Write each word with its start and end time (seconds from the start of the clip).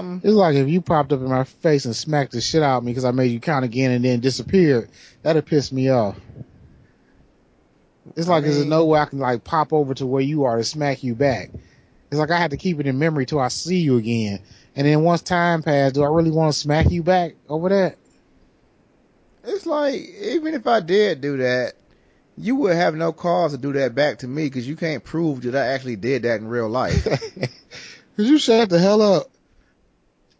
Um, 0.00 0.20
it's 0.24 0.34
like 0.34 0.56
if 0.56 0.68
you 0.68 0.80
popped 0.80 1.12
up 1.12 1.20
in 1.20 1.28
my 1.28 1.44
face 1.44 1.84
and 1.84 1.94
smacked 1.94 2.32
the 2.32 2.40
shit 2.40 2.62
out 2.62 2.78
of 2.78 2.84
me 2.84 2.92
because 2.92 3.04
I 3.04 3.10
made 3.10 3.30
you 3.30 3.40
count 3.40 3.64
again 3.64 3.90
and 3.90 4.04
then 4.04 4.20
disappeared. 4.20 4.90
That'd 5.22 5.46
piss 5.46 5.70
me 5.70 5.90
off. 5.90 6.16
It's 8.16 8.28
like 8.28 8.44
I 8.44 8.48
there's 8.48 8.64
no 8.64 8.86
way 8.86 8.98
I 8.98 9.04
can 9.04 9.18
like 9.18 9.44
pop 9.44 9.72
over 9.72 9.94
to 9.94 10.06
where 10.06 10.22
you 10.22 10.44
are 10.44 10.56
to 10.56 10.64
smack 10.64 11.02
you 11.02 11.14
back. 11.14 11.50
It's 12.10 12.18
like 12.18 12.30
I 12.30 12.38
had 12.38 12.50
to 12.50 12.56
keep 12.56 12.80
it 12.80 12.86
in 12.86 12.98
memory 12.98 13.26
till 13.26 13.38
I 13.38 13.48
see 13.48 13.78
you 13.78 13.98
again. 13.98 14.42
And 14.74 14.86
then 14.86 15.02
once 15.02 15.22
time 15.22 15.62
passed, 15.62 15.94
do 15.94 16.02
I 16.02 16.08
really 16.08 16.30
want 16.30 16.52
to 16.52 16.58
smack 16.58 16.90
you 16.90 17.02
back 17.02 17.34
over 17.48 17.68
that? 17.68 17.96
It's 19.44 19.66
like 19.66 19.94
even 19.94 20.54
if 20.54 20.66
I 20.66 20.80
did 20.80 21.20
do 21.20 21.36
that, 21.38 21.74
you 22.36 22.56
would 22.56 22.74
have 22.74 22.94
no 22.94 23.12
cause 23.12 23.52
to 23.52 23.58
do 23.58 23.74
that 23.74 23.94
back 23.94 24.18
to 24.18 24.28
me 24.28 24.44
because 24.44 24.66
you 24.66 24.76
can't 24.76 25.04
prove 25.04 25.42
that 25.42 25.54
I 25.54 25.66
actually 25.66 25.96
did 25.96 26.22
that 26.22 26.40
in 26.40 26.48
real 26.48 26.68
life. 26.68 27.04
Cause 28.16 28.28
you 28.28 28.38
shut 28.38 28.68
the 28.68 28.78
hell 28.78 29.00
up. 29.00 29.29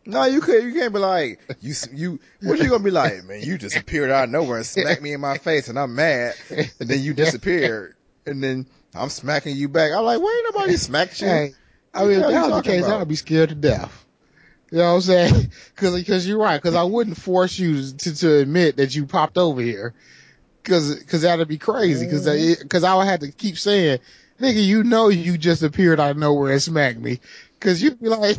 No, 0.07 0.25
you 0.25 0.41
could. 0.41 0.65
You 0.65 0.73
can't 0.73 0.93
be 0.93 0.99
like 0.99 1.41
you. 1.61 1.75
You 1.93 2.21
what 2.43 2.59
are 2.59 2.63
you 2.63 2.71
gonna 2.71 2.85
be 2.85 2.91
like, 2.91 3.25
man? 3.27 3.43
You 3.43 3.59
just 3.59 3.77
appeared 3.77 4.11
out 4.11 4.25
of 4.25 4.31
nowhere 4.31 4.59
and 4.59 4.67
smacked 4.67 5.03
me 5.03 5.13
in 5.13 5.21
my 5.21 5.39
face, 5.39 5.69
and 5.69 5.79
I'm 5.79 5.95
mad, 5.95 6.35
and 6.51 6.89
then 6.89 7.01
you 7.01 7.15
disappeared, 7.15 7.95
and 8.27 8.43
then 8.43 8.67
I'm 8.95 9.09
smacking 9.09 9.57
you 9.57 9.69
back. 9.69 9.93
I'm 9.93 10.05
like, 10.05 10.21
why 10.21 10.43
ain't 10.45 10.55
nobody 10.55 10.77
smacked 10.77 11.21
you? 11.21 11.29
Hey, 11.29 11.55
I 11.95 12.05
mean, 12.05 12.21
if 12.21 12.31
that 12.31 12.49
was 12.49 12.63
the 12.63 12.71
case, 12.71 12.85
about? 12.85 13.01
I'd 13.03 13.09
be 13.09 13.17
scared 13.17 13.51
to 13.51 13.55
death. 13.55 14.07
You 14.71 14.79
know 14.79 14.85
what 14.85 14.95
I'm 14.95 15.01
saying? 15.01 15.53
Cause, 15.77 16.05
cause 16.05 16.27
you're 16.27 16.39
right. 16.39 16.63
Cause 16.63 16.77
I 16.77 16.85
wouldn't 16.85 17.17
force 17.17 17.59
you 17.59 17.91
to, 17.91 18.15
to 18.17 18.37
admit 18.39 18.77
that 18.77 18.95
you 18.95 19.07
popped 19.07 19.37
over 19.37 19.61
here. 19.61 19.95
Cause, 20.63 21.03
cause 21.09 21.23
that'd 21.23 21.49
be 21.49 21.59
crazy. 21.59 22.07
Cause, 22.09 22.29
I, 22.29 22.37
mm-hmm. 22.37 22.69
cause 22.69 22.85
I 22.85 22.95
would 22.95 23.07
have 23.07 23.21
to 23.21 23.33
keep 23.33 23.59
saying, 23.59 23.99
nigga, 24.39 24.65
you 24.65 24.85
know 24.85 25.09
you 25.09 25.39
just 25.39 25.63
appeared 25.63 25.99
out 25.99 26.13
of 26.13 26.19
nowhere 26.19 26.53
and 26.53 26.63
smacked 26.63 27.01
me. 27.01 27.19
Cause 27.59 27.83
you'd 27.83 28.01
be 28.01 28.09
like, 28.09 28.39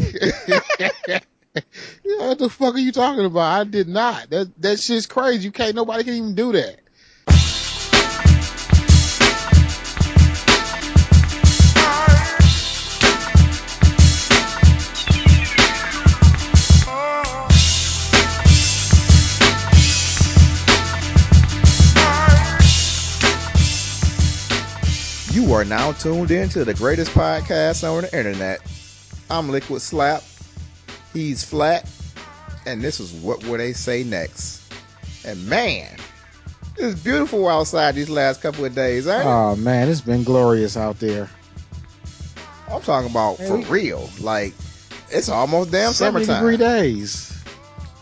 what 2.04 2.40
the 2.40 2.50
fuck 2.50 2.76
are 2.76 2.80
you 2.80 2.92
talking 2.92 3.26
about? 3.26 3.60
I 3.60 3.64
did 3.66 3.88
not. 3.88 4.30
That, 4.30 4.52
that 4.62 4.80
shit's 4.80 5.06
crazy. 5.06 5.46
You 5.46 5.52
can't, 5.52 5.76
nobody 5.76 6.04
can 6.04 6.14
even 6.14 6.36
do 6.36 6.54
that. 6.54 6.78
You 25.34 25.54
are 25.54 25.66
now 25.66 25.92
tuned 25.94 26.32
in 26.32 26.48
to 26.50 26.64
the 26.64 26.74
greatest 26.74 27.12
podcast 27.12 27.90
on 27.90 28.04
the 28.04 28.18
internet. 28.18 28.62
I'm 29.30 29.50
Liquid 29.50 29.82
Slap. 29.82 30.24
He's 31.14 31.44
flat. 31.44 31.90
And 32.66 32.82
this 32.82 33.00
is 33.00 33.12
what 33.12 33.44
will 33.46 33.58
they 33.58 33.74
say 33.74 34.04
next. 34.04 34.62
And 35.26 35.48
man, 35.48 35.98
it's 36.78 37.00
beautiful 37.00 37.48
outside 37.48 37.96
these 37.96 38.10
last 38.10 38.42
couple 38.42 38.66
of 38.66 38.76
days, 38.76 39.08
ain't 39.08 39.22
it? 39.22 39.26
Oh 39.26 39.56
man, 39.56 39.90
it's 39.90 40.02
been 40.02 40.24
glorious 40.24 40.78
out 40.78 41.00
there. 41.00 41.30
I'm 42.72 42.82
talking 42.82 43.10
about 43.10 43.38
for 43.38 43.58
real. 43.64 44.10
Like, 44.20 44.54
it's 45.10 45.28
almost 45.28 45.72
damn 45.72 45.92
70 45.92 46.26
summertime. 46.26 46.44
degree 46.44 46.58
days. 46.58 47.38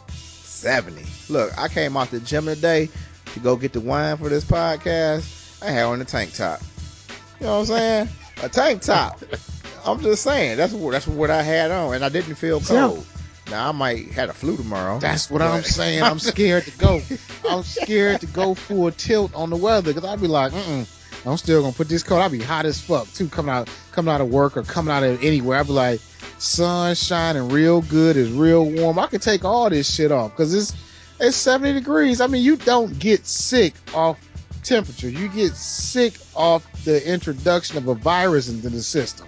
70. 0.10 1.06
Look, 1.30 1.58
I 1.58 1.68
came 1.68 1.98
out 1.98 2.12
the 2.12 2.20
gym 2.20 2.46
today 2.46 2.90
to 3.34 3.40
go 3.40 3.56
get 3.56 3.74
the 3.74 3.80
wine 3.80 4.18
for 4.18 4.30
this 4.30 4.44
podcast. 4.44 5.62
I 5.64 5.72
had 5.72 5.86
on 5.86 6.02
a 6.02 6.06
tank 6.06 6.34
top. 6.34 6.62
You 7.40 7.48
know 7.48 7.54
what 7.54 7.60
I'm 7.60 7.66
saying? 7.66 8.10
A 8.44 8.50
tank 8.50 8.82
top. 8.82 9.22
I'm 9.85 9.99
just 10.02 10.23
saying 10.23 10.58
that's 10.58 10.73
what 10.73 10.91
that's 10.91 11.08
what 11.08 11.30
I 11.30 11.41
had 11.41 11.72
on, 11.72 11.94
and 11.95 12.03
I 12.03 12.09
didn't 12.09 12.35
feel 12.35 12.59
cold. 12.61 13.05
Now 13.49 13.69
I 13.69 13.72
might 13.72 14.11
had 14.11 14.30
a 14.30 14.33
flu 14.33 14.55
tomorrow. 14.58 14.99
That's 14.99 15.30
what 15.30 15.41
I'm 15.41 15.63
saying. 15.63 16.03
I'm 16.03 16.19
scared 16.19 16.66
to 16.66 16.77
go. 16.77 17.02
I'm 17.49 17.63
scared 17.63 18.22
to 18.22 18.27
go 18.27 18.53
full 18.53 18.91
tilt 18.91 19.33
on 19.33 19.50
the 19.50 19.55
weather 19.55 19.94
because 19.94 20.07
I'd 20.07 20.22
be 20.22 20.27
like, 20.27 20.52
mm 20.52 20.88
I'm 21.25 21.38
still 21.38 21.62
gonna 21.62 21.73
put 21.73 21.89
this 21.89 22.03
coat. 22.03 22.22
I'd 22.22 22.31
be 22.31 22.41
hot 22.41 22.66
as 22.66 22.79
fuck 22.79 23.12
too, 23.13 23.28
coming 23.28 23.53
out, 23.53 23.69
coming 23.91 24.13
out 24.13 24.22
of 24.22 24.29
work 24.29 24.56
or 24.56 24.63
coming 24.63 24.94
out 24.94 25.03
of 25.03 25.22
anywhere. 25.23 25.59
I'd 25.59 25.68
be 25.68 25.73
like, 25.73 26.00
sun 26.38 26.95
shining 26.95 27.50
real 27.50 27.81
good, 27.81 28.16
it's 28.16 28.31
real 28.31 28.66
warm. 28.66 29.00
I 29.00 29.07
could 29.07 29.22
take 29.22 29.44
all 29.44 29.69
this 29.69 29.94
shit 29.94 30.12
off 30.12 30.31
because 30.31 30.53
it's 30.53 30.73
it's 31.19 31.35
70 31.35 31.73
degrees. 31.73 32.22
I 32.22 32.28
mean, 32.28 32.44
you 32.44 32.56
don't 32.56 32.97
get 33.00 33.25
sick 33.25 33.73
off 33.94 34.18
temperature. 34.63 35.09
You 35.09 35.28
get 35.28 35.53
sick 35.56 36.13
off 36.35 36.66
the 36.85 37.06
introduction 37.06 37.78
of 37.78 37.88
a 37.88 37.95
virus 37.95 38.47
into 38.47 38.69
the 38.69 38.81
system. 38.81 39.28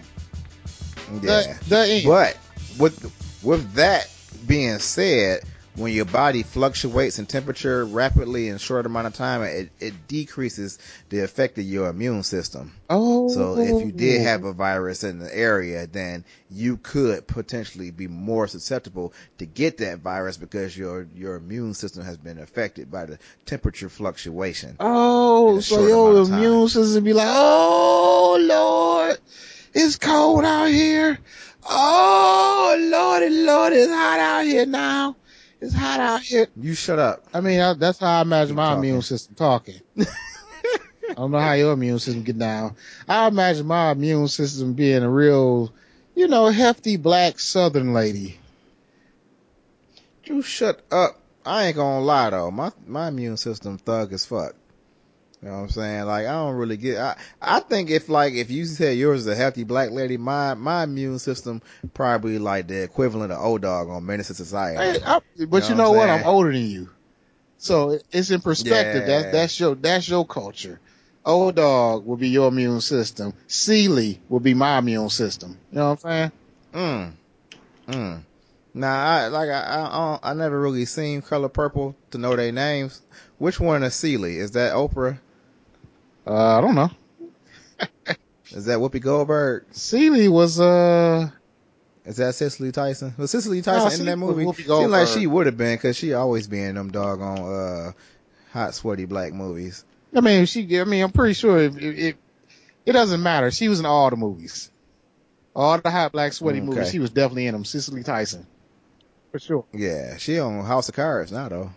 Yeah. 1.22 1.58
End. 1.72 2.06
But 2.06 2.38
with 2.80 3.42
with 3.44 3.74
that 3.74 4.10
being 4.48 4.80
said, 4.80 5.44
when 5.76 5.94
your 5.94 6.06
body 6.06 6.44
fluctuates 6.44 7.18
in 7.18 7.26
temperature 7.26 7.86
rapidly 7.86 8.50
in 8.50 8.56
a 8.56 8.60
short 8.60 8.86
amount 8.86 9.08
of 9.08 9.14
time, 9.14 9.42
it, 9.44 9.72
it 9.80 10.08
decreases 10.08 10.78
the 11.10 11.22
effect 11.22 11.58
of 11.58 11.64
your 11.64 11.88
immune 11.88 12.24
system. 12.24 12.74
oh, 12.90 13.30
So 13.30 13.58
if 13.58 13.86
you 13.86 13.92
did 13.92 14.22
oh. 14.22 14.24
have 14.26 14.44
a 14.44 14.52
virus 14.52 15.04
in 15.04 15.20
the 15.20 15.36
area, 15.36 15.88
then 15.88 16.26
you 16.50 16.78
could 16.78 17.26
potentially 17.26 17.92
be 17.92 18.08
more 18.08 18.48
susceptible 18.48 19.14
to 19.38 19.46
get 19.46 19.78
that 19.78 20.00
virus 20.00 20.36
because 20.36 20.78
your 20.78 21.08
your 21.16 21.36
immune 21.36 21.74
system 21.74 22.04
has 22.04 22.18
been 22.18 22.40
affected 22.40 22.92
by 22.92 23.06
the 23.06 23.18
temperature 23.46 23.90
fluctuation. 23.90 24.76
Oh, 24.80 25.62
so 25.62 25.88
your 25.88 26.10
amount 26.10 26.18
of 26.18 26.30
time. 26.30 26.40
immune 26.40 26.68
system 26.68 27.04
be 27.04 27.14
like, 27.14 27.28
oh 27.30 28.38
Lord, 28.42 29.18
it's 29.74 29.98
cold 29.98 30.44
out 30.46 30.70
here. 30.70 31.20
Oh 31.70 32.76
Lordy, 32.80 33.30
Lord, 33.30 33.74
it's 33.74 33.92
hot 33.92 34.20
out 34.20 34.46
here 34.46 34.66
now. 34.66 35.16
It's 35.60 35.74
hot 35.74 36.00
out 36.00 36.22
here. 36.22 36.48
You 36.56 36.74
shut 36.74 36.98
up. 36.98 37.24
I 37.34 37.42
mean, 37.42 37.60
I, 37.60 37.74
that's 37.74 38.00
how 38.00 38.20
I 38.20 38.22
imagine 38.22 38.54
Keep 38.54 38.58
my 38.58 38.70
talking. 38.70 38.90
immune 38.90 39.02
system 39.04 39.36
talking. 39.36 39.82
I 39.98 41.14
don't 41.16 41.32
know 41.32 41.40
how 41.40 41.54
your 41.54 41.74
immune 41.74 42.00
system 42.00 42.24
get 42.24 42.40
down. 42.40 42.76
I 43.08 43.28
imagine 43.28 43.68
my 43.68 43.92
immune 43.92 44.28
system 44.28 44.74
being 44.74 45.04
a 45.04 45.10
real, 45.10 45.72
you 46.16 46.28
know, 46.28 46.48
hefty 46.48 46.98
black 46.98 47.40
Southern 47.40 47.94
lady. 47.94 48.40
You 50.26 50.42
shut 50.42 50.82
up. 50.92 51.20
I 51.46 51.66
ain't 51.66 51.76
gonna 51.76 52.06
lie 52.06 52.30
though. 52.30 52.50
My 52.52 52.72
my 52.88 53.10
immune 53.10 53.38
system 53.38 53.78
thug 53.78 54.14
as 54.14 54.26
fuck. 54.26 54.56
You 55.42 55.50
know 55.50 55.56
what 55.56 55.64
I'm 55.64 55.70
saying? 55.70 56.06
Like 56.06 56.28
I 56.28 56.34
don't 56.34 56.56
really 56.56 56.78
get. 56.78 57.00
I 57.00 57.16
I 57.42 57.60
think 57.62 57.90
if 57.90 58.10
like 58.10 58.34
if 58.34 58.52
you 58.52 58.66
said 58.66 58.96
yours 58.98 59.22
is 59.22 59.28
a 59.28 59.36
healthy 59.36 59.64
black 59.64 59.90
lady, 59.90 60.18
my 60.18 60.54
my 60.54 60.84
immune 60.84 61.18
system 61.18 61.64
probably 61.96 62.38
like 62.38 62.68
the 62.68 62.84
equivalent 62.84 63.32
of 63.32 63.44
old 63.44 63.62
dog 63.64 63.90
on 63.90 64.06
Menace 64.06 64.28
to 64.28 64.36
Society. 64.36 64.78
Hey, 64.78 65.04
I, 65.04 65.20
but 65.48 65.64
know 65.64 65.70
you 65.70 65.76
know 65.76 65.92
I'm 65.92 65.98
what? 65.98 66.10
I'm 66.10 66.26
older 66.26 66.52
than 66.52 66.68
you, 66.68 66.90
so 67.58 68.00
it's 68.12 68.30
in 68.30 68.42
perspective. 68.42 69.02
Yeah. 69.02 69.08
That's 69.08 69.32
that's 69.32 69.60
your 69.60 69.74
that's 69.74 70.08
your 70.08 70.28
culture. 70.28 70.80
Old 71.26 71.56
dog 71.56 72.06
will 72.06 72.18
be 72.18 72.30
your 72.30 72.50
immune 72.50 72.82
system. 72.82 73.34
Celie 73.48 74.22
will 74.30 74.40
be 74.40 74.54
my 74.54 74.78
immune 74.78 75.10
system. 75.10 75.58
You 75.72 75.80
know 75.80 75.90
what 75.90 76.06
I'm 76.06 76.32
saying? 76.74 77.16
Mm. 77.88 77.96
Mm. 77.96 78.22
Nah, 78.76 78.88
I 78.88 79.28
like 79.30 79.50
I 79.50 79.62
I, 79.62 79.80
I, 79.80 80.20
I 80.22 80.34
never 80.36 80.62
really 80.62 80.86
seen 80.86 81.24
Color 81.24 81.50
Purple 81.50 81.96
to 82.12 82.20
know 82.20 82.36
their 82.36 82.52
names. 82.52 83.02
Which 83.40 83.60
one 83.60 83.82
is 83.82 83.96
Celie? 83.96 84.38
Is 84.38 84.52
that 84.52 84.74
Oprah? 84.74 85.18
Uh, 86.26 86.58
I 86.58 86.62
don't 86.62 86.76
know. 86.76 86.90
Is 88.52 88.66
that 88.66 88.80
Whoopi 88.80 89.02
Goldberg? 89.02 89.66
Celie 89.72 90.28
was 90.28 90.60
uh 90.60 91.30
Is 92.06 92.18
that 92.18 92.36
Cicely 92.36 92.72
Tyson? 92.72 93.14
Was 93.18 93.32
Cicely 93.32 93.62
Tyson 93.62 93.86
in 93.86 93.92
Cicely 93.92 94.06
that 94.08 94.18
movie? 94.18 94.52
Seemed 94.64 94.92
like 94.92 95.08
she 95.08 95.26
would 95.28 95.46
have 95.46 95.58
been 95.58 95.76
because 95.78 95.96
she 95.98 96.14
always 96.14 96.48
be 96.48 96.60
in 96.62 96.76
them 96.76 96.92
doggone 96.92 97.54
uh 97.54 97.92
hot 98.52 98.76
sweaty 98.76 99.06
black 99.06 99.34
movies. 99.34 99.86
I 100.14 100.22
mean 100.22 100.46
she 100.46 100.80
I 100.80 100.84
mean 100.84 101.04
I'm 101.04 101.12
pretty 101.12 101.34
sure 101.34 101.58
it 101.60 101.78
it, 101.78 102.00
it, 102.00 102.16
it 102.86 102.92
doesn't 102.92 103.24
matter. 103.24 103.52
She 103.52 103.70
was 103.70 103.80
in 103.80 103.86
all 103.86 104.10
the 104.10 104.18
movies. 104.18 104.70
All 105.56 105.78
the 105.80 105.90
hot 105.92 106.12
black 106.12 106.34
sweaty 106.34 106.60
Okay. 106.60 106.68
movies. 106.70 106.92
She 106.92 107.00
was 107.00 107.10
definitely 107.10 107.48
in 107.48 107.54
them. 107.54 107.66
Cicely 107.66 108.04
Tyson. 108.04 108.46
For 109.32 109.40
sure. 109.40 109.66
Yeah, 109.74 110.18
she 110.18 110.40
on 110.40 110.66
House 110.66 110.90
of 110.90 110.96
Cards 110.96 111.32
now 111.32 111.48
though. 111.48 111.72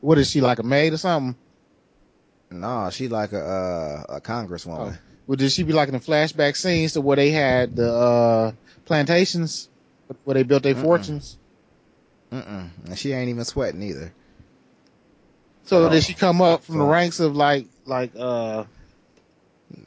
What 0.00 0.18
is 0.18 0.28
she 0.30 0.40
like 0.40 0.58
a 0.58 0.64
maid 0.64 0.92
or 0.92 0.96
something? 0.98 1.36
Nah, 2.50 2.90
she 2.90 3.08
like 3.08 3.32
a 3.32 3.40
uh, 3.44 4.04
a 4.16 4.20
congresswoman. 4.20 4.92
Oh. 4.94 4.98
Well, 5.26 5.36
did 5.36 5.50
she 5.50 5.64
be 5.64 5.72
like 5.72 5.88
in 5.88 5.94
the 5.94 6.00
flashback 6.00 6.56
scenes 6.56 6.92
to 6.92 7.00
where 7.00 7.16
they 7.16 7.30
had 7.30 7.74
the 7.74 7.92
uh 7.92 8.52
plantations 8.84 9.68
where 10.24 10.34
they 10.34 10.44
built 10.44 10.62
their 10.62 10.74
Mm-mm. 10.76 10.82
fortunes? 10.82 11.36
Mm-mm. 12.32 12.68
And 12.86 12.98
she 12.98 13.12
ain't 13.12 13.28
even 13.30 13.44
sweating 13.44 13.82
either. 13.82 14.12
So 15.64 15.86
Oh. 15.86 15.88
did 15.88 16.04
she 16.04 16.14
come 16.14 16.40
up 16.40 16.62
from 16.62 16.78
the 16.78 16.84
ranks 16.84 17.18
of 17.18 17.34
like 17.34 17.66
like 17.84 18.12
uh 18.16 18.64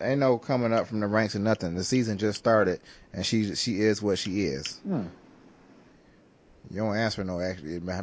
Ain't 0.02 0.20
no 0.20 0.38
coming 0.38 0.74
up 0.74 0.88
from 0.88 1.00
the 1.00 1.08
ranks 1.08 1.36
of 1.36 1.42
nothing. 1.42 1.74
The 1.74 1.86
season 1.86 2.18
just 2.18 2.38
started, 2.38 2.82
and 3.14 3.26
she 3.26 3.56
she 3.56 3.80
is 3.80 4.02
what 4.02 4.20
she 4.20 4.42
is. 4.44 4.78
hmm. 4.80 5.04
You 6.70 6.82
don't 6.82 6.98
answer 6.98 7.24
no 7.24 7.40
actually. 7.40 7.76
You 7.76 7.80
know 7.80 7.94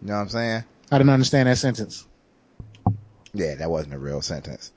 what 0.00 0.14
I'm 0.14 0.28
saying? 0.30 0.64
I 0.90 0.98
didn't 0.98 1.10
understand 1.10 1.48
that 1.48 1.58
sentence. 1.58 2.07
Yeah, 3.34 3.54
that 3.56 3.70
wasn't 3.70 3.94
a 3.94 3.98
real 3.98 4.22
sentence. 4.22 4.72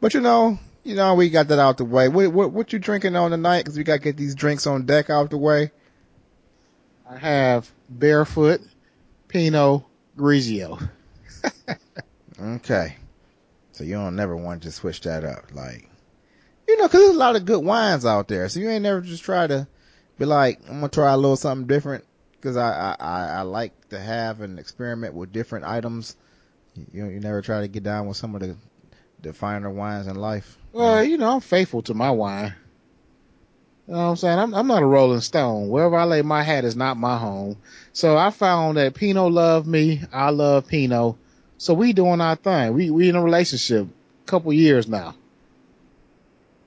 But 0.00 0.14
you 0.14 0.20
know, 0.20 0.58
you 0.84 0.94
know, 0.94 1.14
we 1.14 1.30
got 1.30 1.48
that 1.48 1.58
out 1.58 1.78
the 1.78 1.84
way. 1.84 2.08
What 2.08 2.32
what, 2.32 2.52
what 2.52 2.72
you 2.72 2.78
drinking 2.78 3.16
on 3.16 3.30
tonight? 3.30 3.64
Because 3.64 3.76
we 3.76 3.84
got 3.84 3.94
to 3.94 3.98
get 4.00 4.16
these 4.16 4.34
drinks 4.34 4.66
on 4.66 4.86
deck 4.86 5.10
out 5.10 5.30
the 5.30 5.38
way. 5.38 5.72
I 7.08 7.16
have 7.18 7.70
Barefoot 7.88 8.60
Pinot 9.28 9.82
Grigio. 10.16 10.90
Okay. 12.38 12.96
So 13.72 13.84
you 13.84 13.94
don't 13.94 14.16
never 14.16 14.36
want 14.36 14.62
to 14.62 14.72
switch 14.72 15.02
that 15.02 15.24
up. 15.24 15.46
Like, 15.52 15.88
you 16.68 16.76
know, 16.76 16.84
cause 16.84 17.00
there's 17.00 17.14
a 17.14 17.18
lot 17.18 17.36
of 17.36 17.44
good 17.44 17.64
wines 17.64 18.04
out 18.04 18.28
there. 18.28 18.48
So 18.48 18.60
you 18.60 18.68
ain't 18.68 18.82
never 18.82 19.00
just 19.00 19.24
try 19.24 19.46
to 19.46 19.66
be 20.18 20.24
like, 20.24 20.60
I'm 20.68 20.80
going 20.80 20.90
to 20.90 20.94
try 20.94 21.12
a 21.12 21.16
little 21.16 21.36
something 21.36 21.66
different. 21.66 22.04
Cause 22.42 22.56
I, 22.56 22.70
I, 22.70 22.96
I, 22.98 23.26
I 23.38 23.42
like 23.42 23.88
to 23.88 23.98
have 23.98 24.40
an 24.40 24.58
experiment 24.58 25.14
with 25.14 25.32
different 25.32 25.64
items. 25.64 26.16
You, 26.92 27.06
you 27.06 27.20
never 27.20 27.42
try 27.42 27.60
to 27.60 27.68
get 27.68 27.82
down 27.82 28.06
with 28.06 28.16
some 28.16 28.34
of 28.34 28.40
the, 28.40 28.56
the 29.22 29.32
finer 29.32 29.70
wines 29.70 30.06
in 30.06 30.16
life. 30.16 30.56
Well, 30.72 31.02
you 31.04 31.16
know, 31.16 31.34
I'm 31.34 31.40
faithful 31.40 31.82
to 31.82 31.94
my 31.94 32.10
wine. 32.10 32.54
You 33.86 33.94
know 33.94 34.00
what 34.00 34.04
I'm 34.10 34.16
saying? 34.16 34.38
I'm, 34.38 34.54
I'm 34.54 34.66
not 34.66 34.82
a 34.82 34.86
rolling 34.86 35.20
stone. 35.20 35.68
Wherever 35.68 35.96
I 35.96 36.04
lay 36.04 36.22
my 36.22 36.42
hat 36.42 36.64
is 36.64 36.74
not 36.76 36.96
my 36.96 37.16
home. 37.18 37.56
So 37.92 38.16
I 38.16 38.30
found 38.30 38.76
that 38.76 38.94
Pinot 38.94 39.32
loved 39.32 39.66
me. 39.66 40.02
I 40.12 40.30
love 40.30 40.66
Pinot. 40.66 41.14
So 41.58 41.72
we 41.72 41.92
doing 41.92 42.20
our 42.20 42.36
thing. 42.36 42.74
We, 42.74 42.90
we 42.90 43.08
in 43.08 43.16
a 43.16 43.22
relationship 43.22 43.86
a 43.86 44.26
couple 44.28 44.52
years 44.52 44.88
now. 44.88 45.14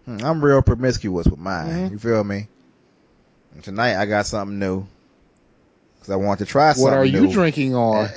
Hmm, 0.06 0.20
I'm 0.24 0.44
real 0.44 0.62
promiscuous 0.62 1.28
with 1.28 1.40
mine. 1.40 1.68
Mhm. 1.68 1.92
You 1.92 2.00
feel 2.00 2.24
me? 2.24 2.48
And 3.54 3.64
tonight 3.64 3.96
I 4.00 4.06
got 4.06 4.26
something 4.26 4.58
new. 4.58 4.86
Cause 6.00 6.10
I 6.10 6.16
want 6.16 6.40
to 6.40 6.46
try 6.46 6.72
something 6.72 6.84
What 6.84 6.94
are 6.94 7.06
you 7.06 7.28
new. 7.28 7.32
drinking 7.34 7.76
on? 7.76 8.10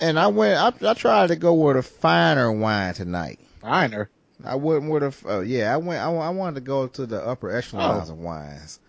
And 0.00 0.18
I 0.18 0.28
went, 0.28 0.58
I, 0.82 0.90
I 0.90 0.94
tried 0.94 1.28
to 1.28 1.36
go 1.36 1.54
with 1.54 1.76
a 1.76 1.82
finer 1.82 2.50
wine 2.50 2.94
tonight. 2.94 3.38
Finer. 3.60 4.08
I 4.42 4.54
went 4.54 4.88
with 4.90 5.02
a, 5.02 5.30
uh, 5.36 5.40
yeah, 5.40 5.72
I 5.74 5.76
went, 5.76 6.00
I, 6.00 6.10
I 6.10 6.30
wanted 6.30 6.54
to 6.56 6.60
go 6.62 6.86
to 6.86 7.04
the 7.06 7.20
upper 7.24 7.50
echelons 7.54 8.08
Oh. 8.08 8.14
of 8.14 8.18
wines 8.18 8.80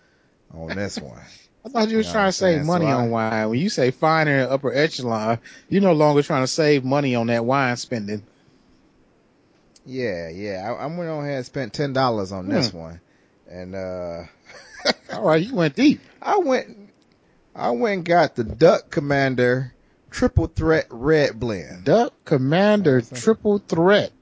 on 0.54 0.68
this 0.68 0.98
one. 0.98 1.20
I 1.64 1.68
thought 1.68 1.90
you 1.90 1.98
was 1.98 2.06
You 2.06 2.10
know 2.10 2.18
trying 2.18 2.28
to 2.28 2.32
save 2.32 2.64
money 2.64 2.86
So 2.86 2.90
I- 2.90 2.94
on 2.94 3.10
wine. 3.10 3.50
When 3.50 3.58
you 3.58 3.68
say 3.68 3.90
finer 3.90 4.38
and 4.44 4.50
upper 4.50 4.72
echelon, 4.72 5.38
you're 5.68 5.82
no 5.82 5.92
longer 5.92 6.22
trying 6.22 6.42
to 6.42 6.46
save 6.48 6.84
money 6.84 7.14
on 7.14 7.26
that 7.26 7.44
wine 7.44 7.76
spending. 7.76 8.22
Yeah, 9.84 10.28
yeah. 10.30 10.72
I, 10.72 10.84
I 10.84 10.86
went 10.86 11.10
on 11.10 11.24
ahead 11.24 11.36
and 11.38 11.46
spent 11.46 11.72
ten 11.72 11.92
dollars 11.92 12.32
on 12.32 12.48
this 12.48 12.70
Hmm. 12.70 12.78
one, 12.78 13.00
and 13.50 13.74
uh, 13.74 14.24
All 15.12 15.22
right, 15.22 15.44
you 15.44 15.54
went 15.54 15.76
deep. 15.76 16.00
I 16.20 16.38
went, 16.38 16.76
I 17.54 17.70
went 17.72 17.94
and 17.98 18.04
got 18.04 18.34
the 18.36 18.44
Duck 18.44 18.90
Commander 18.90 19.74
Triple 20.12 20.46
Threat 20.46 20.86
Red 20.90 21.40
Blend. 21.40 21.84
Duck 21.84 22.12
Commander 22.24 23.00
Triple 23.00 23.58
Threat 23.58 24.12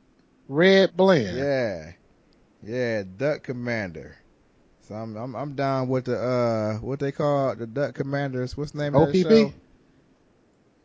Red 0.48 0.96
Blend. 0.96 1.36
Yeah, 1.36 1.92
yeah, 2.62 3.02
Duck 3.16 3.42
Commander. 3.42 4.16
So 4.88 4.94
I'm 4.94 5.16
I'm 5.16 5.36
I'm 5.36 5.54
down 5.54 5.88
with 5.88 6.06
the 6.06 6.18
uh 6.18 6.74
what 6.78 6.98
they 6.98 7.12
call 7.12 7.54
the 7.54 7.66
Duck 7.66 7.94
Commanders. 7.94 8.56
What's 8.56 8.72
the 8.72 8.78
name 8.78 8.94
of 8.94 9.12
that 9.12 9.18
show? 9.28 9.52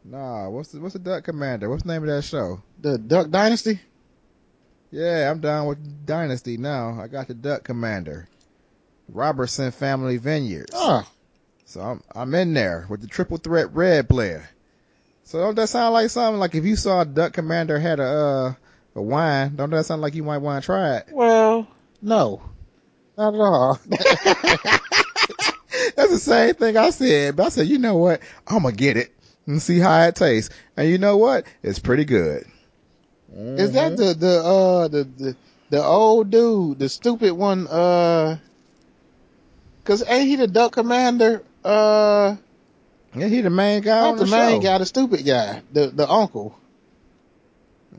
Nah, 0.04 0.50
what's 0.50 0.70
the 0.70 0.80
what's 0.80 0.94
the 0.94 1.00
Duck 1.00 1.24
Commander? 1.24 1.70
What's 1.70 1.84
the 1.84 1.90
name 1.94 2.04
of 2.04 2.10
that 2.10 2.24
show? 2.24 2.62
The 2.80 2.98
Duck 2.98 3.30
Dynasty. 3.30 3.80
Yeah, 4.92 5.30
I'm 5.32 5.40
down 5.40 5.66
with 5.68 6.06
Dynasty 6.06 6.58
now. 6.58 7.00
I 7.02 7.08
got 7.08 7.28
the 7.28 7.34
Duck 7.34 7.64
Commander. 7.64 8.28
Robertson 9.10 9.72
Family 9.72 10.18
Vineyards. 10.18 10.72
Oh, 10.74 11.08
So 11.66 11.82
I'm 11.82 12.04
I'm 12.14 12.36
in 12.36 12.54
there 12.54 12.86
with 12.90 13.02
the 13.02 13.08
triple 13.08 13.38
threat 13.38 13.74
red 13.74 14.08
player. 14.08 14.48
So 15.26 15.40
don't 15.40 15.56
that 15.56 15.70
sound 15.70 15.94
like 15.94 16.10
something 16.12 16.40
like 16.40 16.54
if 16.54 16.66
you 16.66 16.76
saw 16.76 17.02
a 17.02 17.06
Duck 17.06 17.34
Commander 17.34 17.80
had 17.80 18.00
a 18.00 18.04
uh 18.04 18.54
a 18.96 19.02
wine, 19.02 19.56
don't 19.56 19.72
that 19.72 19.86
sound 19.86 20.02
like 20.02 20.14
you 20.16 20.24
might 20.24 20.38
want 20.38 20.64
to 20.64 20.66
try 20.66 20.98
it? 20.98 21.08
well, 21.12 21.68
no, 22.02 22.42
not 23.18 23.34
at 23.34 23.40
all. 23.40 23.80
That's 25.96 26.12
the 26.12 26.20
same 26.20 26.54
thing 26.56 26.78
I 26.78 26.92
said, 26.92 27.36
but 27.36 27.48
I 27.48 27.50
said, 27.50 27.68
you 27.68 27.80
know 27.80 27.98
what? 27.98 28.22
I'm 28.48 28.64
gonna 28.64 28.76
get 28.76 28.98
it 28.98 29.12
and 29.48 29.62
see 29.62 29.80
how 29.80 30.04
it 30.04 30.16
tastes. 30.16 30.54
And 30.78 30.88
you 30.90 31.00
know 31.00 31.18
what? 31.18 31.46
It's 31.64 31.80
pretty 31.80 32.06
good. 32.06 32.46
Is 33.34 33.72
that 33.74 33.98
the 33.98 34.14
the 34.14 34.44
uh 34.44 34.88
the, 34.88 35.04
the 35.04 35.36
the 35.72 35.84
old 35.84 36.30
dude, 36.30 36.78
the 36.78 36.88
stupid 36.88 37.34
one? 37.34 37.68
Uh, 37.68 38.38
cause 39.84 40.04
ain't 40.08 40.28
he 40.28 40.36
the 40.36 40.48
Duck 40.48 40.74
Commander? 40.74 41.42
Uh, 41.64 42.36
Yeah, 43.16 43.28
he 43.28 43.42
the 43.42 43.50
main 43.50 43.82
guy 43.82 44.08
on 44.10 44.18
the 44.18 44.26
the, 44.26 44.32
main 44.32 44.62
guy, 44.62 44.78
the 44.78 44.86
stupid 44.86 45.26
guy, 45.26 45.62
the 45.72 45.88
the 45.88 46.10
uncle. 46.10 46.58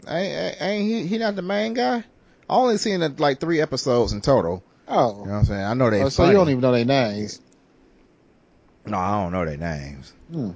Ain't, 0.07 0.61
ain't- 0.61 0.85
he? 0.85 1.07
He 1.07 1.19
not 1.19 1.37
the 1.37 1.43
main 1.43 1.75
guy. 1.75 1.99
I 2.49 2.55
only 2.55 2.77
seen 2.79 3.01
like 3.17 3.41
three 3.41 3.61
episodes 3.61 4.13
in 4.13 4.21
total. 4.21 4.63
Oh, 4.89 4.93
You 4.93 4.97
know 4.97 5.01
Oh, 5.01 5.21
what 5.21 5.31
I'm 5.31 5.45
saying? 5.45 5.65
I 5.65 5.75
know 5.75 5.91
they. 5.91 6.03
Oh, 6.03 6.09
so 6.11 6.27
you 6.27 6.33
don't 6.33 6.49
even 6.49 6.61
know 6.61 6.73
their 6.73 6.85
names. 6.85 7.41
No, 8.85 8.99
I 8.99 9.23
don't 9.23 9.33
know 9.33 9.45
their 9.45 9.57
names. 9.57 10.13
Hmm. 10.31 10.51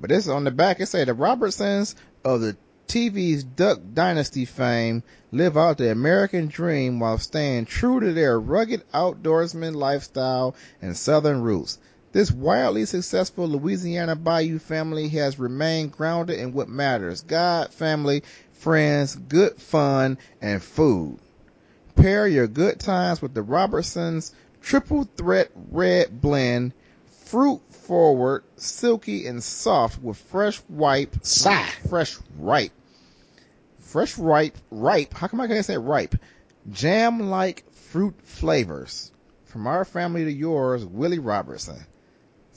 But 0.00 0.08
this 0.08 0.26
on 0.28 0.44
the 0.44 0.50
back, 0.50 0.80
it 0.80 0.86
say 0.86 1.04
the 1.04 1.12
Robertsons 1.12 1.94
of 2.24 2.40
the 2.40 2.56
TV's 2.88 3.44
Duck 3.44 3.78
Dynasty 3.92 4.44
fame 4.46 5.02
live 5.32 5.56
out 5.56 5.78
the 5.78 5.90
American 5.90 6.46
dream 6.48 6.98
while 6.98 7.18
staying 7.18 7.66
true 7.66 8.00
to 8.00 8.12
their 8.12 8.38
rugged 8.40 8.82
outdoorsman 8.92 9.74
lifestyle 9.74 10.54
and 10.80 10.96
southern 10.96 11.42
roots. 11.42 11.78
This 12.12 12.30
wildly 12.30 12.84
successful 12.84 13.48
Louisiana 13.48 14.14
Bayou 14.14 14.58
family 14.58 15.08
has 15.08 15.38
remained 15.38 15.92
grounded 15.92 16.38
in 16.38 16.52
what 16.52 16.68
matters. 16.68 17.22
God, 17.22 17.72
family, 17.72 18.22
friends, 18.52 19.16
good 19.16 19.56
fun, 19.56 20.18
and 20.42 20.62
food. 20.62 21.18
Pair 21.94 22.28
your 22.28 22.46
good 22.46 22.78
times 22.78 23.22
with 23.22 23.32
the 23.32 23.42
Robertsons 23.42 24.34
triple 24.60 25.08
threat 25.16 25.50
red 25.70 26.20
blend 26.20 26.74
fruit 27.24 27.62
forward, 27.70 28.44
silky 28.56 29.26
and 29.26 29.42
soft 29.42 30.02
with 30.02 30.18
fresh 30.18 30.60
ripe, 30.68 31.16
Sigh. 31.22 31.66
fresh 31.88 32.18
ripe, 32.38 32.72
fresh 33.80 34.18
ripe, 34.18 34.58
ripe. 34.70 35.14
How 35.14 35.28
come 35.28 35.40
I 35.40 35.48
can't 35.48 35.64
say 35.64 35.78
ripe? 35.78 36.16
Jam 36.70 37.30
like 37.30 37.64
fruit 37.72 38.14
flavors 38.22 39.10
from 39.46 39.66
our 39.66 39.86
family 39.86 40.24
to 40.24 40.32
yours, 40.32 40.84
Willie 40.84 41.18
Robertson. 41.18 41.86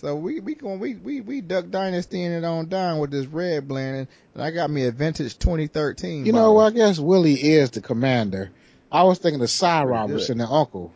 So 0.06 0.16
we 0.16 0.40
we 0.40 0.54
going 0.54 0.80
we 0.80 0.94
we 0.94 1.22
we 1.22 1.42
Duck 1.42 1.72
Dynasty 1.72 2.22
in 2.22 2.32
it 2.32 2.44
on 2.44 2.68
down 2.68 3.00
with 3.00 3.10
this 3.10 3.26
red 3.26 3.68
blend, 3.68 4.08
and, 4.36 4.44
I 4.44 4.52
got 4.52 4.70
me 4.70 4.86
a 4.86 4.92
vintage 4.92 5.40
2013. 5.40 6.28
You 6.28 6.32
know 6.32 6.42
bottle. 6.42 6.56
what? 6.58 6.74
I 6.74 6.76
guess 6.76 7.00
Willie 7.00 7.34
is 7.34 7.72
the 7.72 7.82
commander. 7.82 8.52
I 8.92 9.02
was 9.02 9.18
thinking 9.18 9.42
of 9.42 9.50
Si 9.50 9.66
Pretty 9.66 9.88
Robertson, 9.88 10.38
the 10.38 10.46
uncle. 10.46 10.94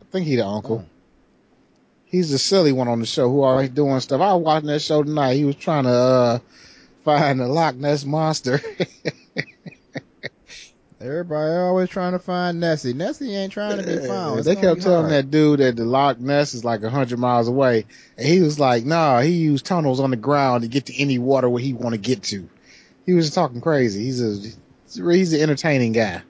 I 0.00 0.06
think 0.10 0.26
he 0.26 0.36
the 0.36 0.46
uncle. 0.46 0.82
Oh. 0.82 0.88
He's 2.06 2.30
the 2.30 2.38
silly 2.38 2.72
one 2.72 2.88
on 2.88 3.00
the 3.00 3.06
show 3.06 3.28
who 3.28 3.42
always 3.42 3.68
doing 3.68 4.00
stuff. 4.00 4.22
I 4.22 4.32
was 4.32 4.42
watching 4.42 4.68
that 4.68 4.80
show 4.80 5.02
tonight. 5.02 5.34
He 5.34 5.44
was 5.44 5.56
trying 5.56 5.84
to 5.84 5.90
uh 5.90 6.38
find 7.04 7.38
the 7.38 7.48
Loch 7.48 7.74
Ness 7.74 8.06
monster. 8.06 8.62
Everybody 11.02 11.52
always 11.54 11.88
trying 11.88 12.12
to 12.12 12.20
find 12.20 12.60
Nessie. 12.60 12.92
Nessie 12.92 13.34
ain't 13.34 13.52
trying 13.52 13.78
to 13.78 13.84
be 13.84 14.06
found. 14.06 14.38
It's 14.38 14.46
they 14.46 14.54
kept 14.54 14.82
telling 14.82 15.10
hard. 15.10 15.12
that 15.12 15.30
dude 15.32 15.58
that 15.58 15.74
the 15.74 15.84
Loch 15.84 16.20
Ness 16.20 16.54
is 16.54 16.64
like 16.64 16.84
a 16.84 16.90
hundred 16.90 17.18
miles 17.18 17.48
away, 17.48 17.86
and 18.16 18.26
he 18.26 18.40
was 18.40 18.60
like, 18.60 18.84
"Nah, 18.84 19.20
he 19.20 19.30
used 19.30 19.66
tunnels 19.66 19.98
on 19.98 20.10
the 20.10 20.16
ground 20.16 20.62
to 20.62 20.68
get 20.68 20.86
to 20.86 20.96
any 20.96 21.18
water 21.18 21.48
where 21.48 21.62
he 21.62 21.72
want 21.72 21.94
to 21.94 22.00
get 22.00 22.22
to." 22.24 22.48
He 23.04 23.14
was 23.14 23.34
talking 23.34 23.60
crazy. 23.60 24.04
He's 24.04 24.22
a 24.22 24.52
he's 24.94 25.32
an 25.32 25.40
entertaining 25.40 25.90
guy. 25.90 26.22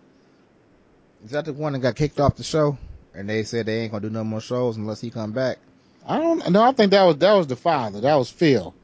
Is 1.23 1.33
that 1.33 1.45
the 1.45 1.53
one 1.53 1.75
that 1.75 1.81
got 1.81 1.95
kicked 1.95 2.19
off 2.19 2.37
the 2.37 2.43
show? 2.43 2.79
And 3.15 3.29
they 3.29 3.43
said 3.43 3.67
they 3.67 3.81
ain't 3.81 3.93
gonna 3.93 4.09
do 4.09 4.11
no 4.11 4.25
more 4.25 4.41
shows 4.41 4.79
unless 4.79 5.03
he 5.03 5.11
come 5.11 5.33
back. 5.33 5.59
I 6.07 6.19
don't 6.19 6.51
know. 6.51 6.63
I 6.63 6.73
think 6.73 6.93
that 6.93 7.05
was 7.05 7.19
that 7.19 7.35
was 7.35 7.47
the 7.47 7.57
father. 7.57 8.01
That 8.01 8.15
was 8.15 8.31
Phil, 8.31 8.75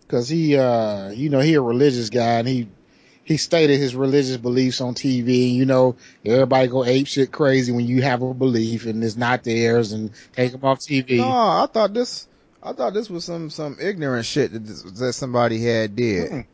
because 0.00 0.30
he 0.30 0.56
uh 0.56 1.10
you 1.10 1.28
know 1.28 1.40
he 1.40 1.54
a 1.54 1.60
religious 1.60 2.08
guy 2.08 2.38
and 2.38 2.48
he 2.48 2.68
he 3.24 3.36
stated 3.36 3.78
his 3.78 3.94
religious 3.94 4.36
beliefs 4.36 4.80
on 4.80 4.94
TV. 4.94 5.52
You 5.54 5.66
know 5.66 5.96
everybody 6.24 6.68
go 6.68 6.84
ape 6.84 7.06
shit 7.06 7.32
crazy 7.32 7.72
when 7.72 7.86
you 7.86 8.02
have 8.02 8.22
a 8.22 8.34
belief 8.34 8.86
and 8.86 9.02
it's 9.04 9.16
not 9.16 9.44
theirs 9.44 9.92
and 9.92 10.12
take 10.34 10.52
them 10.52 10.64
off 10.64 10.80
TV. 10.80 11.18
No, 11.18 11.24
I 11.26 11.68
thought 11.72 11.94
this. 11.94 12.28
I 12.62 12.72
thought 12.72 12.94
this 12.94 13.10
was 13.10 13.24
some 13.24 13.50
some 13.50 13.76
ignorant 13.80 14.26
shit 14.26 14.52
that, 14.52 14.66
this- 14.66 14.82
that 14.82 15.12
somebody 15.14 15.62
had 15.64 15.96
did. 15.96 16.30
Mm-mm. 16.30 16.46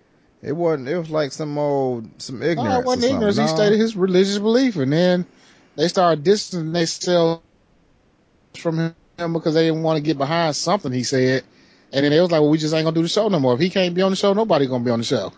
It 0.42 0.52
wasn't. 0.52 0.88
It 0.88 0.98
was 0.98 1.10
like 1.10 1.32
some 1.32 1.58
old 1.58 2.22
some 2.22 2.42
ignorance. 2.42 2.68
No, 2.68 2.80
it 2.80 2.84
wasn't 2.84 3.04
ignorance. 3.12 3.36
He 3.36 3.46
stated 3.48 3.80
his 3.80 3.96
religious 3.96 4.38
belief, 4.38 4.76
and 4.76 4.92
then 4.92 5.26
they 5.76 5.88
started 5.88 6.24
distancing 6.24 6.72
themselves 6.72 7.42
from 8.56 8.94
him 9.18 9.32
because 9.32 9.54
they 9.54 9.66
didn't 9.66 9.82
want 9.82 9.98
to 9.98 10.02
get 10.02 10.18
behind 10.18 10.56
something 10.56 10.92
he 10.92 11.04
said. 11.04 11.44
And 11.92 12.04
then 12.04 12.12
they 12.12 12.20
was 12.20 12.30
like, 12.30 12.40
"Well, 12.40 12.50
we 12.50 12.58
just 12.58 12.74
ain't 12.74 12.84
gonna 12.84 12.94
do 12.94 13.02
the 13.02 13.08
show 13.08 13.28
no 13.28 13.40
more. 13.40 13.54
If 13.54 13.60
he 13.60 13.70
can't 13.70 13.94
be 13.94 14.02
on 14.02 14.12
the 14.12 14.16
show, 14.16 14.32
nobody 14.34 14.66
gonna 14.66 14.84
be 14.84 14.90
on 14.92 15.00
the 15.00 15.04
show." 15.06 15.32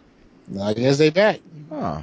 I 0.60 0.74
guess 0.74 0.98
they 0.98 1.10
back. 1.10 1.40
Huh. 1.70 2.02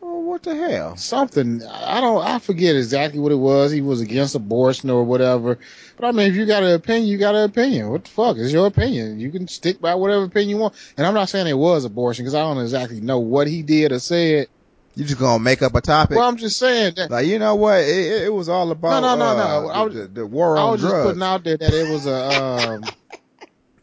Well, 0.00 0.22
what 0.22 0.42
the 0.42 0.54
hell? 0.54 0.96
Something 0.96 1.62
I 1.64 2.00
don't. 2.00 2.24
I 2.24 2.38
forget 2.38 2.76
exactly 2.76 3.20
what 3.20 3.32
it 3.32 3.36
was. 3.36 3.72
He 3.72 3.80
was 3.80 4.00
against 4.00 4.34
abortion 4.34 4.90
or 4.90 5.04
whatever. 5.04 5.58
But 5.96 6.06
I 6.06 6.12
mean, 6.12 6.30
if 6.30 6.36
you 6.36 6.46
got 6.46 6.62
an 6.62 6.72
opinion, 6.72 7.08
you 7.08 7.18
got 7.18 7.34
an 7.34 7.44
opinion. 7.44 7.90
What 7.90 8.04
the 8.04 8.10
fuck? 8.10 8.36
It's 8.36 8.52
your 8.52 8.66
opinion. 8.66 9.18
You 9.20 9.30
can 9.30 9.48
stick 9.48 9.80
by 9.80 9.94
whatever 9.96 10.24
opinion 10.24 10.50
you 10.50 10.56
want. 10.58 10.74
And 10.96 11.06
I'm 11.06 11.14
not 11.14 11.28
saying 11.28 11.46
it 11.46 11.54
was 11.58 11.84
abortion 11.84 12.24
because 12.24 12.34
I 12.34 12.40
don't 12.40 12.62
exactly 12.62 13.00
know 13.00 13.18
what 13.18 13.46
he 13.48 13.62
did 13.62 13.92
or 13.92 13.98
said. 13.98 14.46
You 14.94 15.04
just 15.04 15.20
gonna 15.20 15.38
make 15.42 15.62
up 15.62 15.76
a 15.76 15.80
topic? 15.80 16.16
Well, 16.16 16.28
I'm 16.28 16.36
just 16.36 16.58
saying 16.58 16.94
that. 16.96 17.08
like 17.10 17.26
you 17.26 17.38
know 17.38 17.54
what? 17.54 17.80
It, 17.80 17.88
it, 17.88 18.22
it 18.24 18.32
was 18.32 18.48
all 18.48 18.70
about 18.72 19.00
No, 19.00 19.14
no, 19.14 19.16
no, 19.16 19.30
uh, 19.30 19.60
no. 19.62 19.68
I 19.68 19.82
was- 19.82 19.94
the, 19.94 20.06
the, 20.08 20.26
war 20.26 20.56
I 20.58 20.62
on 20.62 20.72
was 20.72 20.82
just 20.82 20.94
putting 20.94 21.22
out 21.22 21.44
there 21.44 21.56
that 21.56 21.72
it 21.72 21.88
was 21.88 22.06
a, 22.06 22.42
um, 22.42 22.84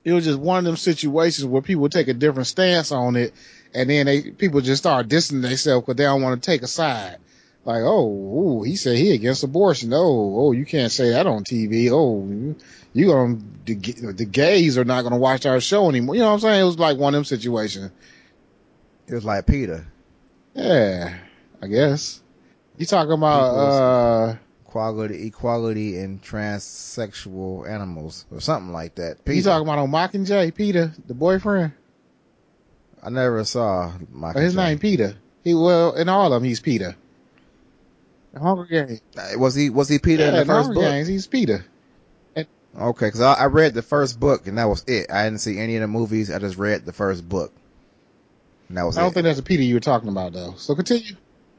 it 0.06 0.14
was 0.14 0.24
just 0.24 0.40
one 0.40 0.60
of 0.60 0.64
them 0.66 0.78
situations 0.78 1.46
where 1.46 1.62
people 1.62 1.90
take 1.90 2.08
a 2.08 2.14
different 2.14 2.48
stance 2.48 2.92
on 2.92 3.16
it, 3.18 3.34
and 3.74 3.90
then 3.90 4.06
they 4.06 4.22
people 4.32 4.62
just 4.62 4.84
start 4.84 5.10
dissing 5.10 5.42
themselves 5.42 5.84
because 5.84 5.98
they 5.98 6.04
don't 6.06 6.22
want 6.22 6.42
to 6.42 6.46
take 6.52 6.62
a 6.62 6.68
side. 6.68 7.18
Like, 7.66 7.82
oh, 7.84 8.60
ooh, 8.60 8.64
he 8.64 8.76
said 8.76 8.96
he 8.96 9.12
against 9.16 9.44
abortion. 9.44 9.92
Oh, 9.92 10.36
oh, 10.38 10.52
you 10.52 10.66
can't 10.66 10.92
say 10.92 11.10
that 11.10 11.26
on 11.26 11.44
TV. 11.44 11.90
Oh, 11.92 12.24
you- 12.94 13.08
gonna 13.08 13.40
the, 13.66 14.14
the 14.16 14.26
gays 14.26 14.78
are 14.78 14.86
not 14.86 15.02
gonna 15.02 15.18
watch 15.18 15.46
our 15.48 15.60
show 15.60 15.90
anymore. 15.90 16.16
You 16.16 16.22
know 16.22 16.28
what 16.28 16.34
I'm 16.36 16.40
saying? 16.42 16.62
It 16.62 16.66
was 16.66 16.80
like 16.80 16.98
one 16.98 17.14
of 17.16 17.18
them 17.18 17.26
situations. 17.26 17.92
it 19.08 19.14
was 19.16 19.26
like 19.26 19.48
Peter, 19.48 19.86
Yeah, 20.54 21.18
I 21.62 21.68
guess. 21.68 22.22
You 22.78 22.86
talking 22.86 23.12
about 23.12 23.56
uh? 23.56 24.36
Equality, 24.75 25.27
equality 25.27 25.98
in 25.98 26.20
transsexual 26.20 27.67
animals 27.70 28.25
or 28.29 28.41
something 28.41 28.74
like 28.74 28.96
that. 28.96 29.24
Peter. 29.24 29.38
You 29.38 29.44
talking 29.44 29.67
about 29.67 29.79
on 29.79 29.89
Mockingjay, 29.89 30.53
Peter, 30.53 30.94
the 31.08 31.13
boyfriend? 31.13 31.72
I 33.01 33.10
never 33.10 33.44
saw. 33.46 33.94
Oh, 34.22 34.39
his 34.39 34.55
name 34.55 34.79
Peter. 34.79 35.15
He 35.44 35.53
well 35.53 35.94
in 35.94 36.10
all 36.10 36.34
of 36.34 36.41
them 36.41 36.44
he's 36.44 36.60
Peter. 36.60 36.96
The 38.34 38.39
Hunger 38.39 38.65
Games. 38.65 39.01
Uh, 39.17 39.39
was 39.39 39.55
he 39.55 39.70
was 39.70 39.88
he 39.88 40.00
Peter 40.00 40.24
yeah, 40.24 40.29
in 40.29 40.36
the 40.36 40.46
first 40.46 40.67
Hunger 40.67 40.74
book? 40.74 40.84
Games 40.91 41.08
he's 41.08 41.27
Peter. 41.27 41.65
Okay, 42.77 43.05
because 43.05 43.22
I, 43.22 43.36
I 43.36 43.46
read 43.46 43.74
the 43.74 43.82
first 43.82 44.20
book 44.20 44.48
and 44.48 44.58
that 44.58 44.67
was 44.67 44.84
it. 44.88 45.10
I 45.10 45.24
didn't 45.24 45.39
see 45.39 45.58
any 45.58 45.77
of 45.77 45.82
the 45.82 45.88
movies. 45.88 46.29
I 46.29 46.39
just 46.39 46.58
read 46.58 46.86
the 46.86 46.91
first 46.91 47.27
book. 47.27 47.53
And 48.67 48.77
that 48.77 48.84
was 48.84 48.98
I 48.98 49.01
don't 49.01 49.12
it. 49.12 49.13
think 49.13 49.24
that's 49.24 49.38
the 49.38 49.44
Peter 49.44 49.63
you 49.63 49.75
were 49.75 49.79
talking 49.79 50.10
about 50.10 50.34
though. 50.34 50.55
So 50.58 50.75
continue. 50.75 51.15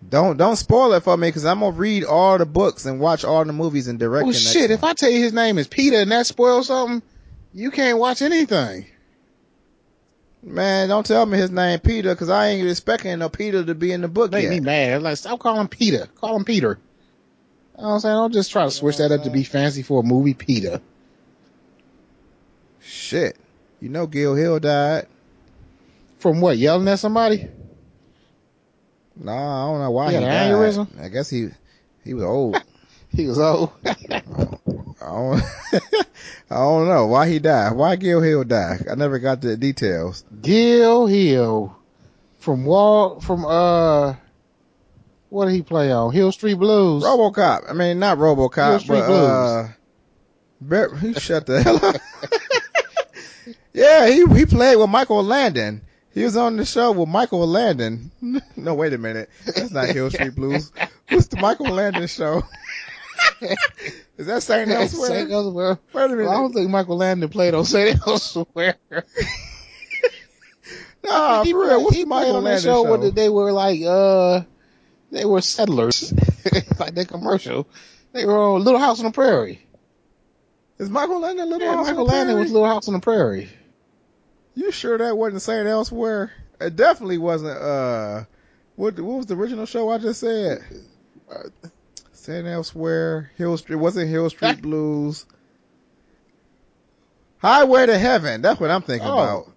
Don't 0.09 0.37
don't 0.37 0.57
spoil 0.57 0.93
it 0.93 1.03
for 1.03 1.17
me 1.17 1.29
because 1.29 1.45
I'm 1.45 1.61
gonna 1.61 1.76
read 1.76 2.05
all 2.05 2.38
the 2.38 2.47
books 2.47 2.85
and 2.87 3.00
watch 3.00 3.25
all 3.25 3.45
the 3.45 3.53
movies 3.53 3.88
and 3.88 3.99
direct. 3.99 4.26
Oh 4.26 4.33
shit! 4.33 4.71
If. 4.71 4.85
I 4.85 4.93
tell 4.93 5.11
you 5.11 5.21
his 5.21 5.33
name 5.33 5.59
is 5.59 5.67
Peter 5.67 6.00
and 6.00 6.11
that 6.12 6.26
spoils 6.26 6.69
something, 6.69 7.03
you 7.53 7.71
can't 7.71 7.99
watch 7.99 8.23
anything. 8.23 8.87
man, 10.43 10.88
don't 10.88 11.05
tell 11.07 11.26
me 11.26 11.38
his 11.38 11.50
name 11.50 11.81
Peter 11.81 12.15
because 12.15 12.29
I 12.29 12.49
ain't 12.49 12.69
expecting 12.69 13.19
no 13.19 13.29
Peter 13.29 13.65
to 13.65 13.75
be 13.75 13.91
in 13.91 14.03
the 14.03 14.09
book 14.09 14.31
Make 14.31 14.45
yet. 14.45 14.50
me 14.50 14.61
mad. 14.61 15.03
Like 15.03 15.17
stop 15.17 15.41
calling 15.41 15.69
Peter. 15.69 16.07
Call 16.17 16.37
him 16.37 16.45
Peter. 16.45 16.79
You 17.76 17.83
know 17.83 17.91
I'm 17.91 18.00
saying? 18.00 18.15
Don't 18.15 18.33
just 18.33 18.53
try 18.53 18.65
to 18.65 18.71
switch 18.71 18.99
that 18.99 19.12
up 19.12 19.25
to 19.25 19.31
be 19.31 19.41
uh. 19.41 19.45
fancy 19.45 19.83
for 19.83 20.00
a 20.00 20.05
movie, 20.05 20.35
Peter. 20.35 20.81
Shit, 22.81 23.37
you 23.81 23.88
know 23.88 24.07
Gil 24.07 24.35
Hill 24.35 24.61
died. 24.61 25.09
From 26.19 26.41
what? 26.41 26.59
Yelling 26.59 26.88
at 26.88 26.99
somebody? 26.99 27.49
No, 29.18 29.32
I 29.32 29.66
don't 29.66 29.80
know 29.80 29.90
why 29.90 30.11
He 30.12 30.16
he, 30.16 30.23
had 30.23 30.25
an 30.25 30.28
died. 30.30 30.52
aneurysm? 30.52 31.00
I 31.04 31.08
guess 31.08 31.30
he 31.30 31.49
he 32.04 32.14
was 32.14 32.25
old. 32.25 32.56
He 33.08 33.26
was 33.28 33.38
old. 33.38 33.70
I 33.87 34.20
don't, 35.00 35.42
I 36.50 36.54
don't 36.56 36.88
know 36.88 37.06
why 37.06 37.28
he 37.28 37.38
died. 37.38 37.73
Why 37.73 37.96
Gil 37.96 38.20
Hill 38.20 38.44
died? 38.44 38.87
I 38.90 38.94
never 38.94 39.18
got 39.18 39.40
the 39.40 39.56
details. 39.56 40.23
Gil 40.42 41.06
Hill 41.06 41.75
from 42.40 42.64
Wall 42.66 43.20
from 43.20 43.46
uh 43.46 44.16
what 45.30 45.46
did 45.46 45.54
he 45.54 45.62
play 45.62 45.90
on? 45.92 46.12
Hill 46.12 46.30
Street 46.32 46.54
Blues. 46.54 47.04
RoboCop. 47.04 47.70
I 47.70 47.73
mean, 47.73 48.00
not 48.00 48.18
Hill 48.18 48.37
RoboCop, 48.37 48.80
Street 48.80 48.99
but 48.99 49.06
Blues. 49.06 50.90
uh, 50.90 50.96
he 50.99 51.14
shut 51.14 51.46
the 51.46 51.62
hell 51.62 51.82
up. 51.82 51.96
yeah, 53.73 54.08
he 54.08 54.26
he 54.26 54.44
played 54.46 54.76
with 54.76 54.90
Michael 54.90 55.23
Landon. 55.25 55.80
He 56.16 56.25
was 56.25 56.35
on 56.35 56.56
the 56.56 56.64
show 56.64 56.92
with 56.92 57.11
Michael 57.11 57.46
Landon. 57.46 58.11
no, 58.56 58.73
wait 58.73 58.94
a 58.94 58.99
minute. 58.99 59.28
That's 59.44 59.70
not 59.70 59.88
Hill 59.88 60.11
Street 60.11 60.35
Blues. 60.35 60.73
What's 61.11 61.26
the 61.26 61.37
Michael 61.37 61.66
Landon 61.66 62.06
show? 62.06 62.42
Is 64.16 64.25
that 64.25 64.42
St. 64.42 64.70
Elsewhere? 64.70 65.08
Saint 65.08 65.30
Elsewhere. 65.30 65.78
Wait 65.92 66.04
a 66.04 66.08
minute. 66.08 66.25
Well, 66.25 66.30
I 66.30 66.37
don't 66.40 66.54
think 66.54 66.70
Michael 66.70 66.96
Landon 66.96 67.28
played 67.28 67.52
on 67.52 67.66
Saint 67.66 68.00
Elsewhere. 68.06 68.76
Nah, 71.04 71.44
he 71.44 71.52
for 71.52 71.61
real. 71.61 71.85
What's 71.85 71.94
he 71.96 72.02
the 72.02 72.08
Michael 72.08 72.37
on 72.37 72.44
Landon 72.44 72.62
show, 72.64 72.82
show? 72.82 72.99
where 72.99 73.11
they 73.12 73.28
were 73.28 73.52
like 73.52 73.80
uh 73.82 74.40
they 75.12 75.25
were 75.25 75.40
settlers, 75.40 76.12
like 76.80 76.96
that 76.96 77.06
commercial. 77.06 77.68
They 78.12 78.25
were 78.25 78.37
on 78.37 78.64
Little 78.64 78.80
House 78.80 78.99
on 78.99 79.04
the 79.04 79.12
Prairie. 79.12 79.64
Is 80.78 80.90
Michael 80.90 81.20
Landon 81.20 81.46
a 81.46 81.49
Little 81.49 81.68
Yeah, 81.68 81.76
House 81.76 81.87
on 81.87 81.94
Michael 81.94 82.06
the 82.06 82.12
Landon 82.12 82.40
was 82.40 82.50
Little 82.50 82.66
House 82.66 82.88
on 82.88 82.94
the 82.94 83.00
Prairie. 83.00 83.49
You 84.57 84.73
sure 84.73 84.99
that 84.99 85.17
wasn't 85.17 85.43
Saint 85.43 85.69
Elsewhere? 85.69 86.33
It 86.61 86.75
definitely 86.75 87.19
wasn't. 87.19 87.59
Uh, 87.59 88.25
what 88.75 88.99
what 88.99 89.19
was 89.19 89.27
the 89.27 89.37
original 89.37 89.67
show 89.67 89.91
I 89.91 89.99
just 89.99 90.19
said? 90.21 90.65
Saint 92.15 92.47
Elsewhere, 92.47 93.31
Hill 93.37 93.57
Street. 93.59 93.77
Wasn't 93.77 94.09
Hill 94.09 94.29
Street 94.31 94.61
Blues? 94.63 95.27
Highway 97.39 97.87
to 97.87 97.99
Heaven. 97.99 98.41
That's 98.43 98.59
what 98.59 98.71
I'm 98.71 98.83
thinking 98.83 99.07
Oh. 99.09 99.13
about. 99.13 99.53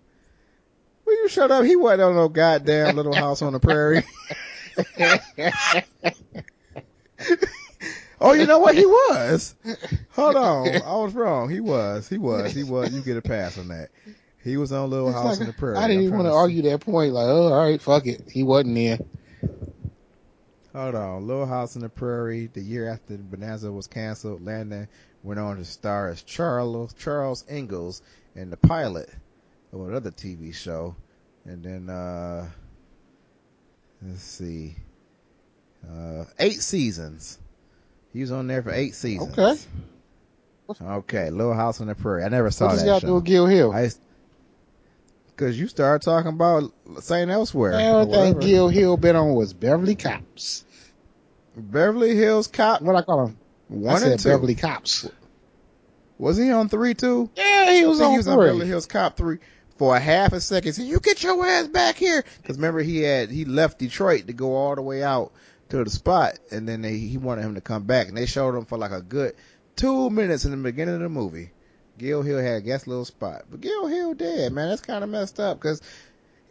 Will 1.05 1.13
you 1.23 1.29
shut 1.29 1.49
up? 1.49 1.63
He 1.65 1.75
wasn't 1.77 2.01
on 2.01 2.15
no 2.15 2.27
goddamn 2.27 2.95
Little 2.97 3.15
House 3.15 3.41
on 3.41 3.53
the 3.53 3.59
Prairie. 3.59 4.03
oh, 8.21 8.33
you 8.33 8.45
know 8.45 8.59
what? 8.59 8.75
He 8.75 8.85
was. 8.85 9.55
Hold 10.11 10.35
on, 10.35 10.67
I 10.67 10.95
was 10.97 11.13
wrong. 11.13 11.49
He 11.49 11.61
was. 11.61 12.07
He 12.09 12.17
was. 12.17 12.53
He 12.53 12.63
was. 12.63 12.93
You 12.93 13.01
get 13.01 13.17
a 13.17 13.21
pass 13.21 13.57
on 13.57 13.69
that. 13.69 13.89
He 14.43 14.57
was 14.57 14.71
on 14.71 14.89
Little 14.89 15.09
It's 15.09 15.17
House 15.17 15.25
like, 15.25 15.41
on 15.41 15.47
the 15.47 15.53
Prairie. 15.53 15.77
I 15.77 15.87
didn't 15.87 16.03
even 16.03 16.15
want 16.15 16.27
to 16.27 16.33
argue 16.33 16.61
that 16.63 16.81
point. 16.81 17.13
Like, 17.13 17.27
oh, 17.27 17.51
all 17.51 17.63
right, 17.63 17.81
fuck 17.81 18.05
it. 18.07 18.29
He 18.31 18.43
wasn't 18.43 18.75
there. 18.75 18.99
Hold 20.73 20.95
on. 20.95 21.27
Little 21.27 21.45
House 21.45 21.75
on 21.75 21.81
the 21.81 21.89
Prairie. 21.89 22.49
The 22.53 22.61
year 22.61 22.89
after 22.89 23.17
Bonanza 23.17 23.71
was 23.71 23.87
canceled, 23.87 24.45
Landon 24.45 24.87
went 25.23 25.39
on 25.39 25.57
to 25.57 25.65
star 25.65 26.09
as 26.09 26.21
Charles 26.23 26.93
Charles 26.93 27.43
Ingalls 27.51 28.01
in 28.35 28.49
the 28.49 28.57
pilot 28.57 29.09
of 29.73 29.81
another 29.81 30.11
TV 30.11 30.53
show. 30.53 30.95
And 31.45 31.63
then 31.63 31.89
uh 31.89 32.47
let's 34.01 34.21
see. 34.21 34.75
Uh 35.85 36.25
eight 36.37 36.61
seasons. 36.61 37.39
He 38.13 38.21
was 38.21 38.31
on 38.31 38.47
there 38.47 38.63
for 38.63 38.71
eight 38.71 38.95
seasons. 38.95 39.37
Okay. 39.37 39.59
Okay, 40.81 41.29
Little 41.31 41.55
House 41.55 41.81
on 41.81 41.87
the 41.87 41.95
Prairie. 41.95 42.23
I 42.23 42.29
never 42.29 42.51
saw 42.51 42.67
What 42.67 42.77
that 42.77 42.85
got 42.85 42.99
to 43.01 43.07
do 43.07 43.15
with 43.15 43.25
Gil 43.25 43.47
Hill? 43.47 43.71
I 43.71 43.89
Cause 45.39 45.57
you 45.57 45.69
started 45.69 46.03
talking 46.03 46.33
about 46.33 46.69
Saint 46.99 47.31
Elsewhere. 47.31 47.71
The 47.71 47.77
or 47.77 47.99
only 48.01 48.31
thing. 48.33 48.39
Gil 48.41 48.67
Hill 48.67 48.97
been 48.97 49.15
on 49.15 49.33
was 49.35 49.53
Beverly 49.53 49.95
Cops. 49.95 50.65
Beverly 51.55 52.13
Hills 52.13 52.47
Cop 52.47 52.81
What 52.81 52.97
I 52.97 53.03
call 53.03 53.27
him? 53.27 53.37
one 53.69 53.95
I 53.95 53.99
said 53.99 54.11
and 54.11 54.19
two. 54.19 54.29
Beverly 54.29 54.55
Cops. 54.55 55.09
Was 56.17 56.35
he 56.35 56.51
on 56.51 56.67
three 56.67 56.93
too? 56.93 57.29
Yeah, 57.37 57.71
he 57.71 57.85
was 57.85 58.01
on 58.01 58.11
he 58.11 58.17
was 58.17 58.27
on. 58.27 58.37
Beverly 58.37 58.67
Hills 58.67 58.85
Cop 58.85 59.15
three 59.15 59.37
for 59.77 59.95
a 59.95 59.99
half 60.01 60.33
a 60.33 60.41
second. 60.41 60.73
Said, 60.73 60.87
"You 60.87 60.99
get 60.99 61.23
your 61.23 61.45
ass 61.45 61.69
back 61.69 61.95
here," 61.95 62.25
because 62.41 62.57
remember 62.57 62.81
he 62.81 63.01
had 63.03 63.31
he 63.31 63.45
left 63.45 63.79
Detroit 63.79 64.27
to 64.27 64.33
go 64.33 64.57
all 64.57 64.75
the 64.75 64.81
way 64.81 65.01
out 65.03 65.31
to 65.69 65.81
the 65.81 65.89
spot, 65.89 66.37
and 66.51 66.67
then 66.67 66.81
they, 66.81 66.97
he 66.97 67.17
wanted 67.17 67.43
him 67.43 67.55
to 67.55 67.61
come 67.61 67.83
back, 67.83 68.09
and 68.09 68.17
they 68.17 68.25
showed 68.25 68.57
him 68.57 68.65
for 68.65 68.77
like 68.77 68.91
a 68.91 69.01
good 69.01 69.35
two 69.77 70.09
minutes 70.09 70.43
in 70.43 70.51
the 70.51 70.57
beginning 70.57 70.95
of 70.95 71.01
the 71.01 71.07
movie. 71.07 71.51
Gil 71.99 72.23
Hill 72.23 72.39
had 72.39 72.55
a 72.55 72.61
guest 72.61 72.87
little 72.87 73.05
spot, 73.05 73.43
but 73.51 73.61
Gil 73.61 73.87
Hill 73.87 74.15
dead, 74.15 74.51
man. 74.51 74.69
That's 74.69 74.81
kind 74.81 75.03
of 75.03 75.09
messed 75.09 75.39
up 75.39 75.59
because. 75.59 75.81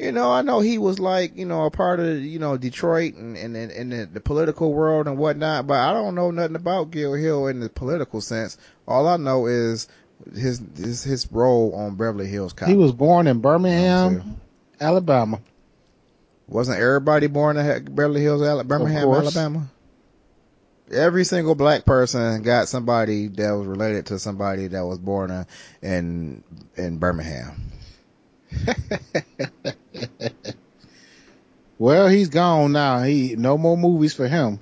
You 0.00 0.12
know, 0.12 0.30
I 0.30 0.42
know 0.42 0.60
he 0.60 0.78
was 0.78 1.00
like, 1.00 1.36
you 1.36 1.44
know, 1.44 1.64
a 1.64 1.72
part 1.72 1.98
of, 1.98 2.20
you 2.20 2.38
know, 2.38 2.56
Detroit 2.56 3.14
and, 3.14 3.36
and, 3.36 3.56
and, 3.56 3.72
and 3.72 3.90
the, 3.90 4.06
the 4.06 4.20
political 4.20 4.72
world 4.72 5.08
and 5.08 5.18
whatnot, 5.18 5.66
but 5.66 5.74
I 5.74 5.92
don't 5.92 6.14
know 6.14 6.30
nothing 6.30 6.54
about 6.54 6.92
Gil 6.92 7.14
Hill 7.14 7.48
in 7.48 7.58
the 7.58 7.68
political 7.68 8.20
sense. 8.20 8.56
All 8.86 9.08
I 9.08 9.16
know 9.16 9.46
is 9.46 9.88
his 10.34 10.62
his, 10.76 11.02
his 11.02 11.32
role 11.32 11.74
on 11.74 11.96
Beverly 11.96 12.28
Hills 12.28 12.52
Cop. 12.52 12.68
He 12.68 12.76
was 12.76 12.92
born 12.92 13.26
in 13.26 13.36
You 13.38 13.42
know 13.42 13.48
Birmingham, 13.48 14.40
Alabama. 14.80 15.40
Wasn't 16.46 16.78
everybody 16.78 17.26
born 17.26 17.56
in 17.56 17.84
Beverly 17.86 18.20
Hills, 18.20 18.40
Birmingham. 18.64 19.08
Alabama? 19.08 19.68
Every 20.92 21.24
single 21.24 21.54
black 21.54 21.84
person 21.84 22.42
got 22.42 22.68
somebody 22.68 23.28
that 23.28 23.50
was 23.52 23.66
related 23.66 24.06
to 24.06 24.18
somebody 24.18 24.68
that 24.68 24.84
was 24.86 24.98
born 24.98 25.30
in 25.30 25.46
in, 25.82 26.44
in 26.76 26.98
Birmingham. 26.98 27.72
Well, 31.78 32.08
he's 32.08 32.28
gone 32.28 32.72
now. 32.72 33.02
He 33.02 33.36
no 33.36 33.56
more 33.56 33.76
movies 33.76 34.12
for 34.12 34.26
him. 34.26 34.58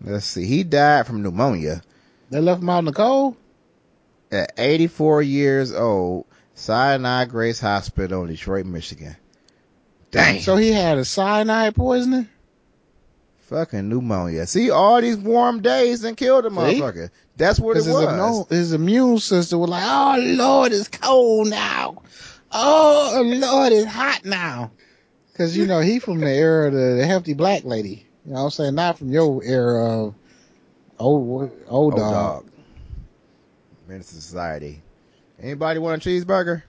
Let's 0.00 0.24
see. 0.26 0.46
He 0.46 0.64
died 0.64 1.06
from 1.06 1.22
pneumonia 1.22 1.82
They 2.30 2.40
left 2.40 2.62
him 2.62 2.70
out 2.70 2.78
in 2.80 2.84
the 2.86 2.92
cold. 2.92 3.36
at 4.32 4.52
84 4.56 5.22
years 5.22 5.72
old. 5.72 6.26
Sinai 6.54 7.26
Grace 7.26 7.60
Hospital 7.60 8.22
in 8.22 8.28
Detroit, 8.30 8.64
Michigan. 8.64 9.16
Dang. 10.10 10.40
So 10.40 10.56
he 10.56 10.70
had 10.72 10.98
a 10.98 11.04
cyanide 11.04 11.74
poisoning. 11.74 12.28
Fucking 13.48 13.88
pneumonia. 13.90 14.46
See, 14.46 14.70
all 14.70 15.00
these 15.00 15.16
warm 15.18 15.60
days 15.60 16.02
and 16.02 16.16
killed 16.16 16.44
the 16.44 16.48
motherfucker. 16.48 17.10
That's 17.36 17.60
what 17.60 17.76
it 17.76 17.84
his, 17.84 17.88
was. 17.88 18.04
immune, 18.04 18.44
his 18.48 18.72
immune 18.72 19.18
system 19.18 19.60
was 19.60 19.68
like, 19.68 19.84
"Oh 19.84 20.16
Lord, 20.18 20.72
it's 20.72 20.88
cold 20.88 21.48
now. 21.48 22.02
Oh 22.52 23.22
Lord, 23.24 23.72
it's 23.72 23.86
hot 23.90 24.24
now." 24.24 24.70
Cause 25.34 25.56
you 25.56 25.66
know, 25.66 25.80
he 25.80 25.98
from 25.98 26.20
the 26.20 26.30
era 26.30 26.68
of 26.68 26.72
the, 26.74 27.04
hefty 27.04 27.34
black 27.34 27.64
lady. 27.64 28.06
You 28.24 28.32
know 28.32 28.38
what 28.38 28.44
I'm 28.44 28.50
saying? 28.50 28.74
Not 28.76 28.98
from 28.98 29.10
your 29.10 29.42
era 29.44 29.84
of 29.84 30.14
old, 30.98 31.28
old, 31.40 31.50
Old 31.68 31.96
dog. 31.96 32.12
dog. 32.12 32.50
Menace 33.88 34.08
to 34.10 34.14
society. 34.14 34.80
Anybody 35.42 35.80
want 35.80 36.06
a 36.06 36.08
cheeseburger? 36.08 36.62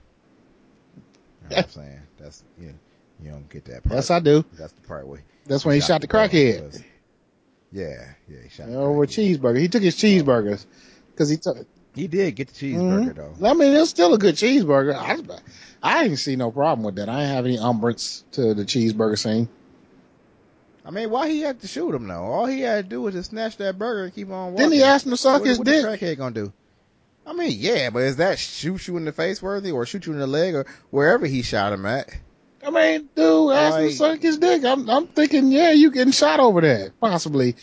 You 0.96 1.50
know 1.50 1.56
what 1.56 1.64
I'm 1.64 1.70
saying? 1.70 2.00
That's 2.18 2.42
you, 2.60 2.74
you 3.22 3.30
don't 3.30 3.48
get 3.48 3.64
that 3.66 3.84
part. 3.84 3.94
Yes, 3.94 4.10
I 4.10 4.18
do. 4.20 4.44
That's 4.54 4.72
the 4.72 4.82
part 4.82 5.06
where 5.06 5.22
That's 5.46 5.64
when 5.64 5.74
he 5.74 5.80
shot 5.80 6.00
the 6.00 6.08
crackhead. 6.08 6.82
Yeah, 7.72 8.12
yeah, 8.28 8.38
he 8.42 8.48
shot 8.48 8.68
know, 8.68 8.84
oh, 8.84 8.92
with 8.92 9.10
crackhead. 9.10 9.38
cheeseburger. 9.38 9.60
He 9.60 9.68
took 9.68 9.82
his 9.82 9.96
cheeseburgers. 9.96 10.66
Cause 11.16 11.28
he 11.30 11.36
took, 11.36 11.56
He 11.94 12.08
did 12.08 12.36
get 12.36 12.48
the 12.48 12.72
mm-hmm. 12.72 12.80
cheeseburger 12.80 13.14
though. 13.14 13.48
I 13.48 13.54
mean, 13.54 13.74
it's 13.74 13.90
still 13.90 14.14
a 14.14 14.18
good 14.18 14.34
cheeseburger. 14.34 14.94
I, 14.94 15.18
I 15.82 16.02
didn't 16.02 16.18
see 16.18 16.36
no 16.36 16.50
problem 16.50 16.84
with 16.84 16.96
that. 16.96 17.08
I 17.08 17.20
didn't 17.20 17.34
have 17.34 17.46
any 17.46 17.58
umbrance 17.58 18.24
to 18.32 18.54
the 18.54 18.64
cheeseburger 18.64 19.18
scene. 19.18 19.48
I 20.84 20.90
mean, 20.90 21.10
why 21.10 21.28
he 21.28 21.40
had 21.40 21.60
to 21.60 21.66
shoot 21.66 21.94
him 21.94 22.06
though? 22.06 22.22
All 22.22 22.46
he 22.46 22.60
had 22.60 22.84
to 22.84 22.88
do 22.88 23.02
was 23.02 23.14
just 23.14 23.30
snatch 23.30 23.56
that 23.56 23.76
burger 23.76 24.04
and 24.04 24.14
keep 24.14 24.30
on 24.30 24.52
walking. 24.52 24.56
Then 24.56 24.72
he 24.72 24.84
asked 24.84 25.04
him 25.04 25.10
to 25.10 25.16
suck 25.16 25.40
what, 25.40 25.48
his 25.48 25.58
what 25.58 25.66
dick. 25.66 25.82
the 25.82 25.88
crackhead 25.88 26.18
gonna 26.18 26.34
do? 26.34 26.52
I 27.26 27.32
mean, 27.32 27.56
yeah, 27.58 27.90
but 27.90 28.04
is 28.04 28.16
that 28.16 28.38
shoot 28.38 28.86
you 28.86 28.96
in 28.96 29.04
the 29.04 29.10
face 29.10 29.42
worthy, 29.42 29.72
or 29.72 29.84
shoot 29.84 30.06
you 30.06 30.12
in 30.12 30.20
the 30.20 30.28
leg, 30.28 30.54
or 30.54 30.66
wherever 30.90 31.26
he 31.26 31.42
shot 31.42 31.72
him 31.72 31.84
at? 31.84 32.08
I 32.66 32.70
mean, 32.70 33.08
dude 33.14 33.52
to 33.90 33.90
suck 33.92 34.18
his 34.20 34.38
dick. 34.38 34.64
I'm, 34.64 34.90
I'm 34.90 35.06
thinking, 35.06 35.52
yeah, 35.52 35.70
you 35.70 35.92
getting 35.92 36.12
shot 36.12 36.40
over 36.40 36.60
that, 36.62 36.92
possibly. 37.00 37.54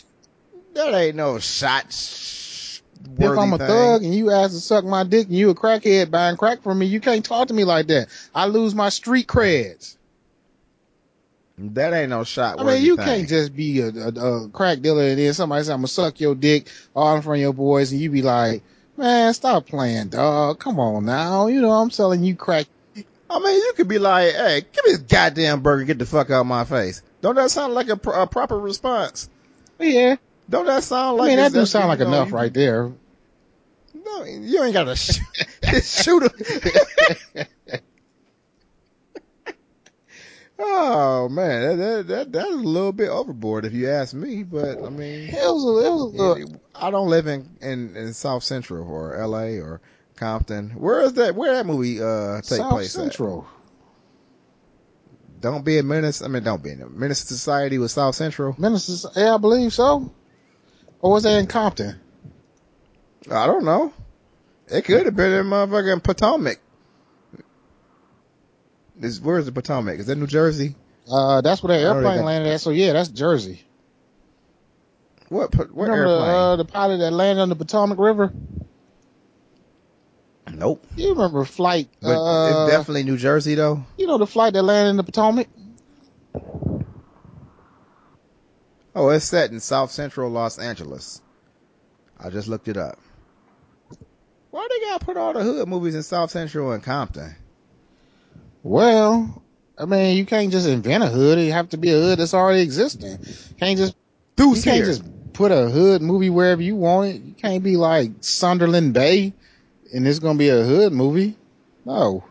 That 0.72 0.94
ain't 0.94 1.16
no 1.16 1.38
shot. 1.38 1.92
sh- 1.92 2.80
If 3.18 3.38
I'm 3.38 3.52
a 3.52 3.58
thing. 3.58 3.66
thug 3.66 4.02
and 4.02 4.14
you 4.14 4.30
ask 4.30 4.52
to 4.52 4.60
suck 4.60 4.84
my 4.84 5.04
dick 5.04 5.26
and 5.26 5.36
you 5.36 5.50
a 5.50 5.54
crackhead 5.54 6.10
buying 6.10 6.38
crack 6.38 6.62
from 6.62 6.78
me, 6.78 6.86
you 6.86 7.00
can't 7.00 7.24
talk 7.24 7.48
to 7.48 7.54
me 7.54 7.64
like 7.64 7.88
that. 7.88 8.08
I 8.34 8.46
lose 8.46 8.74
my 8.74 8.88
street 8.88 9.26
creds. 9.26 9.96
that 11.58 11.92
ain't 11.92 12.08
no 12.10 12.24
shot. 12.24 12.58
I 12.58 12.64
mean, 12.64 12.82
you 12.82 12.96
can't 12.96 13.28
just 13.28 13.54
be 13.54 13.80
a, 13.80 13.88
a, 13.88 14.08
a 14.08 14.48
crack 14.48 14.80
dealer 14.80 15.02
and 15.04 15.18
then 15.18 15.34
somebody 15.34 15.64
say, 15.64 15.72
I'm 15.72 15.80
gonna 15.80 15.88
suck 15.88 16.18
your 16.18 16.34
dick 16.34 16.66
all 16.96 17.14
in 17.14 17.22
front 17.22 17.36
of 17.38 17.42
your 17.42 17.52
boys 17.52 17.92
and 17.92 18.00
you 18.00 18.10
be 18.10 18.22
like, 18.22 18.62
man, 18.96 19.34
stop 19.34 19.66
playing, 19.66 20.08
dog. 20.08 20.58
Come 20.60 20.80
on 20.80 21.04
now. 21.04 21.46
You 21.48 21.60
know, 21.60 21.72
I'm 21.72 21.90
selling 21.90 22.24
you 22.24 22.34
crack. 22.36 22.66
I 23.34 23.38
mean, 23.40 23.54
you 23.56 23.72
could 23.76 23.88
be 23.88 23.98
like, 23.98 24.32
"Hey, 24.34 24.60
give 24.72 24.84
me 24.86 24.92
this 24.92 24.98
goddamn 25.02 25.60
burger. 25.62 25.84
Get 25.84 25.98
the 25.98 26.06
fuck 26.06 26.30
out 26.30 26.42
of 26.42 26.46
my 26.46 26.64
face." 26.64 27.02
Don't 27.20 27.34
that 27.34 27.50
sound 27.50 27.74
like 27.74 27.88
a, 27.88 27.96
pr- 27.96 28.10
a 28.12 28.26
proper 28.26 28.58
response? 28.58 29.28
Yeah. 29.78 30.16
Don't 30.48 30.66
that 30.66 30.84
sound 30.84 31.16
like? 31.16 31.26
I 31.26 31.28
mean, 31.30 31.36
that 31.38 31.52
do 31.52 31.66
sound 31.66 31.88
like 31.88 31.98
you 31.98 32.04
know, 32.04 32.12
enough 32.12 32.28
you- 32.28 32.34
right 32.36 32.52
there. 32.54 32.92
No, 33.94 34.24
you 34.24 34.62
ain't 34.62 34.74
got 34.74 34.84
to 34.84 34.96
shoot, 34.96 35.22
shoot 35.82 36.22
him. 37.34 37.46
oh 40.58 41.28
man, 41.28 41.62
that, 41.62 41.76
that 41.76 42.06
that 42.08 42.32
that's 42.32 42.48
a 42.50 42.56
little 42.56 42.92
bit 42.92 43.08
overboard 43.08 43.64
if 43.64 43.72
you 43.72 43.88
ask 43.88 44.14
me. 44.14 44.42
But 44.42 44.82
I 44.84 44.88
mean, 44.90 45.28
It 45.30 45.34
was 45.34 45.64
a, 45.64 45.86
it 45.86 45.90
was 45.90 46.14
little, 46.14 46.60
I 46.74 46.90
don't 46.90 47.08
live 47.08 47.26
in, 47.26 47.48
in 47.60 47.96
in 47.96 48.12
South 48.12 48.42
Central 48.44 48.86
or 48.88 49.16
L.A. 49.16 49.58
or 49.58 49.80
Compton. 50.16 50.70
Where 50.70 51.00
is 51.02 51.14
that? 51.14 51.34
Where 51.34 51.54
that 51.54 51.66
movie 51.66 52.00
uh 52.02 52.36
take 52.36 52.58
South 52.58 52.70
place 52.70 52.94
at? 52.96 53.02
Central. 53.02 53.46
Don't 55.40 55.64
be 55.64 55.78
a 55.78 55.82
menace. 55.82 56.22
I 56.22 56.28
mean, 56.28 56.42
don't 56.42 56.62
be 56.62 56.70
a 56.70 56.86
menace 56.88 57.22
to 57.24 57.34
society 57.34 57.78
with 57.78 57.90
South 57.90 58.14
Central. 58.14 58.54
Ministers, 58.58 59.04
yeah, 59.16 59.34
I 59.34 59.38
believe 59.38 59.72
so. 59.74 60.12
Or 61.00 61.10
was 61.12 61.24
that 61.24 61.38
in 61.38 61.46
Compton? 61.46 62.00
I 63.30 63.46
don't 63.46 63.64
know. 63.64 63.92
It 64.68 64.84
could 64.86 65.04
have 65.04 65.16
been 65.16 65.32
in 65.32 65.46
motherfucking 65.46 66.02
Potomac. 66.02 66.58
This, 68.96 69.20
where's 69.20 69.44
the 69.44 69.52
Potomac? 69.52 69.98
Is 69.98 70.06
that 70.06 70.16
New 70.16 70.26
Jersey? 70.26 70.76
Uh, 71.10 71.40
that's 71.42 71.62
where 71.62 71.76
that 71.76 71.84
I 71.86 71.92
know 71.92 72.00
they 72.00 72.06
airplane 72.06 72.18
got- 72.20 72.24
landed 72.26 72.50
at. 72.54 72.60
So 72.60 72.70
yeah, 72.70 72.92
that's 72.94 73.08
Jersey. 73.08 73.62
What? 75.28 75.54
What 75.54 75.70
Remember 75.70 75.94
airplane? 76.06 76.18
the, 76.28 76.34
uh, 76.36 76.56
the 76.56 76.64
pilot 76.64 76.98
that 76.98 77.10
landed 77.12 77.42
on 77.42 77.48
the 77.50 77.56
Potomac 77.56 77.98
River? 77.98 78.32
Nope. 80.52 80.84
You 80.96 81.10
remember 81.10 81.44
flight? 81.44 81.88
But 82.00 82.16
uh, 82.18 82.64
it's 82.66 82.72
definitely 82.72 83.04
New 83.04 83.16
Jersey 83.16 83.54
though. 83.54 83.84
you 83.98 84.06
know 84.06 84.18
the 84.18 84.26
flight 84.26 84.52
that 84.54 84.62
landed 84.62 84.90
in 84.90 84.96
the 84.96 85.04
Potomac? 85.04 85.48
Oh, 88.96 89.08
it's 89.08 89.24
set 89.24 89.50
in 89.50 89.60
South 89.60 89.90
Central 89.90 90.30
Los 90.30 90.58
Angeles. 90.58 91.20
I 92.18 92.30
just 92.30 92.46
looked 92.48 92.68
it 92.68 92.76
up. 92.76 92.98
Why 94.50 94.68
they 94.70 94.86
gotta 94.86 95.04
put 95.04 95.16
all 95.16 95.32
the 95.32 95.42
hood 95.42 95.68
movies 95.68 95.96
in 95.96 96.04
South 96.04 96.30
Central 96.30 96.70
and 96.72 96.82
Compton? 96.82 97.34
Well, 98.62 99.42
I 99.76 99.84
mean, 99.84 100.16
you 100.16 100.24
can't 100.24 100.52
just 100.52 100.68
invent 100.68 101.02
a 101.02 101.08
hood. 101.08 101.38
It 101.38 101.50
have 101.50 101.70
to 101.70 101.76
be 101.76 101.90
a 101.90 101.94
hood 101.94 102.18
that's 102.20 102.34
already 102.34 102.60
existing. 102.62 103.18
Can't 103.58 103.76
just 103.78 103.96
you 104.38 104.44
Deuce 104.54 104.62
can't 104.64 104.76
here. 104.76 104.86
just 104.86 105.02
put 105.32 105.50
a 105.50 105.68
hood 105.68 106.00
movie 106.00 106.30
wherever 106.30 106.62
you 106.62 106.76
want 106.76 107.08
it. 107.10 107.22
You 107.22 107.32
can't 107.34 107.64
be 107.64 107.76
like 107.76 108.12
Sunderland 108.20 108.94
Bay, 108.94 109.32
and 109.94 110.06
it's 110.06 110.18
gonna 110.18 110.38
be 110.38 110.48
a 110.48 110.62
hood 110.62 110.92
movie. 110.92 111.36
No, 111.84 112.24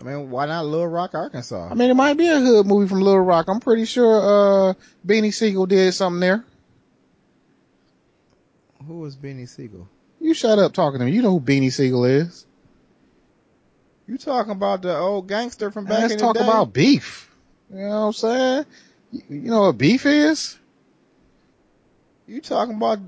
I 0.00 0.04
mean, 0.04 0.30
why 0.30 0.46
not 0.46 0.66
Little 0.66 0.88
Rock, 0.88 1.14
Arkansas? 1.14 1.68
I 1.70 1.74
mean 1.74 1.90
it 1.90 1.94
might 1.94 2.14
be 2.16 2.28
a 2.28 2.40
hood 2.40 2.66
movie 2.66 2.88
from 2.88 3.00
Little 3.00 3.20
Rock. 3.20 3.46
I'm 3.48 3.60
pretty 3.60 3.84
sure 3.84 4.70
uh 4.70 4.74
Beanie 5.06 5.32
Sigel 5.32 5.66
did 5.66 5.92
something 5.92 6.20
there. 6.20 6.44
Who 8.86 8.98
was 8.98 9.16
Beanie 9.16 9.48
Sigel? 9.48 9.88
You 10.20 10.34
shut 10.34 10.58
up 10.58 10.72
talking 10.72 10.98
to 11.00 11.06
me. 11.06 11.12
You 11.12 11.22
know 11.22 11.30
who 11.32 11.40
Beanie 11.40 11.72
Sigel 11.72 12.04
is. 12.04 12.46
You 14.06 14.18
talking 14.18 14.52
about 14.52 14.82
the 14.82 14.96
old 14.96 15.28
gangster 15.28 15.70
from 15.70 15.84
back 15.86 16.00
Let's 16.02 16.14
in 16.14 16.18
talk 16.18 16.34
the 16.34 16.40
day? 16.40 16.46
about 16.46 16.72
beef. 16.72 17.30
You 17.72 17.80
know 17.80 18.00
what 18.00 18.06
I'm 18.06 18.12
saying? 18.12 18.66
You 19.12 19.22
you 19.28 19.50
know 19.50 19.62
what 19.62 19.78
beef 19.78 20.04
is? 20.06 20.58
You 22.26 22.40
talking 22.40 22.76
about 22.76 22.98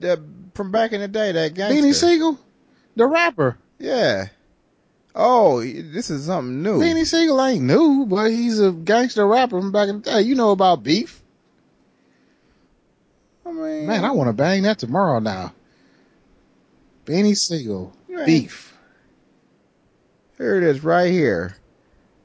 that 0.00 0.20
from 0.54 0.70
back 0.70 0.92
in 0.92 1.00
the 1.00 1.08
day? 1.08 1.32
That 1.32 1.54
gangster. 1.54 1.82
Beanie 1.82 1.94
Sigel, 1.94 2.38
the 2.96 3.06
rapper. 3.06 3.58
Yeah. 3.78 4.28
Oh, 5.14 5.60
this 5.62 6.10
is 6.10 6.26
something 6.26 6.62
new. 6.62 6.80
Beanie 6.80 7.06
Sigel 7.06 7.42
ain't 7.44 7.62
new, 7.62 8.04
but 8.06 8.30
he's 8.30 8.58
a 8.58 8.72
gangster 8.72 9.26
rapper 9.26 9.60
from 9.60 9.70
back 9.70 9.88
in 9.88 10.00
the 10.00 10.10
day. 10.10 10.22
You 10.22 10.34
know 10.34 10.50
about 10.50 10.82
beef. 10.82 11.22
I 13.46 13.52
mean, 13.52 13.86
Man, 13.86 14.04
I 14.04 14.10
want 14.10 14.28
to 14.28 14.32
bang 14.32 14.62
that 14.62 14.78
tomorrow 14.78 15.20
now. 15.20 15.52
Beanie 17.06 17.36
Sigel, 17.36 17.92
beef. 18.26 18.76
Here 20.38 20.56
it 20.56 20.64
is, 20.64 20.82
right 20.82 21.12
here. 21.12 21.56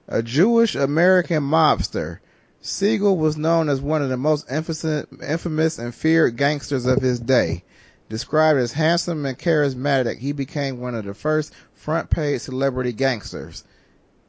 A 0.07 0.23
Jewish 0.23 0.73
American 0.73 1.43
mobster. 1.43 2.19
Siegel 2.61 3.17
was 3.17 3.37
known 3.37 3.69
as 3.69 3.79
one 3.79 4.01
of 4.01 4.09
the 4.09 4.17
most 4.17 4.49
infamous 4.51 5.77
and 5.77 5.95
feared 5.95 6.35
gangsters 6.35 6.85
of 6.85 7.01
his 7.01 7.19
day. 7.19 7.63
Described 8.09 8.59
as 8.59 8.73
handsome 8.73 9.23
and 9.27 9.37
charismatic, 9.37 10.17
he 10.17 10.31
became 10.31 10.79
one 10.79 10.95
of 10.95 11.05
the 11.05 11.13
first 11.13 11.53
front 11.75 12.09
page 12.09 12.41
celebrity 12.41 12.91
gangsters. 12.91 13.63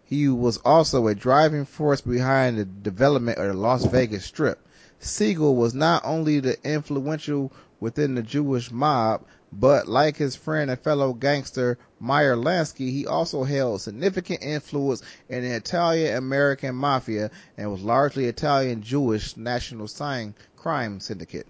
He 0.04 0.28
was 0.28 0.58
also 0.58 1.06
a 1.06 1.14
driving 1.14 1.64
force 1.64 2.02
behind 2.02 2.58
the 2.58 2.66
development 2.66 3.38
of 3.38 3.46
the 3.46 3.54
Las 3.54 3.86
Vegas 3.86 4.26
Strip. 4.26 4.58
Siegel 4.98 5.56
was 5.56 5.72
not 5.72 6.04
only 6.04 6.40
the 6.40 6.62
influential 6.62 7.52
within 7.80 8.16
the 8.16 8.22
Jewish 8.22 8.70
mob, 8.70 9.24
but 9.50 9.88
like 9.88 10.18
his 10.18 10.36
friend 10.36 10.70
and 10.70 10.78
fellow 10.78 11.14
gangster 11.14 11.78
Meyer 11.98 12.36
Lansky, 12.36 12.90
he 12.90 13.06
also 13.06 13.44
held 13.44 13.80
significant 13.80 14.42
influence 14.42 15.02
in 15.30 15.42
the 15.42 15.56
Italian 15.56 16.18
American 16.18 16.74
mafia 16.74 17.30
and 17.56 17.72
was 17.72 17.80
largely 17.80 18.26
Italian 18.26 18.82
Jewish 18.82 19.38
national 19.38 19.88
crime 20.56 21.00
syndicate. 21.00 21.46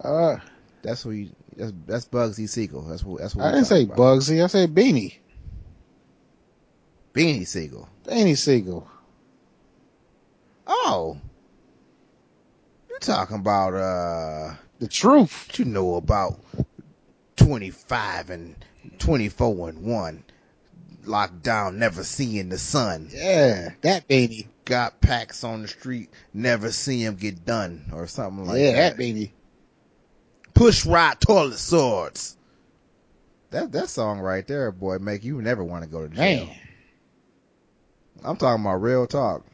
Uh, 0.00 0.38
That's 0.86 1.02
who 1.02 1.10
you, 1.10 1.30
that's, 1.56 1.72
that's 1.84 2.04
Bugsy 2.06 2.48
Siegel. 2.48 2.82
That's 2.82 3.02
what, 3.02 3.20
that's 3.20 3.34
what 3.34 3.46
I 3.46 3.50
didn't 3.52 3.66
say 3.66 3.82
about. 3.82 3.96
Bugsy. 3.98 4.42
I 4.42 4.46
said 4.46 4.72
Beanie. 4.72 5.14
Beanie 7.12 7.46
Sigel. 7.46 7.88
Beanie 8.04 8.38
Sigel. 8.38 8.86
Oh. 10.66 11.16
You 12.88 12.96
talking 13.00 13.36
about, 13.36 13.74
uh, 13.74 14.54
The 14.78 14.86
truth. 14.86 15.48
what 15.48 15.58
you 15.58 15.64
know 15.64 15.96
about 15.96 16.38
25 17.34 18.30
and 18.30 18.54
24 18.98 19.70
and 19.70 19.82
1 19.82 20.24
locked 21.04 21.42
down 21.42 21.78
never 21.80 22.04
seeing 22.04 22.48
the 22.48 22.58
sun 22.58 23.08
Yeah, 23.12 23.70
that 23.82 24.06
Beanie. 24.08 24.46
got 24.64 25.00
packs 25.00 25.42
on 25.44 25.62
the 25.62 25.68
street 25.68 26.10
never 26.34 26.70
see 26.72 27.02
him 27.04 27.14
get 27.16 27.44
done 27.44 27.84
or 27.92 28.06
something 28.06 28.44
like 28.46 28.58
yeah, 28.58 28.72
that 28.72 28.76
Yeah, 28.76 28.88
that 28.90 28.98
Beanie. 28.98 29.30
Push 30.56 30.86
right 30.86 31.20
toilet 31.20 31.58
swords 31.58 32.36
that 33.50 33.72
that 33.72 33.88
song 33.88 34.20
right 34.20 34.46
there 34.46 34.72
boy 34.72 34.98
make 34.98 35.22
you 35.22 35.40
never 35.42 35.62
want 35.62 35.84
to 35.84 35.88
go 35.88 36.06
to 36.06 36.14
jail 36.14 36.46
Man, 36.46 36.56
i'm 38.24 38.36
talking 38.36 38.64
about 38.64 38.82
real 38.82 39.06
talk 39.06 39.44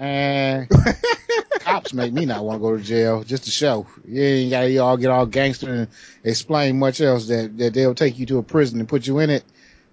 man. 0.00 0.66
Cops 1.60 1.92
make 1.92 2.12
me 2.12 2.24
not 2.24 2.44
want 2.44 2.56
to 2.56 2.60
go 2.60 2.76
to 2.76 2.82
jail 2.82 3.22
just 3.22 3.44
to 3.44 3.50
show. 3.50 3.86
You 4.06 4.22
ain't 4.22 4.50
got 4.50 4.62
to 4.62 4.76
all 4.78 4.96
get 4.96 5.10
all 5.10 5.26
gangster 5.26 5.70
and 5.70 5.88
explain 6.24 6.78
much 6.78 7.00
else 7.00 7.28
that, 7.28 7.56
that 7.58 7.74
they'll 7.74 7.94
take 7.94 8.18
you 8.18 8.26
to 8.26 8.38
a 8.38 8.42
prison 8.42 8.80
and 8.80 8.88
put 8.88 9.06
you 9.06 9.18
in 9.18 9.28
it. 9.28 9.44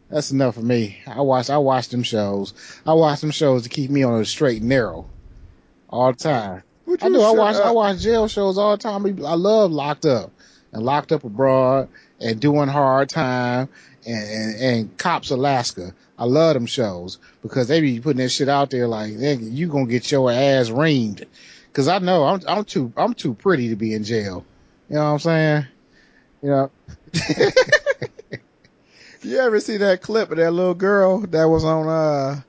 That's 0.09 0.31
enough 0.31 0.55
for 0.55 0.61
me. 0.61 0.97
I 1.05 1.21
watch, 1.21 1.49
I 1.49 1.57
watch 1.57 1.89
them 1.89 2.03
shows. 2.03 2.53
I 2.85 2.93
watch 2.93 3.19
them 3.19 3.31
shows 3.31 3.63
to 3.63 3.69
keep 3.69 3.91
me 3.91 4.03
on 4.03 4.21
a 4.21 4.25
straight 4.25 4.61
and 4.61 4.69
narrow. 4.69 5.09
all 5.89 6.13
the 6.13 6.17
time. 6.17 6.63
I 7.01 7.09
do. 7.09 7.21
I 7.21 7.31
watch. 7.31 7.57
I 7.57 7.71
watch 7.71 7.99
jail 7.99 8.29
shows 8.29 8.57
all 8.57 8.77
the 8.77 8.81
time. 8.81 9.05
I 9.05 9.33
love 9.33 9.71
Locked 9.71 10.05
Up 10.05 10.31
and 10.71 10.83
Locked 10.83 11.11
Up 11.11 11.23
Abroad 11.23 11.89
and 12.19 12.39
Doing 12.39 12.67
Hard 12.67 13.09
Time 13.09 13.69
and, 14.05 14.29
and, 14.29 14.61
and 14.61 14.97
Cops 14.97 15.31
Alaska. 15.31 15.93
I 16.17 16.25
love 16.25 16.53
them 16.55 16.65
shows 16.65 17.19
because 17.41 17.67
they 17.67 17.81
be 17.81 17.99
putting 17.99 18.21
that 18.21 18.29
shit 18.29 18.49
out 18.49 18.69
there 18.69 18.87
like, 18.87 19.13
you 19.13 19.67
gonna 19.67 19.85
get 19.85 20.11
your 20.11 20.31
ass 20.31 20.69
reamed. 20.69 21.25
Cause 21.73 21.87
I 21.87 21.99
know 21.99 22.23
I'm, 22.23 22.41
I'm 22.47 22.65
too, 22.65 22.91
I'm 22.97 23.13
too 23.13 23.35
pretty 23.35 23.69
to 23.69 23.75
be 23.75 23.93
in 23.93 24.03
jail. 24.03 24.43
You 24.89 24.95
know 24.95 25.03
what 25.03 25.09
I'm 25.11 25.19
saying? 25.19 25.65
You 26.41 26.49
know, 26.49 26.71
You 29.27 29.39
ever 29.39 29.59
see 29.59 29.77
that 29.77 30.01
clip 30.01 30.31
of 30.31 30.37
that 30.37 30.51
little 30.51 30.73
girl 30.73 31.19
that 31.19 31.45
was 31.45 31.65
on 31.65 31.87
uh 31.87 32.41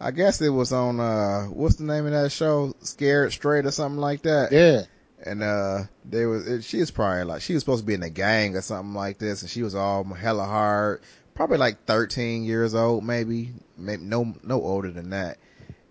I 0.00 0.10
guess 0.10 0.40
it 0.40 0.48
was 0.48 0.72
on 0.72 0.98
uh 0.98 1.44
what's 1.44 1.76
the 1.76 1.84
name 1.84 2.06
of 2.06 2.12
that 2.12 2.32
show? 2.32 2.74
Scared 2.80 3.32
Straight 3.32 3.66
or 3.66 3.70
something 3.70 4.00
like 4.00 4.22
that. 4.22 4.50
yeah. 4.50 4.82
And 5.26 5.42
uh 5.42 5.84
they 6.04 6.24
was 6.26 6.46
it, 6.46 6.64
she 6.64 6.78
was 6.78 6.90
probably 6.90 7.24
like 7.24 7.42
she 7.42 7.54
was 7.54 7.62
supposed 7.62 7.82
to 7.82 7.86
be 7.86 7.94
in 7.94 8.02
a 8.02 8.10
gang 8.10 8.56
or 8.56 8.62
something 8.62 8.94
like 8.94 9.18
this 9.18 9.42
and 9.42 9.50
she 9.50 9.62
was 9.62 9.74
all 9.74 10.04
hella 10.04 10.44
hard. 10.44 11.02
Probably 11.34 11.58
like 11.58 11.84
13 11.84 12.44
years 12.44 12.74
old 12.74 13.04
maybe. 13.04 13.52
Maybe 13.76 14.02
no 14.02 14.34
no 14.42 14.62
older 14.62 14.90
than 14.90 15.10
that. 15.10 15.38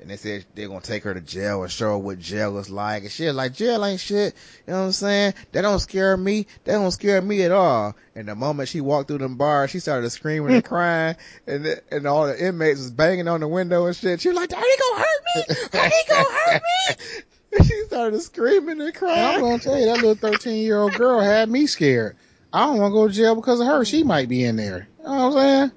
And 0.06 0.12
they 0.12 0.17
said 0.17 0.45
they're 0.54 0.67
gonna 0.67 0.82
take 0.82 1.04
her 1.06 1.15
to 1.15 1.19
jail 1.19 1.63
and 1.63 1.71
show 1.71 1.93
her 1.93 1.98
what 1.98 2.19
jail 2.19 2.60
is 2.60 2.69
like. 2.69 3.04
And 3.04 3.12
she 3.12 3.26
was 3.26 3.34
like, 3.34 3.54
jail 3.54 3.84
ain't 3.84 4.00
shit. 4.00 4.36
You 4.67 4.74
know 4.74 4.82
what 4.82 4.86
I'm 4.86 4.91
saying? 4.91 5.34
That 5.52 5.63
don't 5.63 5.80
scare 5.80 6.15
me. 6.15 6.45
That 6.63 6.74
don't 6.74 6.91
scare 6.91 7.21
me 7.24 7.41
at 7.41 7.52
all. 7.52 7.95
And 8.13 8.28
the 8.28 8.36
moment 8.36 8.69
she 8.69 8.82
walked 8.82 9.08
through 9.08 9.17
them 9.17 9.36
bars, 9.36 9.71
she 9.71 9.80
started 9.80 10.10
screaming 10.12 10.54
and 10.54 10.63
crying. 10.74 11.15
And 11.48 11.65
the, 11.65 11.82
and 11.91 12.06
all 12.06 12.28
the 12.28 12.39
inmates 12.39 12.78
was 12.78 12.91
banging 12.91 13.28
on 13.28 13.39
the 13.39 13.48
window 13.48 13.88
and 13.88 13.95
shit. 13.95 14.21
She 14.21 14.28
was 14.28 14.38
like, 14.38 14.54
are 14.54 14.60
he 14.60 14.76
gonna 14.78 15.00
hurt 15.00 15.24
me? 15.36 15.80
Are 15.80 15.89
he 15.89 16.02
gonna 16.08 16.30
hurt 16.30 16.62
me? 16.62 16.95
And 17.55 17.65
she 17.67 17.83
started 17.85 18.21
screaming 18.21 18.81
and 18.81 18.95
And 18.95 19.05
I'm 19.05 19.41
gonna 19.41 19.59
tell 19.59 19.79
you 19.79 19.85
that 19.85 20.01
little 20.01 20.15
13 20.15 20.63
year 20.63 20.77
old 20.77 20.93
girl 20.93 21.19
had 21.19 21.49
me 21.49 21.67
scared. 21.67 22.17
I 22.51 22.67
don't 22.67 22.79
want 22.79 22.91
to 22.91 22.95
go 22.95 23.07
to 23.07 23.13
jail 23.13 23.35
because 23.35 23.59
of 23.59 23.67
her. 23.67 23.83
She 23.83 24.03
might 24.03 24.29
be 24.29 24.43
in 24.43 24.55
there. 24.55 24.87
You 24.99 25.05
know 25.05 25.29
what 25.29 25.37
I'm 25.37 25.69
saying? 25.69 25.71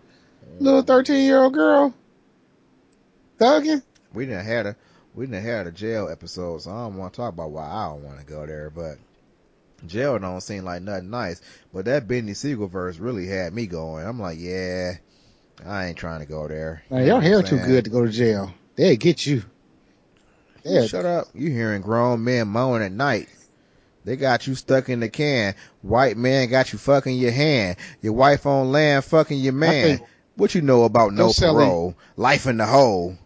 Little 0.61 0.83
13 0.83 1.25
year 1.25 1.39
old 1.39 1.55
girl. 1.55 1.95
Thugging. 3.39 3.83
We 4.13 4.27
didn't 4.27 4.47
had 4.47 4.67
a 4.67 4.77
we 5.15 5.27
didn't 5.27 5.45
had 5.45 5.67
a 5.67 5.73
jail 5.73 6.09
episode, 6.09 6.63
so 6.63 6.71
I 6.71 6.85
don't 6.85 6.97
want 6.97 7.13
to 7.13 7.17
talk 7.17 7.33
about 7.33 7.51
why 7.51 7.67
I 7.67 7.89
don't 7.89 8.05
want 8.05 8.21
to 8.21 8.25
go 8.25 8.47
there. 8.47 8.71
But 8.71 8.99
jail 9.87 10.19
don't 10.19 10.41
seem 10.41 10.65
like 10.65 10.83
nothing 10.83 11.11
nice. 11.11 11.41
But 11.73 11.87
that 11.87 12.07
Beanie 12.07 12.37
Sigel 12.37 12.69
verse 12.69 12.99
really 12.99 13.27
had 13.27 13.53
me 13.53 13.67
going. 13.67 14.07
I'm 14.07 14.21
like, 14.21 14.39
yeah, 14.39 14.93
I 15.67 15.87
ain't 15.87 15.99
trying 15.99 16.21
to 16.21 16.27
go 16.27 16.47
there. 16.49 16.83
Man, 16.91 17.01
You 17.01 17.07
your 17.07 17.15
know 17.15 17.17
what 17.17 17.25
hair 17.25 17.43
too 17.43 17.67
good 17.67 17.85
to 17.85 17.91
go 17.91 18.05
to 18.05 18.13
jail. 18.13 18.53
They'll 18.77 18.97
get 18.97 19.27
you. 19.27 19.43
Yeah. 20.69 20.87
Shut 20.87 21.05
up. 21.05 21.29
You 21.35 21.51
hearing 21.51 21.83
grown 21.83 22.25
men 22.25 22.49
moan 22.49 22.83
at 22.83 22.93
night. 22.93 23.29
They 24.05 24.17
got 24.17 24.47
you 24.47 24.55
stuck 24.55 24.89
in 24.89 25.01
the 25.01 25.09
can. 25.09 25.55
White 25.83 26.17
man 26.17 26.49
got 26.49 26.73
you 26.73 26.79
fucking 26.79 27.17
your 27.17 27.31
hand. 27.33 27.77
Your 28.01 28.15
wife 28.15 28.47
on 28.47 28.73
land 28.73 29.05
fucking 29.05 29.39
your 29.39 29.53
man. 29.53 30.01
What 30.37 30.55
you 30.55 30.63
know 30.63 30.85
about 30.85 31.13
no 31.13 31.25
Don't 31.25 31.33
sell 31.33 31.59
it. 31.59 31.65
parole? 31.65 31.97
Life 32.17 32.47
in 32.47 32.57
the 32.57 32.67
hole. 32.67 33.19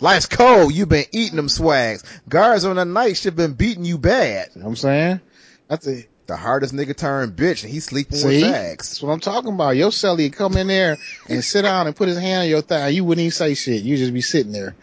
Life's 0.00 0.26
cold. 0.26 0.74
You 0.74 0.84
been 0.86 1.06
eating 1.12 1.36
them 1.36 1.48
swags. 1.48 2.02
Guards 2.28 2.64
on 2.64 2.76
the 2.76 2.84
night 2.84 3.16
shift 3.16 3.36
been 3.36 3.54
beating 3.54 3.84
you 3.84 3.96
bad. 3.96 4.48
You 4.54 4.60
know 4.60 4.66
what 4.66 4.70
I'm 4.72 4.76
saying? 4.76 5.20
That's 5.68 5.86
it. 5.86 6.08
The 6.26 6.36
hardest 6.36 6.74
nigga 6.74 6.96
turned 6.96 7.36
bitch 7.36 7.64
and 7.64 7.72
he 7.72 7.80
sleeping 7.80 8.16
See? 8.16 8.26
with 8.26 8.42
fags. 8.42 8.76
That's 8.76 9.02
what 9.02 9.12
I'm 9.12 9.20
talking 9.20 9.52
about. 9.52 9.76
Your 9.76 9.90
celly 9.90 10.32
come 10.32 10.56
in 10.56 10.66
there 10.66 10.96
and 11.28 11.44
sit 11.44 11.62
down 11.62 11.86
and 11.86 11.94
put 11.94 12.08
his 12.08 12.18
hand 12.18 12.42
on 12.42 12.48
your 12.48 12.62
thigh. 12.62 12.88
You 12.88 13.04
wouldn't 13.04 13.22
even 13.22 13.30
say 13.30 13.54
shit. 13.54 13.82
You 13.82 13.96
just 13.96 14.12
be 14.14 14.22
sitting 14.22 14.52
there. 14.52 14.74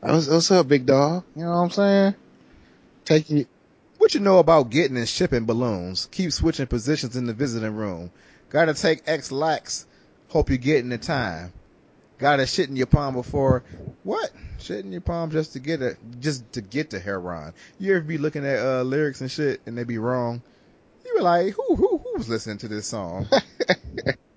What's, 0.00 0.28
what's 0.28 0.50
up, 0.52 0.68
big 0.68 0.86
dog? 0.86 1.24
You 1.34 1.42
know 1.42 1.50
what 1.50 1.56
I'm 1.56 1.70
saying? 1.70 2.14
Take 3.04 3.30
you. 3.30 3.46
What 3.96 4.14
you 4.14 4.20
know 4.20 4.38
about 4.38 4.70
getting 4.70 4.96
and 4.96 5.08
shipping 5.08 5.44
balloons? 5.44 6.06
Keep 6.12 6.32
switching 6.32 6.68
positions 6.68 7.16
in 7.16 7.26
the 7.26 7.32
visiting 7.32 7.74
room. 7.74 8.12
Gotta 8.48 8.74
take 8.74 9.02
Ex-Lax. 9.08 9.86
Hope 10.28 10.50
you 10.50 10.56
get 10.56 10.78
in 10.78 10.88
the 10.88 10.98
time. 10.98 11.52
Gotta 12.18 12.46
shit 12.46 12.68
in 12.68 12.76
your 12.76 12.86
palm 12.86 13.14
before 13.14 13.64
what? 14.04 14.30
Shit 14.60 14.84
in 14.84 14.92
your 14.92 15.00
palm 15.00 15.32
just 15.32 15.54
to 15.54 15.58
get 15.58 15.82
it, 15.82 15.98
just 16.20 16.52
to 16.52 16.60
get 16.60 16.90
the 16.90 17.00
heroin. 17.00 17.52
You 17.80 17.96
ever 17.96 18.04
be 18.04 18.18
looking 18.18 18.46
at 18.46 18.60
uh, 18.60 18.82
lyrics 18.82 19.20
and 19.20 19.30
shit 19.30 19.60
and 19.66 19.76
they 19.76 19.82
be 19.82 19.98
wrong? 19.98 20.42
You 21.04 21.14
be 21.16 21.22
like, 21.22 21.54
who 21.54 21.74
who 21.74 21.98
who's 21.98 22.28
listening 22.28 22.58
to 22.58 22.68
this 22.68 22.86
song? 22.86 23.26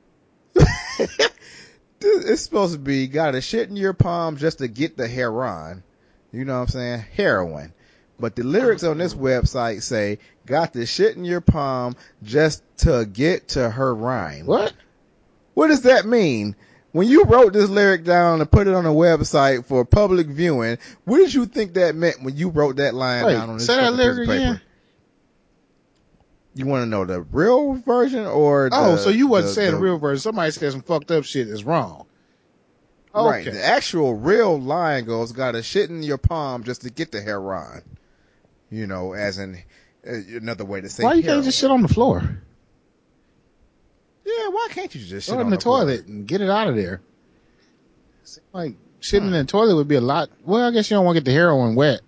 It's 2.25 2.41
supposed 2.41 2.73
to 2.73 2.79
be 2.79 3.07
gotta 3.07 3.41
shit 3.41 3.69
in 3.69 3.75
your 3.75 3.93
palm 3.93 4.37
just 4.37 4.59
to 4.59 4.67
get 4.67 4.97
the 4.97 5.07
heroin. 5.07 5.83
You 6.31 6.45
know 6.45 6.55
what 6.55 6.61
I'm 6.61 6.67
saying? 6.69 7.05
Heroin. 7.15 7.73
But 8.19 8.35
the 8.35 8.43
lyrics 8.43 8.83
on 8.83 8.99
this 8.99 9.13
website 9.15 9.81
say, 9.81 10.19
got 10.45 10.73
the 10.73 10.85
shit 10.85 11.17
in 11.17 11.25
your 11.25 11.41
palm 11.41 11.95
just 12.23 12.63
to 12.79 13.05
get 13.05 13.49
to 13.49 13.69
her 13.69 13.93
rhyme. 13.95 14.45
What? 14.45 14.73
What 15.55 15.67
does 15.67 15.81
that 15.81 16.05
mean? 16.05 16.55
When 16.91 17.07
you 17.07 17.23
wrote 17.23 17.53
this 17.53 17.69
lyric 17.69 18.03
down 18.03 18.41
and 18.41 18.51
put 18.51 18.67
it 18.67 18.73
on 18.73 18.85
a 18.85 18.91
website 18.91 19.65
for 19.65 19.83
public 19.85 20.27
viewing, 20.27 20.77
what 21.05 21.17
did 21.17 21.33
you 21.33 21.45
think 21.45 21.73
that 21.73 21.95
meant 21.95 22.21
when 22.21 22.35
you 22.37 22.49
wrote 22.49 22.75
that 22.75 22.93
line 22.93 23.25
Wait, 23.25 23.33
down 23.33 23.49
on 23.49 23.57
this 23.57 23.65
say 23.65 23.75
that 23.77 23.91
fucking 23.91 23.97
piece 23.97 24.07
of 24.07 24.15
lyric 24.15 24.29
paper? 24.29 24.41
again. 24.51 24.61
You 26.53 26.65
want 26.65 26.83
to 26.83 26.85
know 26.89 27.05
the 27.05 27.21
real 27.21 27.75
version 27.75 28.25
or 28.25 28.65
oh, 28.65 28.69
the, 28.69 28.91
Oh, 28.93 28.95
so 28.97 29.09
you 29.09 29.27
wasn't 29.27 29.49
the- 29.49 29.53
saying 29.55 29.71
the- 29.71 29.77
the 29.77 29.83
real 29.83 29.97
version. 29.97 30.19
Somebody 30.21 30.51
said 30.51 30.71
some 30.73 30.81
fucked 30.81 31.09
up 31.11 31.23
shit 31.23 31.47
is 31.47 31.63
wrong. 31.63 32.05
Right. 33.13 33.45
The 33.45 33.63
actual 33.63 34.13
real 34.13 34.59
line 34.59 35.05
goes, 35.05 35.31
got 35.31 35.55
a 35.55 35.63
shit 35.63 35.89
in 35.89 36.01
your 36.03 36.17
palm 36.17 36.63
just 36.63 36.81
to 36.83 36.89
get 36.89 37.11
the 37.11 37.21
heroin. 37.21 37.81
You 38.69 38.87
know, 38.87 39.13
as 39.13 39.37
in 39.37 39.61
uh, 40.07 40.13
another 40.13 40.63
way 40.63 40.79
to 40.79 40.89
say 40.89 41.03
Why 41.03 41.15
you 41.15 41.23
can't 41.23 41.43
just 41.43 41.59
shit 41.59 41.69
on 41.69 41.81
the 41.81 41.89
floor? 41.89 42.21
Yeah, 44.25 44.47
why 44.47 44.67
can't 44.71 44.93
you 44.95 45.01
just 45.01 45.25
shit 45.25 45.33
Throw 45.33 45.39
it 45.39 45.41
on 45.41 45.47
in 45.47 45.51
the, 45.51 45.59
floor? 45.59 45.79
toilet 45.79 46.07
and 46.07 46.25
get 46.25 46.39
it 46.39 46.49
out 46.49 46.67
of 46.67 46.75
there. 46.75 47.01
Like 48.53 48.75
shitting 49.01 49.25
in 49.25 49.31
the 49.31 49.43
toilet 49.43 49.75
would 49.75 49.89
be 49.89 49.95
a 49.95 50.01
lot. 50.01 50.29
Well, 50.45 50.65
I 50.65 50.71
guess 50.71 50.89
you 50.89 50.95
don't 50.95 51.05
want 51.05 51.17
to 51.17 51.21
get 51.21 51.25
the 51.25 51.33
heroin 51.33 51.75
wet. 51.75 51.99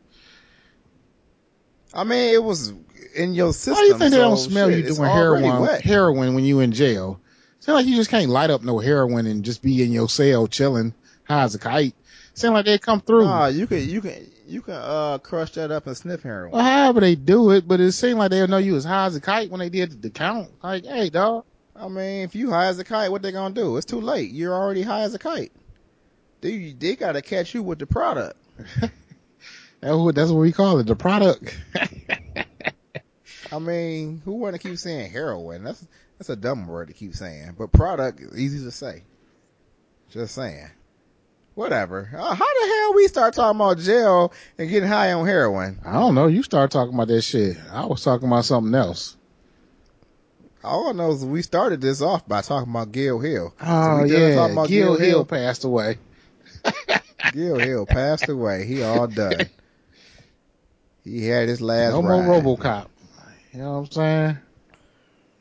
I 1.94 2.06
mean, 2.06 2.34
it 2.34 2.42
was 2.44 2.74
in 3.16 3.34
your 3.34 3.52
system. 3.54 3.74
Why 3.74 3.82
do 3.82 3.88
you 3.88 3.98
think 3.98 4.12
they 4.12 4.18
don't 4.18 4.38
smell 4.38 4.70
shit, 4.70 4.86
you 4.86 4.96
doing 4.96 5.10
heroin 5.10 5.62
wet. 5.62 5.82
heroin 5.82 6.34
when 6.34 6.44
you 6.46 6.62
in 6.62 6.72
jail? 6.72 7.20
Seem 7.64 7.76
like 7.76 7.86
you 7.86 7.96
just 7.96 8.10
can't 8.10 8.30
light 8.30 8.50
up 8.50 8.62
no 8.62 8.80
heroin 8.80 9.26
and 9.26 9.46
just 9.46 9.62
be 9.62 9.82
in 9.82 9.94
your 9.94 10.10
cell 10.10 10.48
chilling 10.48 10.94
high 11.24 11.44
as 11.44 11.56
a 11.56 11.60
kite. 11.60 11.96
Seem 12.34 12.52
like 12.52 12.66
they 12.66 12.78
come 12.78 13.00
through. 13.00 13.24
Nah, 13.24 13.46
you 13.46 13.68
can 13.68 13.88
you 13.88 14.02
can 14.02 14.30
you 14.46 14.62
can 14.62 14.74
uh 14.74 15.18
crush 15.20 15.52
that 15.52 15.72
up 15.72 15.88
and 15.88 15.96
sniff 15.96 16.24
heroin. 16.24 16.52
well, 16.52 16.62
however 16.62 17.00
they 17.00 17.16
do 17.16 17.52
it, 17.52 17.66
but 17.66 17.80
it 17.80 17.94
seemed 17.94 18.20
like 18.20 18.32
they'll 18.32 18.50
know 18.50 18.58
you 18.58 18.76
as 18.76 18.84
high 18.84 19.06
as 19.06 19.16
a 19.16 19.22
kite 19.22 19.50
when 19.50 19.60
they 19.60 19.70
did 19.70 20.02
the 20.02 20.10
count. 20.10 20.50
Like, 20.62 20.86
hey, 20.86 21.10
dog. 21.10 21.46
I 21.74 21.88
mean, 21.88 22.24
if 22.26 22.36
you 22.36 22.50
high 22.50 22.66
as 22.66 22.80
a 22.80 22.84
kite, 22.84 23.10
what 23.12 23.22
they 23.22 23.32
gonna 23.32 23.56
do? 23.56 23.78
It's 23.78 23.86
too 23.86 24.02
late. 24.02 24.32
You're 24.32 24.54
already 24.54 24.82
high 24.82 25.04
as 25.04 25.14
a 25.14 25.20
kite. 25.20 25.54
They 26.42 26.74
they 26.74 26.98
gotta 26.98 27.22
catch 27.22 27.54
you 27.54 27.64
with 27.64 27.80
the 27.80 27.88
product. 27.88 28.36
That's 29.80 29.96
what, 29.96 30.16
that's 30.16 30.32
what 30.32 30.40
we 30.40 30.52
call 30.54 30.80
it, 30.80 30.86
the 30.86 30.96
product. 30.96 31.58
I 33.52 33.60
mean, 33.60 34.22
who 34.26 34.34
wanna 34.34 34.60
keep 34.60 34.78
saying 34.78 35.12
heroin? 35.12 35.64
That's 35.64 35.86
that's 36.24 36.40
a 36.40 36.42
dumb 36.42 36.68
word 36.68 36.88
to 36.88 36.94
keep 36.94 37.14
saying. 37.14 37.56
But 37.58 37.74
product 37.74 38.22
is 38.22 38.40
easy 38.40 38.64
to 38.64 38.72
say. 38.72 39.04
Just 40.10 40.36
saying. 40.36 40.70
Whatever. 41.54 42.10
Uh, 42.18 42.34
how 42.34 42.62
the 42.62 42.74
hell 42.74 42.94
we 42.94 43.08
start 43.10 43.34
talking 43.34 43.60
about 43.60 43.78
jail 43.78 44.32
and 44.58 44.70
getting 44.70 44.88
high 44.88 45.12
on 45.12 45.28
heroin? 45.28 45.80
I 45.86 45.92
don't 45.94 46.16
know. 46.16 46.28
You 46.28 46.42
start 46.42 46.72
talking 46.72 46.94
about 46.94 47.10
that 47.10 47.24
shit. 47.24 47.58
I 47.70 47.86
was 47.86 48.02
talking 48.02 48.30
about 48.30 48.46
something 48.46 48.74
else. 48.74 49.18
All 50.64 50.88
I 50.88 50.92
know 50.94 51.12
is 51.12 51.26
we 51.26 51.42
started 51.42 51.82
this 51.82 52.02
off 52.02 52.26
by 52.26 52.40
talking 52.40 52.72
about 52.72 52.94
Gil 52.94 53.20
Hill. 53.20 53.54
Oh 53.62 53.66
done 53.66 54.08
yeah, 54.08 54.36
talking 54.36 54.54
about 54.54 54.70
Gil 54.70 54.96
Gil 54.96 54.96
Hill 54.96 55.10
Hill? 55.10 55.26
passed 55.26 55.66
away. 55.66 55.98
Gil 57.34 57.60
Hill 57.60 57.86
passed 57.86 58.30
away. 58.30 58.66
He 58.66 58.82
all 58.82 59.08
done. 59.08 59.50
He 61.04 61.28
had 61.28 61.50
his 61.50 61.60
last 61.60 61.92
no 61.92 62.02
ride. 62.02 62.26
more 62.26 62.42
RoboCop. 62.42 62.88
You 63.52 63.60
know 63.60 63.72
what 63.74 63.78
I'm 63.80 63.92
saying? 63.92 64.38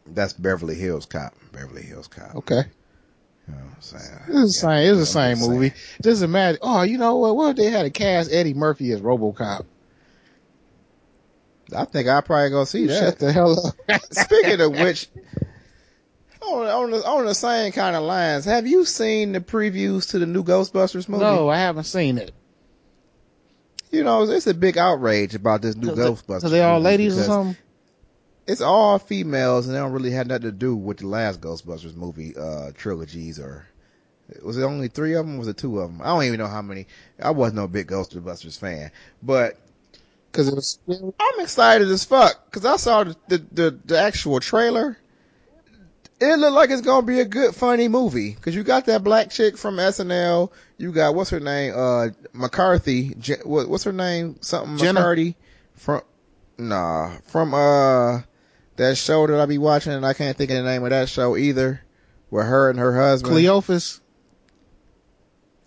That's 0.07 0.33
Beverly 0.33 0.75
Hills 0.75 1.07
Cop. 1.07 1.35
Beverly 1.53 1.83
Hills 1.83 2.09
Cop. 2.09 2.35
Okay. 2.37 2.65
You 3.49 3.55
know 3.55 3.61
what 3.61 3.75
I'm 3.75 3.81
saying? 3.81 4.19
It's 4.29 4.35
the 4.35 4.49
same. 4.53 4.91
It's 4.91 4.99
the 5.01 5.07
same 5.07 5.39
movie. 5.39 5.71
saying. 5.71 5.81
Doesn't 6.01 6.31
matter. 6.31 6.59
Oh, 6.63 6.83
you 6.83 6.99
know 6.99 7.17
what? 7.17 7.37
What 7.37 7.51
if 7.51 7.57
they 7.57 7.71
had 7.71 7.83
to 7.83 7.91
cast 7.91 8.33
Eddie 8.33 8.55
Murphy 8.55 8.93
as 8.93 9.01
RoboCop? 9.01 9.65
I 11.75 11.85
think 11.87 12.09
I 12.09 12.21
probably 12.21 12.51
go 12.51 12.65
see 12.65 12.87
Shut 12.89 13.19
that. 13.19 13.27
the 13.27 13.33
hell 13.33 13.75
up. 13.89 14.03
Speaking 14.13 14.61
of 14.61 14.73
which, 14.73 15.09
on, 16.43 16.67
on 16.67 16.91
the 16.91 17.07
on 17.07 17.25
the 17.25 17.35
same 17.35 17.73
kind 17.73 17.97
of 17.97 18.03
lines, 18.03 18.45
have 18.45 18.67
you 18.67 18.85
seen 18.85 19.33
the 19.33 19.41
previews 19.41 20.11
to 20.11 20.19
the 20.19 20.27
new 20.27 20.45
Ghostbusters 20.45 21.09
movie? 21.09 21.25
no, 21.25 21.49
I 21.49 21.57
haven't 21.57 21.85
seen 21.85 22.19
it. 22.19 22.33
You 23.91 24.05
know, 24.05 24.23
it's 24.23 24.47
a 24.47 24.55
big 24.55 24.79
outrage 24.79 25.35
about 25.35 25.63
this 25.63 25.77
new 25.77 25.89
Ghostbusters. 25.93 26.43
Cause 26.43 26.51
they 26.51 26.63
all 26.63 26.81
ladies 26.81 27.19
or 27.19 27.25
something. 27.25 27.57
It's 28.47 28.61
all 28.61 28.99
females, 28.99 29.67
and 29.67 29.75
they 29.75 29.81
don't 29.81 29.93
really 29.93 30.11
have 30.13 30.27
nothing 30.27 30.43
to 30.43 30.53
do 30.53 30.75
with 30.75 30.99
the 30.99 31.07
last 31.07 31.41
Ghostbusters 31.41 31.95
movie 31.95 32.37
uh 32.37 32.73
trilogies. 32.75 33.39
Or 33.39 33.67
was 34.43 34.59
it 34.59 34.65
only 34.65 34.89
three 34.89 35.15
of 35.15 35.27
them? 35.27 35.37
Or 35.37 35.39
was 35.41 35.49
it 35.49 35.57
two 35.57 35.79
of 35.81 35.91
them? 35.91 36.01
I 36.03 36.07
don't 36.07 36.25
even 36.25 36.39
know 36.41 36.49
how 36.49 36.63
many. 36.63 36.87
I 37.23 37.31
wasn't 37.31 37.57
no 37.57 37.69
big 37.69 37.89
Ghostbusters 37.89 38.59
fan, 38.59 38.91
but 39.23 39.59
Because 40.31 40.49
it 40.49 40.55
was. 40.55 40.79
I'm 40.89 41.41
excited 41.41 41.89
as 41.89 42.05
fuck 42.05 42.45
because 42.47 42.65
I 42.65 42.77
saw 42.77 43.05
the, 43.05 43.17
the, 43.29 43.39
the, 43.53 43.79
the 43.87 43.99
actual 43.99 44.41
trailer. 44.41 44.97
It 46.21 46.39
looked 46.39 46.53
like 46.55 46.71
it's 46.71 46.83
gonna 46.83 47.05
be 47.07 47.21
a 47.21 47.25
good, 47.25 47.55
funny 47.55 47.89
movie. 47.89 48.33
Cause 48.35 48.55
you 48.55 48.63
got 48.63 48.87
that 48.87 49.03
black 49.05 49.31
chick 49.31 49.59
from 49.59 49.77
SNL. 49.77 50.51
You 50.79 50.93
got 50.93 51.15
what's 51.15 51.31
her 51.31 51.41
name? 51.41 51.75
Uh, 51.77 52.09
McCarthy. 52.33 53.15
Je- 53.19 53.43
what, 53.45 53.69
what's 53.69 53.85
her 53.85 53.93
name? 53.93 54.37
Something 54.41 54.77
Jenna? 54.79 55.01
McCarthy 55.01 55.37
from 55.75 56.03
nah 56.59 57.17
from 57.27 57.55
uh 57.55 58.23
that 58.77 58.97
show 58.97 59.27
that 59.27 59.41
I 59.41 59.47
be 59.47 59.59
watching 59.59 59.93
and 59.93 60.07
I 60.07 60.15
can't 60.15 60.37
think 60.37 60.51
of 60.51 60.57
the 60.57 60.63
name 60.63 60.85
of 60.85 60.91
that 60.91 61.09
show 61.09 61.37
either. 61.37 61.83
With 62.31 62.47
her 62.47 62.71
and 62.71 62.79
her 62.79 62.97
husband. 62.97 63.35
Cleophas. 63.35 64.01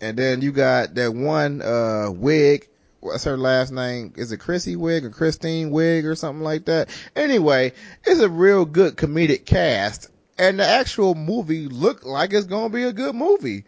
And 0.00 0.18
then 0.18 0.42
you 0.42 0.50
got 0.52 0.94
that 0.96 1.14
one 1.14 1.62
uh 1.62 2.10
wig. 2.10 2.68
What's 3.00 3.24
her 3.24 3.36
last 3.36 3.70
name? 3.70 4.14
Is 4.16 4.32
it 4.32 4.38
Chrissy 4.38 4.74
Wig 4.74 5.04
or 5.04 5.10
Christine 5.10 5.70
Wig 5.70 6.04
or 6.06 6.16
something 6.16 6.42
like 6.42 6.64
that? 6.64 6.88
Anyway, 7.14 7.72
it's 8.04 8.20
a 8.20 8.28
real 8.28 8.64
good 8.64 8.96
comedic 8.96 9.46
cast. 9.46 10.10
And 10.38 10.58
the 10.58 10.66
actual 10.66 11.14
movie 11.14 11.68
looked 11.68 12.04
like 12.04 12.32
it's 12.32 12.46
gonna 12.46 12.68
be 12.68 12.82
a 12.82 12.92
good 12.92 13.14
movie. 13.14 13.64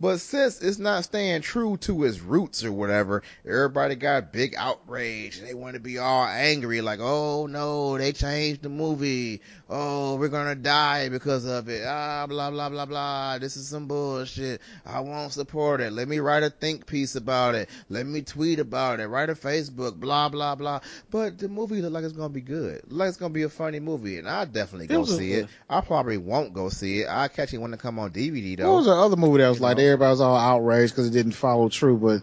But 0.00 0.20
since 0.20 0.62
it's 0.62 0.78
not 0.78 1.04
staying 1.04 1.42
true 1.42 1.76
to 1.78 2.04
its 2.04 2.20
roots 2.20 2.64
or 2.64 2.72
whatever, 2.72 3.22
everybody 3.44 3.96
got 3.96 4.32
big 4.32 4.54
outrage. 4.56 5.40
They 5.40 5.52
want 5.52 5.74
to 5.74 5.80
be 5.80 5.98
all 5.98 6.24
angry, 6.24 6.80
like, 6.80 7.00
oh 7.02 7.46
no, 7.46 7.98
they 7.98 8.12
changed 8.12 8.62
the 8.62 8.70
movie. 8.70 9.42
Oh, 9.68 10.16
we're 10.16 10.28
gonna 10.28 10.54
die 10.54 11.10
because 11.10 11.44
of 11.44 11.68
it. 11.68 11.84
Ah, 11.86 12.26
blah, 12.26 12.50
blah, 12.50 12.70
blah, 12.70 12.86
blah. 12.86 13.38
This 13.38 13.58
is 13.58 13.68
some 13.68 13.86
bullshit. 13.88 14.62
I 14.86 15.00
won't 15.00 15.32
support 15.32 15.82
it. 15.82 15.92
Let 15.92 16.08
me 16.08 16.18
write 16.18 16.44
a 16.44 16.50
think 16.50 16.86
piece 16.86 17.14
about 17.14 17.54
it. 17.54 17.68
Let 17.90 18.06
me 18.06 18.22
tweet 18.22 18.58
about 18.58 19.00
it. 19.00 19.06
Write 19.06 19.28
a 19.28 19.34
Facebook, 19.34 19.96
blah, 19.96 20.30
blah, 20.30 20.54
blah. 20.54 20.80
But 21.10 21.38
the 21.38 21.48
movie 21.48 21.82
look 21.82 21.92
like 21.92 22.04
it's 22.04 22.14
gonna 22.14 22.30
be 22.30 22.40
good. 22.40 22.82
Look 22.88 23.00
like 23.00 23.08
it's 23.10 23.18
gonna 23.18 23.34
be 23.34 23.42
a 23.42 23.50
funny 23.50 23.80
movie. 23.80 24.18
And 24.18 24.28
I 24.28 24.46
definitely 24.46 24.86
It 24.86 24.88
go 24.88 25.04
see 25.04 25.34
it. 25.34 25.48
I 25.68 25.82
probably 25.82 26.16
won't 26.16 26.54
go 26.54 26.70
see 26.70 27.02
it. 27.02 27.06
I'll 27.06 27.28
catch 27.28 27.52
it 27.52 27.58
when 27.58 27.74
it 27.74 27.80
come 27.80 27.98
on 27.98 28.10
DVD 28.10 28.56
though. 28.56 28.70
What 28.70 28.76
was 28.78 28.86
the 28.86 28.92
other 28.92 29.16
movie 29.16 29.38
that 29.38 29.50
was 29.50 29.58
You 29.58 29.64
like 29.64 29.76
know. 29.76 29.89
Everybody 29.90 30.10
was 30.10 30.20
all 30.20 30.36
outraged 30.36 30.92
because 30.92 31.06
it 31.08 31.12
didn't 31.12 31.32
follow 31.32 31.68
true? 31.68 31.96
But 31.96 32.22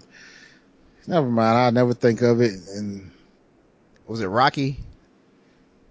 never 1.07 1.27
mind. 1.29 1.57
I 1.57 1.69
never 1.69 1.93
think 1.93 2.21
of 2.21 2.41
it. 2.41 2.53
And 2.75 3.11
Was 4.07 4.21
it 4.21 4.27
Rocky? 4.27 4.77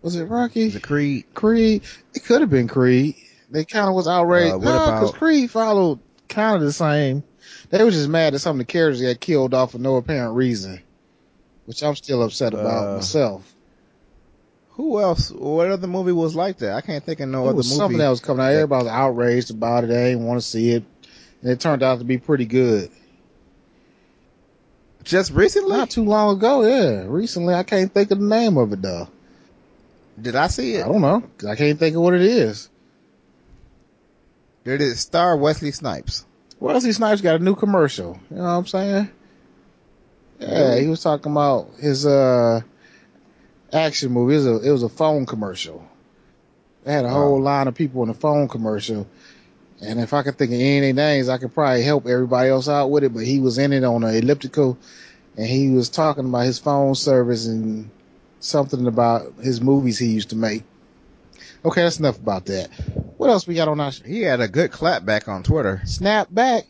was 0.02 0.14
it 0.14 0.24
Rocky? 0.24 0.66
Was 0.66 0.76
it 0.76 0.82
Creed? 0.84 1.24
Creed? 1.34 1.82
It 2.14 2.24
could 2.24 2.40
have 2.40 2.50
been 2.50 2.68
Creed. 2.68 3.16
They 3.50 3.64
kind 3.64 3.88
of 3.88 3.94
was 3.94 4.06
outraged. 4.06 4.54
Uh, 4.54 4.58
no, 4.58 4.84
because 4.92 5.12
Creed 5.12 5.50
followed 5.50 5.98
kind 6.28 6.56
of 6.56 6.62
the 6.62 6.72
same. 6.72 7.24
They 7.70 7.82
were 7.82 7.90
just 7.90 8.08
mad 8.08 8.34
that 8.34 8.38
some 8.40 8.56
of 8.60 8.66
the 8.66 8.70
characters 8.72 9.02
got 9.02 9.18
killed 9.20 9.54
off 9.54 9.72
for 9.72 9.78
no 9.78 9.96
apparent 9.96 10.34
reason, 10.36 10.80
which 11.64 11.82
I'm 11.82 11.96
still 11.96 12.22
upset 12.22 12.54
about 12.54 12.88
Uh, 12.88 12.94
myself. 12.96 13.52
Who 14.72 15.00
else? 15.00 15.30
What 15.30 15.70
other 15.70 15.86
movie 15.86 16.12
was 16.12 16.36
like 16.36 16.58
that? 16.58 16.74
I 16.74 16.80
can't 16.82 17.02
think 17.02 17.20
of 17.20 17.28
no 17.28 17.44
It 17.46 17.48
other 17.48 17.56
was 17.56 17.68
movie. 17.68 17.78
something 17.78 17.98
that 17.98 18.10
was 18.10 18.20
coming 18.20 18.44
out. 18.44 18.52
Everybody 18.52 18.84
was 18.84 18.92
outraged 18.92 19.50
about 19.50 19.84
it. 19.84 19.86
They 19.88 20.10
didn't 20.10 20.26
want 20.26 20.40
to 20.40 20.46
see 20.46 20.70
it. 20.72 20.84
And 21.42 21.50
it 21.50 21.60
turned 21.60 21.82
out 21.82 21.98
to 21.98 22.04
be 22.04 22.18
pretty 22.18 22.46
good. 22.46 22.90
Just 25.04 25.30
recently? 25.32 25.76
Not 25.76 25.90
too 25.90 26.04
long 26.04 26.36
ago, 26.36 26.64
yeah. 26.66 27.04
Recently, 27.06 27.54
I 27.54 27.62
can't 27.62 27.92
think 27.92 28.10
of 28.10 28.18
the 28.18 28.24
name 28.24 28.56
of 28.56 28.72
it 28.72 28.82
though. 28.82 29.08
Did 30.20 30.34
I 30.34 30.48
see 30.48 30.74
it? 30.74 30.84
I 30.84 30.88
don't 30.88 31.02
know. 31.02 31.22
I 31.48 31.54
can't 31.54 31.78
think 31.78 31.94
of 31.94 32.02
what 32.02 32.14
it 32.14 32.22
is. 32.22 32.68
Did 34.64 34.80
it 34.80 34.96
star 34.96 35.36
Wesley 35.36 35.70
Snipes? 35.70 36.24
Wesley 36.58 36.90
Snipes 36.92 37.20
got 37.20 37.36
a 37.40 37.44
new 37.44 37.54
commercial. 37.54 38.18
You 38.30 38.36
know 38.38 38.42
what 38.42 38.48
I'm 38.48 38.66
saying? 38.66 39.10
Yeah, 40.40 40.78
he 40.78 40.88
was 40.88 41.02
talking 41.02 41.30
about 41.32 41.70
his 41.78 42.04
uh 42.04 42.62
action 43.72 44.10
movie. 44.10 44.34
It 44.34 44.38
was 44.38 44.46
a, 44.46 44.68
it 44.68 44.70
was 44.72 44.82
a 44.82 44.88
phone 44.88 45.24
commercial. 45.26 45.86
They 46.84 46.92
had 46.92 47.04
a 47.04 47.08
Wow. 47.08 47.14
whole 47.14 47.40
line 47.40 47.68
of 47.68 47.74
people 47.74 48.02
in 48.02 48.08
the 48.08 48.14
phone 48.14 48.48
commercial. 48.48 49.06
And 49.80 50.00
if 50.00 50.14
I 50.14 50.22
could 50.22 50.38
think 50.38 50.52
of 50.52 50.58
any 50.60 50.92
names, 50.92 51.28
I 51.28 51.38
could 51.38 51.52
probably 51.52 51.82
help 51.82 52.06
everybody 52.06 52.48
else 52.48 52.68
out 52.68 52.90
with 52.90 53.04
it. 53.04 53.12
But 53.12 53.24
he 53.24 53.40
was 53.40 53.58
in 53.58 53.72
it 53.72 53.84
on 53.84 54.04
an 54.04 54.14
elliptical 54.14 54.78
and 55.36 55.46
he 55.46 55.70
was 55.70 55.88
talking 55.88 56.24
about 56.26 56.46
his 56.46 56.58
phone 56.58 56.94
service 56.94 57.46
and 57.46 57.90
something 58.40 58.86
about 58.86 59.34
his 59.42 59.60
movies 59.60 59.98
he 59.98 60.06
used 60.06 60.30
to 60.30 60.36
make. 60.36 60.62
Okay, 61.64 61.82
that's 61.82 61.98
enough 61.98 62.18
about 62.18 62.46
that. 62.46 62.68
What 63.16 63.28
else 63.28 63.46
we 63.46 63.54
got 63.54 63.68
on 63.68 63.80
our 63.80 63.92
sh- 63.92 64.02
He 64.04 64.22
had 64.22 64.40
a 64.40 64.48
good 64.48 64.70
clap 64.70 65.04
back 65.04 65.28
on 65.28 65.42
Twitter. 65.42 65.82
snap 65.84 66.28
back? 66.30 66.64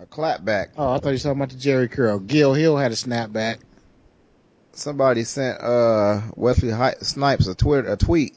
A 0.00 0.06
clap 0.06 0.44
back. 0.44 0.70
Oh, 0.78 0.92
I 0.92 0.98
thought 0.98 1.10
you 1.10 1.14
were 1.14 1.18
talking 1.18 1.42
about 1.42 1.50
the 1.50 1.56
Jheri 1.56 1.90
curl. 1.90 2.18
Gil 2.18 2.54
Hill 2.54 2.76
had 2.76 2.90
a 2.90 2.94
snapback. 2.94 3.58
Somebody 4.72 5.24
sent 5.24 5.60
uh 5.60 6.22
Wesley 6.36 6.72
Snipes 7.02 7.46
a 7.48 7.54
tweet 7.54 7.84
a 7.86 7.96
tweet 7.96 8.34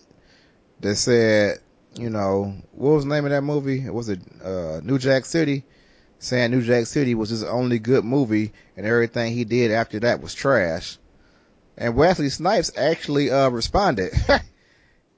that 0.82 0.96
said, 0.98 1.60
you 1.96 2.10
know, 2.10 2.56
what 2.72 2.92
was 2.92 3.04
the 3.06 3.10
name 3.10 3.26
of 3.26 3.32
that 3.32 3.44
movie? 3.44 3.86
It 3.86 3.94
was 3.94 4.10
it 4.10 4.20
uh 4.44 4.82
New 4.84 4.98
Jack 4.98 5.26
City? 5.26 5.64
Saying 6.20 6.52
New 6.52 6.62
Jack 6.62 6.88
City 6.88 7.16
was 7.16 7.30
his 7.30 7.44
only 7.44 7.80
good 7.80 8.06
movie 8.06 8.54
and 8.78 8.86
everything 8.86 9.34
he 9.34 9.44
did 9.44 9.72
after 9.72 10.00
that 10.02 10.22
was 10.22 10.34
trash. 10.34 10.98
And 11.78 11.96
Wesley 11.96 12.30
Snipes 12.30 12.72
actually 12.78 13.30
uh 13.30 13.50
responded. 13.50 14.14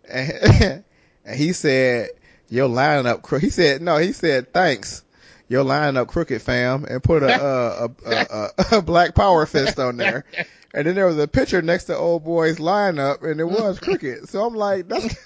and, 0.09 0.83
and 1.25 1.39
he 1.39 1.53
said, 1.53 2.09
Your 2.49 2.67
lining 2.67 3.05
up 3.05 3.21
crook 3.21 3.41
he 3.41 3.49
said 3.49 3.81
no, 3.81 3.97
he 3.97 4.11
said 4.11 4.53
thanks. 4.53 5.03
Your 5.47 5.63
lining 5.63 5.97
up 5.97 6.07
crooked 6.07 6.41
fam 6.41 6.85
and 6.85 7.03
put 7.03 7.21
a 7.21 7.27
uh, 7.27 7.88
a, 8.05 8.09
a, 8.11 8.49
a, 8.57 8.77
a 8.77 8.81
black 8.81 9.13
power 9.13 9.45
fist 9.45 9.79
on 9.79 9.97
there. 9.97 10.25
And 10.73 10.85
then 10.85 10.95
there 10.95 11.05
was 11.05 11.17
a 11.19 11.27
picture 11.27 11.61
next 11.61 11.85
to 11.85 11.95
old 11.95 12.25
boy's 12.25 12.57
lineup 12.57 13.23
and 13.23 13.39
it 13.39 13.45
was 13.45 13.79
crooked. 13.79 14.27
So 14.27 14.45
I'm 14.45 14.55
like, 14.55 14.89
that's 14.89 15.15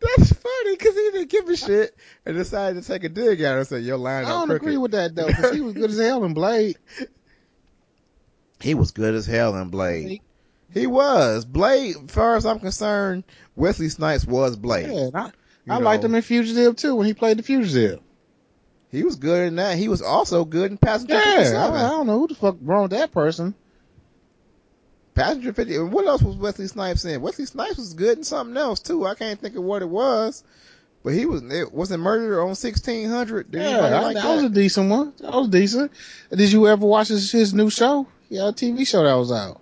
That's 0.00 0.32
funny 0.32 0.76
because 0.76 0.94
he 0.94 1.10
didn't 1.12 1.30
give 1.30 1.48
a 1.48 1.56
shit 1.56 1.96
and 2.24 2.36
decided 2.36 2.80
to 2.82 2.86
take 2.86 3.04
a 3.04 3.08
dig 3.08 3.40
at 3.40 3.52
her 3.52 3.58
and 3.58 3.66
say, 3.66 3.80
Your 3.80 3.96
line." 3.96 4.24
I 4.24 4.28
don't 4.28 4.46
crooked. 4.46 4.62
agree 4.62 4.76
with 4.76 4.92
that 4.92 5.14
though, 5.14 5.26
because 5.26 5.52
he 5.54 5.60
was 5.60 5.74
good 5.74 5.90
as 5.90 5.98
hell 5.98 6.24
in 6.24 6.34
Blade. 6.34 6.78
He 8.60 8.74
was 8.74 8.90
good 8.90 9.14
as 9.14 9.26
hell 9.26 9.56
in 9.56 9.68
Blade. 9.68 10.20
He 10.72 10.86
was. 10.86 11.44
Blade, 11.44 11.96
as 11.96 12.10
far 12.10 12.36
as 12.36 12.44
I'm 12.44 12.60
concerned, 12.60 13.24
Wesley 13.56 13.88
Snipes 13.88 14.26
was 14.26 14.56
Blade. 14.56 14.90
Yeah, 14.90 15.10
I, 15.14 15.30
I 15.68 15.78
liked 15.78 16.04
him 16.04 16.14
in 16.14 16.22
Fugitive 16.22 16.76
too 16.76 16.94
when 16.94 17.06
he 17.06 17.14
played 17.14 17.38
the 17.38 17.42
Fugitive. 17.42 18.00
He 18.90 19.02
was 19.02 19.16
good 19.16 19.48
in 19.48 19.56
that. 19.56 19.76
He 19.76 19.88
was 19.88 20.00
also 20.00 20.44
good 20.44 20.70
in 20.70 20.78
Passenger 20.78 21.14
Yeah, 21.14 21.68
I, 21.70 21.86
I 21.86 21.88
don't 21.90 22.06
know 22.06 22.20
who 22.20 22.28
the 22.28 22.34
fuck 22.34 22.56
wrong 22.62 22.82
with 22.82 22.92
that 22.92 23.12
person. 23.12 23.54
Passenger 25.18 25.52
50. 25.52 25.76
and 25.76 25.92
What 25.92 26.06
else 26.06 26.22
was 26.22 26.36
Wesley 26.36 26.66
Snipes 26.68 27.04
in? 27.04 27.20
Wesley 27.20 27.46
Snipes 27.46 27.76
was 27.76 27.94
good 27.94 28.18
in 28.18 28.24
something 28.24 28.56
else 28.56 28.80
too. 28.80 29.06
I 29.06 29.14
can't 29.14 29.40
think 29.40 29.56
of 29.56 29.62
what 29.64 29.82
it 29.82 29.88
was. 29.88 30.44
But 31.04 31.14
he 31.14 31.26
was, 31.26 31.42
it 31.44 31.72
wasn't 31.72 32.02
Murder 32.02 32.40
on 32.40 32.48
1600. 32.48 33.50
Did 33.50 33.62
Yeah, 33.62 33.68
I- 33.78 34.00
like 34.02 34.14
that, 34.16 34.22
that? 34.24 34.34
was 34.34 34.44
a 34.44 34.48
decent 34.48 34.90
one. 34.90 35.12
That 35.18 35.32
was 35.32 35.48
decent. 35.48 35.92
Did 36.30 36.50
you 36.52 36.66
ever 36.68 36.84
watch 36.86 37.08
his, 37.08 37.30
his 37.30 37.54
new 37.54 37.70
show? 37.70 38.06
Yeah, 38.28 38.48
a 38.48 38.52
TV 38.52 38.86
show 38.86 39.04
that 39.04 39.14
was 39.14 39.30
out. 39.32 39.60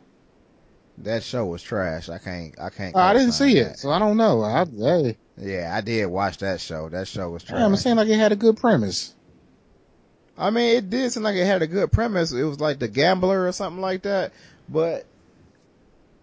that 0.98 1.22
show 1.22 1.44
was 1.44 1.62
trash. 1.62 2.08
I 2.08 2.18
can't, 2.18 2.58
I 2.58 2.70
can't. 2.70 2.96
Oh, 2.96 3.00
I 3.00 3.12
didn't 3.12 3.32
see 3.32 3.54
that. 3.60 3.72
it, 3.72 3.78
so 3.78 3.90
I 3.90 3.98
don't 3.98 4.16
know. 4.16 4.42
I, 4.42 4.64
hey, 4.64 5.16
Yeah, 5.38 5.72
I 5.76 5.82
did 5.82 6.06
watch 6.06 6.38
that 6.38 6.60
show. 6.60 6.88
That 6.88 7.06
show 7.06 7.28
was 7.30 7.44
trash. 7.44 7.70
it 7.70 7.76
seemed 7.76 7.98
like 7.98 8.08
it 8.08 8.18
had 8.18 8.32
a 8.32 8.36
good 8.36 8.56
premise. 8.56 9.14
I 10.38 10.50
mean, 10.50 10.76
it 10.76 10.90
did 10.90 11.12
seem 11.12 11.22
like 11.22 11.36
it 11.36 11.44
had 11.46 11.62
a 11.62 11.66
good 11.66 11.92
premise. 11.92 12.32
It 12.32 12.42
was 12.44 12.60
like 12.60 12.78
the 12.78 12.88
gambler 12.88 13.46
or 13.46 13.52
something 13.52 13.80
like 13.80 14.02
that, 14.02 14.32
but 14.68 15.06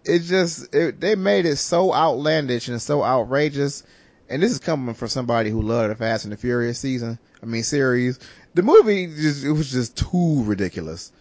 it 0.04 0.20
just 0.20 0.74
it, 0.74 1.00
they 1.00 1.14
made 1.14 1.46
it 1.46 1.56
so 1.56 1.92
outlandish 1.92 2.68
and 2.68 2.80
so 2.80 3.02
outrageous. 3.02 3.82
And 4.28 4.42
this 4.42 4.52
is 4.52 4.58
coming 4.58 4.94
from 4.94 5.08
somebody 5.08 5.50
who 5.50 5.60
loved 5.62 5.90
the 5.90 5.96
Fast 5.96 6.24
and 6.24 6.32
the 6.32 6.36
Furious 6.36 6.78
season. 6.78 7.18
I 7.42 7.46
mean, 7.46 7.62
series. 7.62 8.18
The 8.54 8.62
movie 8.62 9.06
just 9.06 9.44
it 9.44 9.52
was 9.52 9.70
just 9.70 9.96
too 9.96 10.42
ridiculous. 10.44 11.12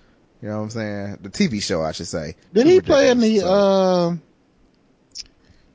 You 0.41 0.49
know 0.49 0.57
what 0.57 0.63
I'm 0.63 0.69
saying? 0.71 1.17
The 1.21 1.29
TV 1.29 1.61
show, 1.61 1.81
I 1.83 1.93
should 1.93 2.07
say. 2.07 2.35
Did 2.53 2.63
Too 2.63 2.69
he 2.69 2.81
play 2.81 3.09
in 3.09 3.19
the 3.19 3.39
so. 3.39 3.47
uh? 3.47 4.15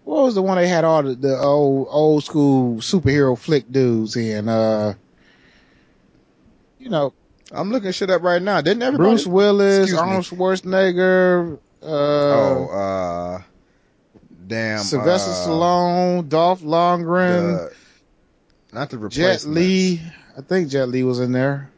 What 0.05 0.23
was 0.25 0.35
the 0.35 0.43
one 0.43 0.57
they 0.57 0.69
had 0.69 0.85
all 0.85 1.03
the, 1.03 1.15
the 1.15 1.39
old 1.39 1.89
old 1.91 2.25
school 2.25 2.77
superhero 2.77 3.37
flick 3.37 3.71
dudes 3.71 4.17
in? 4.17 4.49
Uh, 4.49 4.95
you 6.79 6.89
know, 6.89 7.13
I'm 7.53 7.71
looking 7.71 7.93
shit 7.93 8.11
up 8.11 8.23
right 8.23 8.41
now. 8.41 8.61
Didn't 8.61 8.83
everybody? 8.83 9.11
Bruce 9.11 9.27
Willis, 9.27 9.95
Arnold 9.95 10.25
Schwarzenegger, 10.25 11.59
uh, 11.83 11.87
oh, 11.87 12.69
uh, 13.39 13.43
damn. 14.47 14.81
Sylvester 14.81 15.31
uh, 15.31 15.35
Stallone, 15.35 16.29
Dolph 16.29 16.63
Lundgren, 16.63 17.69
the- 17.71 17.73
not 18.73 18.91
the 18.91 19.09
Jet. 19.09 19.45
Li. 19.45 20.01
I 20.37 20.41
think 20.43 20.69
Jet 20.69 20.89
Li 20.89 21.03
was 21.03 21.21
in 21.21 21.33
there. 21.33 21.71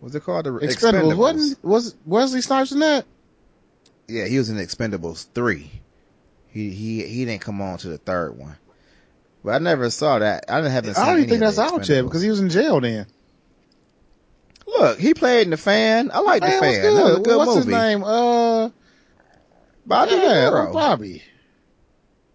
What's 0.00 0.14
it 0.14 0.24
called? 0.24 0.46
The 0.46 0.50
Expendables. 0.50 0.74
Expendables. 0.74 1.16
Wasn't 1.16 1.64
was 1.64 1.94
Wesley 2.06 2.40
Snipes 2.40 2.72
in 2.72 2.80
that? 2.80 3.04
Yeah, 4.06 4.26
he 4.26 4.38
was 4.38 4.48
in 4.48 4.56
Expendables 4.56 5.26
three. 5.34 5.70
He 6.50 6.70
he 6.70 7.04
he 7.04 7.24
didn't 7.24 7.42
come 7.42 7.60
on 7.60 7.78
to 7.78 7.88
the 7.88 7.98
third 7.98 8.38
one, 8.38 8.56
but 9.44 9.54
I 9.54 9.58
never 9.58 9.90
saw 9.90 10.18
that. 10.18 10.44
I 10.48 10.56
didn't 10.60 10.72
haven't 10.72 10.94
seen 10.94 11.04
I 11.04 11.06
don't 11.08 11.16
even 11.18 11.28
think 11.28 11.40
that's 11.40 11.58
out 11.58 11.88
yet 11.88 12.02
because 12.02 12.22
he 12.22 12.30
was 12.30 12.40
in 12.40 12.48
jail 12.48 12.80
then. 12.80 13.06
Look, 14.66 14.98
he 14.98 15.14
played 15.14 15.42
in 15.42 15.50
the 15.50 15.56
fan. 15.56 16.10
I 16.12 16.20
like 16.20 16.42
the 16.42 16.48
fan. 16.48 16.60
was 16.60 16.76
That 16.78 16.92
was 16.92 17.16
a 17.16 17.20
good 17.20 17.36
What's 17.38 17.48
movie. 17.48 17.58
his 17.58 17.66
name? 17.66 18.04
Uh, 18.04 18.08
Bobby 19.88 20.12
yeah, 20.12 20.50
De 20.50 20.70
Bobby. 20.70 21.22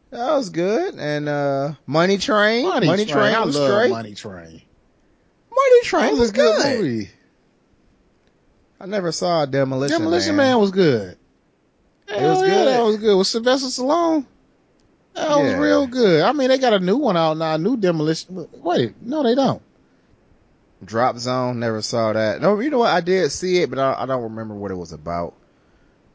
That 0.09 0.33
was 0.33 0.49
good. 0.49 0.95
And 0.95 1.29
uh 1.29 1.73
Money 1.85 2.17
Train. 2.17 2.67
Money, 2.67 2.87
Train. 2.87 3.07
Train 3.07 3.35
I 3.35 3.45
was 3.45 3.55
love 3.55 3.69
straight. 3.69 3.91
Money 3.91 4.15
Train. 4.15 4.61
Money 5.51 5.83
Train 5.83 6.11
was 6.11 6.19
was 6.19 6.29
a 6.31 6.33
good, 6.33 6.63
good. 6.63 6.81
movie. 6.81 7.09
I 8.79 8.87
never 8.87 9.11
saw 9.11 9.45
Demolition, 9.45 9.99
Demolition 9.99 10.35
Man. 10.35 10.47
Demolition 10.47 10.55
Man 10.55 10.59
was 10.59 10.71
good. 10.71 11.17
It 12.07 12.21
was 12.21 12.41
yeah, 12.41 12.47
good. 12.47 12.67
That 12.67 12.83
was 12.83 12.97
good. 12.97 13.17
With 13.17 13.27
Sylvester 13.27 13.67
Stallone. 13.67 14.25
That 15.13 15.37
was 15.37 15.53
real 15.53 15.85
good. 15.85 16.23
I 16.23 16.33
mean, 16.33 16.49
they 16.49 16.57
got 16.57 16.73
a 16.73 16.79
new 16.79 16.97
one 16.97 17.15
out 17.15 17.37
now. 17.37 17.55
New 17.57 17.77
Demolition. 17.77 18.47
Wait, 18.51 18.95
no, 18.99 19.21
they 19.21 19.35
don't. 19.35 19.61
Drop 20.83 21.17
Zone. 21.19 21.59
Never 21.59 21.83
saw 21.83 22.13
that. 22.13 22.41
No, 22.41 22.59
you 22.59 22.71
know 22.71 22.79
what? 22.79 22.89
I 22.89 23.01
did 23.01 23.31
see 23.31 23.61
it, 23.61 23.69
but 23.69 23.77
I, 23.77 23.95
I 23.99 24.05
don't 24.07 24.23
remember 24.23 24.55
what 24.55 24.71
it 24.71 24.75
was 24.75 24.91
about. 24.91 25.35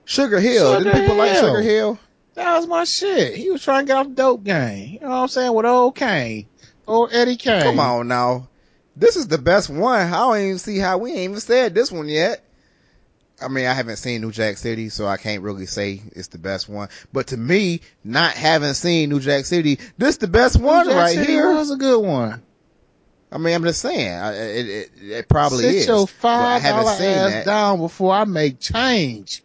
Sugar 0.08 0.40
Hill. 0.40 0.78
Sugar 0.78 0.90
Did 0.90 1.00
people 1.02 1.16
like 1.16 1.34
Sugar 1.36 1.60
Hill? 1.60 1.98
That 2.32 2.56
was 2.56 2.66
my 2.66 2.84
shit. 2.84 3.36
He 3.36 3.50
was 3.50 3.62
trying 3.62 3.84
to 3.84 3.88
get 3.92 3.96
off 3.98 4.06
the 4.08 4.14
dope 4.14 4.42
game. 4.42 4.94
You 4.94 5.00
know 5.00 5.08
what 5.10 5.16
I'm 5.16 5.28
saying? 5.28 5.52
With 5.52 5.66
old 5.66 5.96
Kane. 5.96 6.46
Old 6.86 7.12
Eddie 7.12 7.36
Kane. 7.36 7.62
Come 7.62 7.78
on 7.78 8.08
now. 8.08 8.48
This 8.96 9.16
is 9.16 9.28
the 9.28 9.36
best 9.36 9.68
one. 9.68 10.00
I 10.00 10.10
don't 10.10 10.38
even 10.38 10.58
see 10.58 10.78
how 10.78 10.96
we 10.96 11.10
ain't 11.10 11.18
even 11.20 11.40
said 11.40 11.74
this 11.74 11.92
one 11.92 12.08
yet. 12.08 12.42
I 13.40 13.48
mean, 13.48 13.66
I 13.66 13.74
haven't 13.74 13.96
seen 13.96 14.22
New 14.22 14.32
Jack 14.32 14.56
City, 14.56 14.88
so 14.88 15.06
I 15.06 15.18
can't 15.18 15.42
really 15.42 15.66
say 15.66 16.00
it's 16.12 16.28
the 16.28 16.38
best 16.38 16.70
one. 16.70 16.88
But 17.12 17.26
to 17.28 17.36
me, 17.36 17.82
not 18.02 18.32
having 18.32 18.72
seen 18.72 19.10
New 19.10 19.20
Jack 19.20 19.44
City, 19.44 19.78
this 19.98 20.16
the 20.16 20.26
best 20.26 20.58
one 20.58 20.86
New 20.86 20.92
Jack 20.94 21.00
right 21.02 21.14
City 21.16 21.32
here. 21.32 21.52
was 21.52 21.70
a 21.70 21.76
good 21.76 22.02
one. 22.02 22.42
I 23.30 23.36
mean, 23.36 23.54
I'm 23.54 23.62
just 23.62 23.82
saying, 23.82 24.08
it, 24.34 24.68
it, 24.68 24.90
it 25.02 25.28
probably 25.28 25.64
Sit 25.64 25.74
is. 25.74 25.86
your 25.86 26.06
but 26.06 26.28
I 26.28 26.60
five 26.60 26.62
haven't 26.62 26.80
dollar 26.84 26.92
ass 26.92 26.98
that. 27.32 27.44
down 27.44 27.78
before 27.78 28.14
I 28.14 28.24
make 28.24 28.58
change. 28.58 29.42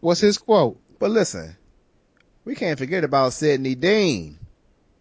What's 0.00 0.20
his 0.20 0.38
quote? 0.38 0.80
But 0.98 1.10
listen, 1.10 1.56
we 2.44 2.54
can't 2.54 2.78
forget 2.78 3.04
about 3.04 3.32
Sidney 3.32 3.74
Dean. 3.74 4.38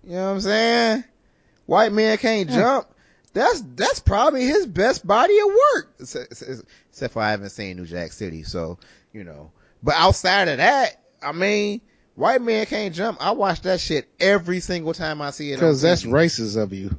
You 0.03 0.13
know 0.13 0.25
what 0.25 0.31
I'm 0.35 0.41
saying? 0.41 1.03
White 1.65 1.91
man 1.91 2.17
can't 2.17 2.49
jump. 2.49 2.87
That's 3.33 3.61
that's 3.75 3.99
probably 3.99 4.45
his 4.45 4.65
best 4.65 5.05
body 5.05 5.37
of 5.37 5.47
work. 5.47 5.95
Except, 5.99 7.13
for 7.13 7.21
I 7.21 7.31
haven't 7.31 7.49
seen 7.49 7.77
New 7.77 7.85
Jack 7.85 8.13
City, 8.13 8.43
so 8.43 8.79
you 9.13 9.23
know. 9.23 9.51
But 9.83 9.95
outside 9.95 10.47
of 10.47 10.57
that, 10.57 11.03
I 11.21 11.33
mean, 11.33 11.81
White 12.15 12.41
man 12.41 12.65
can't 12.65 12.95
jump. 12.95 13.19
I 13.21 13.31
watch 13.31 13.61
that 13.61 13.79
shit 13.79 14.09
every 14.19 14.59
single 14.59 14.93
time 14.93 15.21
I 15.21 15.29
see 15.29 15.51
it. 15.51 15.57
Because 15.57 15.81
that's 15.83 16.03
racist 16.03 16.59
of 16.59 16.73
you. 16.73 16.97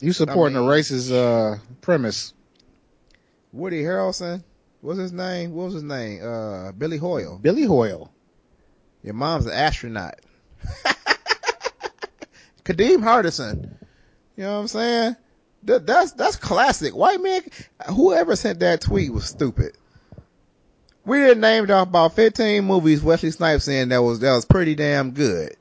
You 0.00 0.12
supporting 0.12 0.56
I 0.56 0.60
mean- 0.60 0.68
a 0.68 0.72
racist 0.72 1.12
uh, 1.12 1.58
premise. 1.82 2.32
Woody 3.52 3.82
Harrelson. 3.82 4.42
What's 4.84 4.98
his 4.98 5.14
name? 5.14 5.54
What 5.54 5.64
was 5.64 5.74
his 5.74 5.82
name? 5.82 6.22
Uh, 6.22 6.70
Billy 6.72 6.98
Hoyle. 6.98 7.38
Billy 7.38 7.62
Hoyle. 7.62 8.12
Your 9.02 9.14
mom's 9.14 9.46
an 9.46 9.52
astronaut. 9.52 10.20
Kadeem 12.64 12.98
Hardison. 12.98 13.76
You 14.36 14.42
know 14.42 14.56
what 14.56 14.60
I'm 14.60 14.68
saying? 14.68 15.16
That, 15.62 15.86
that's 15.86 16.12
that's 16.12 16.36
classic. 16.36 16.94
White 16.94 17.22
man, 17.22 17.40
whoever 17.94 18.36
sent 18.36 18.60
that 18.60 18.82
tweet 18.82 19.10
was 19.10 19.24
stupid. 19.24 19.72
We 21.06 21.16
didn't 21.16 21.40
named 21.40 21.70
off 21.70 21.88
about 21.88 22.14
15 22.14 22.62
movies 22.62 23.02
Wesley 23.02 23.30
Snipes 23.30 23.68
in 23.68 23.88
that 23.88 24.02
was 24.02 24.20
that 24.20 24.34
was 24.34 24.44
pretty 24.44 24.74
damn 24.74 25.12
good. 25.12 25.56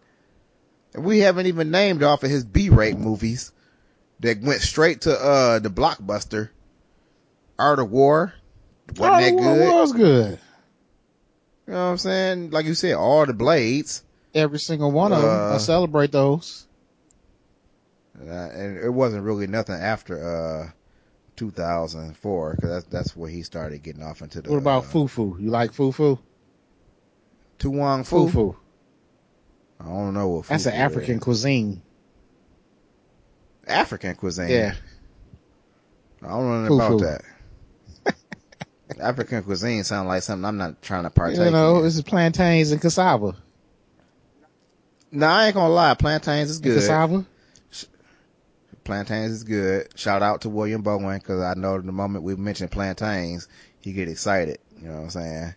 And 0.93 1.05
we 1.05 1.19
haven't 1.19 1.45
even 1.45 1.71
named 1.71 2.03
off 2.03 2.25
of 2.25 2.29
his 2.29 2.43
B-rate 2.43 2.97
movies 2.97 3.53
that 4.19 4.41
went 4.41 4.59
straight 4.59 4.99
to 5.01 5.17
uh 5.17 5.59
the 5.59 5.69
blockbuster. 5.69 6.49
Art 7.57 7.79
of 7.79 7.89
War. 7.89 8.33
Wasn't 8.97 9.37
that 9.37 9.43
good? 9.43 9.73
Was 9.73 9.93
good. 9.93 10.39
You 11.67 11.73
know 11.73 11.85
what 11.85 11.91
I'm 11.91 11.97
saying? 11.97 12.51
Like 12.51 12.65
you 12.65 12.73
said, 12.73 12.95
all 12.95 13.25
the 13.25 13.33
blades. 13.33 14.03
Every 14.33 14.59
single 14.59 14.91
one 14.91 15.13
of 15.13 15.21
them. 15.21 15.29
Uh, 15.29 15.55
I 15.55 15.57
celebrate 15.59 16.11
those. 16.11 16.67
Uh, 18.19 18.31
and 18.31 18.77
it 18.77 18.89
wasn't 18.89 19.23
really 19.23 19.47
nothing 19.47 19.75
after 19.75 20.65
uh 20.65 20.71
2004 21.35 22.55
because 22.55 22.69
that's 22.69 22.85
that's 22.85 23.15
where 23.15 23.29
he 23.29 23.41
started 23.41 23.81
getting 23.81 24.03
off 24.03 24.21
into 24.21 24.41
the. 24.41 24.49
What 24.49 24.57
about 24.57 24.85
uh, 24.85 24.87
fufu? 24.87 25.39
You 25.39 25.49
like 25.49 25.71
fufu? 25.71 26.19
Tuwang 27.59 28.05
Fu? 28.05 28.29
Fufu. 28.29 28.55
I 29.79 29.85
don't 29.85 30.13
know 30.13 30.29
what. 30.29 30.47
That's 30.47 30.65
an 30.65 30.73
African 30.73 31.17
is. 31.17 31.23
cuisine. 31.23 31.81
African 33.67 34.15
cuisine. 34.15 34.49
Yeah. 34.49 34.75
I 36.21 36.27
don't 36.27 36.65
know 36.65 36.75
about 36.75 37.01
that. 37.01 37.21
African 38.99 39.43
cuisine 39.43 39.83
sound 39.83 40.07
like 40.07 40.23
something 40.23 40.45
I'm 40.45 40.57
not 40.57 40.81
trying 40.81 41.03
to 41.03 41.09
partake. 41.09 41.39
You 41.39 41.51
know, 41.51 41.79
in. 41.79 41.85
is 41.85 42.01
plantains 42.01 42.71
and 42.71 42.81
cassava. 42.81 43.35
No, 45.11 45.27
I 45.27 45.47
ain't 45.47 45.55
gonna 45.55 45.73
lie. 45.73 45.93
Plantains 45.93 46.49
is 46.49 46.57
And 46.57 46.65
good. 46.65 46.75
Cassava? 46.75 47.25
Plantains 48.83 49.31
is 49.31 49.43
good. 49.43 49.87
Shout 49.97 50.21
out 50.21 50.41
to 50.41 50.49
William 50.49 50.81
Bowen 50.81 51.17
because 51.17 51.41
I 51.41 51.53
know 51.53 51.79
the 51.79 51.91
moment 51.91 52.23
we 52.23 52.35
mention 52.35 52.67
plantains, 52.67 53.47
he 53.79 53.93
get 53.93 54.09
excited. 54.09 54.57
You 54.81 54.89
know 54.89 54.95
what 54.95 55.03
I'm 55.03 55.09
saying? 55.11 55.55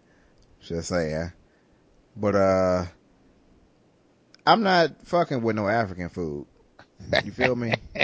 Just 0.60 0.88
saying. 0.88 1.32
But 2.16 2.34
uh, 2.34 2.84
I'm 4.46 4.62
not 4.62 5.06
fucking 5.06 5.42
with 5.42 5.56
no 5.56 5.68
African 5.68 6.08
food. 6.08 6.46
You 7.24 7.32
feel 7.32 7.56
me? 7.56 7.74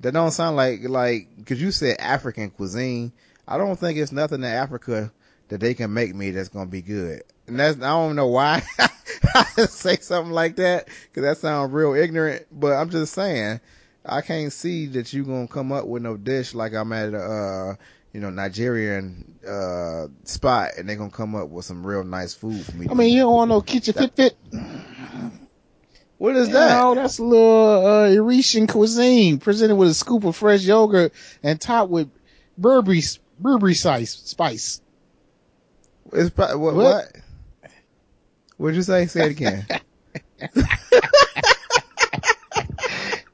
that 0.00 0.12
don't 0.12 0.30
sound 0.30 0.56
like 0.56 0.80
like 0.88 1.28
because 1.36 1.60
you 1.60 1.70
said 1.70 1.96
African 1.98 2.50
cuisine. 2.50 3.12
I 3.50 3.58
don't 3.58 3.76
think 3.76 3.98
it's 3.98 4.12
nothing 4.12 4.38
in 4.38 4.44
Africa 4.44 5.12
that 5.48 5.58
they 5.58 5.74
can 5.74 5.92
make 5.92 6.14
me 6.14 6.30
that's 6.30 6.48
gonna 6.48 6.70
be 6.70 6.82
good. 6.82 7.24
And 7.48 7.58
that's 7.58 7.76
I 7.78 7.88
don't 7.88 8.14
know 8.14 8.28
why 8.28 8.62
I 9.34 9.44
say 9.66 9.96
something 9.96 10.32
like 10.32 10.56
that 10.56 10.86
because 10.86 11.24
that 11.24 11.38
sounds 11.38 11.72
real 11.72 11.94
ignorant. 11.94 12.46
But 12.52 12.74
I'm 12.74 12.90
just 12.90 13.12
saying 13.12 13.60
I 14.06 14.20
can't 14.20 14.52
see 14.52 14.86
that 14.86 15.12
you 15.12 15.24
gonna 15.24 15.48
come 15.48 15.72
up 15.72 15.86
with 15.86 16.02
no 16.02 16.16
dish 16.16 16.54
like 16.54 16.74
I'm 16.74 16.92
at 16.92 17.12
a 17.12 17.18
uh, 17.18 17.74
you 18.12 18.20
know 18.20 18.30
Nigerian 18.30 19.40
uh 19.44 20.06
spot 20.22 20.70
and 20.78 20.88
they're 20.88 20.94
gonna 20.94 21.10
come 21.10 21.34
up 21.34 21.48
with 21.48 21.64
some 21.64 21.84
real 21.84 22.04
nice 22.04 22.32
food 22.32 22.64
for 22.64 22.76
me. 22.76 22.86
I 22.88 22.94
mean, 22.94 23.12
you 23.12 23.22
don't 23.22 23.34
want 23.34 23.48
no 23.48 23.62
kitchen 23.62 23.94
fit 23.94 24.14
fit. 24.14 24.36
what 26.18 26.36
is 26.36 26.50
that? 26.50 26.78
know, 26.78 26.94
that's 26.94 27.18
a 27.18 27.24
little 27.24 27.86
uh, 27.86 28.08
Eurasian 28.10 28.68
cuisine 28.68 29.40
presented 29.40 29.74
with 29.74 29.88
a 29.88 29.94
scoop 29.94 30.22
of 30.22 30.36
fresh 30.36 30.62
yogurt 30.62 31.12
and 31.42 31.60
topped 31.60 31.90
with 31.90 32.08
berbere 32.60 33.18
berbere 33.40 33.74
spice. 33.76 34.12
Spice. 34.24 34.80
It's 36.12 36.36
what, 36.36 36.58
What? 36.58 36.74
what? 36.74 37.06
What'd 38.56 38.76
you 38.76 38.82
say? 38.82 39.06
Say 39.06 39.26
it 39.26 39.30
again. 39.32 39.66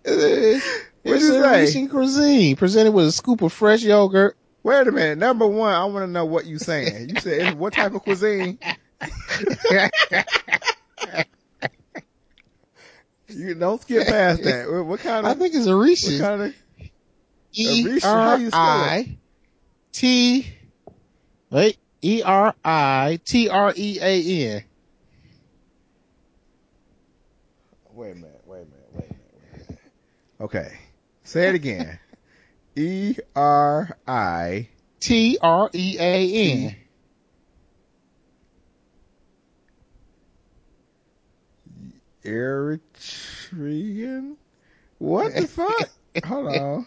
What'd 0.04 0.62
It's 1.04 1.04
you 1.04 1.14
a 1.14 1.20
say? 1.20 1.36
Eurasian 1.38 1.88
cuisine 1.88 2.56
presented 2.56 2.92
with 2.92 3.06
a 3.06 3.12
scoop 3.12 3.42
of 3.42 3.52
fresh 3.52 3.82
yogurt. 3.82 4.36
Wait 4.62 4.86
a 4.86 4.92
minute. 4.92 5.18
Number 5.18 5.46
one, 5.46 5.72
I 5.72 5.84
want 5.84 6.04
to 6.06 6.10
know 6.10 6.24
what 6.24 6.46
you 6.46 6.58
saying. 6.58 7.10
You 7.10 7.20
said 7.20 7.40
it's 7.46 7.56
what 7.56 7.72
type 7.72 7.94
of 7.94 8.02
cuisine? 8.02 8.58
You 13.28 13.54
don't 13.54 13.82
skip 13.82 14.06
past 14.06 14.42
that. 14.44 14.70
What, 14.70 14.86
what 14.86 15.00
kind 15.00 15.26
I 15.26 15.34
think 15.34 15.54
it's 15.54 15.66
What 15.66 15.72
Eurasian. 15.72 16.20
kind 16.20 16.42
of? 16.42 16.54
E 17.52 17.82
Eurasian, 17.82 18.00
how 18.02 18.36
you 18.36 18.48
spell 18.48 18.60
it? 18.84 18.90
I 18.90 19.18
T 19.96 20.46
wait 21.48 21.78
E 22.02 22.22
R 22.22 22.54
I 22.62 23.18
T 23.24 23.48
R 23.48 23.72
E 23.74 23.98
A 23.98 24.54
N. 24.54 24.64
Wait 27.94 28.10
a 28.10 28.14
minute. 28.14 28.42
Wait 28.44 28.58
a 28.58 28.64
minute. 28.66 28.88
Wait 28.92 29.04
a 29.04 29.08
minute. 29.08 29.32
Wait 29.32 29.54
a 29.54 29.72
minute. 29.72 29.80
Okay. 30.38 30.76
Say 31.24 31.48
it 31.48 31.54
again. 31.54 31.98
E 32.74 33.16
R 33.34 33.96
I 34.06 34.68
T 35.00 35.38
R 35.40 35.70
E 35.72 35.96
A 35.98 36.66
N. 36.66 36.76
Eritrean. 42.22 43.16
What 44.98 45.34
the 45.34 45.48
fuck? 45.48 45.88
Hold 46.26 46.48
on. 46.48 46.86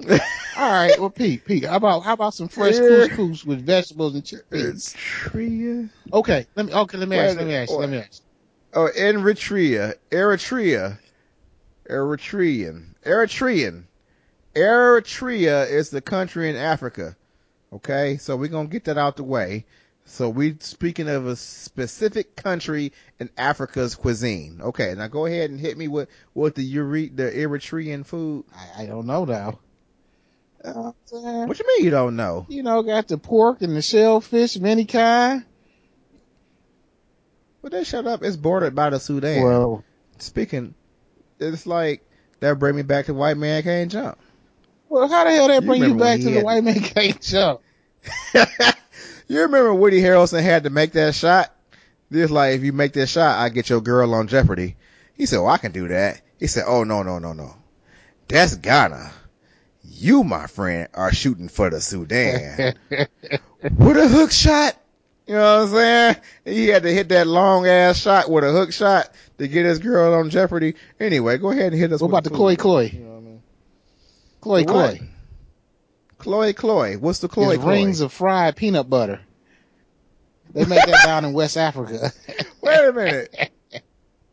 All 0.58 0.70
right, 0.72 0.98
well, 0.98 1.10
Pete, 1.10 1.44
Pete, 1.44 1.64
how 1.64 1.76
about 1.76 2.00
how 2.00 2.12
about 2.12 2.34
some 2.34 2.48
fresh 2.48 2.74
couscous 2.76 3.44
with 3.44 3.64
vegetables 3.64 4.14
and 4.14 4.24
chickpeas? 4.24 4.94
Eritrea. 4.94 5.90
Okay, 6.12 6.46
let 6.54 6.66
me 6.66 6.72
okay, 6.72 6.98
let 6.98 7.08
me 7.08 7.16
ask, 7.16 7.36
let 7.36 7.46
me 7.46 7.54
ask, 7.54 7.72
let 7.72 7.90
me 7.90 7.98
ask. 7.98 8.22
Oh, 8.74 8.90
Eritrea. 8.94 9.94
Eritrea. 10.10 10.98
Eritrean. 11.88 12.94
Eritrean. 13.04 13.84
Eritrea 14.54 15.70
is 15.70 15.90
the 15.90 16.02
country 16.02 16.50
in 16.50 16.56
Africa. 16.56 17.16
Okay, 17.72 18.18
so 18.18 18.36
we're 18.36 18.48
gonna 18.48 18.68
get 18.68 18.84
that 18.84 18.98
out 18.98 19.16
the 19.16 19.24
way. 19.24 19.64
So 20.04 20.28
we're 20.28 20.56
speaking 20.60 21.08
of 21.08 21.26
a 21.26 21.36
specific 21.36 22.36
country 22.36 22.92
in 23.18 23.28
Africa's 23.36 23.94
cuisine. 23.94 24.60
Okay, 24.62 24.94
now 24.94 25.08
go 25.08 25.26
ahead 25.26 25.50
and 25.50 25.58
hit 25.58 25.76
me 25.76 25.88
with 25.88 26.08
with 26.34 26.54
the 26.54 26.62
Ure- 26.62 27.08
the 27.08 27.30
Eritrean 27.30 28.04
food. 28.04 28.44
I, 28.54 28.82
I 28.82 28.86
don't 28.86 29.06
know 29.06 29.24
now. 29.24 29.58
You 30.66 30.72
know 30.74 30.96
what 31.10 31.48
What 31.48 31.58
you 31.58 31.66
mean 31.66 31.84
you 31.84 31.90
don't 31.90 32.16
know? 32.16 32.46
You 32.48 32.62
know, 32.62 32.82
got 32.82 33.08
the 33.08 33.18
pork 33.18 33.62
and 33.62 33.76
the 33.76 33.82
shellfish 33.82 34.56
of 34.56 34.64
any 34.64 34.84
kind. 34.84 35.44
But 37.62 37.72
they 37.72 37.84
shut 37.84 38.06
up. 38.06 38.22
It's 38.22 38.36
bordered 38.36 38.74
by 38.74 38.90
the 38.90 38.98
Sudan. 38.98 39.42
Well, 39.42 39.84
Speaking, 40.18 40.74
it's 41.38 41.66
like 41.66 42.02
that 42.40 42.58
bring 42.58 42.74
me 42.74 42.82
back 42.82 43.06
to 43.06 43.14
White 43.14 43.36
Man 43.36 43.62
Can't 43.62 43.90
Jump. 43.90 44.18
well, 44.88 45.08
how 45.08 45.24
the 45.24 45.30
hell 45.30 45.48
that 45.48 45.64
bring 45.64 45.82
you 45.82 45.88
remember 45.88 46.04
back 46.04 46.20
to 46.20 46.28
he 46.28 46.34
the 46.34 46.42
white 46.42 46.64
man 46.64 46.80
can't 46.80 47.20
jump? 47.20 47.60
you 49.28 49.42
remember 49.42 49.74
Woody 49.74 50.00
Harrelson 50.00 50.42
had 50.42 50.64
to 50.64 50.70
make 50.70 50.92
that 50.92 51.14
shot? 51.14 51.52
This 52.08 52.30
like, 52.30 52.54
if 52.54 52.62
you 52.62 52.72
make 52.72 52.92
that 52.94 53.08
shot, 53.08 53.38
I 53.38 53.48
get 53.50 53.68
your 53.68 53.80
girl 53.80 54.14
on 54.14 54.28
Jeopardy. 54.28 54.76
He 55.14 55.26
said, 55.26 55.38
"Oh, 55.38 55.46
I 55.46 55.58
can 55.58 55.72
do 55.72 55.88
that." 55.88 56.22
He 56.38 56.46
said, 56.46 56.64
"Oh 56.66 56.84
no, 56.84 57.02
no, 57.02 57.18
no, 57.18 57.32
no, 57.32 57.54
that's 58.28 58.54
Ghana. 58.54 59.10
You, 59.98 60.24
my 60.24 60.46
friend, 60.46 60.88
are 60.94 61.12
shooting 61.12 61.48
for 61.48 61.70
the 61.70 61.80
Sudan 61.80 62.74
with 62.90 63.96
a 63.96 64.08
hook 64.08 64.30
shot." 64.32 64.76
You 65.26 65.34
know 65.34 65.62
what 65.64 65.68
I'm 65.70 65.74
saying? 65.74 66.16
He 66.44 66.68
had 66.68 66.84
to 66.84 66.92
hit 66.94 67.08
that 67.08 67.26
long 67.26 67.66
ass 67.66 67.98
shot 67.98 68.30
with 68.30 68.44
a 68.44 68.52
hook 68.52 68.72
shot 68.72 69.10
to 69.38 69.48
get 69.48 69.66
his 69.66 69.80
girl 69.80 70.14
on 70.14 70.30
Jeopardy. 70.30 70.74
Anyway, 71.00 71.36
go 71.38 71.50
ahead 71.50 71.72
and 71.72 71.80
hit 71.80 71.92
us. 71.92 72.00
what 72.00 72.08
with 72.08 72.12
about 72.12 72.24
the 72.24 72.30
food. 72.30 72.36
Chloe 72.36 72.56
Chloe? 72.56 72.88
You 72.90 73.00
know 73.00 73.10
what 73.10 73.16
I 73.16 73.20
mean? 73.20 73.42
Chloe 74.40 74.64
The 74.64 74.72
what? 74.72 74.96
Chloe. 74.96 75.08
Chloe, 76.18 76.52
Chloe. 76.52 76.96
What's 76.96 77.18
the 77.18 77.28
Chloe, 77.28 77.54
It's 77.56 77.62
Chloe? 77.64 77.74
rings 77.74 78.00
of 78.00 78.12
fried 78.12 78.54
peanut 78.56 78.88
butter. 78.88 79.20
They 80.52 80.64
make 80.64 80.86
that 80.86 81.04
down 81.04 81.24
in 81.24 81.32
West 81.32 81.56
Africa. 81.56 82.12
Wait 82.62 82.88
a 82.88 82.92
minute. 82.92 83.50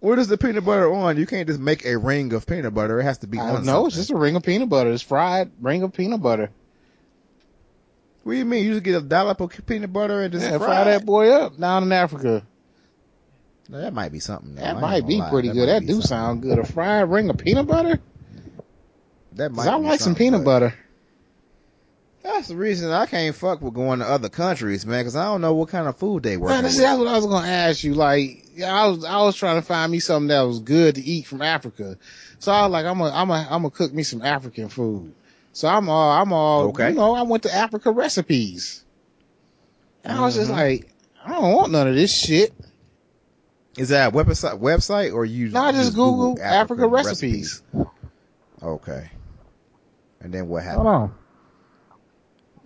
What 0.03 0.19
is 0.19 0.27
the 0.27 0.37
peanut 0.37 0.65
butter 0.65 0.91
on? 0.93 1.15
You 1.15 1.25
can't 1.25 1.47
just 1.47 1.61
make 1.61 1.85
a 1.85 1.97
ring 1.97 2.33
of 2.33 2.45
peanut 2.45 2.73
butter. 2.73 2.99
It 2.99 3.03
has 3.03 3.19
to 3.19 3.27
be 3.27 3.39
I 3.39 3.51
on 3.51 3.65
know. 3.65 3.85
It's 3.85 3.95
just 3.95 4.11
a 4.11 4.17
ring 4.17 4.35
of 4.35 4.43
peanut 4.43 4.67
butter. 4.67 4.91
It's 4.91 5.01
fried 5.01 5.49
ring 5.61 5.81
of 5.81 5.93
peanut 5.93 6.21
butter. 6.21 6.49
What 8.23 8.33
do 8.33 8.37
you 8.37 8.43
mean? 8.43 8.65
You 8.65 8.71
just 8.73 8.83
get 8.83 8.95
a 8.95 9.01
dollop 9.01 9.39
of 9.39 9.65
peanut 9.65 9.93
butter 9.93 10.21
and 10.21 10.33
just 10.33 10.43
Yeah, 10.45 10.57
fry, 10.57 10.81
it? 10.81 10.85
that 10.85 11.05
boy 11.05 11.29
up 11.29 11.57
down 11.57 11.83
in 11.83 11.93
Africa. 11.93 12.45
Now, 13.69 13.77
that 13.77 13.93
might 13.93 14.11
be 14.11 14.19
something. 14.19 14.55
though. 14.55 14.61
That 14.61 14.81
might 14.81 15.07
be 15.07 15.19
lie. 15.19 15.29
pretty 15.29 15.47
That 15.47 15.53
good. 15.53 15.69
That 15.69 15.81
do 15.83 15.93
something. 15.93 16.01
sound 16.07 16.41
good. 16.41 16.59
A 16.59 16.65
fried 16.65 17.09
ring 17.09 17.29
of 17.29 17.37
peanut 17.37 17.67
butter? 17.67 17.97
That 19.31 19.53
might 19.53 19.69
I 19.69 19.77
be 19.79 19.85
like 19.85 20.01
some 20.01 20.15
peanut 20.15 20.41
but 20.43 20.45
butter. 20.59 20.73
That's 22.23 22.49
the 22.49 22.57
reason 22.57 22.91
I 22.91 23.05
can't 23.05 23.33
fuck 23.33 23.61
with 23.61 23.73
going 23.73 23.99
to 23.99 24.05
other 24.05 24.27
countries, 24.27 24.85
man, 24.85 24.99
because 24.99 25.15
I 25.15 25.23
don't 25.23 25.39
know 25.39 25.53
what 25.53 25.69
kind 25.69 25.87
of 25.87 25.95
food 25.95 26.23
they 26.23 26.35
work 26.35 26.49
Man, 26.49 26.69
see, 26.69 26.81
that's 26.81 26.99
what 26.99 27.07
I 27.07 27.15
was 27.15 27.25
gonna 27.25 27.47
ask 27.47 27.85
you. 27.85 27.93
Like, 27.93 28.42
I 28.61 28.87
was 28.87 29.03
I 29.03 29.17
was 29.17 29.35
trying 29.35 29.55
to 29.55 29.65
find 29.65 29.91
me 29.91 29.99
something 29.99 30.27
that 30.27 30.41
was 30.41 30.59
good 30.59 30.95
to 30.95 31.01
eat 31.01 31.25
from 31.27 31.41
Africa. 31.41 31.97
So 32.39 32.51
I 32.51 32.63
was 32.63 32.71
like, 32.71 32.85
I'm 32.85 32.97
gonna 32.97 33.13
I'm 33.15 33.27
gonna 33.27 33.47
I'm 33.49 33.61
gonna 33.61 33.69
cook 33.71 33.93
me 33.93 34.03
some 34.03 34.21
African 34.21 34.69
food. 34.69 35.13
So 35.53 35.67
I'm 35.67 35.89
all 35.89 36.11
I'm 36.11 36.33
all 36.33 36.69
Okay. 36.69 36.89
you 36.89 36.95
know. 36.95 37.15
I 37.15 37.23
went 37.23 37.43
to 37.43 37.53
Africa 37.53 37.91
recipes, 37.91 38.83
and 40.03 40.17
I 40.17 40.21
was 40.21 40.35
just 40.35 40.51
Mhm. 40.51 40.55
like, 40.55 40.93
I 41.23 41.31
don't 41.31 41.53
want 41.53 41.71
none 41.71 41.87
of 41.87 41.95
this 41.95 42.13
shit. 42.15 42.53
Is 43.77 43.89
that 43.89 44.09
a 44.13 44.15
website, 44.15 44.59
website 44.59 45.13
or 45.13 45.25
you 45.25 45.49
No, 45.49 45.61
I 45.63 45.71
just 45.71 45.95
Google 45.95 46.37
Africa 46.41 46.87
recipes. 46.87 47.63
Okay. 48.61 49.09
And 50.21 50.33
then 50.33 50.47
what 50.47 50.63
happened? 50.63 50.85
Hold 50.85 50.95
on. 50.95 51.15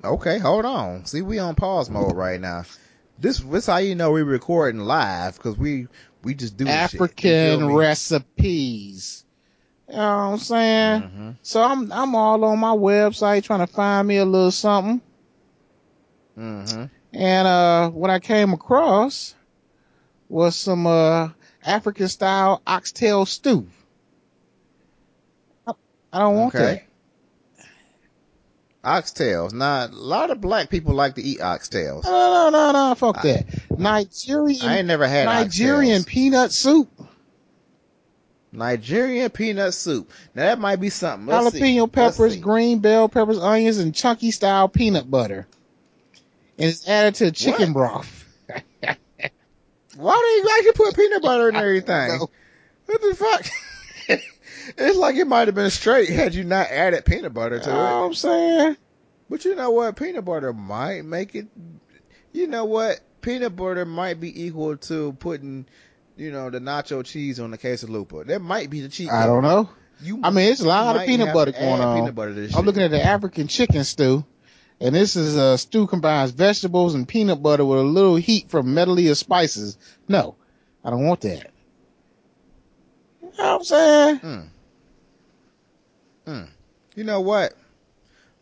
Okay, 0.03 0.37
hold 0.37 0.65
on. 0.65 1.05
See, 1.05 1.21
we 1.21 1.39
on 1.39 1.55
pause 1.55 1.89
mode 1.89 2.15
right 2.15 2.39
now. 2.39 2.63
This 3.19 3.39
this 3.39 3.65
how 3.65 3.77
you 3.77 3.95
know 3.95 4.11
we're 4.11 4.23
recording 4.25 4.81
live 4.81 5.37
because 5.37 5.57
we 5.57 5.87
we 6.23 6.35
just 6.35 6.55
do 6.57 6.67
African 6.67 7.65
recipes. 7.65 9.25
You 9.89 9.95
know 9.95 9.99
what 9.99 10.33
I'm 10.33 10.37
saying? 10.37 11.01
hmm 11.01 11.31
So 11.41 11.63
I'm 11.63 11.91
I'm 11.91 12.15
all 12.15 12.43
on 12.43 12.59
my 12.59 12.75
website 12.75 13.43
trying 13.43 13.65
to 13.65 13.73
find 13.73 14.07
me 14.07 14.17
a 14.17 14.25
little 14.25 14.51
something. 14.51 15.01
hmm 16.35 16.85
And 17.13 17.47
uh 17.47 17.89
what 17.89 18.09
I 18.11 18.19
came 18.19 18.53
across 18.53 19.33
was 20.29 20.55
some 20.55 20.85
uh 20.85 21.29
African 21.65 22.07
style 22.07 22.61
oxtail 22.67 23.25
stew. 23.25 23.67
I, 25.65 26.19
don't 26.19 26.35
want 26.37 26.55
Okay. 26.55 26.83
Oxtails. 28.87 29.51
Now, 29.53 29.85
a 29.85 29.89
lot 29.91 30.31
of 30.31 30.39
black 30.39 30.69
people 30.69 30.93
like 30.93 31.15
to 31.15 31.21
eat 31.21 31.39
oxtails. 31.39 32.05
No, 32.05 32.49
no, 32.49 32.71
no, 32.71 32.71
no, 32.89 32.95
fuck 32.95 33.17
I- 33.17 33.21
that. 33.23 33.77
Nigerian 33.79 34.61
I 34.61 34.77
ain't 34.77 34.87
never 34.87 35.05
had 35.07 35.25
Nigerian 35.25 36.03
oxtails. 36.03 36.07
peanut 36.07 36.51
soup, 36.53 36.89
Nigerian 38.53 39.29
peanut 39.29 39.73
soup. 39.73 40.09
Now 40.33 40.45
that 40.45 40.59
might 40.59 40.77
be 40.77 40.89
something. 40.89 41.27
Let's 41.27 41.51
see. 41.51 41.59
jalapeno 41.59 41.81
Let's 41.95 42.15
peppers, 42.17 42.33
see. 42.35 42.39
green 42.39 42.79
bell 42.79 43.09
peppers, 43.09 43.37
onions, 43.39 43.77
and 43.79 43.93
chunky 43.93 44.31
style 44.31 44.69
peanut 44.69 45.11
butter. 45.11 45.45
And 46.57 46.69
it's 46.69 46.87
added 46.87 47.15
to 47.15 47.31
chicken 47.31 47.73
broth. 47.73 48.23
Why 49.97 50.13
do 50.13 50.49
you 50.49 50.55
actually 50.57 50.71
put 50.73 50.95
peanut 50.95 51.21
butter 51.21 51.49
in 51.49 51.55
everything? 51.57 52.19
What 52.85 53.01
the 53.01 53.15
fuck? 53.15 53.45
it's 54.77 54.97
like 54.97 55.15
it 55.15 55.27
might 55.27 55.47
have 55.47 55.55
been 55.55 55.69
straight 55.69 56.09
had 56.09 56.33
you 56.35 56.43
not 56.43 56.67
added 56.67 57.05
peanut 57.05 57.33
butter 57.33 57.59
to 57.59 57.69
You 57.69 57.75
know 57.75 57.79
it. 57.81 57.99
what 57.99 58.05
I'm 58.07 58.13
saying? 58.13 58.77
But 59.29 59.45
you 59.45 59.55
know 59.55 59.71
what? 59.71 59.95
Peanut 59.95 60.25
butter 60.25 60.53
might 60.53 61.03
make 61.05 61.35
it. 61.35 61.47
You 62.31 62.47
know 62.47 62.65
what? 62.65 62.99
Peanut 63.21 63.55
butter 63.55 63.85
might 63.85 64.19
be 64.19 64.45
equal 64.45 64.77
to 64.77 65.13
putting, 65.13 65.65
you 66.15 66.31
know, 66.31 66.49
the 66.49 66.59
nacho 66.59 67.03
cheese 67.03 67.39
on 67.39 67.51
the 67.51 67.57
quesalupa. 67.57 68.25
That 68.27 68.39
might 68.41 68.69
be 68.69 68.81
the 68.81 68.89
cheat. 68.89 69.11
I 69.11 69.25
don't 69.25 69.43
know. 69.43 69.69
You, 70.01 70.19
I 70.23 70.29
mean, 70.29 70.51
it's 70.51 70.61
a 70.61 70.67
lot 70.67 70.95
of 70.95 71.05
peanut 71.05 71.33
butter 71.33 71.51
going 71.51 71.81
on. 71.81 71.97
Peanut 71.97 72.15
butter 72.15 72.47
I'm 72.55 72.65
looking 72.65 72.83
at 72.83 72.91
the 72.91 73.03
African 73.03 73.47
chicken 73.47 73.83
stew, 73.83 74.23
and 74.79 74.93
this 74.93 75.15
is 75.15 75.35
a 75.35 75.57
stew 75.57 75.87
combines 75.87 76.31
vegetables 76.31 76.93
and 76.93 77.07
peanut 77.07 77.41
butter 77.41 77.65
with 77.65 77.79
a 77.79 77.83
little 77.83 78.15
heat 78.15 78.49
from 78.49 78.73
medley 78.75 79.07
of 79.07 79.17
spices. 79.17 79.77
No, 80.07 80.35
I 80.85 80.91
don't 80.91 81.05
want 81.05 81.21
that. 81.21 81.49
You 83.21 83.27
know 83.29 83.33
what 83.37 83.55
I'm 83.55 83.63
saying? 83.63 84.19
Mm. 84.19 84.47
Mm. 86.27 86.47
You 86.95 87.03
know 87.05 87.21
what? 87.21 87.53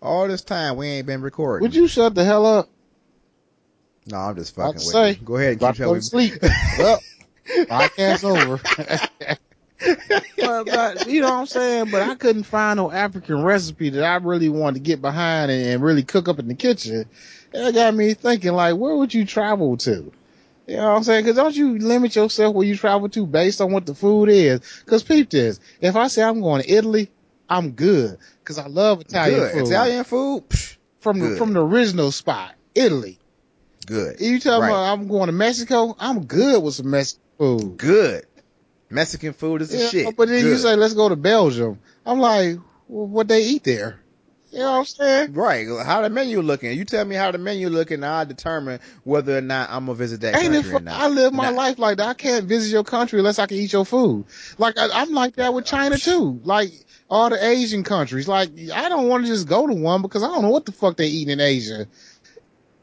All 0.01 0.27
this 0.27 0.41
time 0.41 0.75
we 0.77 0.87
ain't 0.87 1.07
been 1.07 1.21
recording. 1.21 1.63
Would 1.63 1.75
you 1.75 1.87
shut 1.87 2.15
the 2.15 2.25
hell 2.25 2.45
up? 2.45 2.69
No, 4.07 4.17
I'm 4.17 4.35
just 4.35 4.55
fucking 4.55 4.73
with 4.73 4.83
say, 4.83 5.11
you. 5.11 5.15
Go 5.23 5.37
ahead 5.37 5.51
and 5.53 5.59
keep 5.59 5.71
to 5.71 5.73
go 5.73 5.85
telling 5.85 6.01
to 6.01 6.05
sleep. 6.05 6.33
well, 6.77 6.99
podcast 7.47 8.23
over. 8.23 8.61
but, 10.37 10.65
but 10.65 11.07
you 11.07 11.21
know 11.21 11.29
what 11.29 11.39
I'm 11.39 11.45
saying? 11.47 11.91
But 11.91 12.03
I 12.03 12.15
couldn't 12.15 12.43
find 12.43 12.77
no 12.77 12.91
African 12.91 13.43
recipe 13.43 13.89
that 13.91 14.03
I 14.03 14.15
really 14.17 14.49
wanted 14.49 14.75
to 14.75 14.79
get 14.81 15.01
behind 15.01 15.51
and, 15.51 15.65
and 15.67 15.83
really 15.83 16.03
cook 16.03 16.27
up 16.27 16.39
in 16.39 16.47
the 16.47 16.55
kitchen. 16.55 17.05
That 17.51 17.73
got 17.73 17.95
me 17.95 18.13
thinking, 18.13 18.53
like, 18.53 18.75
where 18.75 18.95
would 18.95 19.13
you 19.13 19.25
travel 19.25 19.77
to? 19.77 20.11
You 20.67 20.77
know 20.77 20.89
what 20.89 20.97
I'm 20.97 21.03
saying? 21.03 21.23
Because 21.23 21.37
don't 21.37 21.55
you 21.55 21.77
limit 21.77 22.15
yourself 22.15 22.55
where 22.55 22.65
you 22.65 22.75
travel 22.75 23.09
to 23.09 23.25
based 23.27 23.61
on 23.61 23.71
what 23.71 23.85
the 23.85 23.93
food 23.93 24.29
is? 24.29 24.61
Because 24.83 25.03
peep 25.03 25.29
this, 25.29 25.59
if 25.79 25.95
I 25.95 26.07
say 26.07 26.23
I'm 26.23 26.41
going 26.41 26.63
to 26.63 26.71
Italy, 26.71 27.09
I'm 27.49 27.71
good 27.71 28.17
because 28.39 28.57
I 28.57 28.67
love 28.67 29.01
Italian 29.01 29.39
good. 29.39 29.51
food 29.51 29.67
Italian 29.67 30.03
food? 30.03 30.49
Psh, 30.49 30.77
from 30.99 31.19
the 31.19 31.35
from 31.37 31.53
the 31.53 31.63
original 31.63 32.11
spot, 32.11 32.55
Italy. 32.73 33.19
good. 33.85 34.19
You 34.19 34.39
tell 34.39 34.61
me 34.61 34.67
Right. 34.67 34.91
I'm 34.91 35.07
going 35.07 35.27
to 35.27 35.33
Mexico, 35.33 35.95
I'm 35.99 36.25
good 36.25 36.63
with 36.63 36.75
some 36.75 36.89
Mexican 36.89 37.23
food. 37.37 37.77
Good. 37.77 38.25
Mexican 38.89 39.33
food 39.33 39.61
is 39.61 39.69
the 39.69 39.77
Yeah, 39.77 39.87
shit. 39.89 40.15
But 40.15 40.27
then 40.29 40.45
you 40.45 40.57
say, 40.57 40.75
let's 40.75 40.93
go 40.93 41.09
to 41.09 41.15
Belgium. 41.15 41.79
I'm 42.05 42.19
like, 42.19 42.57
well, 42.87 43.07
what 43.07 43.27
they 43.27 43.43
eat 43.43 43.63
there? 43.63 43.99
You 44.55 44.61
know 44.61 44.71
what 44.71 44.77
I'm 44.77 44.85
saying? 44.85 45.33
Right. 45.33 45.67
How 45.85 46.01
the 46.01 46.09
menu 46.09 46.41
looking? 46.41 46.71
You 46.77 46.85
tell 46.85 47.03
me 47.03 47.15
how 47.15 47.29
the 47.29 47.37
menu 47.37 47.67
looking, 47.67 47.95
and 47.95 48.05
I 48.05 48.23
determine 48.23 48.79
whether 49.03 49.37
or 49.37 49.41
not 49.41 49.69
I'm 49.69 49.87
gonna 49.87 49.97
visit 49.97 50.21
that 50.21 50.41
Ain't 50.41 50.53
country 50.53 50.71
or 50.71 50.79
not. 50.79 51.01
I 51.01 51.07
live 51.09 51.33
my 51.33 51.49
Nah. 51.49 51.57
life 51.57 51.77
like 51.77 51.97
that. 51.97 52.07
I 52.07 52.13
can't 52.13 52.45
visit 52.45 52.71
your 52.71 52.85
country 52.85 53.19
unless 53.19 53.37
I 53.37 53.47
can 53.47 53.57
eat 53.57 53.73
your 53.73 53.83
food. 53.83 54.27
Like 54.57 54.79
I, 54.79 54.87
I'm 54.93 55.11
like 55.11 55.35
that 55.35 55.53
with 55.53 55.65
China 55.65 55.97
too. 55.97 56.39
Like 56.45 56.71
all 57.09 57.29
the 57.29 57.45
Asian 57.45 57.83
countries. 57.83 58.29
Like 58.29 58.51
I 58.73 58.87
don't 58.87 59.09
want 59.09 59.25
to 59.25 59.27
just 59.27 59.45
go 59.45 59.67
to 59.67 59.73
one 59.73 60.01
because 60.01 60.23
I 60.23 60.27
don't 60.27 60.43
know 60.43 60.51
what 60.51 60.65
the 60.65 60.71
fuck 60.71 60.95
they 60.95 61.07
eat 61.07 61.27
in 61.27 61.41
Asia. 61.41 61.87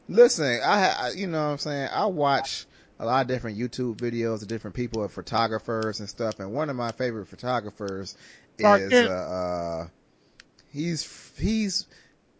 Listen, 0.07 0.59
I, 0.63 0.89
I 0.99 1.11
you 1.15 1.25
know 1.25 1.43
what 1.43 1.51
I'm 1.53 1.57
saying. 1.57 1.89
I 1.91 2.05
watch 2.05 2.67
a 2.99 3.05
lot 3.07 3.21
of 3.21 3.27
different 3.27 3.57
YouTube 3.57 3.95
videos 3.95 4.43
of 4.43 4.47
different 4.47 4.75
people, 4.75 5.03
of 5.03 5.11
photographers 5.11 6.01
and 6.01 6.07
stuff. 6.07 6.39
And 6.39 6.53
one 6.53 6.69
of 6.69 6.75
my 6.75 6.91
favorite 6.91 7.27
photographers 7.27 8.15
is 8.59 9.01
uh, 9.01 9.07
uh 9.07 9.87
he's 10.73 11.03
he's 11.37 11.87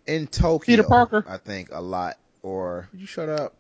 in 0.06 0.28
Tokyo. 0.28 0.66
Peter 0.66 0.84
Parker? 0.84 1.26
I 1.28 1.38
think 1.38 1.70
a 1.72 1.82
lot. 1.82 2.18
Or 2.42 2.90
would 2.92 3.02
you 3.02 3.08
shut 3.08 3.30
up? 3.30 3.56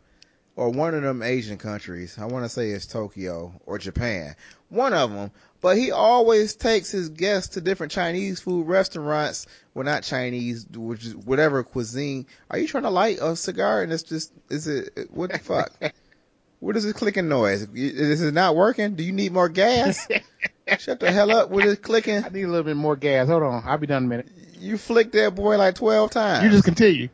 Or 0.55 0.69
one 0.69 0.93
of 0.93 1.01
them 1.01 1.23
Asian 1.23 1.57
countries. 1.57 2.17
I 2.19 2.25
want 2.25 2.45
to 2.45 2.49
say 2.49 2.69
it's 2.69 2.85
Tokyo 2.85 3.59
or 3.65 3.79
Japan. 3.79 4.35
One 4.69 4.93
of 4.93 5.11
them. 5.11 5.31
But 5.61 5.77
he 5.77 5.91
always 5.91 6.55
takes 6.55 6.91
his 6.91 7.09
guests 7.09 7.53
to 7.53 7.61
different 7.61 7.91
Chinese 7.91 8.39
food 8.41 8.67
restaurants. 8.67 9.47
Well, 9.73 9.85
not 9.85 10.03
Chinese, 10.03 10.67
which 10.67 11.05
is 11.05 11.15
whatever 11.15 11.63
cuisine. 11.63 12.27
Are 12.51 12.59
you 12.59 12.67
trying 12.67 12.83
to 12.83 12.89
light 12.89 13.19
a 13.21 13.35
cigar 13.35 13.81
and 13.81 13.91
it's 13.91 14.03
just, 14.03 14.31
is 14.49 14.67
it, 14.67 15.09
what 15.11 15.31
the 15.31 15.39
fuck? 15.39 15.71
what 16.59 16.77
is 16.77 16.83
this 16.83 16.93
clicking 16.93 17.29
noise? 17.29 17.67
Is 17.73 18.21
it 18.21 18.33
not 18.33 18.55
working? 18.55 18.95
Do 18.95 19.03
you 19.03 19.11
need 19.11 19.31
more 19.31 19.49
gas? 19.49 20.07
Shut 20.79 20.99
the 20.99 21.11
hell 21.11 21.31
up 21.31 21.49
with 21.49 21.65
this 21.65 21.79
clicking. 21.79 22.23
I 22.23 22.29
need 22.29 22.43
a 22.43 22.47
little 22.47 22.63
bit 22.63 22.77
more 22.77 22.95
gas. 22.95 23.27
Hold 23.27 23.43
on, 23.43 23.63
I'll 23.65 23.77
be 23.77 23.87
done 23.87 24.03
in 24.03 24.07
a 24.07 24.09
minute. 24.09 24.29
You 24.63 24.77
flicked 24.77 25.11
that 25.11 25.35
boy 25.35 25.57
like 25.57 25.75
twelve 25.75 26.11
times. 26.11 26.43
You 26.45 26.49
just 26.49 26.63
continue. 26.63 27.09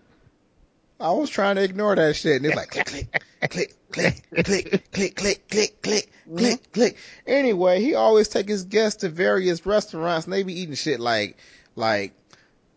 I 1.00 1.12
was 1.14 1.30
trying 1.30 1.56
to 1.56 1.64
ignore 1.64 1.96
that 1.96 2.16
shit, 2.16 2.38
and 2.38 2.46
it's 2.46 2.56
like 2.56 2.70
click, 2.70 2.86
click, 2.86 3.10
click, 3.50 3.76
click, 3.92 4.46
click, 4.46 4.92
click, 4.92 5.16
click, 5.16 5.48
click, 5.50 5.82
click, 5.82 6.12
click, 6.36 6.72
click. 6.72 6.98
Anyway, 7.26 7.82
he 7.82 7.96
always 7.96 8.28
take 8.28 8.48
his 8.48 8.66
guests 8.66 9.02
to 9.02 9.10
various 9.10 9.66
restaurants, 9.66 10.26
and 10.26 10.34
they 10.34 10.44
be 10.44 10.60
eating 10.60 10.76
shit 10.76 11.00
like 11.00 11.38
like 11.76 12.14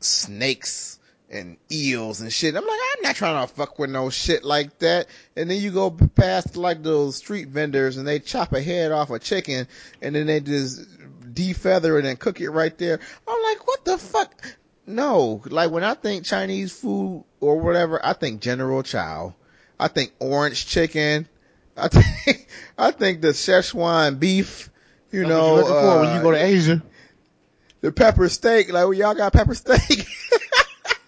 snakes 0.01 0.99
and 1.29 1.59
eels 1.70 2.20
and 2.20 2.33
shit. 2.33 2.55
I'm 2.55 2.66
like, 2.66 2.81
I'm 2.97 3.03
not 3.03 3.16
trying 3.16 3.47
to 3.47 3.53
fuck 3.53 3.79
with 3.79 3.91
no 3.91 4.09
shit 4.09 4.45
like 4.45 4.79
that. 4.79 5.09
And 5.37 5.51
then 5.51 5.61
you 5.61 5.70
go 5.70 5.91
past 5.91 6.57
like 6.57 6.83
those 6.83 7.16
street 7.16 7.49
vendors, 7.49 7.99
and 7.99 8.07
they 8.07 8.20
chop 8.20 8.53
a 8.53 8.62
head 8.62 8.93
off 8.93 9.11
a 9.11 9.18
chicken, 9.18 9.66
and 10.01 10.14
then 10.14 10.27
they 10.27 10.41
just 10.41 10.87
defeather 11.35 11.99
it 11.99 12.07
and 12.07 12.18
cook 12.18 12.41
it 12.41 12.51
right 12.51 12.77
there. 12.79 13.01
I'm 13.29 13.43
like, 13.43 13.66
what 13.66 13.85
the 13.85 13.99
fuck? 13.99 14.57
No, 14.87 15.43
like 15.47 15.70
when 15.70 15.85
I 15.85 15.95
think 15.95 16.24
Chinese 16.24 16.72
food 16.72 17.24
or 17.41 17.61
whatever, 17.61 18.05
I 18.05 18.14
think 18.14 18.41
General 18.41 18.83
Chow. 18.83 19.35
I 19.78 19.89
think 19.89 20.12
orange 20.18 20.66
chicken. 20.66 21.28
I 21.76 21.89
think 21.89 22.49
I 22.76 22.91
think 22.91 23.20
the 23.20 23.28
Szechuan 23.28 24.18
beef. 24.18 24.70
You 25.11 25.20
That's 25.20 25.30
know, 25.30 25.55
what 25.55 25.66
for 25.66 26.01
when 26.01 26.14
you 26.14 26.20
uh, 26.20 26.22
go 26.22 26.30
to 26.33 26.43
Asia. 26.43 26.83
the 27.80 27.93
pepper 27.93 28.28
steak. 28.28 28.68
Like, 28.72 28.85
well, 28.85 28.95
y'all 28.95 29.14
got 29.14 29.33
pepper 29.33 29.55
steak. 29.55 30.07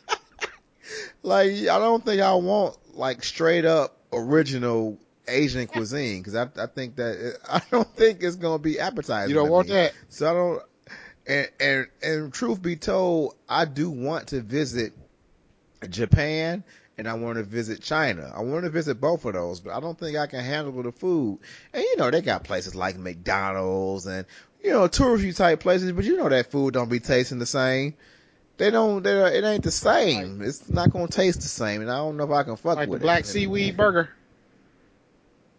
like, 1.22 1.50
I 1.52 1.78
don't 1.78 2.04
think 2.04 2.20
I 2.20 2.34
want 2.34 2.76
like 2.92 3.24
straight 3.24 3.64
up 3.64 3.96
original 4.12 4.98
Asian 5.26 5.66
cuisine 5.66 6.20
because 6.20 6.34
I 6.34 6.48
I 6.62 6.66
think 6.66 6.96
that 6.96 7.16
it, 7.16 7.38
I 7.48 7.62
don't 7.70 7.88
think 7.96 8.22
it's 8.22 8.36
gonna 8.36 8.58
be 8.58 8.78
appetizing. 8.78 9.30
You 9.30 9.34
don't 9.36 9.50
want 9.50 9.68
me. 9.68 9.74
that. 9.74 9.94
So 10.10 10.30
I 10.30 10.32
don't. 10.32 10.62
And 11.26 11.48
and 11.58 11.86
and 12.02 12.32
truth 12.32 12.60
be 12.60 12.76
told, 12.76 13.34
I 13.48 13.64
do 13.64 13.90
want 13.90 14.28
to 14.28 14.40
visit 14.40 14.92
Japan 15.88 16.64
and 16.96 17.08
I 17.08 17.14
want 17.14 17.38
to 17.38 17.42
visit 17.44 17.80
China. 17.82 18.30
I 18.34 18.42
want 18.42 18.64
to 18.64 18.70
visit 18.70 19.00
both 19.00 19.24
of 19.24 19.32
those, 19.34 19.60
but 19.60 19.72
I 19.74 19.80
don't 19.80 19.98
think 19.98 20.16
I 20.16 20.26
can 20.26 20.44
handle 20.44 20.82
the 20.82 20.92
food. 20.92 21.40
And 21.72 21.82
you 21.82 21.96
know, 21.96 22.10
they 22.10 22.20
got 22.22 22.44
places 22.44 22.74
like 22.74 22.96
McDonald's 22.98 24.06
and 24.06 24.26
you 24.62 24.70
know 24.70 24.86
touristy 24.88 25.34
type 25.36 25.60
places, 25.60 25.92
but 25.92 26.04
you 26.04 26.16
know 26.16 26.28
that 26.28 26.50
food 26.50 26.74
don't 26.74 26.88
be 26.90 27.00
tasting 27.00 27.38
the 27.38 27.46
same. 27.46 27.94
They 28.56 28.70
don't. 28.70 29.02
They 29.02 29.38
it 29.38 29.44
ain't 29.44 29.64
the 29.64 29.70
same. 29.72 30.40
It's 30.40 30.68
not 30.68 30.90
gonna 30.90 31.08
taste 31.08 31.40
the 31.40 31.48
same, 31.48 31.80
and 31.80 31.90
I 31.90 31.96
don't 31.96 32.16
know 32.16 32.24
if 32.24 32.30
I 32.30 32.44
can 32.44 32.56
fuck 32.56 32.76
Like 32.76 32.86
the 32.88 32.92
with 32.92 33.02
black 33.02 33.20
it. 33.24 33.26
seaweed 33.26 33.76
burger. 33.76 34.10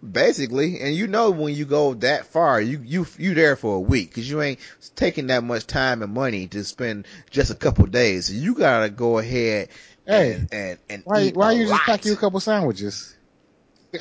Basically, 0.04 0.82
and 0.82 0.93
you 0.93 1.08
know 1.08 1.32
when 1.32 1.56
you 1.56 1.66
go 1.66 1.96
that 1.96 2.28
far, 2.28 2.62
you 2.62 2.80
you 2.84 3.08
you 3.18 3.34
there 3.34 3.56
for 3.56 3.76
a 3.76 3.80
week 3.80 4.10
because 4.10 4.30
you 4.30 4.41
ain't 4.41 4.60
taking 4.96 5.28
that 5.28 5.43
much 5.43 5.66
time 5.66 6.04
and 6.04 6.14
money 6.14 6.48
to 6.48 6.64
spend 6.64 7.08
just 7.32 7.50
a 7.50 7.56
couple 7.56 7.88
days. 7.88 8.28
So 8.28 8.34
you 8.34 8.54
gotta 8.54 8.89
go 8.89 9.18
ahead 9.18 9.70
Hey, 10.08 10.34
and 10.34 10.48
and 10.52 10.78
and 10.89 11.04
why 11.04 11.22
eat 11.24 11.36
why 11.36 11.54
you 11.54 11.64
just 11.64 11.72
lot. 11.72 11.82
pack 11.82 12.06
you 12.06 12.14
a 12.14 12.16
couple 12.16 12.39
sandwiches? 12.39 13.18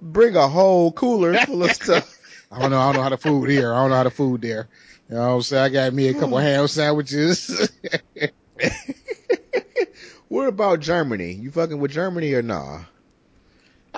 Bring 0.00 0.36
a 0.36 0.48
whole 0.48 0.92
cooler 0.92 1.36
full 1.38 1.64
of 1.64 1.72
stuff. 1.72 2.18
I 2.50 2.60
don't 2.60 2.70
know. 2.70 2.78
I 2.78 2.86
don't 2.86 2.96
know 2.96 3.02
how 3.02 3.10
the 3.10 3.18
food 3.18 3.50
here. 3.50 3.74
I 3.74 3.82
don't 3.82 3.90
know 3.90 3.96
how 3.96 4.04
the 4.04 4.10
food 4.10 4.40
there. 4.40 4.68
You 5.10 5.16
know 5.16 5.28
what 5.28 5.34
I'm 5.34 5.42
saying? 5.42 5.64
I 5.64 5.68
got 5.68 5.92
me 5.92 6.08
a 6.08 6.14
couple 6.14 6.38
hmm. 6.38 6.44
ham 6.44 6.68
sandwiches. 6.68 7.70
what 10.28 10.48
about 10.48 10.80
Germany? 10.80 11.32
You 11.32 11.50
fucking 11.50 11.78
with 11.78 11.90
Germany 11.90 12.32
or 12.32 12.40
nah? 12.42 12.84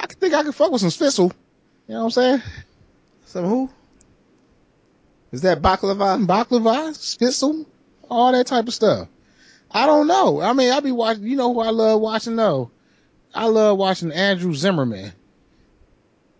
I 0.03 0.07
think 0.07 0.35
I 0.35 0.43
could 0.43 0.55
fuck 0.55 0.73
with 0.73 0.81
some 0.81 0.91
Spitzel. 0.91 1.33
You 1.87 1.95
know 1.95 2.01
what 2.01 2.05
I'm 2.05 2.11
saying? 2.11 2.43
Some 3.27 3.45
who? 3.45 3.71
Is 5.33 5.43
that 5.43 5.63
baklava? 5.63 6.25
Baklava, 6.27 6.91
Spitzel, 6.91 7.67
all 8.11 8.33
that 8.33 8.47
type 8.47 8.67
of 8.67 8.75
stuff. 8.75 9.09
I 9.71 9.87
don't 9.87 10.07
know. 10.09 10.41
I 10.41 10.53
mean, 10.53 10.73
I 10.73 10.81
be 10.81 10.91
watching. 10.93 11.25
You 11.25 11.37
know 11.37 11.53
who 11.55 11.61
I 11.61 11.71
love 11.71 12.01
watching 12.01 12.37
though? 12.37 12.71
I 13.33 13.47
love 13.47 13.79
watching 13.79 14.11
Andrew 14.13 14.53
Zimmerman. 14.55 15.13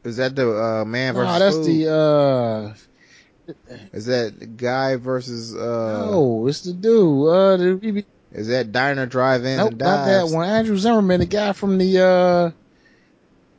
Is 0.03 0.17
that 0.17 0.35
the 0.35 0.51
uh, 0.51 0.85
man 0.85 1.15
versus 1.15 1.33
Nah, 1.33 1.39
that's 1.39 1.57
food? 1.57 1.67
the 1.67 1.93
uh 1.93 3.55
Is 3.93 4.07
that 4.07 4.41
the 4.41 4.47
guy 4.47 4.97
versus 4.97 5.55
uh? 5.55 6.07
no, 6.11 6.47
it's 6.49 6.63
the 6.63 6.73
dude. 6.73 7.29
Uh, 7.29 7.57
the, 7.57 7.79
he 7.81 7.91
be- 7.93 8.07
Is 8.33 8.49
that 8.49 8.73
diner 8.73 9.07
drive-ins 9.07 9.59
nope, 9.59 9.71
and 9.73 9.79
not 9.79 10.07
that 10.07 10.29
one. 10.35 10.49
Andrew 10.49 10.77
Zimmerman, 10.77 11.21
the 11.21 11.27
guy 11.27 11.53
from 11.53 11.79
the 11.79 12.01
uh, 12.03 12.51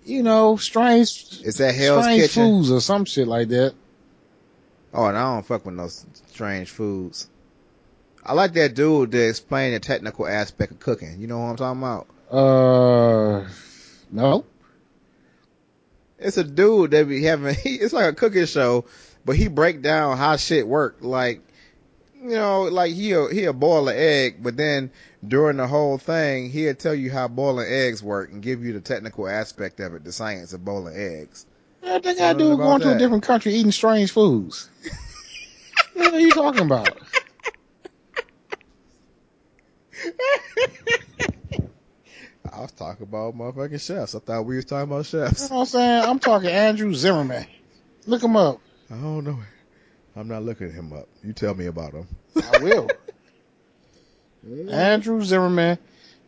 you 0.05 0.23
know, 0.23 0.57
strange, 0.57 1.41
Is 1.43 1.57
that 1.57 1.75
Hell's 1.75 2.03
strange 2.05 2.21
Kitchen? 2.23 2.43
foods 2.43 2.71
or 2.71 2.81
some 2.81 3.05
shit 3.05 3.27
like 3.27 3.49
that. 3.49 3.73
Oh, 4.93 5.05
and 5.05 5.17
I 5.17 5.33
don't 5.35 5.45
fuck 5.45 5.65
with 5.65 5.75
no 5.75 5.87
strange 5.87 6.69
foods. 6.69 7.29
I 8.23 8.33
like 8.33 8.53
that 8.53 8.75
dude 8.75 9.11
to 9.13 9.29
explain 9.29 9.73
the 9.73 9.79
technical 9.79 10.27
aspect 10.27 10.71
of 10.73 10.79
cooking. 10.79 11.19
You 11.19 11.27
know 11.27 11.39
what 11.39 11.45
I'm 11.45 11.55
talking 11.55 11.81
about? 11.81 12.07
Uh, 12.29 13.47
no. 14.11 14.45
It's 16.19 16.37
a 16.37 16.43
dude 16.43 16.91
that 16.91 17.07
be 17.07 17.23
having. 17.23 17.55
He, 17.63 17.75
it's 17.75 17.93
like 17.93 18.11
a 18.11 18.13
cooking 18.15 18.45
show, 18.45 18.85
but 19.25 19.35
he 19.35 19.47
break 19.47 19.81
down 19.81 20.17
how 20.17 20.35
shit 20.35 20.67
work. 20.67 20.97
Like, 21.01 21.41
you 22.21 22.29
know, 22.29 22.63
like 22.63 22.93
he'll 22.93 23.29
he'll 23.29 23.53
boil 23.53 23.89
an 23.89 23.95
egg, 23.97 24.43
but 24.43 24.55
then 24.55 24.91
during 25.27 25.57
the 25.57 25.67
whole 25.67 25.97
thing, 25.97 26.49
he'll 26.49 26.75
tell 26.75 26.93
you 26.93 27.11
how 27.11 27.27
boiling 27.27 27.67
eggs 27.67 28.03
work 28.03 28.31
and 28.31 28.41
give 28.43 28.63
you 28.63 28.73
the 28.73 28.81
technical 28.81 29.27
aspect 29.27 29.79
of 29.79 29.95
it, 29.95 30.03
the 30.03 30.11
science 30.11 30.53
of 30.53 30.63
boiling 30.63 30.95
eggs. 30.95 31.45
So 31.81 31.99
got 31.99 32.03
to 32.03 32.37
do 32.37 32.57
going 32.57 32.81
to 32.81 32.95
a 32.95 32.97
different 32.97 33.23
country 33.23 33.53
eating 33.55 33.71
strange 33.71 34.11
foods? 34.11 34.69
what 35.95 36.13
are 36.13 36.19
you 36.19 36.31
talking 36.31 36.65
about? 36.65 36.95
I 42.53 42.61
was 42.61 42.71
talking 42.73 43.03
about 43.03 43.35
motherfucking 43.35 43.81
chefs. 43.81 44.13
I 44.15 44.19
thought 44.19 44.45
we 44.45 44.57
was 44.57 44.65
talking 44.65 44.91
about 44.91 45.11
You 45.11 45.19
chefs. 45.19 45.49
know 45.49 45.55
what 45.57 45.61
I'm 45.61 45.65
saying? 45.67 46.03
I'm 46.03 46.19
talking 46.19 46.49
Andrew 46.49 46.93
Zimmerman. 46.93 47.45
Look 48.05 48.23
him 48.23 48.35
up. 48.35 48.59
I 48.89 48.95
don't 48.95 49.23
know. 49.23 49.39
I'm 50.15 50.27
not 50.27 50.43
looking 50.43 50.71
him 50.71 50.93
up. 50.93 51.07
You 51.23 51.33
tell 51.33 51.55
me 51.55 51.67
about 51.67 51.93
him. 51.93 52.07
I 52.35 52.57
will. 52.59 52.89
Andrew 54.71 55.23
Zimmerman, 55.23 55.77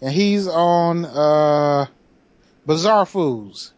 and 0.01 0.11
he's 0.13 0.47
on 0.47 1.05
uh, 1.05 1.87
Bizarre 2.65 3.05
Foods. 3.05 3.73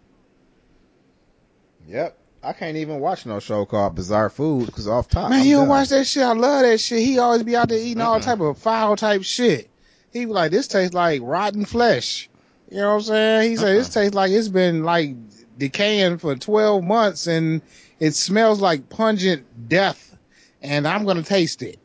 Yep. 1.88 2.18
I 2.44 2.54
can't 2.54 2.78
even 2.78 3.00
watch 3.00 3.26
no 3.26 3.40
show 3.40 3.66
called 3.66 3.96
Bizarre 3.96 4.30
Foods 4.30 4.68
because 4.68 4.88
off 4.88 5.08
top. 5.08 5.32
Man, 5.32 5.40
I'm 5.40 5.46
you 5.48 5.56
don't 5.56 5.64
done. 5.64 5.70
watch 5.70 5.90
that 5.90 6.06
shit. 6.06 6.22
I 6.22 6.34
love 6.34 6.62
that 6.62 6.80
shit. 6.80 7.00
He 7.00 7.18
always 7.18 7.42
be 7.42 7.56
out 7.56 7.70
there 7.70 7.80
eating 7.80 8.02
all 8.02 8.20
type 8.20 8.40
of 8.40 8.60
foul 8.60 8.96
type 8.96 9.24
shit. 9.24 9.70
He 10.14 10.26
be 10.26 10.32
like, 10.32 10.52
this 10.52 10.68
tastes 10.68 10.94
like 10.94 11.22
rotten 11.24 11.66
flesh. 11.66 12.30
You 12.70 12.78
know 12.78 12.90
what 12.90 12.96
I'm 12.96 13.02
saying? 13.02 13.50
He 13.50 13.58
said, 13.58 13.78
this 13.78 13.90
tastes 13.90 14.14
like 14.14 14.32
it's 14.32 14.48
been 14.48 14.84
like 14.84 15.16
decaying 15.58 16.20
for 16.20 16.36
12 16.36 16.84
months 16.84 17.26
and 17.26 17.62
it 18.00 18.12
smells 18.14 18.60
like 18.60 18.90
pungent 18.90 19.70
death 19.70 20.18
and 20.62 20.88
I'm 20.88 21.06
going 21.06 21.18
to 21.18 21.24
taste 21.24 21.62
it. 21.62 21.80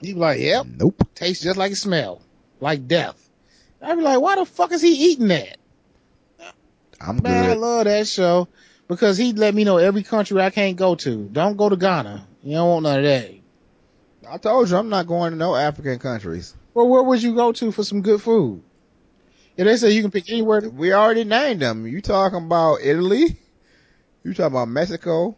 He 0.00 0.12
be 0.12 0.18
like, 0.18 0.40
yep, 0.40 0.66
Nope. 0.66 1.08
tastes 1.14 1.42
just 1.42 1.56
like 1.56 1.72
it 1.72 1.76
smell, 1.76 2.22
like 2.60 2.86
death. 2.86 3.22
I 3.80 3.94
be 3.94 4.02
like, 4.02 4.20
why 4.20 4.36
the 4.36 4.44
fuck 4.44 4.72
is 4.72 4.82
he 4.82 5.12
eating 5.12 5.28
that? 5.28 5.56
I'm 7.00 7.22
Man, 7.22 7.50
I 7.50 7.54
love 7.54 7.84
that 7.84 8.06
show 8.08 8.48
because 8.88 9.16
he 9.18 9.32
let 9.32 9.54
me 9.54 9.64
know 9.64 9.76
every 9.78 10.02
country 10.02 10.40
I 10.40 10.50
can't 10.50 10.76
go 10.76 10.94
to. 10.96 11.28
Don't 11.30 11.56
go 11.56 11.68
to 11.68 11.76
Ghana. 11.76 12.26
You 12.42 12.54
don't 12.56 12.68
want 12.68 12.82
none 12.84 12.98
of 12.98 13.04
that. 13.04 13.30
I 14.28 14.38
told 14.38 14.70
you 14.70 14.76
I'm 14.76 14.88
not 14.88 15.06
going 15.06 15.32
to 15.32 15.36
no 15.36 15.54
African 15.54 15.98
countries. 15.98 16.54
Well, 16.74 16.88
where 16.88 17.02
would 17.02 17.22
you 17.22 17.34
go 17.34 17.52
to 17.52 17.70
for 17.70 17.84
some 17.84 18.02
good 18.02 18.20
food? 18.20 18.62
If 19.56 19.64
they 19.66 19.76
say 19.76 19.90
you 19.92 20.02
can 20.02 20.10
pick 20.10 20.30
anywhere, 20.30 20.68
We 20.68 20.92
already 20.92 21.24
named 21.24 21.60
them. 21.60 21.86
You 21.86 22.00
talking 22.02 22.44
about 22.44 22.80
Italy? 22.82 23.38
You 24.26 24.34
talking 24.34 24.46
about 24.46 24.66
Mexico? 24.66 25.36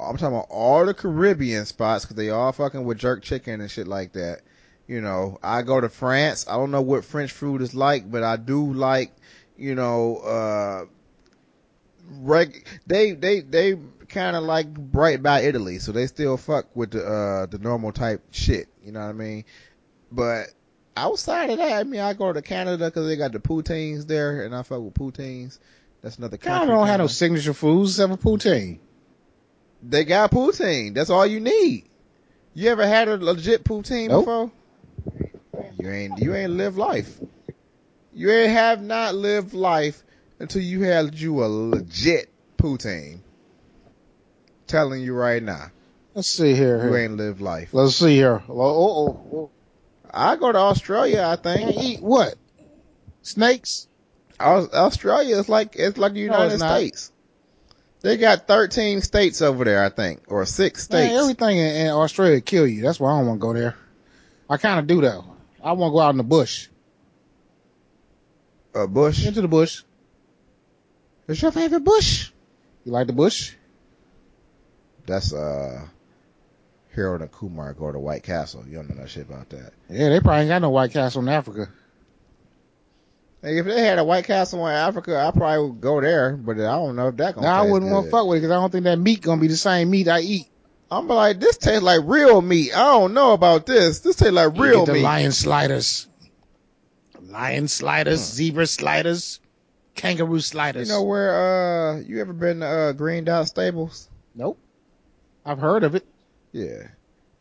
I'm 0.00 0.16
talking 0.16 0.34
about 0.34 0.46
all 0.48 0.86
the 0.86 0.94
Caribbean 0.94 1.66
spots 1.66 2.06
because 2.06 2.16
they 2.16 2.30
all 2.30 2.52
fucking 2.52 2.82
with 2.82 2.96
jerk 2.96 3.22
chicken 3.22 3.60
and 3.60 3.70
shit 3.70 3.86
like 3.86 4.14
that. 4.14 4.40
You 4.86 5.02
know, 5.02 5.38
I 5.42 5.60
go 5.60 5.78
to 5.78 5.90
France. 5.90 6.46
I 6.48 6.56
don't 6.56 6.70
know 6.70 6.80
what 6.80 7.04
French 7.04 7.32
food 7.32 7.60
is 7.60 7.74
like, 7.74 8.10
but 8.10 8.22
I 8.22 8.36
do 8.36 8.72
like, 8.72 9.12
you 9.58 9.74
know, 9.74 10.16
uh, 10.16 10.84
reg- 12.20 12.66
they, 12.86 13.12
they, 13.12 13.40
they 13.40 13.76
kind 14.08 14.36
of 14.36 14.42
like 14.42 14.68
right 14.94 15.22
by 15.22 15.42
Italy, 15.42 15.78
so 15.78 15.92
they 15.92 16.06
still 16.06 16.38
fuck 16.38 16.74
with 16.74 16.92
the, 16.92 17.04
uh, 17.04 17.44
the 17.44 17.58
normal 17.58 17.92
type 17.92 18.22
shit. 18.30 18.68
You 18.82 18.92
know 18.92 19.00
what 19.00 19.10
I 19.10 19.12
mean? 19.12 19.44
But 20.10 20.46
outside 20.96 21.50
of 21.50 21.58
that, 21.58 21.72
I 21.78 21.84
mean, 21.84 22.00
I 22.00 22.14
go 22.14 22.32
to 22.32 22.40
Canada 22.40 22.86
because 22.86 23.06
they 23.06 23.16
got 23.16 23.32
the 23.32 23.38
poutines 23.38 24.06
there, 24.06 24.46
and 24.46 24.56
I 24.56 24.62
fuck 24.62 24.80
with 24.80 24.94
poutines. 24.94 25.58
That's 26.02 26.18
another 26.18 26.36
Ghana 26.36 26.58
country. 26.60 26.74
don't 26.74 26.86
have 26.86 27.00
no 27.00 27.06
signature 27.06 27.54
foods 27.54 27.98
except 27.98 28.20
for 28.22 28.36
poutine. 28.38 28.78
They 29.82 30.04
got 30.04 30.30
poutine. 30.30 30.94
That's 30.94 31.10
all 31.10 31.26
you 31.26 31.40
need. 31.40 31.84
You 32.54 32.70
ever 32.70 32.86
had 32.86 33.08
a 33.08 33.16
legit 33.16 33.64
poutine 33.64 34.08
Nope. 34.08 34.24
before? 34.24 34.52
You 35.80 35.90
ain't 35.90 36.18
you 36.20 36.34
ain't 36.34 36.52
lived 36.52 36.76
life. 36.76 37.18
You 38.12 38.30
ain't 38.30 38.52
have 38.52 38.82
not 38.82 39.14
lived 39.14 39.54
life 39.54 40.02
until 40.38 40.62
you 40.62 40.82
had 40.82 41.14
you 41.14 41.44
a 41.44 41.46
legit 41.46 42.30
poutine. 42.56 43.20
Telling 44.66 45.02
you 45.02 45.14
right 45.14 45.42
now. 45.42 45.70
Let's 46.14 46.28
see 46.28 46.54
here. 46.54 46.76
You 46.84 46.92
here. 46.92 46.98
ain't 47.04 47.16
lived 47.16 47.40
life. 47.40 47.68
Let's 47.72 47.94
see 47.94 48.16
here. 48.16 48.42
Oh, 48.48 48.60
oh, 48.60 49.20
oh. 49.32 49.50
I 50.12 50.36
go 50.36 50.50
to 50.50 50.58
Australia. 50.58 51.22
I 51.26 51.36
think 51.36 51.76
eat 51.76 52.02
what? 52.02 52.34
Snakes? 53.22 53.86
Aus- 54.40 54.72
Australia 54.72 55.36
is 55.36 55.48
like 55.48 55.76
it's 55.76 55.98
like 55.98 56.12
the 56.14 56.20
United 56.20 56.52
it's 56.52 56.60
not. 56.62 56.76
States. 56.76 57.12
They 58.00 58.16
got 58.16 58.46
13 58.46 59.00
states 59.00 59.42
over 59.42 59.64
there, 59.64 59.84
I 59.84 59.88
think, 59.88 60.22
or 60.28 60.46
six 60.46 60.88
Man, 60.88 61.08
states. 61.08 61.20
everything 61.20 61.58
in, 61.58 61.86
in 61.86 61.88
Australia 61.88 62.40
kill 62.40 62.66
you. 62.66 62.82
That's 62.82 63.00
why 63.00 63.10
I 63.10 63.18
don't 63.18 63.26
want 63.26 63.40
to 63.40 63.46
go 63.46 63.52
there. 63.52 63.76
I 64.48 64.56
kind 64.56 64.78
of 64.78 64.86
do 64.86 65.00
though. 65.00 65.24
I 65.62 65.72
want 65.72 65.90
to 65.90 65.94
go 65.94 66.00
out 66.00 66.10
in 66.10 66.16
the 66.16 66.22
bush. 66.22 66.68
A 68.74 68.86
bush. 68.86 69.26
Into 69.26 69.40
the 69.42 69.48
bush. 69.48 69.82
What's 71.26 71.42
your 71.42 71.50
favorite 71.50 71.84
bush? 71.84 72.30
You 72.84 72.92
like 72.92 73.06
the 73.08 73.12
bush? 73.12 73.52
That's 75.06 75.32
uh, 75.32 75.86
Harold 76.94 77.22
and 77.22 77.32
Kumar 77.32 77.72
go 77.74 77.90
to 77.90 77.98
White 77.98 78.22
Castle. 78.22 78.64
You 78.66 78.76
don't 78.76 78.90
know 78.90 79.02
that 79.02 79.10
shit 79.10 79.28
about 79.28 79.48
that. 79.50 79.72
Yeah, 79.90 80.10
they 80.10 80.20
probably 80.20 80.42
ain't 80.42 80.48
got 80.48 80.62
no 80.62 80.70
White 80.70 80.92
Castle 80.92 81.22
in 81.22 81.28
Africa. 81.28 81.68
If 83.40 83.66
they 83.66 83.80
had 83.82 83.98
a 83.98 84.04
White 84.04 84.24
Castle 84.24 84.66
in 84.66 84.72
Africa, 84.74 85.16
I 85.16 85.30
probably 85.30 85.68
would 85.70 85.80
go 85.80 86.00
there, 86.00 86.36
but 86.36 86.56
I 86.58 86.72
don't 86.76 86.96
know 86.96 87.08
if 87.08 87.16
that 87.18 87.34
gonna. 87.36 87.46
Now 87.46 87.62
I 87.64 87.70
wouldn't 87.70 87.90
want 87.92 88.06
to 88.06 88.10
fuck 88.10 88.26
with 88.26 88.38
it 88.38 88.40
because 88.40 88.50
I 88.50 88.54
don't 88.60 88.70
think 88.72 88.84
that 88.84 88.98
meat 88.98 89.20
gonna 89.22 89.40
be 89.40 89.46
the 89.46 89.56
same 89.56 89.90
meat 89.90 90.08
I 90.08 90.20
eat. 90.20 90.46
I'm 90.90 91.06
like, 91.06 91.38
this 91.38 91.56
tastes 91.56 91.82
like 91.82 92.00
real 92.04 92.40
meat. 92.42 92.74
I 92.76 92.82
don't 92.92 93.14
know 93.14 93.32
about 93.34 93.66
this. 93.66 94.00
This 94.00 94.16
tastes 94.16 94.32
like 94.32 94.56
You 94.56 94.62
real 94.62 94.78
get 94.80 94.86
the 94.86 94.92
meat. 94.94 95.02
lion 95.02 95.32
sliders, 95.32 96.08
lion 97.22 97.68
sliders, 97.68 98.18
Hmm. 98.20 98.34
zebra 98.34 98.66
sliders, 98.66 99.40
kangaroo 99.94 100.40
sliders. 100.40 100.88
You 100.88 100.94
know 100.94 101.02
where? 101.04 101.92
Uh, 101.92 101.98
you 102.00 102.20
ever 102.20 102.32
been 102.32 102.60
to 102.60 102.66
uh, 102.66 102.92
Green 102.92 103.24
Dot 103.24 103.46
Stables? 103.48 104.08
nope. 104.34 104.58
I've 105.44 105.58
heard 105.58 105.84
of 105.84 105.94
it. 105.94 106.04
Yeah, 106.52 106.88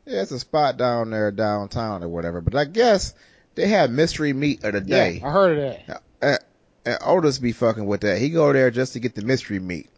yeah, 0.05 0.21
it's 0.21 0.31
a 0.31 0.39
spot 0.39 0.77
down 0.77 1.09
there 1.09 1.31
downtown 1.31 2.03
or 2.03 2.07
whatever. 2.09 2.39
But 2.41 2.55
I 2.55 2.65
guess 2.65 3.13
they 3.58 3.68
have 3.68 3.91
mystery 3.91 4.32
meat 4.34 4.64
of 4.64 4.74
the 4.74 4.82
day. 4.82 5.20
Yeah, 5.20 5.28
I 5.28 5.32
heard 5.32 5.58
of 5.58 5.88
that. 6.22 6.43
And 6.86 6.97
Otis 7.01 7.39
be 7.39 7.51
fucking 7.51 7.86
with 7.86 8.01
that. 8.01 8.18
He 8.18 8.30
go 8.30 8.53
there 8.53 8.72
just 8.72 8.93
to 8.93 8.99
get 9.01 9.14
the 9.14 9.22
mystery 9.22 9.60
meat. 9.60 9.89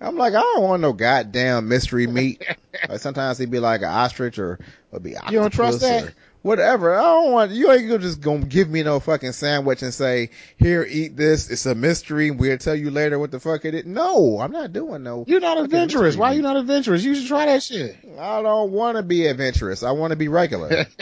I'm 0.00 0.16
like, 0.16 0.34
I 0.34 0.40
don't 0.40 0.62
want 0.62 0.80
no 0.80 0.92
goddamn 0.92 1.68
mystery 1.68 2.06
meat. 2.06 2.42
like 2.88 3.00
sometimes 3.00 3.36
he 3.36 3.46
be 3.46 3.58
like 3.58 3.82
an 3.82 3.88
ostrich 3.88 4.38
or 4.38 4.58
or 4.90 5.00
be 5.00 5.10
You 5.10 5.40
don't 5.40 5.52
trust 5.52 5.80
that? 5.80 6.14
Whatever. 6.42 6.94
I 6.94 7.02
don't 7.02 7.32
want 7.32 7.52
you 7.52 7.70
ain't 7.72 7.88
gonna 7.88 7.98
just 7.98 8.20
gonna 8.20 8.44
give 8.44 8.70
me 8.70 8.82
no 8.82 9.00
fucking 9.00 9.32
sandwich 9.32 9.82
and 9.82 9.92
say, 9.92 10.30
Here, 10.56 10.86
eat 10.88 11.16
this. 11.16 11.50
It's 11.50 11.66
a 11.66 11.74
mystery. 11.74 12.30
We'll 12.30 12.58
tell 12.58 12.74
you 12.74 12.90
later 12.90 13.18
what 13.18 13.30
the 13.30 13.40
fuck 13.40 13.64
it 13.64 13.74
is. 13.74 13.84
No, 13.84 14.40
I'm 14.40 14.52
not 14.52 14.72
doing 14.72 15.02
no. 15.02 15.24
You're 15.26 15.40
not 15.40 15.58
adventurous. 15.58 16.16
Why 16.16 16.30
meat. 16.30 16.36
you 16.36 16.42
not 16.42 16.56
adventurous? 16.56 17.02
You 17.02 17.14
should 17.14 17.28
try 17.28 17.46
that 17.46 17.62
shit. 17.62 17.96
I 18.18 18.40
don't 18.40 18.72
want 18.72 18.96
to 18.96 19.02
be 19.02 19.26
adventurous. 19.26 19.82
I 19.82 19.90
want 19.92 20.12
to 20.12 20.16
be 20.16 20.28
regular. 20.28 20.86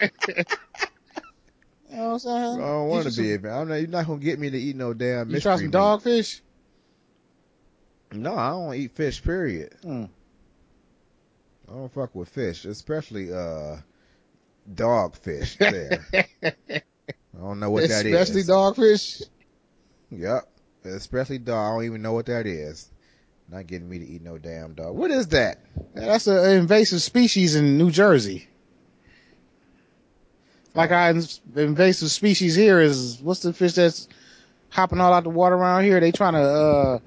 You 1.90 1.96
know 1.96 2.10
what 2.12 2.26
I'm 2.26 2.60
I 2.60 2.66
don't 2.66 2.88
want 2.88 3.06
to 3.08 3.16
be. 3.22 3.32
adventurous. 3.32 3.62
I'm 3.62 3.68
not, 3.68 3.74
you're 3.76 3.88
not 3.88 4.06
gonna 4.06 4.18
get 4.20 4.38
me 4.38 4.50
to 4.50 4.58
eat 4.58 4.76
no 4.76 4.92
damn 4.92 5.28
You 5.28 5.34
mystery 5.34 5.40
try 5.40 5.56
some 5.56 5.64
meat. 5.66 5.72
dogfish? 5.74 6.40
No, 8.12 8.34
I 8.36 8.50
don't 8.50 8.74
eat 8.74 8.92
fish. 8.94 9.22
Period. 9.22 9.74
Hmm. 9.82 10.04
I 11.68 11.72
don't 11.72 11.92
fuck 11.92 12.14
with 12.14 12.28
fish, 12.28 12.64
especially 12.66 13.32
uh 13.32 13.76
dogfish. 14.70 15.56
There, 15.58 16.04
I 16.44 17.38
don't 17.40 17.58
know 17.60 17.70
what 17.70 17.88
that 17.88 18.04
is. 18.06 18.14
Especially 18.14 18.42
dogfish. 18.42 19.22
Yep, 20.10 20.48
especially 20.84 21.38
dog. 21.38 21.56
I 21.56 21.74
don't 21.76 21.84
even 21.86 22.02
know 22.02 22.12
what 22.12 22.26
that 22.26 22.46
is. 22.46 22.90
Not 23.50 23.66
getting 23.66 23.88
me 23.88 23.98
to 23.98 24.06
eat 24.06 24.22
no 24.22 24.36
damn 24.36 24.74
dog. 24.74 24.94
What 24.94 25.10
is 25.10 25.28
that? 25.28 25.60
Yeah, 25.96 26.04
That's 26.06 26.26
an 26.26 26.50
invasive 26.50 27.00
species 27.00 27.54
in 27.56 27.78
New 27.78 27.90
Jersey. 27.90 28.46
Like 30.74 30.90
our 30.90 31.10
invasive 31.56 32.10
species 32.10 32.54
here 32.54 32.80
is 32.80 33.18
what's 33.22 33.40
the 33.40 33.52
fish 33.52 33.72
that's 33.74 34.08
hopping 34.70 35.00
all 35.00 35.12
out 35.12 35.24
the 35.24 35.30
water 35.30 35.54
around 35.56 35.84
here? 35.84 35.98
They 36.00 36.12
trying 36.12 36.34
to 36.34 36.40
uh 36.40 36.98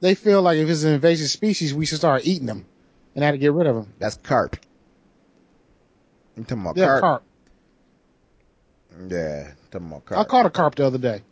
they 0.00 0.14
feel 0.14 0.40
like 0.42 0.58
if 0.58 0.68
it's 0.68 0.84
an 0.84 0.94
invasive 0.94 1.28
species, 1.28 1.74
we 1.74 1.84
should 1.86 1.98
start 1.98 2.26
eating 2.26 2.46
them 2.46 2.64
and 3.14 3.22
have 3.24 3.34
to 3.34 3.38
get 3.38 3.52
rid 3.52 3.66
of 3.66 3.74
them. 3.76 3.92
That's 3.98 4.16
carp. 4.16 4.56
You 6.36 6.44
talking 6.44 6.62
about 6.62 6.76
Yeah, 6.76 6.86
carp? 6.86 7.00
carp. 7.00 7.22
Yeah, 9.10 9.50
talking 9.70 9.88
about 9.88 10.04
carp. 10.06 10.20
I 10.20 10.24
caught 10.24 10.46
a 10.46 10.50
carp 10.50 10.74
the 10.76 10.86
other 10.86 10.98
day. 10.98 11.22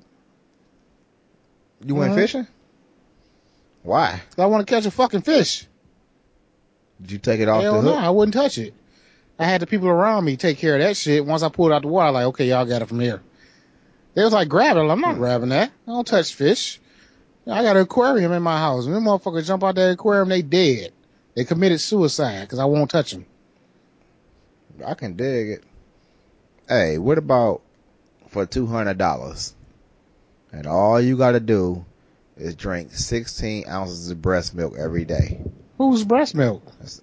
you 1.86 1.94
went 1.94 2.12
Mhm. 2.12 2.16
fishing? 2.16 2.46
Why? 3.84 4.20
I 4.36 4.46
want 4.46 4.66
to 4.66 4.74
catch 4.74 4.84
a 4.84 4.90
fucking 4.90 5.22
fish. 5.22 5.64
Did 7.00 7.12
you 7.12 7.18
take 7.18 7.38
it 7.40 7.48
off 7.48 7.62
Hell 7.62 7.76
the 7.76 7.82
no, 7.82 7.94
hook? 7.94 8.00
I 8.02 8.10
wouldn't 8.10 8.34
touch 8.34 8.58
it. 8.58 8.74
I 9.39 9.45
had 9.45 9.61
the 9.61 9.66
people 9.66 9.89
around 9.89 10.24
me 10.24 10.36
take 10.36 10.59
care 10.59 10.74
of 10.74 10.80
that 10.80 10.97
shit. 10.97 11.24
Once 11.24 11.43
I 11.43 11.49
pulled 11.49 11.72
out 11.72 11.82
the 11.82 11.89
water, 11.89 12.11
like, 12.11 12.26
okay, 12.26 12.49
y'all 12.49 12.64
got 12.64 12.82
it 12.82 12.89
from 12.89 13.01
here. 13.01 13.22
They 14.14 14.24
was 14.24 14.32
like, 14.32 14.49
grab 14.49 14.76
it. 14.76 14.80
I'm 14.80 15.01
not 15.01 15.14
Hmm. 15.14 15.20
grabbing 15.20 15.49
that. 15.51 15.70
I 15.86 15.91
don't 15.91 16.07
touch 16.07 16.34
fish. 16.34 16.80
I 17.47 17.62
got 17.62 17.76
an 17.76 17.82
aquarium 17.82 18.32
in 18.32 18.43
my 18.43 18.59
house. 18.59 18.84
When 18.84 18.95
them 18.95 19.05
motherfuckers 19.05 19.47
jump 19.47 19.62
out 19.64 19.76
that 19.76 19.93
aquarium, 19.93 20.28
they 20.28 20.43
dead. 20.43 20.93
They 21.34 21.45
committed 21.45 21.80
suicide 21.80 22.43
because 22.43 22.59
I 22.59 22.64
won't 22.64 22.91
touch 22.91 23.12
them. 23.12 23.26
I 24.84 24.95
can 24.95 25.14
dig 25.14 25.51
it. 25.51 25.64
Hey, 26.68 26.99
what 26.99 27.16
about 27.16 27.62
for 28.28 28.45
two 28.45 28.66
hundred 28.66 28.99
dollars? 28.99 29.55
And 30.53 30.66
all 30.66 31.01
you 31.01 31.16
got 31.16 31.32
to 31.32 31.41
do 31.41 31.84
is 32.36 32.55
drink 32.55 32.93
sixteen 32.93 33.64
ounces 33.68 34.11
of 34.11 34.20
breast 34.20 34.55
milk 34.55 34.74
every 34.78 35.05
day. 35.05 35.41
Who's 35.78 36.05
breast 36.05 36.34
milk? 36.34 36.62
That's 36.80 37.01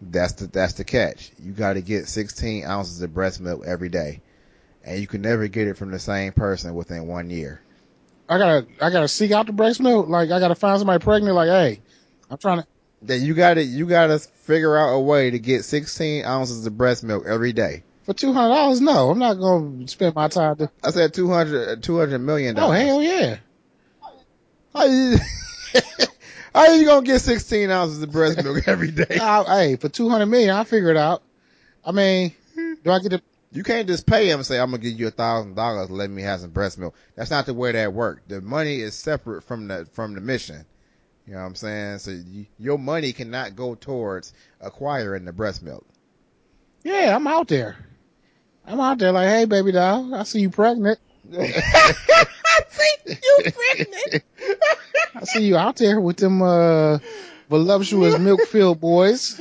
the 0.00 0.46
that's 0.46 0.74
the 0.74 0.84
catch. 0.84 1.32
You 1.38 1.52
got 1.52 1.74
to 1.74 1.82
get 1.82 2.08
sixteen 2.08 2.64
ounces 2.64 3.02
of 3.02 3.12
breast 3.12 3.40
milk 3.40 3.64
every 3.66 3.88
day, 3.88 4.20
and 4.84 5.00
you 5.00 5.06
can 5.06 5.22
never 5.22 5.48
get 5.48 5.68
it 5.68 5.76
from 5.76 5.90
the 5.90 5.98
same 5.98 6.32
person 6.32 6.74
within 6.74 7.06
one 7.06 7.30
year. 7.30 7.60
I 8.28 8.38
gotta, 8.38 8.66
I 8.80 8.90
gotta 8.90 9.08
seek 9.08 9.32
out 9.32 9.46
the 9.46 9.52
breast 9.52 9.80
milk. 9.80 10.08
Like, 10.08 10.30
I 10.30 10.38
gotta 10.38 10.54
find 10.54 10.78
somebody 10.78 11.02
pregnant. 11.02 11.34
Like, 11.34 11.48
hey, 11.48 11.80
I'm 12.30 12.38
trying 12.38 12.62
to. 12.62 12.66
Then 13.02 13.22
you 13.22 13.34
got 13.34 13.54
to 13.54 13.62
you 13.62 13.86
got 13.86 14.08
to 14.08 14.18
figure 14.18 14.76
out 14.76 14.94
a 14.94 15.00
way 15.00 15.30
to 15.30 15.38
get 15.38 15.64
sixteen 15.64 16.24
ounces 16.24 16.64
of 16.66 16.76
breast 16.76 17.02
milk 17.02 17.24
every 17.26 17.52
day. 17.52 17.82
For 18.04 18.14
two 18.14 18.32
hundred 18.32 18.54
dollars, 18.54 18.80
no, 18.80 19.10
I'm 19.10 19.18
not 19.18 19.34
gonna 19.34 19.88
spend 19.88 20.14
my 20.14 20.28
time. 20.28 20.56
To, 20.56 20.70
I 20.82 20.90
said 20.90 21.14
200, 21.14 21.82
200 21.82 22.18
million 22.18 22.56
oh 22.58 22.60
dollars. 22.60 22.82
hell 22.82 23.02
yeah! 23.02 23.38
How 26.54 26.72
you, 26.72 26.84
gonna 26.84 27.06
get 27.06 27.20
16 27.20 27.70
ounces 27.70 28.02
of 28.02 28.10
breast 28.10 28.42
milk 28.42 28.62
every 28.66 28.90
day? 28.90 29.18
I, 29.20 29.44
hey, 29.44 29.76
for 29.76 29.88
two 29.88 30.08
hundred 30.08 30.26
million, 30.26 30.50
I 30.50 30.64
figure 30.64 30.90
it 30.90 30.96
out. 30.96 31.22
I 31.84 31.92
mean, 31.92 32.34
do 32.82 32.90
I 32.90 32.98
get 32.98 33.10
to? 33.10 33.22
You 33.52 33.64
can't 33.64 33.88
just 33.88 34.06
pay 34.06 34.30
him 34.30 34.38
and 34.40 34.46
say, 34.46 34.58
I'm 34.58 34.70
gonna 34.70 34.82
give 34.82 34.98
you 34.98 35.08
a 35.08 35.12
thousand 35.12 35.54
dollars 35.54 35.90
let 35.90 36.10
me 36.10 36.22
have 36.22 36.40
some 36.40 36.50
breast 36.50 36.78
milk. 36.78 36.94
That's 37.16 37.30
not 37.30 37.46
the 37.46 37.54
way 37.54 37.72
that 37.72 37.92
works. 37.92 38.22
The 38.28 38.40
money 38.40 38.80
is 38.80 38.94
separate 38.94 39.42
from 39.42 39.68
the, 39.68 39.86
from 39.92 40.14
the 40.14 40.20
mission. 40.20 40.64
You 41.26 41.34
know 41.34 41.40
what 41.40 41.46
I'm 41.46 41.54
saying? 41.54 41.98
So 41.98 42.10
you, 42.10 42.46
your 42.58 42.78
money 42.78 43.12
cannot 43.12 43.56
go 43.56 43.74
towards 43.74 44.32
acquiring 44.60 45.24
the 45.24 45.32
breast 45.32 45.62
milk. 45.62 45.84
Yeah, 46.82 47.14
I'm 47.14 47.26
out 47.26 47.48
there. 47.48 47.76
I'm 48.66 48.80
out 48.80 48.98
there 48.98 49.12
like, 49.12 49.28
hey, 49.28 49.44
baby 49.44 49.72
doll, 49.72 50.14
I 50.14 50.22
see 50.22 50.40
you 50.40 50.50
pregnant. 50.50 50.98
You 51.30 51.38
pregnant. 53.52 54.24
I 55.14 55.24
see 55.24 55.46
you 55.46 55.56
out 55.56 55.76
there 55.76 56.00
with 56.00 56.16
them 56.16 56.42
uh 56.42 56.98
voluptuous 57.48 58.18
milk 58.18 58.40
filled 58.42 58.80
boys. 58.80 59.40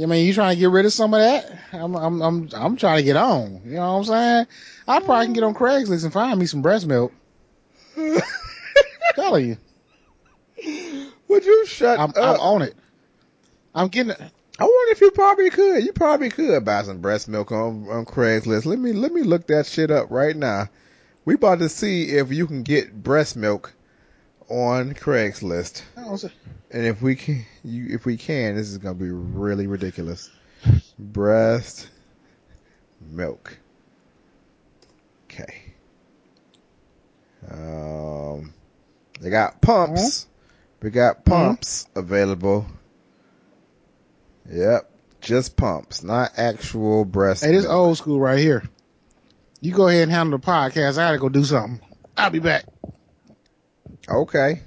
I 0.00 0.06
mean, 0.06 0.26
you 0.26 0.32
trying 0.32 0.56
to 0.56 0.60
get 0.60 0.70
rid 0.70 0.86
of 0.86 0.92
some 0.92 1.12
of 1.12 1.20
that? 1.20 1.52
I'm, 1.72 1.94
I'm, 1.94 2.22
I'm, 2.22 2.48
I'm 2.54 2.76
trying 2.76 2.96
to 2.96 3.02
get 3.02 3.16
on. 3.16 3.60
You 3.66 3.74
know 3.74 3.92
what 3.92 3.98
I'm 3.98 4.04
saying? 4.04 4.46
I 4.88 5.00
probably 5.00 5.26
can 5.26 5.34
get 5.34 5.44
on 5.44 5.54
Craigslist 5.54 6.04
and 6.04 6.12
find 6.12 6.40
me 6.40 6.46
some 6.46 6.62
breast 6.62 6.86
milk. 6.86 7.12
telling 9.14 9.58
you, 10.64 11.12
Would 11.28 11.44
you 11.44 11.66
shut 11.66 11.98
I'm, 11.98 12.10
up? 12.10 12.16
I'm 12.16 12.40
on 12.40 12.62
it. 12.62 12.74
I'm 13.74 13.88
getting. 13.88 14.12
I 14.12 14.64
wonder 14.64 14.92
if 14.92 15.00
you 15.00 15.10
probably 15.10 15.50
could. 15.50 15.84
You 15.84 15.92
probably 15.92 16.30
could 16.30 16.64
buy 16.64 16.82
some 16.82 17.00
breast 17.00 17.28
milk 17.28 17.52
on, 17.52 17.88
on 17.88 18.04
Craigslist. 18.04 18.66
Let 18.66 18.78
me 18.78 18.92
let 18.92 19.12
me 19.12 19.22
look 19.22 19.46
that 19.48 19.66
shit 19.66 19.90
up 19.90 20.10
right 20.10 20.36
now. 20.36 20.68
We 21.24 21.34
about 21.34 21.60
to 21.60 21.68
see 21.68 22.10
if 22.10 22.32
you 22.32 22.46
can 22.46 22.62
get 22.62 23.02
breast 23.02 23.36
milk 23.36 23.72
on 24.48 24.94
Craigslist, 24.94 25.82
I 25.96 26.02
don't 26.02 26.18
say- 26.18 26.32
and 26.70 26.84
if 26.84 27.00
we 27.00 27.14
can, 27.14 27.44
you 27.62 27.86
if 27.90 28.04
we 28.04 28.16
can, 28.16 28.56
this 28.56 28.68
is 28.68 28.78
gonna 28.78 28.94
be 28.94 29.10
really 29.10 29.66
ridiculous. 29.66 30.30
Breast 30.98 31.88
milk. 33.00 33.56
Okay. 35.24 35.62
Um, 37.50 38.52
they 39.20 39.30
got 39.30 39.60
pumps. 39.60 40.26
We 40.82 40.90
got 40.90 41.24
pumps 41.24 41.86
available. 41.94 42.66
Yep, 44.50 44.90
just 45.20 45.56
pumps, 45.56 46.02
not 46.02 46.32
actual 46.36 47.04
breast. 47.04 47.44
Hey, 47.44 47.52
this 47.52 47.64
milk. 47.64 47.74
old 47.74 47.96
school 47.98 48.20
right 48.20 48.38
here. 48.38 48.64
You 49.62 49.72
go 49.72 49.86
ahead 49.86 50.02
and 50.02 50.10
handle 50.10 50.36
the 50.40 50.44
podcast. 50.44 50.98
I 50.98 51.06
gotta 51.06 51.18
go 51.18 51.28
do 51.28 51.44
something. 51.44 51.80
I'll 52.16 52.30
be 52.30 52.40
back. 52.40 52.64
Okay. 54.08 54.60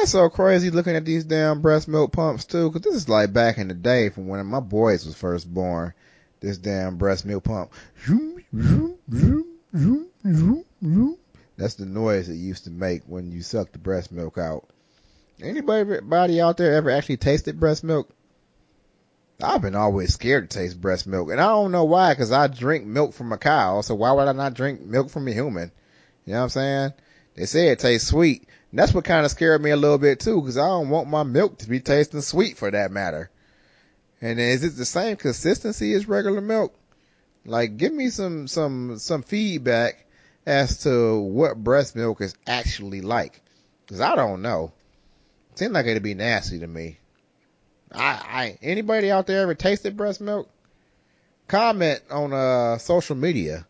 it's 0.00 0.12
so 0.12 0.30
crazy 0.30 0.70
looking 0.70 0.96
at 0.96 1.04
these 1.04 1.24
damn 1.24 1.60
breast 1.60 1.88
milk 1.88 2.12
pumps 2.12 2.46
too, 2.46 2.70
cause 2.70 2.80
this 2.80 2.94
is 2.94 3.06
like 3.06 3.34
back 3.34 3.58
in 3.58 3.68
the 3.68 3.74
day 3.74 4.08
from 4.08 4.28
when 4.28 4.46
my 4.46 4.60
boys 4.60 5.04
was 5.04 5.14
first 5.14 5.52
born. 5.52 5.92
This 6.40 6.56
damn 6.56 6.96
breast 6.96 7.26
milk 7.26 7.44
pump. 7.44 7.70
That's 11.58 11.74
the 11.74 11.84
noise 11.84 12.30
it 12.30 12.36
used 12.36 12.64
to 12.64 12.70
make 12.70 13.02
when 13.04 13.30
you 13.30 13.42
suck 13.42 13.72
the 13.72 13.78
breast 13.78 14.10
milk 14.10 14.38
out. 14.38 14.66
Anybody 15.42 16.40
out 16.40 16.56
there 16.56 16.72
ever 16.72 16.90
actually 16.90 17.18
tasted 17.18 17.60
breast 17.60 17.84
milk? 17.84 18.08
I've 19.42 19.60
been 19.60 19.74
always 19.74 20.14
scared 20.14 20.50
to 20.50 20.58
taste 20.58 20.80
breast 20.80 21.06
milk, 21.06 21.30
and 21.30 21.38
I 21.38 21.48
don't 21.48 21.72
know 21.72 21.84
why, 21.84 22.14
cause 22.14 22.32
I 22.32 22.46
drink 22.46 22.86
milk 22.86 23.12
from 23.12 23.32
a 23.32 23.38
cow, 23.38 23.82
so 23.82 23.94
why 23.94 24.12
would 24.12 24.28
I 24.28 24.32
not 24.32 24.54
drink 24.54 24.80
milk 24.80 25.10
from 25.10 25.28
a 25.28 25.32
human? 25.32 25.72
You 26.24 26.32
know 26.32 26.38
what 26.38 26.44
I'm 26.44 26.48
saying? 26.50 26.92
They 27.34 27.44
say 27.44 27.68
it 27.68 27.78
tastes 27.78 28.08
sweet, 28.08 28.48
and 28.70 28.78
that's 28.78 28.94
what 28.94 29.04
kind 29.04 29.26
of 29.26 29.30
scared 29.30 29.62
me 29.62 29.70
a 29.70 29.76
little 29.76 29.98
bit 29.98 30.20
too, 30.20 30.40
cause 30.40 30.56
I 30.56 30.66
don't 30.66 30.88
want 30.88 31.10
my 31.10 31.22
milk 31.22 31.58
to 31.58 31.68
be 31.68 31.80
tasting 31.80 32.22
sweet 32.22 32.56
for 32.56 32.70
that 32.70 32.90
matter. 32.90 33.30
And 34.22 34.40
is 34.40 34.64
it 34.64 34.76
the 34.76 34.86
same 34.86 35.16
consistency 35.18 35.92
as 35.92 36.08
regular 36.08 36.40
milk? 36.40 36.74
Like, 37.44 37.76
give 37.76 37.92
me 37.92 38.08
some, 38.08 38.48
some, 38.48 38.98
some 38.98 39.22
feedback 39.22 40.06
as 40.46 40.82
to 40.84 41.20
what 41.20 41.62
breast 41.62 41.94
milk 41.94 42.22
is 42.22 42.34
actually 42.46 43.02
like. 43.02 43.42
Cause 43.86 44.00
I 44.00 44.16
don't 44.16 44.40
know. 44.40 44.72
Seems 45.56 45.72
like 45.72 45.86
it'd 45.86 46.02
be 46.02 46.14
nasty 46.14 46.58
to 46.60 46.66
me. 46.66 46.98
I, 47.92 47.98
I, 47.98 48.58
anybody 48.62 49.10
out 49.10 49.26
there 49.26 49.42
ever 49.42 49.54
tasted 49.54 49.96
breast 49.96 50.20
milk? 50.20 50.48
Comment 51.48 52.00
on, 52.10 52.32
uh, 52.32 52.78
social 52.78 53.16
media 53.16 53.66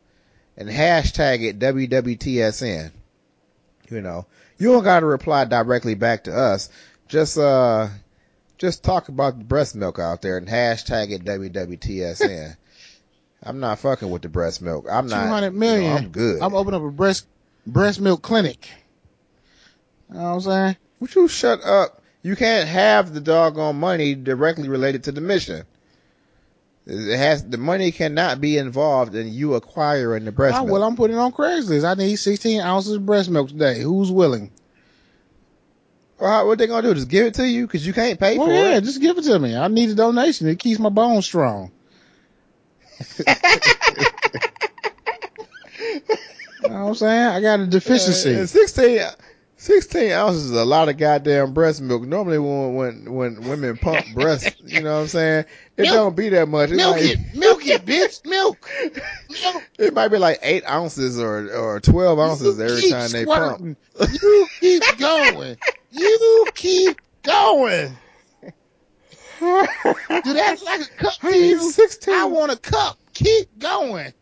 and 0.56 0.68
hashtag 0.68 1.42
it 1.42 1.58
WWTSN. 1.58 2.90
You 3.90 4.00
know, 4.00 4.26
you 4.58 4.72
don't 4.72 4.84
gotta 4.84 5.06
reply 5.06 5.44
directly 5.44 5.94
back 5.94 6.24
to 6.24 6.36
us. 6.36 6.70
Just, 7.08 7.38
uh, 7.38 7.88
just 8.58 8.82
talk 8.82 9.08
about 9.08 9.38
the 9.38 9.44
breast 9.44 9.74
milk 9.76 9.98
out 9.98 10.22
there 10.22 10.38
and 10.38 10.48
hashtag 10.48 11.10
it 11.10 11.24
WWTSN. 11.24 12.56
I'm 13.42 13.60
not 13.60 13.78
fucking 13.78 14.10
with 14.10 14.22
the 14.22 14.28
breast 14.28 14.62
milk. 14.62 14.86
I'm 14.90 15.06
not. 15.06 15.24
200 15.24 15.50
million. 15.52 15.82
You 15.82 15.88
know, 15.90 15.96
I'm 15.96 16.08
good. 16.08 16.42
I'm 16.42 16.54
opening 16.54 16.80
up 16.80 16.86
a 16.86 16.90
breast, 16.90 17.26
breast 17.66 18.00
milk 18.00 18.22
clinic. 18.22 18.68
You 20.08 20.16
know 20.16 20.22
what 20.22 20.28
I'm 20.28 20.40
saying? 20.40 20.76
Would 21.00 21.14
you 21.14 21.28
shut 21.28 21.62
up? 21.62 21.95
You 22.26 22.34
can't 22.34 22.68
have 22.68 23.14
the 23.14 23.20
doggone 23.20 23.76
money 23.78 24.16
directly 24.16 24.68
related 24.68 25.04
to 25.04 25.12
the 25.12 25.20
mission. 25.20 25.64
It 26.84 27.16
has 27.16 27.44
the 27.48 27.56
money 27.56 27.92
cannot 27.92 28.40
be 28.40 28.58
involved 28.58 29.14
in 29.14 29.32
you 29.32 29.54
acquiring 29.54 30.24
the 30.24 30.32
breast 30.32 30.56
Oh, 30.58 30.62
milk. 30.64 30.72
well, 30.72 30.82
I'm 30.82 30.96
putting 30.96 31.16
on 31.18 31.30
Craigslist. 31.30 31.84
I 31.84 31.94
need 31.94 32.16
16 32.16 32.60
ounces 32.62 32.94
of 32.94 33.06
breast 33.06 33.30
milk 33.30 33.50
today. 33.50 33.78
Who's 33.80 34.10
willing? 34.10 34.50
Well, 36.18 36.28
how- 36.28 36.46
what 36.48 36.58
they 36.58 36.66
gonna 36.66 36.82
do? 36.88 36.94
Just 36.94 37.06
give 37.08 37.26
it 37.26 37.34
to 37.34 37.46
you 37.46 37.64
because 37.64 37.86
you 37.86 37.92
can't 37.92 38.18
pay 38.18 38.36
Well, 38.36 38.48
for 38.48 38.52
yeah, 38.52 38.78
it. 38.78 38.80
just 38.82 39.00
give 39.00 39.16
it 39.18 39.22
to 39.22 39.38
me. 39.38 39.54
I 39.56 39.68
need 39.68 39.90
a 39.90 39.94
donation. 39.94 40.48
It 40.48 40.58
keeps 40.58 40.80
my 40.80 40.88
bones 40.88 41.26
strong. 41.26 41.70
You 46.62 46.70
know 46.72 46.82
what 46.82 46.88
I'm 46.88 46.94
saying? 46.96 47.24
I 47.26 47.40
got 47.40 47.60
a 47.60 47.66
deficiency. 47.66 48.34
Uh, 48.34 48.46
16, 48.46 49.00
16 49.58 50.12
ounces 50.12 50.46
is 50.46 50.50
a 50.50 50.64
lot 50.66 50.90
of 50.90 50.98
goddamn 50.98 51.54
breast 51.54 51.80
milk. 51.80 52.02
Normally 52.02 52.38
when, 52.38 52.74
when, 52.74 53.12
when 53.12 53.48
women 53.48 53.76
pump 53.78 54.06
breast, 54.14 54.54
you 54.62 54.82
know 54.82 54.96
what 54.96 55.00
I'm 55.02 55.08
saying? 55.08 55.44
It 55.76 55.82
Milk. 55.82 55.94
don't 55.94 56.16
be 56.16 56.28
that 56.28 56.46
much. 56.48 56.70
It 56.70 56.76
milk 56.76 56.96
might, 56.96 57.04
it. 57.04 57.18
Milk 57.34 57.66
it, 57.66 57.84
bitch. 57.86 58.24
Milk. 58.26 58.70
Milk. 59.30 59.62
it 59.78 59.94
might 59.94 60.08
be 60.08 60.18
like 60.18 60.40
eight 60.42 60.68
ounces 60.68 61.18
or, 61.18 61.50
or 61.54 61.80
12 61.80 62.18
ounces 62.18 62.58
You 62.58 62.64
every 62.64 62.90
time 62.90 63.10
they 63.10 63.24
pump. 63.24 63.78
You 64.22 64.46
keep 64.60 64.82
going. 64.98 65.56
You 65.90 66.46
keep 66.54 67.00
going. 67.22 67.96
Do 69.40 69.66
that 70.34 70.62
like 70.64 70.80
a 70.82 70.88
cup 70.96 71.14
to 71.20 71.36
you? 71.36 71.70
16. 71.70 72.12
I 72.14 72.24
want 72.26 72.52
a 72.52 72.56
cup. 72.56 72.98
Keep 73.14 73.58
going. 73.58 74.12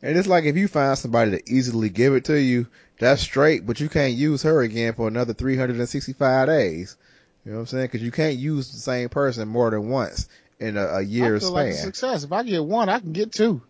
And 0.00 0.18
it's 0.18 0.28
like 0.28 0.44
if 0.44 0.56
you 0.56 0.68
find 0.68 0.96
somebody 0.98 1.32
to 1.32 1.52
easily 1.52 1.88
give 1.88 2.14
it 2.14 2.24
to 2.26 2.40
you, 2.40 2.66
that's 3.02 3.22
straight, 3.22 3.66
but 3.66 3.80
you 3.80 3.88
can't 3.88 4.14
use 4.14 4.42
her 4.42 4.62
again 4.62 4.94
for 4.94 5.08
another 5.08 5.34
365 5.34 6.46
days. 6.46 6.96
You 7.44 7.50
know 7.50 7.58
what 7.58 7.62
I'm 7.62 7.66
saying? 7.66 7.88
Cause 7.88 8.00
you 8.00 8.12
can't 8.12 8.36
use 8.36 8.70
the 8.70 8.78
same 8.78 9.08
person 9.08 9.48
more 9.48 9.70
than 9.70 9.88
once 9.88 10.28
in 10.60 10.76
a 10.76 11.00
year 11.00 11.38
feel 11.40 11.50
span. 11.50 11.52
like 11.52 11.68
a 11.68 11.74
success. 11.74 12.22
If 12.24 12.32
I 12.32 12.44
get 12.44 12.64
one, 12.64 12.88
I 12.88 13.00
can 13.00 13.12
get 13.12 13.32
two. 13.32 13.62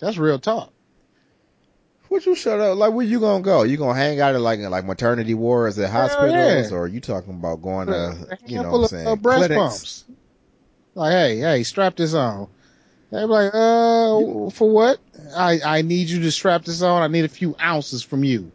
That's 0.00 0.18
real 0.18 0.38
talk. 0.38 0.72
Would 2.10 2.24
you 2.24 2.34
shut 2.34 2.58
up? 2.58 2.78
Like, 2.78 2.92
where 2.92 3.04
you 3.04 3.20
gonna 3.20 3.42
go? 3.42 3.62
You 3.62 3.76
gonna 3.76 3.98
hang 3.98 4.20
out 4.20 4.34
at 4.34 4.40
like 4.40 4.60
like 4.60 4.84
maternity 4.84 5.34
wards 5.34 5.78
at 5.78 5.90
Hell 5.90 6.08
hospitals, 6.08 6.70
yeah. 6.70 6.76
or 6.76 6.88
you 6.88 7.00
talking 7.00 7.34
about 7.34 7.60
going 7.60 7.88
to 7.88 8.38
you 8.46 8.56
know 8.56 8.70
what 8.70 8.78
I'm 8.78 8.84
of, 8.84 8.90
saying 8.90 9.06
uh, 9.06 9.16
breast 9.16 9.38
clinics? 9.38 9.58
pumps. 9.58 10.04
Like, 10.94 11.12
hey, 11.12 11.38
hey, 11.38 11.62
strap 11.64 11.96
this 11.96 12.14
on. 12.14 12.48
They 13.10 13.20
be 13.20 13.26
like, 13.26 13.54
uh, 13.54 14.50
for 14.50 14.70
what? 14.70 14.98
I, 15.34 15.60
I 15.64 15.82
need 15.82 16.08
you 16.08 16.22
to 16.22 16.30
strap 16.30 16.64
this 16.64 16.82
on. 16.82 17.02
I 17.02 17.08
need 17.08 17.24
a 17.24 17.28
few 17.28 17.56
ounces 17.60 18.02
from 18.02 18.24
you. 18.24 18.52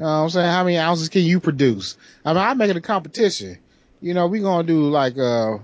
I'm 0.00 0.30
saying? 0.30 0.48
How 0.48 0.64
many 0.64 0.78
ounces 0.78 1.08
can 1.08 1.22
you 1.22 1.38
produce? 1.40 1.96
I 2.24 2.32
mean, 2.32 2.42
I'm 2.42 2.58
making 2.58 2.76
a 2.76 2.80
competition. 2.80 3.58
You 4.00 4.14
know, 4.14 4.26
we 4.26 4.40
gonna 4.40 4.66
do 4.66 4.88
like, 4.88 5.18
uh, 5.18 5.58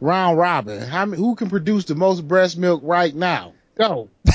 round 0.00 0.38
robin. 0.38 0.82
How 0.82 1.06
many, 1.06 1.22
who 1.22 1.34
can 1.34 1.50
produce 1.50 1.84
the 1.84 1.94
most 1.94 2.26
breast 2.26 2.58
milk 2.58 2.82
right 2.84 3.14
now? 3.14 3.52
Go. 3.76 4.08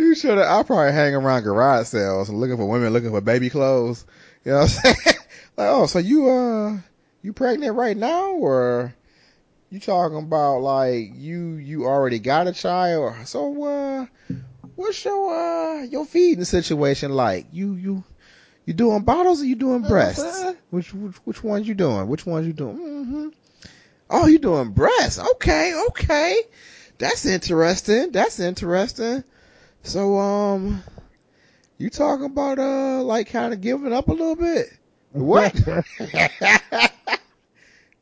You 0.00 0.14
should. 0.14 0.38
I'll 0.38 0.64
probably 0.64 0.92
hang 0.92 1.14
around 1.14 1.42
garage 1.42 1.88
sales 1.88 2.30
and 2.30 2.40
looking 2.40 2.56
for 2.56 2.66
women 2.66 2.90
looking 2.90 3.10
for 3.10 3.20
baby 3.20 3.50
clothes. 3.50 4.06
You 4.46 4.52
know 4.52 4.58
what 4.60 4.62
I'm 4.62 4.68
saying? 4.94 4.96
like, 5.04 5.68
oh, 5.68 5.86
so 5.86 5.98
you 5.98 6.30
uh, 6.30 6.78
you 7.22 7.34
pregnant 7.34 7.76
right 7.76 7.96
now, 7.96 8.30
or 8.32 8.94
you 9.70 9.80
talking 9.80 10.18
about 10.18 10.60
like 10.60 11.12
you 11.14 11.54
you 11.54 11.86
already 11.86 12.18
got 12.18 12.46
a 12.48 12.52
child? 12.52 13.14
So 13.26 13.64
uh, 13.64 14.06
what's 14.76 15.04
your 15.04 15.34
uh 15.34 15.82
your 15.84 16.04
feeding 16.06 16.44
situation 16.44 17.12
like? 17.12 17.46
You 17.52 17.74
you 17.74 18.04
you 18.66 18.74
doing 18.74 19.02
bottles 19.02 19.42
or 19.42 19.46
you 19.46 19.56
doing 19.56 19.82
breasts? 19.82 20.24
Uh, 20.44 20.54
Which 20.70 20.92
which 20.94 21.16
which 21.26 21.44
ones 21.44 21.68
you 21.68 21.74
doing? 21.74 22.08
Which 22.08 22.26
ones 22.26 22.46
you 22.46 22.52
doing? 22.52 22.76
hmm 22.76 23.28
Oh, 24.10 24.26
you 24.26 24.38
doing 24.38 24.72
breasts? 24.72 25.18
Okay, 25.18 25.74
okay. 25.90 26.40
That's 26.98 27.26
interesting. 27.26 28.10
That's 28.12 28.40
interesting. 28.40 29.24
So, 29.82 30.18
um, 30.18 30.82
you 31.78 31.90
talking 31.90 32.26
about, 32.26 32.58
uh, 32.58 33.02
like 33.04 33.28
kind 33.30 33.52
of 33.54 33.60
giving 33.60 33.92
up 33.92 34.08
a 34.08 34.12
little 34.12 34.36
bit? 34.36 34.66
What? 35.12 35.54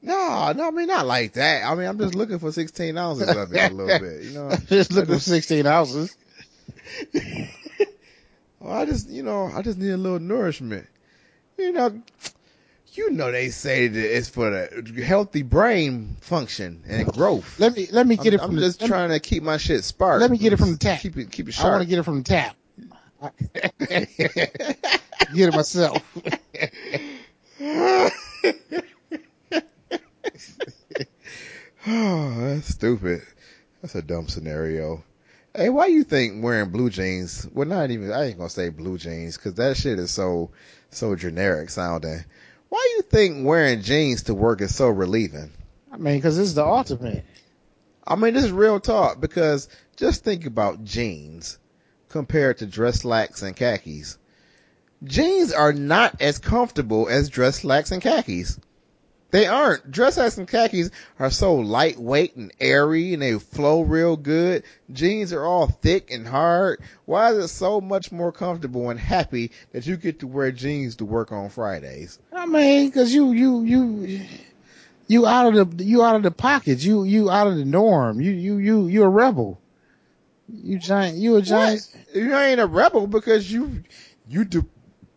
no, 0.02 0.52
no, 0.56 0.68
I 0.68 0.70
mean, 0.70 0.86
not 0.86 1.06
like 1.06 1.34
that. 1.34 1.64
I 1.64 1.74
mean, 1.74 1.86
I'm 1.86 1.98
just 1.98 2.14
looking 2.14 2.38
for 2.38 2.52
16 2.52 2.96
ounces 2.96 3.28
of 3.28 3.52
it 3.52 3.70
a 3.70 3.74
little 3.74 3.98
bit, 4.06 4.22
you 4.24 4.30
know? 4.32 4.50
Just 4.66 4.92
looking 4.92 5.14
for 5.14 5.20
16 5.20 5.66
ounces. 5.66 6.16
Well, 8.60 8.72
I 8.72 8.86
just, 8.86 9.08
you 9.08 9.22
know, 9.22 9.44
I 9.54 9.62
just 9.62 9.78
need 9.78 9.90
a 9.90 9.96
little 9.96 10.18
nourishment. 10.18 10.88
You 11.56 11.70
know, 11.72 12.02
you 12.94 13.10
know 13.10 13.30
they 13.30 13.50
say 13.50 13.86
that 13.86 14.16
it's 14.16 14.28
for 14.28 14.50
the 14.50 15.02
healthy 15.04 15.42
brain 15.42 16.16
function 16.20 16.82
and 16.88 17.06
growth. 17.06 17.60
Let 17.60 17.76
me, 17.76 17.86
let 17.92 18.04
me 18.04 18.16
get 18.16 18.28
I'm, 18.28 18.34
it 18.34 18.38
from 18.40 18.50
I'm 18.50 18.56
the, 18.56 18.62
just 18.62 18.80
let 18.80 18.86
me- 18.86 18.90
trying 18.90 19.10
to 19.10 19.20
keep 19.20 19.44
my 19.44 19.58
shit 19.58 19.84
spark. 19.84 20.20
let 20.20 20.30
me 20.32 20.38
get 20.38 20.52
it 20.52 20.56
from 20.58 20.72
the 20.72 20.78
tap. 20.78 21.00
Keep 21.00 21.18
it, 21.18 21.30
keep 21.30 21.48
it 21.48 21.52
sharp. 21.54 21.66
I 21.68 21.70
want 21.70 21.82
to 21.84 21.88
get 21.88 21.98
it 22.00 22.02
from 22.02 22.22
the 22.22 22.24
tap. 22.24 22.56
get 25.34 25.48
it 25.48 25.54
myself. 25.54 26.02
Oh, 31.86 32.34
that's 32.40 32.68
stupid. 32.68 33.22
That's 33.80 33.94
a 33.94 34.02
dumb 34.02 34.28
scenario. 34.28 35.04
Hey, 35.54 35.70
why 35.70 35.86
you 35.86 36.02
think 36.02 36.42
wearing 36.42 36.70
blue 36.70 36.90
jeans? 36.90 37.48
Well, 37.54 37.68
not 37.68 37.90
even. 37.90 38.12
I 38.12 38.26
ain't 38.26 38.36
gonna 38.36 38.50
say 38.50 38.68
blue 38.68 38.98
jeans 38.98 39.36
because 39.36 39.54
that 39.54 39.76
shit 39.76 39.98
is 39.98 40.10
so 40.10 40.50
so 40.90 41.14
generic 41.14 41.70
sounding. 41.70 42.24
Why 42.68 42.94
you 42.96 43.02
think 43.02 43.46
wearing 43.46 43.80
jeans 43.80 44.24
to 44.24 44.34
work 44.34 44.60
is 44.60 44.74
so 44.74 44.88
relieving? 44.88 45.52
I 45.90 45.96
mean, 45.96 46.16
because 46.16 46.36
this 46.36 46.48
is 46.48 46.54
the 46.54 46.64
ultimate. 46.64 47.24
I 48.06 48.16
mean, 48.16 48.34
this 48.34 48.44
is 48.44 48.52
real 48.52 48.80
talk 48.80 49.20
because 49.20 49.68
just 49.96 50.24
think 50.24 50.46
about 50.46 50.84
jeans 50.84 51.58
compared 52.08 52.58
to 52.58 52.66
dress 52.66 53.00
slacks 53.00 53.42
and 53.42 53.56
khakis. 53.56 54.18
Jeans 55.04 55.52
are 55.52 55.72
not 55.72 56.20
as 56.20 56.38
comfortable 56.38 57.08
as 57.08 57.28
dress 57.28 57.60
slacks 57.60 57.92
and 57.92 58.02
khakis. 58.02 58.58
They 59.30 59.46
aren't. 59.46 59.90
Dress 59.90 60.16
hats 60.16 60.38
and 60.38 60.48
khakis 60.48 60.90
are 61.18 61.30
so 61.30 61.56
lightweight 61.56 62.36
and 62.36 62.52
airy 62.58 63.12
and 63.12 63.22
they 63.22 63.38
flow 63.38 63.82
real 63.82 64.16
good. 64.16 64.64
Jeans 64.90 65.34
are 65.34 65.44
all 65.44 65.66
thick 65.66 66.10
and 66.10 66.26
hard. 66.26 66.80
Why 67.04 67.32
is 67.32 67.44
it 67.44 67.48
so 67.48 67.80
much 67.80 68.10
more 68.10 68.32
comfortable 68.32 68.88
and 68.88 68.98
happy 68.98 69.50
that 69.72 69.86
you 69.86 69.98
get 69.98 70.20
to 70.20 70.26
wear 70.26 70.50
jeans 70.50 70.96
to 70.96 71.04
work 71.04 71.30
on 71.30 71.50
Fridays? 71.50 72.18
I 72.32 72.46
mean, 72.46 72.88
because 72.88 73.12
you 73.12 73.32
you 73.32 73.64
you 73.64 74.20
you 75.08 75.26
out 75.26 75.54
of 75.54 75.76
the 75.76 75.84
you 75.84 76.02
out 76.02 76.16
of 76.16 76.22
the 76.22 76.30
pocket. 76.30 76.82
You 76.82 77.04
you 77.04 77.30
out 77.30 77.48
of 77.48 77.56
the 77.56 77.66
norm. 77.66 78.22
You 78.22 78.32
you 78.32 78.56
you 78.56 78.86
you 78.88 79.02
a 79.02 79.08
rebel. 79.08 79.60
You 80.50 80.78
giant. 80.78 81.18
You 81.18 81.36
a 81.36 81.42
giant. 81.42 81.86
What? 81.92 82.16
You 82.16 82.34
ain't 82.34 82.60
a 82.60 82.66
rebel 82.66 83.06
because 83.06 83.52
you 83.52 83.82
you 84.26 84.46
do 84.46 84.64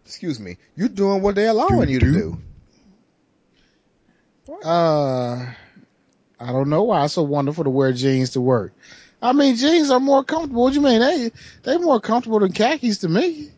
excuse 0.05 0.41
me, 0.41 0.57
you 0.75 0.89
doing 0.89 1.21
what 1.21 1.35
they're 1.35 1.51
allowing 1.51 1.87
you 1.87 1.99
to 1.99 2.11
do. 2.11 2.37
Uh, 4.49 5.45
I 6.39 6.51
don't 6.51 6.69
know 6.69 6.83
why 6.83 7.05
it's 7.05 7.13
so 7.13 7.23
wonderful 7.23 7.63
to 7.63 7.69
wear 7.69 7.93
jeans 7.93 8.31
to 8.31 8.41
work. 8.41 8.73
I 9.21 9.33
mean, 9.33 9.55
jeans 9.55 9.91
are 9.91 9.99
more 9.99 10.23
comfortable. 10.23 10.63
What 10.63 10.73
do 10.73 10.79
you 10.79 10.85
mean? 10.85 10.99
They 10.99 11.31
they 11.63 11.77
more 11.77 11.99
comfortable 11.99 12.39
than 12.39 12.51
khakis 12.51 12.99
to 12.99 13.09
me. 13.09 13.51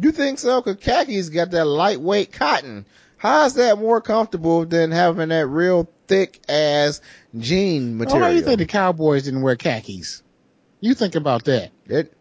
You 0.00 0.10
think 0.10 0.38
so? 0.38 0.60
Cause 0.62 0.76
khakis 0.76 1.28
got 1.28 1.50
that 1.52 1.64
lightweight 1.64 2.32
cotton. 2.32 2.86
How 3.16 3.44
is 3.44 3.54
that 3.54 3.78
more 3.78 4.00
comfortable 4.00 4.66
than 4.66 4.90
having 4.90 5.28
that 5.28 5.46
real 5.46 5.88
thick 6.08 6.40
ass 6.48 7.00
jean 7.38 7.96
material? 7.98 8.22
Why 8.22 8.30
do 8.30 8.36
you 8.36 8.42
think 8.42 8.58
the 8.58 8.66
Cowboys 8.66 9.24
didn't 9.24 9.42
wear 9.42 9.54
khakis? 9.54 10.22
You 10.80 10.94
think 10.94 11.14
about 11.14 11.44
that. 11.44 11.70
It, 11.86 12.12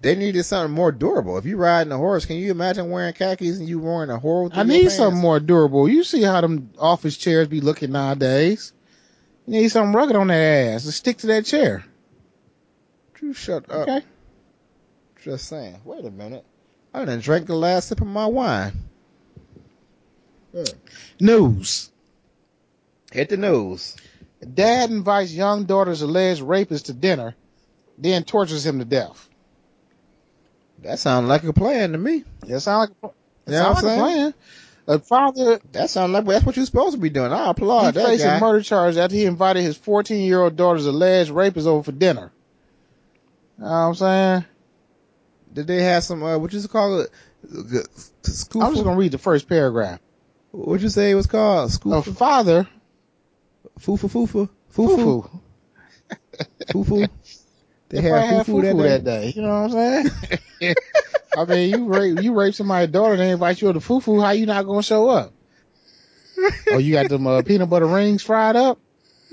they 0.00 0.14
needed 0.14 0.44
something 0.44 0.74
more 0.74 0.92
durable. 0.92 1.38
If 1.38 1.46
you 1.46 1.56
riding 1.56 1.92
a 1.92 1.96
horse, 1.96 2.26
can 2.26 2.36
you 2.36 2.50
imagine 2.50 2.90
wearing 2.90 3.14
khakis 3.14 3.58
and 3.58 3.68
you 3.68 3.78
wearing 3.78 4.10
a 4.10 4.20
through 4.20 4.50
I 4.52 4.62
need 4.62 4.90
something 4.90 5.20
more 5.20 5.40
durable. 5.40 5.88
You 5.88 6.04
see 6.04 6.22
how 6.22 6.40
them 6.40 6.70
office 6.78 7.16
chairs 7.16 7.48
be 7.48 7.60
looking 7.60 7.92
nowadays. 7.92 8.72
You 9.46 9.60
need 9.60 9.68
something 9.68 9.94
rugged 9.94 10.16
on 10.16 10.28
that 10.28 10.34
ass 10.34 10.84
to 10.84 10.92
stick 10.92 11.18
to 11.18 11.28
that 11.28 11.44
chair. 11.44 11.84
You 13.22 13.32
shut 13.32 13.70
up. 13.70 13.88
Okay. 13.88 14.02
Just 15.22 15.48
saying. 15.48 15.80
Wait 15.84 16.04
a 16.04 16.10
minute. 16.10 16.44
I 16.94 17.04
done 17.04 17.20
drank 17.20 17.46
the 17.46 17.56
last 17.56 17.88
sip 17.88 18.00
of 18.00 18.06
my 18.06 18.26
wine. 18.26 18.72
Hmm. 20.52 20.64
News. 21.18 21.90
Hit 23.10 23.30
the 23.30 23.36
news. 23.36 23.96
Dad 24.54 24.90
invites 24.90 25.32
young 25.32 25.64
daughter's 25.64 26.02
alleged 26.02 26.42
rapist 26.42 26.86
to 26.86 26.92
dinner, 26.92 27.34
then 27.98 28.24
tortures 28.24 28.64
him 28.64 28.78
to 28.78 28.84
death. 28.84 29.28
That 30.86 31.00
sounds 31.00 31.28
like 31.28 31.42
a 31.42 31.52
plan 31.52 31.92
to 31.92 31.98
me. 31.98 32.22
That 32.46 32.60
sound 32.60 32.90
like 33.02 33.12
a, 33.12 33.50
Yeah, 33.50 33.62
sound 33.62 33.74
like 33.74 33.84
a 33.84 34.00
plan. 34.00 34.34
A 34.88 34.98
father 35.00 35.60
That 35.72 35.90
sounds 35.90 36.12
like 36.12 36.24
that's 36.26 36.46
what 36.46 36.56
you're 36.56 36.64
supposed 36.64 36.94
to 36.94 37.00
be 37.00 37.10
doing. 37.10 37.32
I 37.32 37.44
he 37.44 37.50
applaud 37.50 37.94
that 37.94 38.18
guy. 38.18 38.38
murder 38.38 38.62
charge 38.62 38.96
after 38.96 39.16
he 39.16 39.24
invited 39.24 39.62
his 39.62 39.76
14 39.76 40.22
year 40.22 40.42
old 40.42 40.54
daughter's 40.54 40.86
alleged 40.86 41.30
rapist 41.30 41.66
over 41.66 41.82
for 41.82 41.90
dinner. 41.90 42.30
You 43.58 43.64
know 43.64 43.70
what 43.70 43.76
I'm 43.76 43.94
saying? 43.94 44.44
Did 45.52 45.66
they 45.66 45.82
have 45.82 46.04
some? 46.04 46.22
Uh, 46.22 46.38
what 46.38 46.52
you 46.52 46.68
call 46.68 47.00
it? 47.00 47.10
School. 48.22 48.62
I'm 48.62 48.72
just 48.72 48.84
gonna 48.84 48.96
read 48.96 49.12
the 49.12 49.18
first 49.18 49.48
paragraph. 49.48 49.98
What'd 50.52 50.82
you 50.82 50.88
say 50.88 51.10
it 51.10 51.14
was 51.14 51.26
called? 51.26 51.72
School. 51.72 51.94
A 51.94 52.02
father, 52.02 52.68
Fufu 53.80 54.08
fufu 54.08 54.48
fufu 54.72 55.40
fufu. 56.68 57.08
Fufu. 57.88 57.90
They 57.90 58.00
had 58.00 58.24
had 58.24 58.46
fufu 58.46 58.62
that 58.62 58.76
day. 58.76 58.88
that 58.88 59.04
day. 59.04 59.32
You 59.34 59.42
know 59.42 59.62
what 59.62 59.72
I'm 59.74 60.10
saying? 60.60 60.74
I 61.36 61.44
mean, 61.44 61.70
you 61.70 61.84
rape 61.86 62.20
you 62.22 62.34
rape 62.34 62.54
somebody's 62.54 62.90
daughter, 62.92 63.16
they 63.16 63.30
invite 63.30 63.60
you 63.60 63.68
to 63.72 63.78
the 63.78 63.84
fufu. 63.84 64.22
How 64.22 64.30
you 64.30 64.46
not 64.46 64.64
gonna 64.66 64.82
show 64.82 65.08
up? 65.08 65.32
Oh, 66.70 66.78
you 66.78 66.92
got 66.92 67.08
them 67.08 67.26
uh, 67.26 67.40
peanut 67.42 67.70
butter 67.70 67.86
rings 67.86 68.22
fried 68.22 68.56
up. 68.56 68.78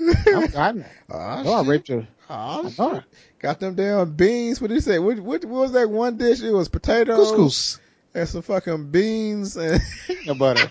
I'm, 0.00 0.56
I 0.56 0.72
know 0.72 0.84
Ah, 1.10 1.40
I 1.40 1.60
shit. 1.60 1.68
raped 1.68 1.90
I 1.90 2.68
shit. 2.70 2.78
know. 2.78 3.02
Got 3.40 3.60
them 3.60 3.74
damn 3.74 4.10
beans. 4.14 4.58
What 4.60 4.68
did 4.68 4.74
you 4.76 4.80
say? 4.80 4.98
What, 4.98 5.18
what, 5.20 5.44
what 5.44 5.60
was 5.62 5.72
that 5.72 5.90
one 5.90 6.16
dish? 6.16 6.40
It 6.42 6.50
was 6.50 6.68
potatoes 6.70 7.30
Couscous 7.32 7.78
and 8.14 8.26
some 8.28 8.40
fucking 8.42 8.90
beans 8.90 9.56
and. 9.58 9.82
peanut 10.06 10.38
butter. 10.38 10.70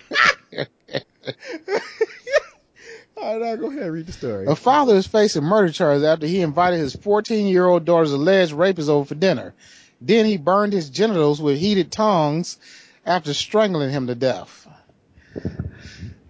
All 3.16 3.40
right, 3.40 3.58
go 3.58 3.70
ahead 3.70 3.82
and 3.84 3.92
read 3.92 4.06
the 4.06 4.12
story. 4.12 4.46
A 4.46 4.56
father 4.56 4.96
is 4.96 5.06
facing 5.06 5.44
murder 5.44 5.72
charges 5.72 6.04
after 6.04 6.26
he 6.26 6.40
invited 6.40 6.78
his 6.78 6.94
14 6.96 7.46
year 7.46 7.66
old 7.66 7.84
daughter's 7.84 8.12
alleged 8.12 8.52
rapist 8.52 8.88
over 8.88 9.04
for 9.04 9.14
dinner. 9.14 9.54
Then 10.00 10.26
he 10.26 10.36
burned 10.36 10.72
his 10.72 10.90
genitals 10.90 11.40
with 11.40 11.58
heated 11.58 11.90
tongs 11.92 12.58
after 13.06 13.32
strangling 13.32 13.90
him 13.90 14.08
to 14.08 14.14
death. 14.14 14.66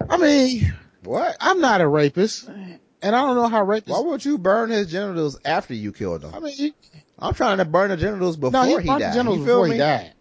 I 0.09 0.17
mean, 0.17 0.75
What? 1.03 1.37
I'm 1.41 1.61
not 1.61 1.81
a 1.81 1.89
rapist, 1.89 2.47
and 2.49 2.79
I 3.03 3.11
don't 3.11 3.37
know 3.37 3.49
how 3.49 3.65
rapists. 3.65 3.89
Why 3.89 4.01
would 4.01 4.25
you 4.25 4.39
burn 4.39 4.71
his 4.71 4.91
genitals 4.91 5.39
after 5.45 5.75
you 5.75 5.93
killed 5.93 6.23
him? 6.23 6.35
I 6.35 6.41
mean, 6.41 6.73
I'm 7.19 7.35
trying 7.35 7.59
to 7.59 7.65
burn 7.65 7.91
the 7.91 7.97
genitals 7.97 8.37
before 8.37 8.53
no, 8.53 8.77
he 8.77 8.83
he 8.83 8.89
died. 8.89 9.15
genitals 9.15 9.39
you 9.39 9.45
before 9.45 9.67
me? 9.67 9.73
he 9.73 9.79
died. 9.79 10.13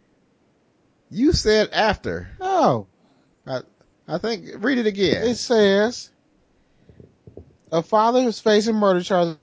You 1.10 1.34
said 1.34 1.70
after. 1.72 2.30
No, 2.40 2.88
I 4.08 4.18
think 4.18 4.50
read 4.58 4.78
it 4.80 4.88
again. 4.88 5.24
it 5.24 5.36
says 5.36 6.10
a 7.74 7.82
father 7.84 8.20
is 8.20 8.40
facing 8.40 8.76
murder 8.76 9.02
charges. 9.02 9.38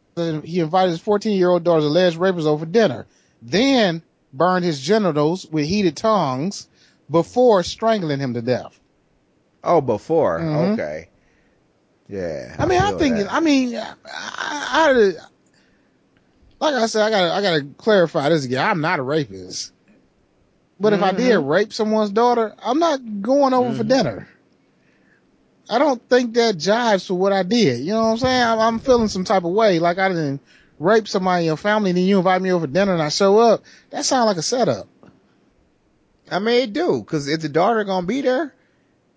He 0.44 0.60
invited 0.60 0.90
his 0.90 1.00
14 1.00 1.36
year 1.36 1.48
old 1.50 1.64
daughter's 1.64 1.84
alleged 1.84 2.16
rapist 2.16 2.46
over 2.46 2.64
for 2.64 2.70
dinner, 2.70 3.06
then 3.42 4.02
burned 4.32 4.64
his 4.64 4.80
genitals 4.80 5.46
with 5.46 5.66
heated 5.66 5.96
tongs 5.96 6.68
before 7.10 7.62
strangling 7.62 8.20
him 8.20 8.34
to 8.34 8.42
death. 8.42 8.78
oh, 9.64 9.80
before. 9.80 10.40
Mhm. 10.40 10.72
Okay. 10.72 11.08
Yeah. 12.08 12.56
I 12.58 12.66
mean, 12.66 12.80
I'm 12.80 12.96
thinking. 12.98 13.24
that. 13.24 13.32
I 13.32 13.40
mean, 13.40 13.76
I, 13.76 13.94
I, 14.06 15.12
like 16.60 16.74
I 16.74 16.86
said, 16.86 17.02
I 17.02 17.10
gotta, 17.10 17.32
I 17.32 17.42
gotta 17.42 17.66
clarify 17.78 18.28
this 18.28 18.44
again. 18.44 18.64
I'm 18.66 18.80
not 18.80 18.98
a 18.98 19.02
rapist, 19.02 19.72
but 20.80 20.92
if 20.92 21.02
I 21.02 21.12
did 21.12 21.38
Mhm. 21.38 21.48
rape 21.48 21.72
someone's 21.72 22.10
daughter, 22.10 22.54
I'm 22.62 22.78
not 22.78 23.22
going 23.22 23.54
over 23.54 23.72
for 23.74 23.84
Mhm. 23.84 23.88
dinner. 23.88 24.28
I 25.70 25.78
don't 25.78 26.02
think 26.08 26.34
that 26.34 26.56
jives 26.56 27.06
for 27.06 27.14
what 27.14 27.32
I 27.32 27.44
did. 27.44 27.80
You 27.80 27.92
know 27.92 28.02
what 28.02 28.08
I'm 28.08 28.18
saying? 28.18 28.42
I'm, 28.42 28.58
I'm 28.58 28.78
feeling 28.80 29.06
some 29.06 29.24
type 29.24 29.44
of 29.44 29.52
way, 29.52 29.78
like 29.78 29.98
I 29.98 30.08
didn't 30.08 30.40
rape 30.80 31.06
somebody 31.06 31.42
in 31.42 31.46
your 31.46 31.56
family, 31.56 31.90
and 31.90 31.96
then 31.96 32.06
you 32.06 32.18
invite 32.18 32.42
me 32.42 32.50
over 32.50 32.66
for 32.66 32.72
dinner 32.72 32.92
and 32.92 33.02
I 33.02 33.08
show 33.08 33.38
up. 33.38 33.62
That 33.90 34.04
sounds 34.04 34.26
like 34.26 34.36
a 34.36 34.42
setup. 34.42 34.88
I 36.28 36.40
mean, 36.40 36.62
it 36.62 36.72
do 36.72 37.00
because 37.00 37.28
if 37.28 37.40
the 37.40 37.48
daughter 37.48 37.84
gonna 37.84 38.06
be 38.06 38.20
there, 38.20 38.52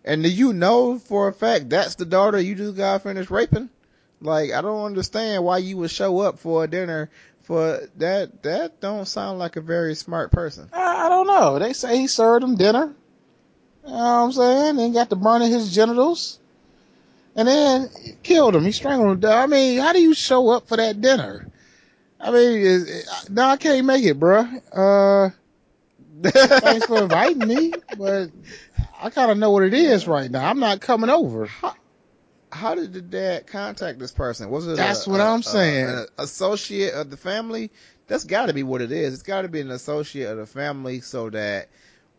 and 0.06 0.22
do 0.22 0.30
you 0.30 0.54
know 0.54 1.00
for 1.00 1.28
a 1.28 1.34
fact 1.34 1.70
that's 1.70 1.96
the 1.96 2.06
daughter 2.06 2.40
you 2.40 2.54
just 2.54 2.78
got 2.78 3.02
finished 3.02 3.32
raping, 3.32 3.70
like 4.22 4.52
I 4.52 4.62
don't 4.62 4.86
understand 4.86 5.44
why 5.44 5.58
you 5.58 5.78
would 5.78 5.92
show 5.92 6.20
up 6.20 6.38
for 6.38 6.64
a 6.64 6.68
dinner 6.68 7.10
for 7.42 7.80
that. 7.98 8.44
That 8.44 8.80
don't 8.80 9.08
sound 9.08 9.40
like 9.40 9.56
a 9.56 9.62
very 9.62 9.96
smart 9.96 10.32
person. 10.32 10.70
I, 10.72 11.08
I 11.08 11.10
don't 11.10 11.28
know. 11.28 11.58
They 11.58 11.74
say 11.74 11.98
he 11.98 12.08
served 12.08 12.44
him 12.44 12.58
dinner. 12.58 12.94
You 13.86 13.92
know 13.92 13.96
what 13.96 14.04
I'm 14.04 14.32
saying? 14.32 14.76
Then 14.78 14.94
got 14.94 15.10
to 15.10 15.16
burning 15.16 15.52
his 15.52 15.74
genitals. 15.74 16.40
And 17.36 17.48
then 17.48 17.90
killed 18.22 18.56
him. 18.56 18.64
He 18.64 18.72
strangled 18.72 19.24
him. 19.24 19.30
I 19.32 19.48
mean, 19.48 19.80
how 19.80 19.94
do 19.94 20.00
you 20.02 20.14
show 20.14 20.50
up 20.52 20.68
for 20.68 20.78
that 20.78 21.02
dinner? 21.02 21.50
I 22.20 22.32
mean, 22.32 22.60
is, 22.60 22.84
is, 22.90 23.30
no, 23.30 23.44
I 23.44 23.58
can't 23.58 23.86
make 23.86 24.06
it, 24.06 24.20
bruh. 24.20 24.62
Uh, 24.72 25.30
thanks 26.62 26.86
for 26.86 27.02
inviting 27.04 27.48
me, 27.48 27.74
but 27.98 28.30
I 29.02 29.10
kind 29.10 29.32
of 29.32 29.38
know 29.38 29.52
what 29.52 29.64
it 29.64 29.74
is 29.74 30.08
right 30.08 30.30
now. 30.30 30.48
I'm 30.48 30.60
not 30.60 30.80
coming 30.80 31.10
over. 31.10 31.50
How 32.52 32.76
did 32.76 32.94
the 32.94 33.02
dad 33.02 33.48
contact 33.48 33.98
this 34.00 34.12
person? 34.12 34.50
Was 34.50 34.68
it? 34.68 34.78
That's 34.78 35.08
a- 35.08 35.10
what 35.10 35.20
a- 35.20 35.24
I'm 35.24 35.40
a- 35.40 35.44
saying. 35.44 35.86
an 35.90 36.06
associate 36.20 36.94
of 36.94 37.10
the 37.10 37.18
family. 37.18 37.72
That's 38.08 38.26
got 38.26 38.46
to 38.46 38.54
be 38.54 38.64
what 38.64 38.82
it 38.82 38.92
is. 38.92 39.14
It's 39.16 39.24
got 39.24 39.42
to 39.42 39.48
be 39.48 39.60
an 39.62 39.72
associate 39.72 40.30
of 40.30 40.38
the 40.38 40.46
family, 40.46 41.02
so 41.02 41.30
that 41.32 41.70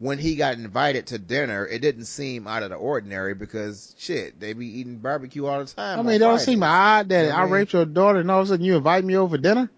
when 0.04 0.18
he 0.18 0.34
got 0.36 0.52
invited 0.54 1.06
to 1.06 1.18
dinner, 1.18 1.66
it 1.66 1.80
didn't 1.80 2.04
seem 2.04 2.46
out 2.46 2.62
of 2.62 2.68
the 2.68 2.76
ordinary 2.76 3.32
because 3.34 3.94
shit, 3.96 4.38
they 4.38 4.52
be 4.52 4.66
eating 4.80 4.98
barbecue 4.98 5.46
all 5.46 5.60
the 5.64 5.64
time. 5.64 5.98
I 5.98 6.02
mean, 6.02 6.20
don't 6.20 6.32
Fridays. 6.32 6.44
seem 6.44 6.62
odd 6.62 7.08
that 7.08 7.30
I 7.30 7.40
I 7.40 7.44
mean- 7.44 7.52
raped 7.52 7.72
your 7.72 7.86
daughter 7.86 8.18
and 8.20 8.30
all 8.30 8.40
of 8.40 8.46
a 8.46 8.48
sudden 8.50 8.66
you 8.66 8.76
invite 8.76 9.02
me 9.02 9.16
over 9.16 9.36
for 9.36 9.42
dinner? 9.42 9.70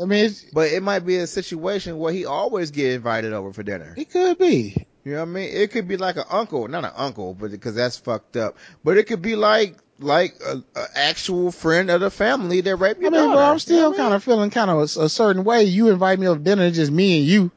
I 0.00 0.04
mean, 0.04 0.26
it's, 0.26 0.44
But 0.52 0.72
it 0.72 0.82
might 0.82 1.06
be 1.06 1.16
a 1.16 1.26
situation 1.26 1.98
where 1.98 2.12
he 2.12 2.26
always 2.26 2.70
get 2.70 2.92
invited 2.92 3.32
over 3.32 3.52
for 3.52 3.62
dinner. 3.62 3.94
it 3.96 4.10
could 4.10 4.36
be. 4.38 4.86
You 5.04 5.12
know 5.12 5.20
what 5.20 5.28
I 5.28 5.32
mean? 5.32 5.50
It 5.52 5.70
could 5.70 5.86
be 5.88 5.96
like 5.96 6.16
an 6.16 6.24
uncle, 6.30 6.66
not 6.68 6.84
an 6.84 6.90
uncle, 6.96 7.32
but 7.34 7.50
because 7.50 7.74
that's 7.74 7.96
fucked 7.96 8.36
up. 8.36 8.56
But 8.82 8.98
it 8.98 9.04
could 9.04 9.22
be 9.22 9.36
like 9.36 9.76
like 10.00 10.34
a, 10.44 10.62
a 10.78 10.84
actual 10.96 11.50
friend 11.52 11.88
of 11.90 12.00
the 12.00 12.10
family 12.10 12.60
that 12.62 12.76
raped 12.76 12.98
I 12.98 13.02
your 13.02 13.10
mean, 13.12 13.20
daughter. 13.20 13.36
but 13.36 13.42
I'm 13.42 13.48
You 13.48 13.52
know 13.54 13.58
still 13.58 13.94
kind 13.94 14.12
of 14.12 14.22
feeling 14.24 14.50
kind 14.50 14.70
of 14.70 14.78
a, 14.78 15.00
a 15.04 15.08
certain 15.08 15.44
way. 15.44 15.64
You 15.64 15.88
invite 15.90 16.18
me 16.18 16.26
over 16.26 16.38
to 16.38 16.44
dinner, 16.44 16.64
it's 16.64 16.76
just 16.76 16.90
me 16.92 17.18
and 17.20 17.26
you. 17.26 17.50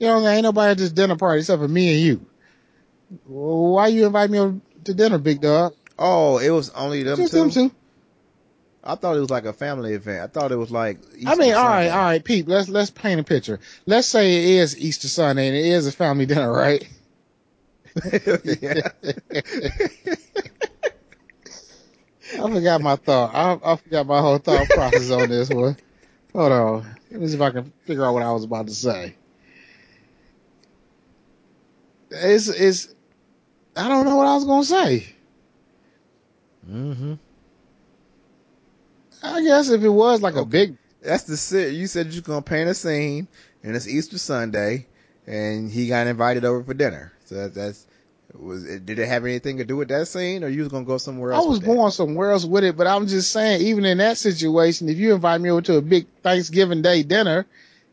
You 0.00 0.06
know, 0.06 0.26
ain't 0.26 0.44
nobody 0.44 0.70
at 0.70 0.78
this 0.78 0.92
dinner 0.92 1.16
party 1.16 1.40
except 1.40 1.60
for 1.60 1.68
me 1.68 1.92
and 1.92 2.00
you. 2.00 2.26
Why 3.26 3.88
you 3.88 4.06
invite 4.06 4.30
me 4.30 4.38
over 4.38 4.58
to 4.84 4.94
dinner, 4.94 5.18
big 5.18 5.42
dog? 5.42 5.74
Oh, 5.98 6.38
it 6.38 6.48
was 6.48 6.70
only 6.70 7.02
them 7.02 7.18
just 7.18 7.32
two. 7.32 7.38
them 7.38 7.50
two. 7.50 7.70
I 8.82 8.94
thought 8.94 9.14
it 9.14 9.20
was 9.20 9.28
like 9.28 9.44
a 9.44 9.52
family 9.52 9.92
event. 9.92 10.22
I 10.22 10.26
thought 10.26 10.52
it 10.52 10.56
was 10.56 10.70
like. 10.70 11.00
I 11.26 11.34
mean, 11.34 11.50
Easter 11.50 11.58
all 11.58 11.66
right, 11.66 11.88
all 11.88 11.98
right, 11.98 12.24
Pete. 12.24 12.48
Let's 12.48 12.70
let's 12.70 12.88
paint 12.90 13.20
a 13.20 13.24
picture. 13.24 13.60
Let's 13.84 14.08
say 14.08 14.36
it 14.36 14.44
is 14.62 14.78
Easter 14.78 15.08
Sunday 15.08 15.48
and 15.48 15.56
it 15.56 15.66
is 15.66 15.86
a 15.86 15.92
family 15.92 16.24
dinner, 16.24 16.50
right? 16.50 16.88
I 18.02 18.20
forgot 22.38 22.80
my 22.80 22.96
thought. 22.96 23.34
I, 23.34 23.72
I 23.72 23.76
forgot 23.76 24.06
my 24.06 24.20
whole 24.22 24.38
thought 24.38 24.66
process 24.68 25.10
on 25.10 25.28
this 25.28 25.50
one. 25.50 25.76
Hold 26.32 26.52
on. 26.52 26.96
Let 27.10 27.20
me 27.20 27.26
see 27.26 27.34
if 27.34 27.40
I 27.40 27.50
can 27.50 27.70
figure 27.84 28.06
out 28.06 28.14
what 28.14 28.22
I 28.22 28.32
was 28.32 28.44
about 28.44 28.68
to 28.68 28.74
say. 28.74 29.14
It's, 32.10 32.48
it's, 32.48 32.94
I 33.76 33.88
don't 33.88 34.04
know 34.04 34.16
what 34.16 34.26
I 34.26 34.34
was 34.34 34.44
going 34.44 34.62
to 34.62 34.68
say. 34.68 35.14
mm-hmm. 36.68 37.14
I 39.22 39.42
guess 39.42 39.70
if 39.70 39.82
it 39.82 39.88
was 39.88 40.22
like 40.22 40.36
a 40.36 40.44
big, 40.44 40.76
That's 41.02 41.24
the 41.24 41.36
sit. 41.36 41.74
You 41.74 41.86
said 41.86 42.12
you're 42.12 42.22
gonna 42.22 42.42
paint 42.42 42.68
a 42.68 42.74
scene, 42.74 43.28
and 43.62 43.76
it's 43.76 43.88
Easter 43.88 44.18
Sunday, 44.18 44.86
and 45.26 45.70
he 45.70 45.88
got 45.88 46.06
invited 46.06 46.44
over 46.44 46.62
for 46.62 46.74
dinner. 46.74 47.12
So 47.26 47.34
that, 47.36 47.54
that's 47.54 47.86
was 48.32 48.64
it, 48.64 48.86
did 48.86 48.98
it 48.98 49.08
have 49.08 49.24
anything 49.24 49.58
to 49.58 49.64
do 49.64 49.76
with 49.76 49.88
that 49.88 50.08
scene, 50.08 50.44
or 50.44 50.48
you 50.48 50.60
was 50.62 50.68
gonna 50.68 50.84
go 50.84 50.98
somewhere 50.98 51.32
else? 51.32 51.44
I 51.44 51.48
was 51.48 51.58
going 51.58 51.90
somewhere 51.90 52.30
else 52.30 52.44
with 52.44 52.64
it, 52.64 52.76
but 52.76 52.86
I'm 52.86 53.06
just 53.06 53.32
saying, 53.32 53.62
even 53.62 53.84
in 53.84 53.98
that 53.98 54.18
situation, 54.18 54.88
if 54.88 54.98
you 54.98 55.14
invite 55.14 55.40
me 55.40 55.50
over 55.50 55.62
to 55.62 55.76
a 55.76 55.82
big 55.82 56.06
Thanksgiving 56.22 56.82
Day 56.82 57.02
dinner, 57.02 57.46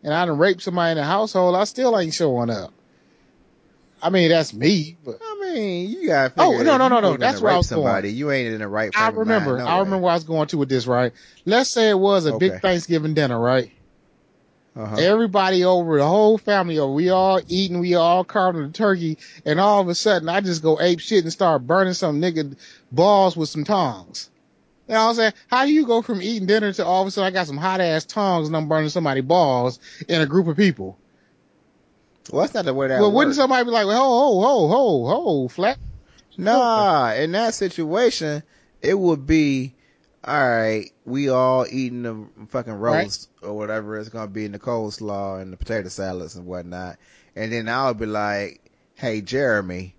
and 0.04 0.14
I 0.14 0.26
done 0.26 0.38
raped 0.38 0.62
somebody 0.62 0.92
in 0.92 0.98
the 0.98 1.04
household, 1.04 1.56
I 1.56 1.64
still 1.66 1.98
ain't 1.98 2.14
showing 2.14 2.50
up. 2.50 2.72
I 4.02 4.10
mean, 4.10 4.30
that's 4.30 4.54
me, 4.54 4.98
but 5.04 5.18
I 5.22 5.40
mean, 5.42 5.90
you 5.90 6.08
gotta. 6.08 6.34
Oh, 6.38 6.62
no, 6.64 6.78
no, 6.78 6.88
no, 6.88 7.00
no, 7.00 7.18
that's 7.18 7.42
where 7.42 7.54
I 7.54 7.58
was 7.58 7.70
going. 7.70 7.84
somebody. 7.84 8.12
You 8.12 8.32
ain't 8.32 8.54
in 8.54 8.60
the 8.60 8.68
right. 8.68 8.92
I 8.96 9.08
of 9.08 9.16
mind, 9.16 9.28
remember, 9.28 9.58
no 9.58 9.66
I 9.66 9.80
remember 9.80 10.00
where 10.00 10.12
I 10.12 10.16
was 10.16 10.24
going 10.24 10.48
to 10.50 10.58
with 10.58 10.70
this, 10.70 10.86
right? 10.86 11.14
Let's 11.46 11.70
say 11.72 11.90
it 11.90 11.98
was 11.98 12.26
a 12.26 12.34
Okay. 12.34 12.50
big 12.50 12.62
Thanksgiving 12.62 13.14
dinner, 13.14 13.40
right? 13.40 13.72
Uh-huh. 14.76 14.98
Everybody 14.98 15.64
over, 15.64 15.98
the 15.98 16.08
whole 16.08 16.38
family 16.38 16.78
over, 16.78 16.94
we 16.94 17.10
all 17.10 17.42
eating, 17.48 17.80
we 17.80 17.96
all 17.96 18.24
carving 18.24 18.68
the 18.68 18.74
turkey, 18.74 19.18
and 19.44 19.60
all 19.60 19.82
of 19.82 19.90
a 19.90 19.96
sudden 19.96 20.30
I 20.30 20.42
just 20.42 20.62
go 20.62 20.80
ape 20.80 21.00
shit 21.00 21.24
and 21.24 21.34
start 21.34 21.66
burning 21.66 21.94
some 21.94 22.22
nigga 22.22 22.56
balls 22.92 23.36
with 23.36 23.50
some 23.50 23.64
tongs. 23.64 24.30
You 24.88 24.94
know 24.94 25.04
what 25.06 25.10
I'm 25.10 25.16
saying? 25.16 25.34
How 25.48 25.66
do 25.66 25.74
you 25.74 25.86
go 25.86 26.02
from 26.02 26.22
eating 26.22 26.48
dinner 26.48 26.72
to 26.74 26.86
all 26.86 27.02
of 27.02 27.08
a 27.08 27.12
sudden 27.12 27.28
I 27.28 27.32
got 27.32 27.48
some 27.48 27.58
hot 27.58 27.82
ass 27.82 28.06
tongs 28.06 28.48
and 28.48 28.56
I'm 28.56 28.70
burning 28.70 28.90
somebody 28.90 29.22
balls 29.22 29.80
in 30.08 30.22
a 30.22 30.26
group 30.28 30.48
of 30.48 30.56
people? 30.56 30.98
Well, 32.32 32.42
that's 32.42 32.54
not 32.54 32.66
the 32.66 32.74
way 32.74 32.90
that 32.90 33.00
well, 33.00 33.12
wouldn't 33.12 33.36
somebody 33.36 33.64
be 33.64 33.72
like, 33.72 33.86
ho, 33.86 33.92
ho, 33.92 34.42
ho, 34.42 34.68
ho, 34.68 35.06
ho, 35.08 35.48
flat? 35.48 35.78
Nah, 36.38 37.14
in 37.14 37.32
that 37.32 37.54
situation, 37.54 38.44
it 38.82 38.98
would 38.98 39.26
be, 39.26 39.74
all 40.24 40.50
right, 40.50 40.92
we 41.06 41.30
all 41.30 41.66
eating 41.70 42.04
the 42.04 42.28
fucking 42.50 42.74
roast 42.74 43.30
or 43.42 43.54
whatever 43.54 43.98
it's 43.98 44.10
gonna 44.10 44.28
be 44.28 44.46
in 44.46 44.52
the 44.52 44.60
coleslaw 44.60 45.42
and 45.42 45.52
the 45.52 45.58
potato 45.58 45.90
salads 45.90 46.36
and 46.36 46.46
whatnot, 46.46 46.98
and 47.36 47.52
then 47.52 47.70
I 47.70 47.88
would 47.88 48.00
be 48.00 48.06
like, 48.06 48.62
hey 48.96 49.22
Jeremy, 49.22 49.96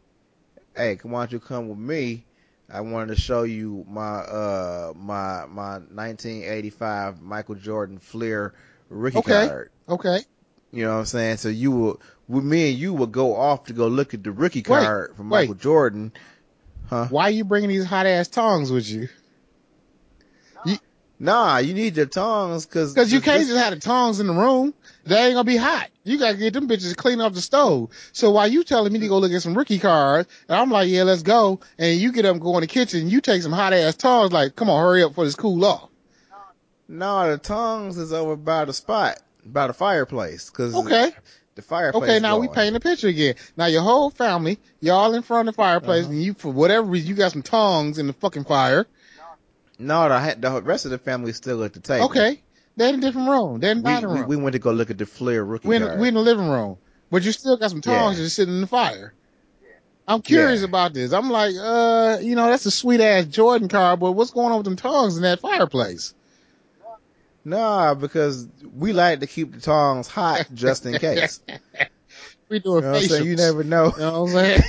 hey, 0.76 0.96
come 0.96 1.14
on, 1.14 1.28
you 1.30 1.40
come 1.40 1.68
with 1.68 1.78
me. 1.78 2.24
I 2.70 2.82
wanted 2.82 3.14
to 3.14 3.20
show 3.20 3.44
you 3.44 3.84
my 3.88 4.18
uh 4.18 4.92
my 4.94 5.46
my 5.46 5.78
1985 5.78 7.22
Michael 7.22 7.54
Jordan 7.54 7.98
Fleer 7.98 8.52
rookie 8.90 9.18
Okay. 9.18 9.46
card. 9.46 9.70
Okay. 9.88 10.20
You 10.72 10.84
know 10.84 10.94
what 10.94 10.98
I'm 11.00 11.04
saying? 11.06 11.36
So 11.38 11.48
you 11.48 11.70
will, 11.70 12.00
with 12.28 12.44
me 12.44 12.70
and 12.70 12.78
you 12.78 12.92
will 12.94 13.06
go 13.06 13.36
off 13.36 13.64
to 13.64 13.72
go 13.72 13.88
look 13.88 14.14
at 14.14 14.22
the 14.22 14.32
rookie 14.32 14.60
Wait, 14.60 14.64
card 14.64 15.16
from 15.16 15.28
wait. 15.30 15.48
Michael 15.48 15.54
Jordan. 15.54 16.12
Huh? 16.88 17.06
Why 17.10 17.24
are 17.24 17.30
you 17.30 17.44
bringing 17.44 17.70
these 17.70 17.84
hot 17.84 18.06
ass 18.06 18.28
tongs 18.28 18.70
with 18.70 18.88
you? 18.88 19.08
Nah, 21.20 21.58
you 21.58 21.74
need 21.74 21.96
your 21.96 22.06
tongs 22.06 22.66
cause. 22.66 22.94
Cause 22.94 23.12
you 23.12 23.20
can't 23.20 23.40
this- 23.40 23.48
just 23.48 23.60
have 23.60 23.74
the 23.74 23.80
tongs 23.80 24.20
in 24.20 24.28
the 24.28 24.32
room. 24.32 24.72
They 25.04 25.16
ain't 25.16 25.34
gonna 25.34 25.44
be 25.44 25.56
hot. 25.56 25.88
You 26.04 26.18
gotta 26.18 26.36
get 26.36 26.52
them 26.52 26.68
bitches 26.68 26.96
clean 26.96 27.20
off 27.20 27.32
the 27.32 27.40
stove. 27.40 27.90
So 28.12 28.30
while 28.30 28.46
you 28.46 28.62
telling 28.62 28.92
me 28.92 29.00
to 29.00 29.08
go 29.08 29.18
look 29.18 29.32
at 29.32 29.42
some 29.42 29.56
rookie 29.56 29.80
cards, 29.80 30.28
and 30.48 30.56
I'm 30.56 30.70
like, 30.70 30.88
yeah, 30.88 31.02
let's 31.02 31.22
go. 31.22 31.60
And 31.76 31.98
you 31.98 32.12
get 32.12 32.24
up 32.24 32.32
and 32.34 32.40
go 32.40 32.56
in 32.56 32.60
the 32.60 32.68
kitchen, 32.68 33.10
you 33.10 33.20
take 33.20 33.42
some 33.42 33.52
hot 33.52 33.72
ass 33.72 33.96
tongs, 33.96 34.32
like, 34.32 34.54
come 34.54 34.70
on, 34.70 34.80
hurry 34.80 35.02
up 35.02 35.14
for 35.14 35.24
this 35.24 35.34
cool 35.34 35.64
off. 35.64 35.88
No, 36.86 37.30
the 37.30 37.38
tongs 37.38 37.98
is 37.98 38.12
over 38.12 38.36
by 38.36 38.64
the 38.64 38.72
spot, 38.72 39.20
by 39.52 39.66
the 39.66 39.72
fireplace, 39.72 40.50
cause 40.50 40.74
Okay. 40.74 41.12
the 41.56 41.62
fireplace. 41.62 42.10
Okay, 42.10 42.20
now 42.20 42.38
we 42.38 42.46
going. 42.46 42.54
paint 42.54 42.76
a 42.76 42.80
picture 42.80 43.08
again. 43.08 43.34
Now 43.56 43.66
your 43.66 43.82
whole 43.82 44.10
family, 44.10 44.58
y'all 44.80 45.14
in 45.14 45.22
front 45.22 45.48
of 45.48 45.54
the 45.54 45.56
fireplace, 45.56 46.04
Uh-huh. 46.04 46.12
and 46.12 46.22
you, 46.22 46.34
for 46.34 46.52
whatever 46.52 46.86
reason, 46.86 47.08
you 47.08 47.14
got 47.14 47.32
some 47.32 47.42
tongs 47.42 47.98
in 47.98 48.06
the 48.06 48.12
fucking 48.12 48.44
fire. 48.44 48.86
No, 49.78 50.08
the 50.08 50.36
the 50.40 50.62
rest 50.62 50.84
of 50.84 50.90
the 50.90 50.98
family 50.98 51.32
still 51.32 51.62
at 51.64 51.72
the 51.72 51.80
table. 51.80 52.10
Okay. 52.10 52.42
They're 52.76 52.90
in 52.90 52.96
a 52.96 53.00
different 53.00 53.28
room. 53.28 53.58
They're 53.60 53.72
in 53.72 53.78
the 53.78 53.84
We, 53.84 53.92
dining 53.94 54.08
we, 54.08 54.14
room. 54.20 54.28
we 54.28 54.36
went 54.36 54.52
to 54.52 54.58
go 54.60 54.70
look 54.72 54.90
at 54.90 54.98
the 54.98 55.06
Fleer 55.06 55.42
rookie 55.42 55.68
We 55.68 55.76
in, 55.76 55.98
we 55.98 56.08
in 56.08 56.14
the 56.14 56.20
living 56.20 56.48
room, 56.48 56.78
but 57.10 57.22
you 57.24 57.32
still 57.32 57.56
got 57.56 57.70
some 57.70 57.80
tongs 57.80 58.16
Yeah. 58.16 58.24
just 58.24 58.36
sitting 58.36 58.54
in 58.54 58.60
the 58.60 58.66
fire. 58.66 59.14
I'm 60.06 60.22
curious 60.22 60.60
Yeah. 60.60 60.66
about 60.66 60.94
this. 60.94 61.12
I'm 61.12 61.28
like, 61.30 61.54
uh, 61.60 62.18
you 62.22 62.34
know, 62.34 62.46
that's 62.46 62.64
a 62.66 62.70
sweet 62.70 63.00
ass 63.00 63.26
Jordan 63.26 63.68
card, 63.68 64.00
but 64.00 64.12
what's 64.12 64.30
going 64.30 64.52
on 64.52 64.58
with 64.58 64.64
them 64.64 64.76
tongs 64.76 65.16
in 65.16 65.22
that 65.22 65.40
fireplace? 65.40 66.14
Nah, 67.44 67.94
because 67.94 68.46
we 68.74 68.92
like 68.92 69.20
to 69.20 69.26
keep 69.26 69.52
the 69.52 69.60
tongs 69.60 70.06
hot 70.06 70.46
just 70.54 70.86
in 70.86 70.98
case. 70.98 71.40
We 72.50 72.56
you 72.56 72.62
doing 72.62 72.82
know 72.82 72.92
what 72.92 73.02
I'm 73.02 73.08
facials. 73.08 73.24
You 73.24 73.36
never 73.36 73.62
know. 73.62 73.92
You 73.92 73.98
know 73.98 74.22
what 74.22 74.28
I'm 74.30 74.34
saying? 74.34 74.62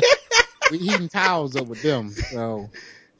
we 0.70 0.78
heating 0.78 1.08
towels 1.10 1.54
up 1.54 1.66
with 1.66 1.82
them. 1.82 2.08
So, 2.10 2.70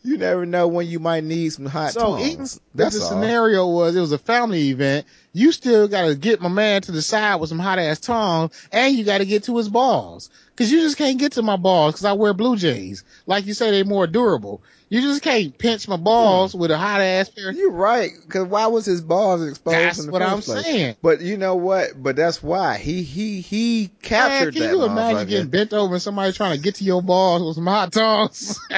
You 0.02 0.16
never 0.16 0.46
know 0.46 0.66
when 0.66 0.86
you 0.86 0.98
might 0.98 1.24
need 1.24 1.52
some 1.52 1.66
hot 1.66 1.92
so 1.92 2.16
tongs. 2.16 2.56
if 2.56 2.62
That's 2.74 2.98
the 2.98 3.04
all. 3.04 3.10
scenario 3.10 3.66
was 3.66 3.94
it 3.94 4.00
was 4.00 4.12
a 4.12 4.18
family 4.18 4.70
event, 4.70 5.06
you 5.34 5.52
still 5.52 5.88
got 5.88 6.06
to 6.06 6.14
get 6.14 6.40
my 6.40 6.48
man 6.48 6.80
to 6.82 6.92
the 6.92 7.02
side 7.02 7.36
with 7.36 7.50
some 7.50 7.58
hot 7.58 7.78
ass 7.78 8.00
tongs, 8.00 8.68
and 8.72 8.96
you 8.96 9.04
got 9.04 9.18
to 9.18 9.26
get 9.26 9.44
to 9.44 9.56
his 9.58 9.68
balls. 9.68 10.30
Cause 10.56 10.70
you 10.70 10.80
just 10.80 10.98
can't 10.98 11.18
get 11.18 11.32
to 11.32 11.42
my 11.42 11.56
balls 11.56 11.94
because 11.94 12.04
I 12.04 12.12
wear 12.12 12.34
blue 12.34 12.56
jeans. 12.56 13.02
Like 13.26 13.46
you 13.46 13.54
say, 13.54 13.70
they're 13.70 13.84
more 13.84 14.06
durable. 14.06 14.62
You 14.90 15.00
just 15.00 15.22
can't 15.22 15.56
pinch 15.56 15.86
my 15.88 15.96
balls 15.96 16.54
with 16.54 16.70
a 16.70 16.76
hot 16.76 17.00
ass 17.00 17.30
pair. 17.30 17.50
You're 17.52 17.70
right. 17.70 18.10
Cause 18.28 18.44
why 18.46 18.66
was 18.66 18.84
his 18.84 19.00
balls 19.00 19.46
exposed 19.46 19.76
That's 19.76 19.98
in 20.00 20.06
the 20.06 20.12
what 20.12 20.20
I'm 20.22 20.42
place? 20.42 20.64
saying. 20.64 20.96
But 21.00 21.20
you 21.22 21.36
know 21.36 21.54
what? 21.56 22.02
But 22.02 22.16
that's 22.16 22.42
why 22.42 22.76
he 22.76 23.02
he 23.02 23.40
he 23.40 23.82
Man, 23.82 23.90
captured 24.02 24.54
can 24.54 24.62
that 24.62 24.70
you 24.70 24.84
imagine 24.84 25.28
getting 25.28 25.48
bent 25.48 25.72
over 25.72 25.94
and 25.94 26.02
somebody 26.02 26.32
trying 26.32 26.56
to 26.56 26.62
get 26.62 26.74
to 26.76 26.84
your 26.84 27.02
balls 27.02 27.42
with 27.42 27.54
some 27.54 27.66
hot 27.66 27.92
tongs? 27.92 28.58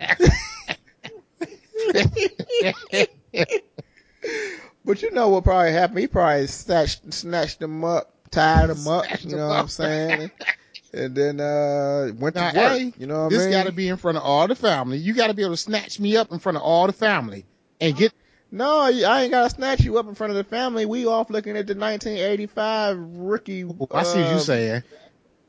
But 4.84 5.00
you 5.02 5.10
know 5.12 5.28
what 5.30 5.44
probably 5.44 5.72
happened? 5.72 5.98
He 6.00 6.06
probably 6.06 6.46
snatched 6.46 7.12
snatched 7.12 7.58
them 7.60 7.84
up, 7.84 8.12
tied 8.30 8.68
them 8.68 8.86
up. 8.86 9.06
Snatched 9.06 9.24
You 9.24 9.36
know 9.36 9.48
what 9.48 9.54
I'm 9.54 9.68
saying? 9.68 10.30
and 10.92 11.14
then 11.14 11.40
uh 11.40 12.12
went 12.18 12.34
Now, 12.36 12.50
to 12.50 12.58
work. 12.58 12.72
hey, 12.72 12.92
you 12.98 13.06
know 13.06 13.24
what 13.24 13.30
this 13.30 13.42
I 13.42 13.44
mean? 13.46 13.50
got 13.52 13.64
to 13.64 13.72
be 13.72 13.88
in 13.88 13.96
front 13.96 14.18
of 14.18 14.22
all 14.24 14.46
the 14.46 14.54
family. 14.54 14.98
You 14.98 15.14
got 15.14 15.28
to 15.28 15.34
be 15.34 15.42
able 15.42 15.54
to 15.54 15.56
snatch 15.56 15.98
me 15.98 16.16
up 16.16 16.32
in 16.32 16.38
front 16.38 16.56
of 16.56 16.62
all 16.62 16.86
the 16.86 16.92
family 16.92 17.44
and 17.80 17.96
get. 17.96 18.12
No, 18.50 18.82
I 18.82 19.22
ain't 19.22 19.32
gotta 19.32 19.50
snatch 19.50 19.80
you 19.80 19.98
up 19.98 20.06
in 20.06 20.14
front 20.14 20.30
of 20.30 20.36
the 20.36 20.44
family. 20.44 20.86
We 20.86 21.06
off 21.06 21.28
looking 21.28 21.56
at 21.56 21.66
the 21.66 21.74
1985 21.74 22.98
rookie. 23.16 23.64
I 23.64 23.64
see 23.64 24.20
what 24.20 24.26
uh, 24.26 24.30
you're 24.30 24.38
saying. 24.38 24.82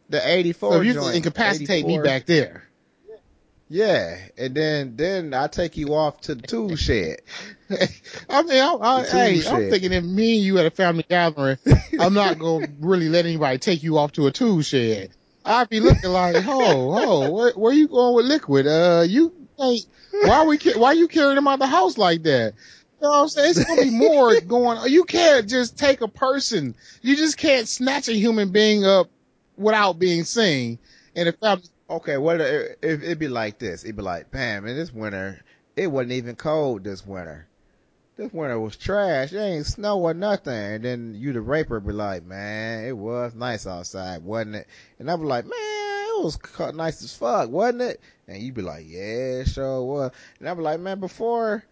The 0.10 0.28
84 0.28 0.72
So 0.74 0.82
you 0.82 0.94
joint. 0.94 1.06
can 1.06 1.16
incapacitate 1.18 1.86
me 1.86 2.00
back 2.00 2.26
there. 2.26 2.64
Yeah, 3.68 4.18
and 4.38 4.54
then 4.54 4.96
then 4.96 5.34
I 5.34 5.48
take 5.48 5.76
you 5.76 5.96
off 5.96 6.22
to 6.22 6.36
the 6.36 6.46
tool 6.46 6.76
shed. 6.76 7.22
I 8.30 8.44
mean, 8.44 8.62
I, 8.62 8.78
I, 8.80 9.04
hey, 9.06 9.42
I'm 9.48 9.70
thinking 9.72 9.92
if 9.92 10.04
me 10.04 10.36
and 10.36 10.46
you 10.46 10.60
at 10.60 10.68
a 10.68 10.70
family 10.70 11.04
gathering, 11.10 11.58
I'm 12.00 12.14
not 12.14 12.38
gonna 12.38 12.68
really 12.80 13.10
let 13.10 13.26
anybody 13.26 13.58
take 13.58 13.82
you 13.82 13.98
off 13.98 14.12
to 14.14 14.28
a 14.28 14.32
tool 14.32 14.62
shed. 14.62 15.10
I'd 15.44 15.70
be 15.70 15.80
looking 15.80 16.12
like, 16.12 16.36
ho, 16.38 16.92
ho, 16.92 17.32
where, 17.32 17.52
where 17.54 17.74
you 17.74 17.88
going 17.88 18.16
with 18.16 18.26
liquid? 18.26 18.68
Uh, 18.68 19.04
you 19.08 19.34
ain't. 19.60 19.86
Why 20.12 20.46
we? 20.46 20.60
Why 20.76 20.92
you 20.94 21.08
carrying 21.08 21.38
him 21.38 21.48
out 21.48 21.58
the 21.58 21.68
house 21.68 21.98
like 21.98 22.22
that? 22.24 22.54
You 23.02 23.08
know 23.08 23.10
what 23.10 23.22
I'm 23.22 23.28
saying? 23.30 23.50
It's 23.50 23.66
gonna 23.66 23.82
be 23.82 23.90
more 23.90 24.40
going. 24.42 24.92
You 24.92 25.06
can't 25.06 25.50
just 25.50 25.76
take 25.76 26.02
a 26.02 26.08
person. 26.08 26.76
You 27.02 27.16
just 27.16 27.38
can't 27.38 27.68
snatch 27.68 28.10
a 28.10 28.14
human 28.14 28.52
being 28.52 28.86
up 28.86 29.10
without 29.58 29.98
being 29.98 30.24
seen. 30.24 30.78
And 31.16 31.28
if 31.30 31.36
I'm 31.42 31.62
Okay, 31.90 32.18
well, 32.18 32.42
if 32.42 32.78
if 32.82 33.04
it'd 33.04 33.20
be 33.20 33.28
like 33.28 33.60
this? 33.60 33.84
It'd 33.84 33.96
be 33.96 34.02
like, 34.02 34.32
bam, 34.32 34.66
man, 34.66 34.76
this 34.76 34.92
winter 34.92 35.44
it 35.76 35.88
wasn't 35.88 36.14
even 36.14 36.36
cold 36.36 36.84
this 36.84 37.06
winter. 37.06 37.48
This 38.16 38.32
winter 38.32 38.58
was 38.60 38.78
trash. 38.78 39.34
It 39.34 39.40
ain't 39.40 39.66
snow 39.66 40.00
or 40.00 40.14
nothing. 40.14 40.54
And 40.54 40.86
then 40.86 41.16
you, 41.16 41.34
the 41.34 41.42
raper, 41.42 41.82
be 41.82 41.92
like, 41.92 42.24
man, 42.24 42.86
it 42.86 42.98
was 42.98 43.36
nice 43.36 43.68
outside, 43.68 44.24
wasn't 44.24 44.56
it? 44.56 44.68
And 45.00 45.12
I'd 45.12 45.20
be 45.20 45.26
like, 45.26 45.44
man, 45.44 45.54
it 45.54 46.24
was 46.24 46.40
nice 46.74 47.04
as 47.04 47.14
fuck, 47.14 47.50
wasn't 47.50 47.82
it? 47.82 48.02
And 48.28 48.42
you'd 48.42 48.56
be 48.56 48.62
like, 48.62 48.86
yeah, 48.88 49.42
it 49.42 49.50
sure 49.50 49.84
was. 49.84 50.12
And 50.40 50.48
I'd 50.48 50.56
be 50.56 50.64
like, 50.64 50.80
man, 50.80 51.02
before 51.02 51.66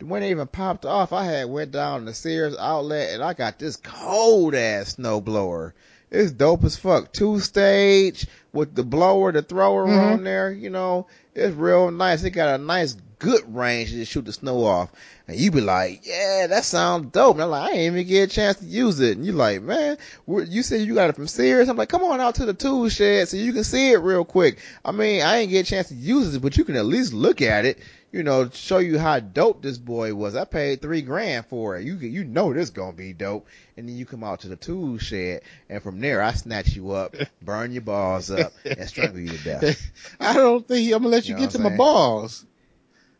the 0.00 0.06
winter 0.06 0.28
even 0.28 0.48
popped 0.48 0.84
off, 0.84 1.12
I 1.12 1.24
had 1.24 1.48
went 1.48 1.70
down 1.70 2.04
to 2.06 2.14
Sears 2.14 2.56
outlet 2.58 3.14
and 3.14 3.22
I 3.22 3.34
got 3.34 3.60
this 3.60 3.76
cold 3.76 4.56
ass 4.56 4.94
snow 4.94 5.20
blower. 5.20 5.72
It's 6.10 6.32
dope 6.32 6.64
as 6.64 6.76
fuck. 6.76 7.12
Two 7.12 7.38
stage 7.38 8.26
with 8.56 8.74
the 8.74 8.82
blower, 8.82 9.30
the 9.30 9.42
thrower 9.42 9.86
Mhm. 9.86 10.12
on 10.14 10.24
there, 10.24 10.50
you 10.50 10.70
know, 10.70 11.06
it's 11.34 11.54
real 11.54 11.90
nice. 11.90 12.24
It 12.24 12.30
got 12.30 12.58
a 12.58 12.62
nice 12.62 12.96
good 13.18 13.42
range 13.54 13.90
to 13.92 14.04
shoot 14.04 14.24
the 14.24 14.32
snow 14.32 14.64
off. 14.64 14.90
And 15.28 15.38
you 15.38 15.50
be 15.50 15.60
like, 15.60 16.06
yeah, 16.06 16.46
that 16.48 16.64
sounds 16.64 17.12
dope. 17.12 17.36
And 17.36 17.42
I'm 17.42 17.50
like, 17.50 17.70
I 17.70 17.74
ain't 17.74 17.94
even 17.94 18.06
get 18.06 18.30
a 18.30 18.34
chance 18.34 18.58
to 18.58 18.64
use 18.64 19.00
it. 19.00 19.16
And 19.16 19.24
you're 19.26 19.34
like, 19.34 19.62
man, 19.62 19.96
you 20.26 20.62
said 20.62 20.82
you 20.82 20.94
got 20.94 21.10
it 21.10 21.16
from 21.16 21.26
Sears. 21.26 21.68
I'm 21.68 21.76
like, 21.76 21.88
come 21.88 22.04
on 22.04 22.20
out 22.20 22.36
to 22.36 22.46
the 22.46 22.54
tool 22.54 22.88
shed 22.88 23.28
so 23.28 23.36
you 23.36 23.52
can 23.52 23.64
see 23.64 23.92
it 23.92 23.98
real 23.98 24.24
quick. 24.24 24.58
I 24.84 24.92
mean, 24.92 25.22
I 25.22 25.38
ain't 25.38 25.50
get 25.50 25.66
a 25.66 25.70
chance 25.70 25.88
to 25.88 25.94
use 25.94 26.34
it, 26.34 26.42
but 26.42 26.56
you 26.56 26.64
can 26.64 26.76
at 26.76 26.84
least 26.84 27.12
look 27.12 27.42
at 27.42 27.64
it, 27.64 27.78
you 28.16 28.22
know, 28.22 28.48
show 28.48 28.78
you 28.78 28.98
how 28.98 29.20
dope 29.20 29.60
this 29.60 29.76
boy 29.76 30.14
was. 30.14 30.34
I 30.34 30.44
paid 30.44 30.80
three 30.80 31.02
grand 31.02 31.44
for 31.46 31.76
it. 31.76 31.84
You 31.84 31.96
you 31.96 32.24
know 32.24 32.54
this 32.54 32.70
gonna 32.70 32.94
be 32.94 33.12
dope. 33.12 33.46
And 33.76 33.86
then 33.86 33.94
you 33.94 34.06
come 34.06 34.24
out 34.24 34.40
to 34.40 34.48
the 34.48 34.56
tool 34.56 34.96
shed, 34.96 35.42
and 35.68 35.82
from 35.82 36.00
there 36.00 36.22
I 36.22 36.32
snatch 36.32 36.74
you 36.74 36.92
up, 36.92 37.14
burn 37.42 37.72
your 37.72 37.82
balls 37.82 38.30
up, 38.30 38.54
and 38.64 38.88
strangle 38.88 39.20
you 39.20 39.28
to 39.28 39.44
death. 39.44 39.90
I 40.20 40.32
don't 40.32 40.66
think 40.66 40.90
I'm 40.94 41.02
gonna 41.02 41.10
let 41.10 41.28
you, 41.28 41.34
You 41.34 41.40
know 41.40 41.46
get 41.46 41.50
to 41.52 41.58
I'm 41.58 41.64
my 41.64 41.76
balls. 41.76 42.46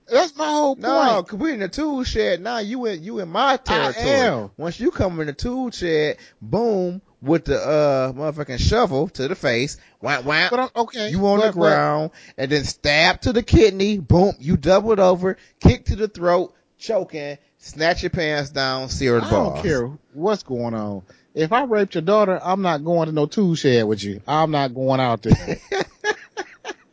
That's 0.09 0.35
my 0.37 0.47
whole 0.47 0.77
point. 0.77 0.87
No, 0.87 1.23
cause 1.25 1.39
we 1.39 1.53
in 1.53 1.61
the 1.61 1.69
tool 1.69 2.03
shed 2.05 2.41
now. 2.41 2.59
You 2.59 2.87
in 2.87 3.03
you 3.03 3.19
in 3.19 3.29
my 3.29 3.59
territory. 3.59 4.07
am. 4.07 4.51
Once 4.57 4.81
you 4.81 4.91
come 4.91 5.21
in 5.21 5.27
the 5.27 5.35
tool 5.35 5.71
shed, 5.73 6.17
boom, 6.41 7.03
with 7.27 7.45
the 7.45 7.59
uh 7.59 8.13
motherfucking 8.13 8.59
shovel 8.59 9.09
to 9.11 9.29
the 9.29 9.35
face, 9.35 9.77
wham 10.01 10.25
wham. 10.25 10.49
But 10.51 10.75
okay, 10.77 11.11
You 11.11 11.27
on 11.27 11.41
but- 11.41 11.49
the 11.49 11.53
ground, 11.53 12.11
and 12.39 12.51
then 12.51 12.65
stab 12.65 13.21
to 13.23 13.33
the 13.33 13.43
kidney, 13.43 13.99
boom, 13.99 14.35
you 14.39 14.57
double 14.57 14.93
it 14.93 14.99
over, 14.99 15.37
kick 15.61 15.87
to 15.87 15.97
the 15.97 16.09
throat, 16.09 16.55
choking, 16.79 17.39
snatch 17.59 18.03
your 18.03 18.11
pants 18.11 18.51
down, 18.51 18.89
sear 18.89 19.21
the 19.21 19.27
I 19.27 19.31
don't 19.31 19.63
care 19.63 19.91
what's 20.15 20.43
going 20.43 20.75
on. 20.75 21.03
If 21.35 21.53
I 21.53 21.65
raped 21.65 21.95
your 21.95 22.03
daughter, 22.03 22.41
I'm 22.43 22.63
not 22.63 22.83
going 22.83 23.09
to 23.09 23.13
no 23.13 23.27
tool 23.27 23.55
shed 23.57 23.85
with 23.85 24.03
you. 24.03 24.23
I'm 24.27 24.51
not 24.51 24.75
going 24.75 25.01
out 25.01 25.21
there. 25.23 25.59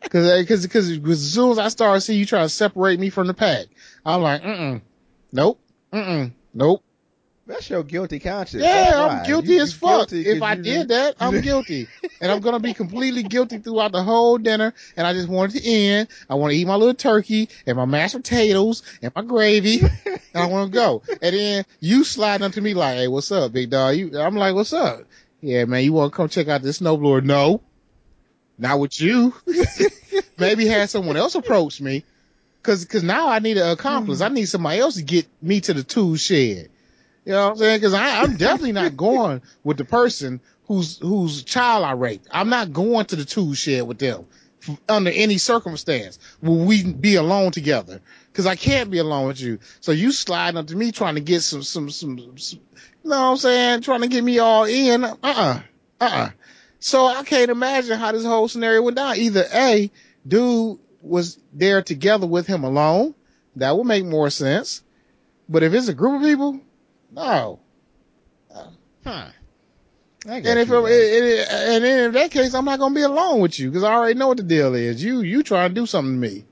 Cause, 0.10 0.46
cause, 0.46 0.68
cause 0.68 0.92
as 0.92 1.34
soon 1.34 1.52
as 1.54 1.58
I 1.58 1.70
start 1.70 2.04
seeing 2.04 2.20
you 2.20 2.26
trying 2.28 2.46
to 2.46 2.50
separate 2.50 3.00
me 3.00 3.10
from 3.10 3.26
the 3.26 3.34
pack, 3.34 3.66
I'm 4.06 4.22
like, 4.22 4.44
mm 4.44 4.82
nope, 5.32 5.60
mm 5.92 6.32
nope. 6.54 6.84
That's 7.46 7.70
your 7.70 7.84
guilty 7.84 8.20
conscience. 8.20 8.64
Yeah, 8.64 9.20
I'm 9.20 9.26
guilty 9.26 9.56
You- 9.56 9.62
as 9.64 9.74
fuck. 9.74 10.08
guilty 10.10 10.30
If 10.30 10.42
I 10.42 10.56
did 10.56 10.88
that, 10.90 11.16
I'm 11.20 11.42
guilty. 11.42 11.88
And 12.22 12.32
I'm 12.32 12.40
gonna 12.40 12.60
be 12.62 12.74
completely 12.74 13.24
guilty 13.24 13.58
throughout 13.58 13.92
the 13.92 14.02
whole 14.02 14.38
dinner. 14.38 14.74
And 14.96 15.06
I 15.06 15.12
just 15.12 15.28
want 15.28 15.54
it 15.54 15.60
to 15.62 15.70
end. 15.70 16.08
I 16.30 16.36
want 16.36 16.52
to 16.52 16.58
eat 16.58 16.66
my 16.66 16.76
little 16.76 16.94
turkey 16.94 17.50
and 17.66 17.76
my 17.76 17.84
mashed 17.84 18.16
potatoes 18.16 18.82
and 19.02 19.12
my 19.14 19.24
gravy. 19.24 19.80
and 19.82 20.20
I 20.34 20.46
want 20.46 20.72
to 20.72 20.74
go. 20.80 21.02
And 21.22 21.36
then 21.36 21.66
you 21.82 22.06
slide 22.06 22.42
up 22.42 22.54
to 22.54 22.62
me 22.62 22.74
like, 22.76 22.96
hey, 22.96 23.08
what's 23.10 23.30
up, 23.30 23.52
big 23.52 23.72
dog? 23.72 23.98
You, 23.98 24.18
I'm 24.18 24.38
like, 24.38 24.56
what's 24.56 24.72
up? 24.72 25.04
Yeah, 25.42 25.66
man, 25.66 25.84
you 25.84 25.92
want 25.92 26.14
to 26.14 26.16
come 26.16 26.30
check 26.30 26.48
out 26.48 26.62
this 26.62 26.80
snowblower? 26.80 27.24
No. 27.26 27.62
Not 28.58 28.80
with 28.80 29.02
you. 29.02 29.34
Maybe 30.38 30.68
have 30.68 30.90
someone 30.90 31.18
else 31.18 31.36
approach 31.36 31.82
me. 31.82 32.06
Cause, 32.62 32.86
cause 32.86 33.04
now 33.04 33.28
I 33.28 33.40
need 33.40 33.58
an 33.58 33.70
accomplice. 33.70 34.22
I 34.22 34.30
need 34.30 34.46
somebody 34.46 34.80
else 34.80 34.96
to 34.96 35.02
get 35.02 35.28
me 35.42 35.60
to 35.62 35.74
the 35.74 35.84
tool 35.84 36.16
shed. 36.16 36.70
You 37.26 37.34
know 37.34 37.46
what 37.46 37.52
I'm 37.52 37.58
saying? 37.58 37.82
Cause 37.82 37.94
I, 37.94 38.22
I'm 38.22 38.36
definitely 38.36 38.74
not 38.74 38.98
going 38.98 39.42
with 39.64 39.78
the 39.78 39.86
person 39.86 40.42
whose, 40.66 40.98
whose 40.98 41.44
child 41.44 41.86
I 41.86 41.94
raped. 41.94 42.28
I'm 42.32 42.50
not 42.50 42.74
going 42.74 43.06
to 43.08 43.16
the 43.16 43.26
tool 43.26 43.54
shed 43.54 43.88
with 43.88 44.00
them 44.00 44.26
under 44.88 45.12
any 45.12 45.38
circumstance. 45.38 46.20
Will 46.42 46.66
we 46.66 46.84
be 46.84 47.16
alone 47.16 47.52
together? 47.52 48.02
Cause 48.34 48.46
I 48.46 48.56
can't 48.56 48.90
be 48.90 48.98
alone 48.98 49.28
with 49.28 49.40
you. 49.40 49.60
So 49.80 49.92
you 49.92 50.12
sliding 50.12 50.58
up 50.58 50.68
to 50.68 50.76
me 50.76 50.92
trying 50.92 51.16
to 51.16 51.22
get 51.22 51.42
some, 51.42 51.64
some, 51.64 51.90
some, 51.90 52.38
some 52.38 52.60
you 53.04 53.10
know 53.10 53.22
what 53.22 53.32
I'm 53.32 53.38
saying? 53.38 53.82
Trying 53.82 54.02
to 54.02 54.08
get 54.08 54.24
me 54.24 54.40
all 54.40 54.64
in. 54.64 55.04
Uh-uh. 55.04 55.62
Uh-uh. 56.00 56.30
So 56.80 57.06
I 57.06 57.24
can't 57.24 57.52
imagine 57.52 57.98
how 58.00 58.12
this 58.12 58.26
whole 58.26 58.48
scenario 58.48 58.82
went 58.82 58.98
down. 58.98 59.18
Either 59.18 59.46
A, 59.54 59.92
dude 60.28 60.80
was 61.02 61.38
there 61.52 61.82
together 61.82 62.26
with 62.26 62.48
him 62.48 62.64
alone. 62.64 63.14
That 63.58 63.78
would 63.78 63.86
make 63.86 64.06
more 64.06 64.30
sense. 64.30 64.84
But 65.50 65.64
if 65.64 65.74
it's 65.74 65.90
a 65.90 65.94
group 65.94 66.22
of 66.22 66.28
people, 66.28 66.62
no. 67.14 67.60
Huh. 69.04 69.28
And 70.26 70.46
if 70.60 70.72
it, 70.72 70.74
it, 70.74 71.24
it- 71.24 71.48
and 71.52 71.84
then 71.84 72.04
in 72.06 72.12
that 72.14 72.32
case, 72.32 72.54
I'm 72.54 72.64
not 72.66 72.80
gonna 72.80 72.96
be 72.96 73.02
alone 73.02 73.42
with 73.42 73.60
you 73.60 73.70
because 73.70 73.84
I 73.84 73.94
already 73.94 74.18
know 74.18 74.30
what 74.30 74.38
the 74.38 74.44
deal 74.44 74.74
is. 74.74 75.04
You 75.04 75.20
you 75.22 75.44
trying 75.44 75.70
to 75.70 75.76
do 75.76 75.86
something 75.86 76.14
to 76.22 76.28
me? 76.30 76.46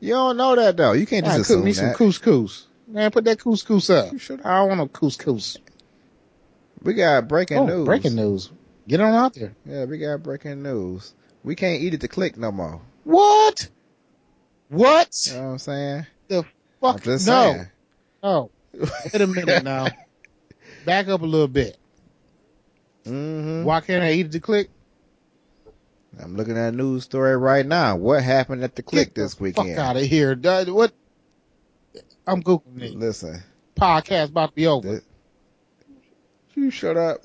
you 0.00 0.10
don't 0.14 0.36
know 0.36 0.56
that 0.56 0.76
though. 0.76 0.92
You 0.92 1.06
can't 1.06 1.24
just 1.26 1.50
I 1.50 1.54
cook 1.54 1.64
me 1.64 1.72
that. 1.72 1.76
some 1.76 1.94
couscous. 1.94 2.66
Man, 2.88 3.10
put 3.10 3.24
that 3.24 3.38
couscous 3.38 3.90
up. 3.90 4.12
You 4.12 4.18
should- 4.18 4.40
I 4.42 4.58
don't 4.58 4.68
want 4.68 4.78
no 4.80 4.86
couscous. 4.88 5.58
We 6.82 6.94
got 6.94 7.28
breaking 7.28 7.58
Oh, 7.58 7.66
news. 7.66 7.84
breaking 7.86 8.14
news. 8.14 8.50
Get 8.88 9.00
on 9.00 9.12
out 9.14 9.34
there. 9.34 9.54
Yeah, 9.66 9.84
we 9.86 9.98
got 9.98 10.22
breaking 10.22 10.62
news. 10.62 11.14
We 11.42 11.54
can't 11.56 11.82
eat 11.82 11.92
it 11.94 12.00
to 12.02 12.08
Clique 12.08 12.36
no 12.38 12.50
more. 12.52 12.80
What? 13.04 13.68
What? 14.68 15.16
You 15.26 15.34
know 15.34 15.42
what 15.44 15.48
I'm 15.52 15.58
saying? 15.58 16.06
the 16.28 16.38
I'm 16.38 16.44
fuck? 16.80 17.02
just 17.02 17.26
no. 17.26 17.52
saying. 17.52 17.66
Oh, 18.22 18.50
wait 18.80 19.20
a 19.20 19.26
minute 19.26 19.64
now. 19.64 19.88
Back 20.84 21.08
up 21.08 21.22
a 21.22 21.26
little 21.26 21.48
bit. 21.48 21.76
hmm 23.04 23.64
Why 23.64 23.80
can't 23.80 24.02
I 24.02 24.12
eat 24.12 24.32
to 24.32 24.40
Clique? 24.40 24.70
I'm 26.20 26.36
looking 26.36 26.56
at 26.56 26.72
a 26.72 26.76
news 26.76 27.04
story 27.04 27.36
right 27.36 27.66
now. 27.66 27.96
What 27.96 28.22
happened 28.22 28.62
at 28.62 28.76
the 28.76 28.82
Clique 28.82 29.08
Get 29.08 29.14
this 29.14 29.34
the 29.34 29.42
weekend? 29.44 29.76
Fuck 29.76 29.78
out 29.78 29.96
of 29.96 30.02
here. 30.02 30.36
What? 30.36 30.92
I'm 32.26 32.42
googling 32.42 32.82
it. 32.82 32.94
Listen, 32.94 33.42
Podcast 33.76 34.28
about 34.30 34.50
to 34.50 34.54
be 34.54 34.66
over. 34.66 34.88
th- 34.88 35.02
you 36.54 36.70
shut 36.70 36.96
up. 36.96 37.22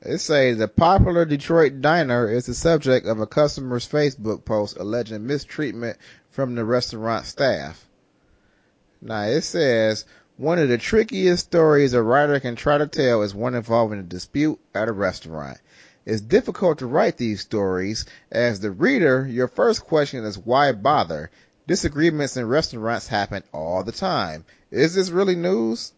It 0.00 0.18
says 0.18 0.58
the 0.58 0.68
popular 0.68 1.24
Detroit 1.24 1.80
diner 1.80 2.30
is 2.30 2.46
the 2.46 2.54
subject 2.54 3.06
of 3.08 3.18
a 3.18 3.26
customer's 3.26 3.88
Facebook 3.88 4.44
post 4.44 4.76
alleging 4.78 5.26
mistreatment 5.26 5.98
from 6.30 6.54
the 6.54 6.64
restaurant 6.64 7.26
staff. 7.26 7.84
Now 9.02 9.22
it 9.22 9.42
says 9.42 10.04
one 10.38 10.60
of 10.60 10.68
the 10.68 10.78
trickiest 10.78 11.46
stories 11.46 11.94
a 11.94 12.00
writer 12.00 12.38
can 12.38 12.54
try 12.54 12.78
to 12.78 12.86
tell 12.86 13.22
is 13.22 13.34
one 13.34 13.56
involving 13.56 13.98
a 13.98 14.04
dispute 14.04 14.56
at 14.72 14.86
a 14.86 14.92
restaurant. 14.92 15.58
It's 16.06 16.20
difficult 16.20 16.78
to 16.78 16.86
write 16.86 17.16
these 17.16 17.40
stories. 17.40 18.04
As 18.30 18.60
the 18.60 18.70
reader, 18.70 19.26
your 19.26 19.48
first 19.48 19.84
question 19.84 20.24
is 20.24 20.38
why 20.38 20.70
bother? 20.70 21.32
Disagreements 21.66 22.36
in 22.36 22.46
restaurants 22.46 23.08
happen 23.08 23.42
all 23.52 23.82
the 23.82 23.90
time. 23.90 24.44
Is 24.70 24.94
this 24.94 25.10
really 25.10 25.34
news? 25.34 25.92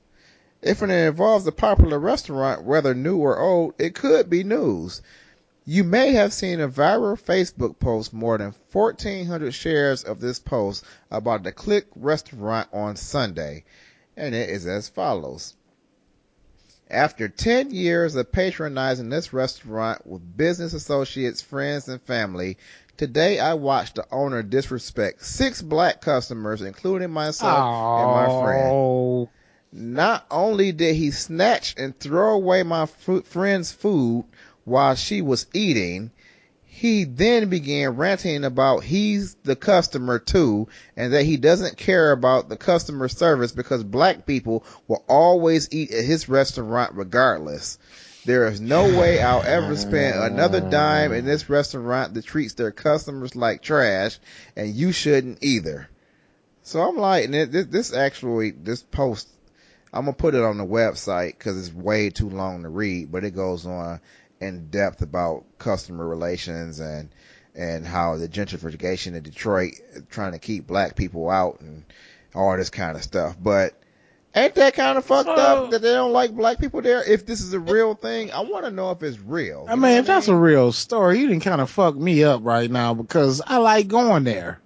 If 0.63 0.83
it 0.83 0.89
involves 0.89 1.47
a 1.47 1.53
popular 1.53 1.99
restaurant, 1.99 2.65
whether 2.65 2.95
new 2.95 3.19
or 3.19 3.39
old, 3.39 3.75
it 3.79 3.95
could 3.95 4.31
be 4.31 4.43
news. 4.43 5.03
You 5.67 5.85
may 5.85 6.13
have 6.13 6.33
seen 6.33 6.61
a 6.61 6.69
viral 6.69 7.21
Facebook 7.21 7.79
post 7.79 8.15
more 8.15 8.39
than 8.39 8.55
1400 8.73 9.53
shares 9.53 10.03
of 10.03 10.19
this 10.19 10.39
post 10.39 10.83
about 11.11 11.43
the 11.43 11.53
Clique 11.53 11.89
restaurant 11.95 12.71
on 12.73 12.97
Sunday. 12.97 13.65
And 14.21 14.35
it 14.35 14.51
is 14.51 14.67
as 14.67 14.87
follows. 14.91 15.57
After 16.91 17.27
10 17.27 17.71
years 17.71 18.17
of 18.17 18.31
patronizing 18.31 19.09
this 19.09 19.33
restaurant 19.33 20.07
with 20.07 20.37
business 20.37 20.75
associates, 20.75 21.41
friends, 21.41 21.89
and 21.89 22.03
family, 22.03 22.59
today 22.99 23.39
I 23.39 23.55
watched 23.55 23.95
the 23.95 24.07
owner 24.13 24.43
disrespect 24.43 25.25
six 25.25 25.63
black 25.63 26.03
customers, 26.03 26.61
including 26.61 27.11
myself 27.11 27.65
and 27.65 28.11
my 28.11 28.43
friend. 28.43 29.29
Not 29.73 30.27
only 30.31 30.73
did 30.73 30.97
he 30.97 31.13
snatch 31.13 31.75
and 31.79 31.99
throw 31.99 32.35
away 32.35 32.63
my 32.63 32.85
fu- 32.85 33.23
friend's 33.23 33.73
food 33.73 34.27
while 34.67 34.97
she 34.97 35.23
was 35.23 35.47
eating, 35.55 36.11
he 36.81 37.05
then 37.05 37.51
began 37.51 37.91
ranting 37.91 38.43
about 38.43 38.83
he's 38.83 39.35
the 39.43 39.55
customer 39.55 40.19
too 40.19 40.67
and 40.97 41.13
that 41.13 41.25
he 41.25 41.37
doesn't 41.37 41.77
care 41.77 42.11
about 42.11 42.49
the 42.49 42.57
customer 42.57 43.07
service 43.07 43.53
because 43.53 43.85
black 43.85 44.25
people 44.25 44.65
will 44.89 45.05
always 45.07 45.69
eat 45.73 45.91
at 45.91 46.07
his 46.07 46.27
restaurant 46.27 46.95
regardless. 46.95 47.79
There 48.25 48.47
is 48.47 48.63
no 48.63 48.99
way 48.99 49.21
I'll 49.21 49.43
ever 49.43 49.77
spend 49.77 50.21
another 50.21 50.63
dime 50.63 51.13
in 51.13 51.27
this 51.27 51.51
restaurant 51.51 52.15
that 52.15 52.25
treats 52.25 52.55
their 52.55 52.71
customers 52.71 53.37
like 53.37 53.61
trash 53.61 54.19
and 54.57 54.75
you 54.75 54.93
shouldn't 54.93 55.41
either. 55.43 55.87
So 56.63 56.81
I'm 56.81 56.97
like, 56.97 57.31
this, 57.31 57.67
this 57.67 57.93
actually, 57.93 58.53
this 58.53 58.83
post 58.83 59.29
I'm 59.93 60.05
gonna 60.05 60.17
put 60.17 60.35
it 60.35 60.43
on 60.43 60.57
the 60.57 60.65
website 60.65 61.37
because 61.37 61.59
it's 61.59 61.75
way 61.75 62.11
too 62.11 62.31
long 62.31 62.63
to 62.63 62.69
read, 62.69 63.11
but 63.11 63.25
it 63.25 63.33
goes 63.33 63.67
on 63.67 64.01
in 64.41 64.69
depth 64.71 65.03
about 65.03 65.45
customer 65.59 66.07
relations 66.07 66.81
and 66.81 67.11
and 67.55 67.85
how 67.85 68.17
the 68.17 68.29
gentrification 68.29 69.15
in 69.15 69.23
Detroit 69.23 69.73
trying 70.09 70.33
to 70.33 70.39
keep 70.39 70.67
black 70.67 70.97
people 70.97 71.29
out 71.29 71.61
and 71.61 71.85
all 72.35 72.57
this 72.57 72.71
kind 72.71 72.97
of 72.97 73.03
stuff. 73.03 73.37
But 73.41 73.75
ain't 74.35 74.55
that 74.55 74.75
kind 74.75 74.97
of 74.97 75.05
fucked 75.05 75.29
up 75.29 75.39
uh, 75.39 75.67
that 75.67 75.83
they 75.83 75.93
don't 75.93 76.13
like 76.13 76.31
black 76.31 76.59
people 76.59 76.81
there? 76.81 77.03
If 77.03 77.27
this 77.27 77.41
is 77.41 77.53
a 77.53 77.61
real 77.61 77.95
thing, 77.95 78.31
I 78.31 78.41
want 78.41 78.65
to 78.65 78.71
know 78.71 78.93
if 78.93 79.03
it's 79.03 79.19
real. 79.19 79.67
I 79.69 79.75
mean, 79.75 79.99
if 79.99 80.07
that's 80.07 80.29
a 80.29 80.37
real 80.37 80.73
story, 80.73 81.19
you 81.19 81.29
didn't 81.29 81.43
kind 81.43 81.61
of 81.61 81.71
fuck 81.71 81.97
me 81.97 82.23
up 82.25 82.43
right 82.45 82.71
now 82.71 82.95
because 82.95 83.43
I 83.45 83.59
like 83.59 83.89
going 83.89 84.25
there. 84.25 84.61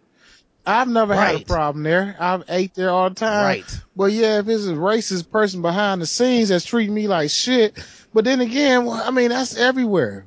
I've 0.67 0.89
never 0.89 1.15
had 1.15 1.43
a 1.43 1.45
problem 1.45 1.83
there. 1.83 2.17
I've 2.19 2.45
ate 2.49 2.75
there 2.75 2.89
all 2.89 3.11
the 3.11 3.15
time. 3.15 3.45
right. 3.45 3.81
But 3.97 4.13
yeah, 4.13 4.39
if 4.39 4.49
it's 4.49 4.67
a 4.67 4.73
racist 4.73 5.31
person 5.31 5.61
behind 5.61 6.01
the 6.01 6.07
scenes 6.07 6.49
that's 6.49 6.65
treating 6.65 6.95
me 6.95 7.07
like 7.07 7.31
shit, 7.31 7.79
but 8.15 8.25
then 8.25 8.41
again, 8.41 8.89
I 8.89 9.11
mean, 9.11 9.29
that's 9.31 9.57
everywhere. 9.57 10.25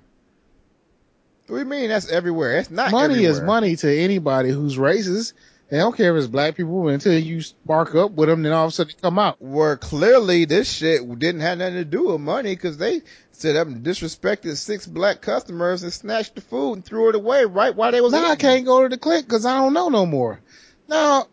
What 1.48 1.56
do 1.56 1.64
you 1.64 1.66
mean 1.66 1.90
that's 1.90 2.10
everywhere? 2.10 2.58
It's 2.60 2.70
not 2.70 2.92
money 2.92 3.24
is 3.24 3.40
money 3.40 3.78
to 3.78 4.00
anybody 4.00 4.52
who's 4.52 4.76
racist. 4.76 5.32
They 5.70 5.78
don't 5.78 5.96
care 5.96 6.16
if 6.16 6.20
it's 6.20 6.32
black 6.32 6.56
people 6.56 6.88
until 6.88 7.18
you 7.18 7.42
spark 7.42 7.94
up 7.96 8.12
with 8.12 8.30
them, 8.30 8.44
then 8.44 8.54
all 8.54 8.66
of 8.66 8.70
a 8.70 8.72
sudden 8.72 8.94
they 8.96 9.02
come 9.02 9.20
out. 9.20 9.42
Where 9.42 9.76
clearly 9.78 10.46
this 10.46 10.72
shit 10.72 11.08
didn't 11.20 11.42
have 11.42 11.58
nothing 11.58 11.76
to 11.76 11.86
do 11.86 12.10
with 12.10 12.22
money 12.22 12.56
because 12.56 12.78
they 12.78 13.02
set 13.32 13.56
up 13.56 13.68
and 13.68 13.86
disrespected 13.86 14.56
six 14.58 14.86
black 14.86 15.22
customers 15.22 15.84
and 15.84 15.92
snatched 15.92 16.36
the 16.36 16.42
food 16.42 16.74
and 16.74 16.86
threw 16.86 17.10
it 17.10 17.16
away 17.16 17.46
right 17.46 17.76
while 17.76 17.92
they 17.92 18.02
was 18.02 18.12
Now 18.14 18.30
I 18.30 18.36
can't 18.36 18.66
go 18.66 18.84
to 18.84 18.90
the 18.90 18.98
Clique 18.98 19.26
because 19.26 19.46
I 19.46 19.58
don't 19.58 19.74
know 19.74 19.90
no 19.90 20.06
more. 20.06 20.40
Now, 20.88 21.28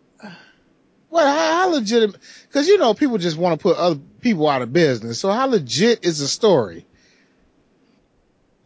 what? 1.15 1.29
How, 1.29 1.53
how 1.53 1.71
legitimate? 1.71 2.21
Because 2.49 2.67
you 2.67 2.77
know 2.77 2.93
people 2.93 3.19
just 3.19 3.37
want 3.37 3.57
to 3.57 3.63
put 3.63 3.77
other 3.77 4.01
people 4.21 4.49
out 4.49 4.63
of 4.63 4.73
business. 4.73 5.21
So 5.21 5.31
how 5.31 5.47
legit 5.47 6.05
is 6.05 6.19
the 6.19 6.27
story? 6.27 6.87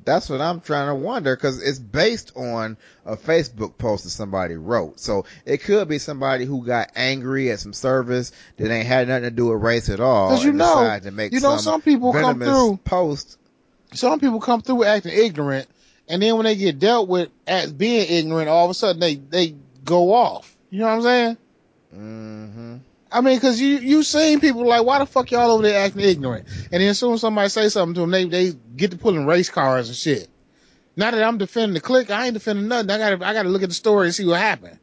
That's 0.02 0.30
what 0.30 0.40
I'm 0.40 0.62
trying 0.62 0.88
to 0.88 0.94
wonder 0.94 1.36
because 1.36 1.62
it's 1.62 1.78
based 1.78 2.32
on 2.34 2.78
a 3.04 3.18
Facebook 3.18 3.76
post 3.76 4.04
that 4.04 4.10
somebody 4.10 4.54
wrote. 4.54 4.98
So 4.98 5.26
it 5.44 5.58
could 5.58 5.88
be 5.88 5.98
somebody 5.98 6.46
who 6.46 6.64
got 6.64 6.90
angry 6.96 7.50
at 7.50 7.60
some 7.60 7.74
service 7.74 8.32
that 8.56 8.70
ain't 8.70 8.86
had 8.86 9.08
nothing 9.08 9.24
to 9.24 9.30
do 9.30 9.48
with 9.48 9.60
race 9.62 9.90
at 9.90 10.00
all. 10.00 10.30
'Cause 10.30 10.42
you 10.42 10.52
know- 10.54 10.98
to 11.02 11.10
make 11.10 11.32
You 11.34 11.40
know, 11.40 11.50
some 11.56 11.58
some 11.58 11.82
people 11.82 12.14
come 12.14 12.40
through. 12.40 12.78
post. 12.84 13.36
some 13.92 14.18
people 14.20 14.40
come 14.40 14.62
through 14.62 14.84
acting 14.84 15.12
ignorant, 15.12 15.68
and 16.08 16.22
then 16.22 16.36
when 16.36 16.44
they 16.44 16.56
get 16.56 16.78
dealt 16.78 17.08
with 17.10 17.28
as 17.46 17.70
being 17.70 18.06
ignorant, 18.08 18.48
all 18.48 18.64
of 18.64 18.70
a 18.70 18.74
sudden 18.74 19.00
they 19.00 19.16
they 19.16 19.54
go 19.84 20.14
off. 20.14 20.56
You 20.70 20.78
know 20.78 20.86
what 20.86 20.92
I'm 20.94 21.02
saying? 21.02 21.36
Mm-hmm. 21.94 22.76
I 23.10 23.20
mean, 23.22 23.40
cause 23.40 23.58
you, 23.58 23.78
you 23.78 24.02
seen 24.02 24.40
people 24.40 24.66
like, 24.66 24.84
why 24.84 24.98
the 24.98 25.06
fuck 25.06 25.30
y'all 25.30 25.50
over 25.50 25.62
there 25.62 25.84
acting 25.84 26.02
ignorant? 26.02 26.46
And 26.70 26.82
then 26.82 26.90
as 26.90 26.98
soon 26.98 27.14
as 27.14 27.22
somebody 27.22 27.48
say 27.48 27.68
something 27.70 27.94
to 27.94 28.00
them, 28.00 28.10
they, 28.10 28.24
they 28.24 28.52
get 28.76 28.90
to 28.90 28.98
pulling 28.98 29.26
race 29.26 29.48
cars 29.48 29.88
and 29.88 29.96
shit. 29.96 30.28
Now 30.94 31.10
that 31.10 31.22
I'm 31.22 31.38
defending 31.38 31.74
the 31.74 31.80
clique, 31.80 32.10
I 32.10 32.26
ain't 32.26 32.34
defending 32.34 32.68
nothing. 32.68 32.90
I 32.90 32.98
gotta, 32.98 33.26
I 33.26 33.32
gotta 33.32 33.48
look 33.48 33.62
at 33.62 33.70
the 33.70 33.74
story 33.74 34.08
and 34.08 34.14
see 34.14 34.26
what 34.26 34.40
happened. 34.40 34.78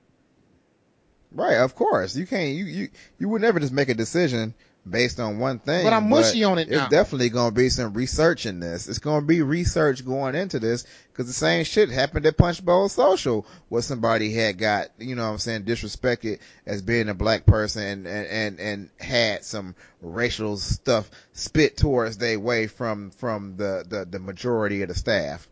Right, 1.31 1.57
of 1.57 1.75
course. 1.75 2.15
You 2.15 2.25
can't, 2.25 2.55
you, 2.55 2.65
you, 2.65 2.89
you 3.19 3.29
would 3.29 3.41
never 3.41 3.59
just 3.59 3.73
make 3.73 3.89
a 3.89 3.93
decision 3.93 4.53
based 4.87 5.19
on 5.19 5.39
one 5.39 5.59
thing. 5.59 5.83
But 5.83 5.93
I'm 5.93 6.09
mushy 6.09 6.43
on 6.43 6.59
it 6.59 6.67
It's 6.67 6.71
now. 6.77 6.87
definitely 6.87 7.29
going 7.29 7.51
to 7.51 7.55
be 7.55 7.69
some 7.69 7.93
research 7.93 8.45
in 8.45 8.59
this. 8.59 8.87
It's 8.87 8.99
going 8.99 9.21
to 9.21 9.25
be 9.25 9.41
research 9.41 10.05
going 10.05 10.35
into 10.35 10.59
this 10.59 10.85
because 11.11 11.27
the 11.27 11.33
same 11.33 11.63
shit 11.63 11.89
happened 11.89 12.25
at 12.25 12.37
Punch 12.37 12.63
Bowl 12.63 12.87
Social 12.87 13.47
where 13.69 13.81
somebody 13.81 14.31
had 14.33 14.57
got, 14.57 14.89
you 14.99 15.15
know 15.15 15.23
what 15.25 15.31
I'm 15.31 15.37
saying, 15.39 15.63
disrespected 15.63 16.39
as 16.65 16.81
being 16.81 17.09
a 17.09 17.13
black 17.15 17.45
person 17.45 17.83
and, 17.83 18.07
and, 18.07 18.27
and, 18.27 18.59
and 18.59 18.89
had 18.99 19.43
some 19.43 19.75
racial 20.01 20.57
stuff 20.57 21.09
spit 21.33 21.77
towards 21.77 22.17
their 22.17 22.39
way 22.39 22.67
from, 22.67 23.09
from 23.11 23.57
the, 23.57 23.85
the, 23.87 24.05
the 24.05 24.19
majority 24.19 24.81
of 24.83 24.89
the 24.89 24.95
staff 24.95 25.47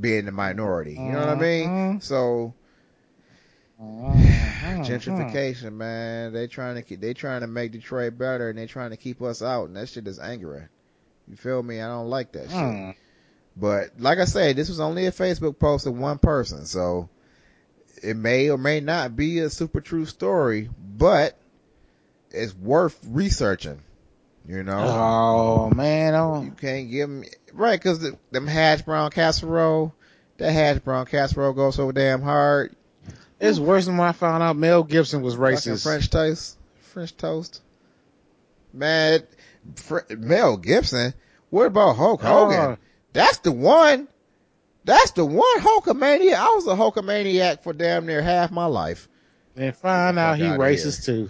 being 0.00 0.24
the 0.24 0.32
minority. 0.32 0.92
You 0.94 1.12
know 1.12 1.20
what 1.20 1.28
I 1.28 1.34
mean? 1.36 1.68
Mhm. 1.68 2.02
So. 2.02 2.54
Gentrification, 3.82 5.72
man. 5.74 6.32
They 6.32 6.46
trying 6.46 6.76
to 6.76 6.82
keep, 6.82 7.00
they 7.00 7.14
trying 7.14 7.40
to 7.40 7.46
make 7.46 7.72
Detroit 7.72 8.16
better, 8.18 8.48
and 8.48 8.58
they 8.58 8.66
trying 8.66 8.90
to 8.90 8.96
keep 8.96 9.20
us 9.22 9.42
out, 9.42 9.68
and 9.68 9.76
that 9.76 9.88
shit 9.88 10.06
is 10.06 10.18
angering. 10.18 10.68
You 11.28 11.36
feel 11.36 11.62
me? 11.62 11.80
I 11.80 11.88
don't 11.88 12.08
like 12.08 12.32
that 12.32 12.50
shit. 12.50 12.58
Mhm. 12.58 12.94
But 13.56 13.90
like 13.98 14.18
I 14.18 14.24
said, 14.24 14.56
this 14.56 14.68
was 14.68 14.80
only 14.80 15.06
a 15.06 15.12
Facebook 15.12 15.58
post 15.58 15.86
of 15.86 15.96
one 15.96 16.18
person, 16.18 16.64
so 16.64 17.08
it 18.02 18.16
may 18.16 18.50
or 18.50 18.58
may 18.58 18.80
not 18.80 19.14
be 19.14 19.40
a 19.40 19.50
super 19.50 19.80
true 19.80 20.06
story, 20.06 20.70
but 20.96 21.38
it's 22.30 22.54
worth 22.54 22.98
researching. 23.06 23.82
You 24.48 24.64
know, 24.64 24.78
Oh 24.78 25.70
man, 25.70 26.14
oh. 26.14 26.42
you 26.42 26.50
can't 26.50 26.90
give 26.90 27.08
me 27.08 27.28
right 27.52 27.78
because 27.78 28.00
the, 28.00 28.18
them 28.32 28.48
hash 28.48 28.82
brown 28.82 29.10
casserole, 29.10 29.94
that 30.38 30.50
hash 30.50 30.80
brown 30.80 31.06
casserole 31.06 31.52
goes 31.52 31.76
so 31.76 31.92
damn 31.92 32.22
hard. 32.22 32.74
It's 33.42 33.58
worse 33.58 33.86
than 33.86 33.96
when 33.98 34.08
I 34.08 34.12
found 34.12 34.42
out 34.42 34.56
Mel 34.56 34.84
Gibson 34.84 35.20
was 35.20 35.34
Fucking 35.34 35.56
racist. 35.56 35.82
French 35.82 36.08
toast. 36.10 36.56
French 36.92 37.16
toast. 37.16 37.60
Man, 38.72 39.22
Fr- 39.74 40.00
Mel 40.16 40.56
Gibson. 40.56 41.12
What 41.50 41.66
about 41.66 41.96
Hulk 41.96 42.24
uh, 42.24 42.28
Hogan? 42.28 42.60
Oh, 42.60 42.76
That's 43.12 43.38
the 43.38 43.52
one. 43.52 44.08
That's 44.84 45.10
the 45.10 45.24
one 45.24 45.60
Hulkamaniac. 45.60 46.34
I 46.34 46.54
was 46.54 46.66
a 46.66 46.70
Hulkamaniac 46.70 47.62
for 47.62 47.72
damn 47.72 48.06
near 48.06 48.22
half 48.22 48.50
my 48.50 48.66
life. 48.66 49.08
and 49.56 49.76
find 49.76 50.18
out 50.18 50.38
he 50.38 50.46
outta 50.46 50.58
racist 50.58 51.04
too. 51.04 51.28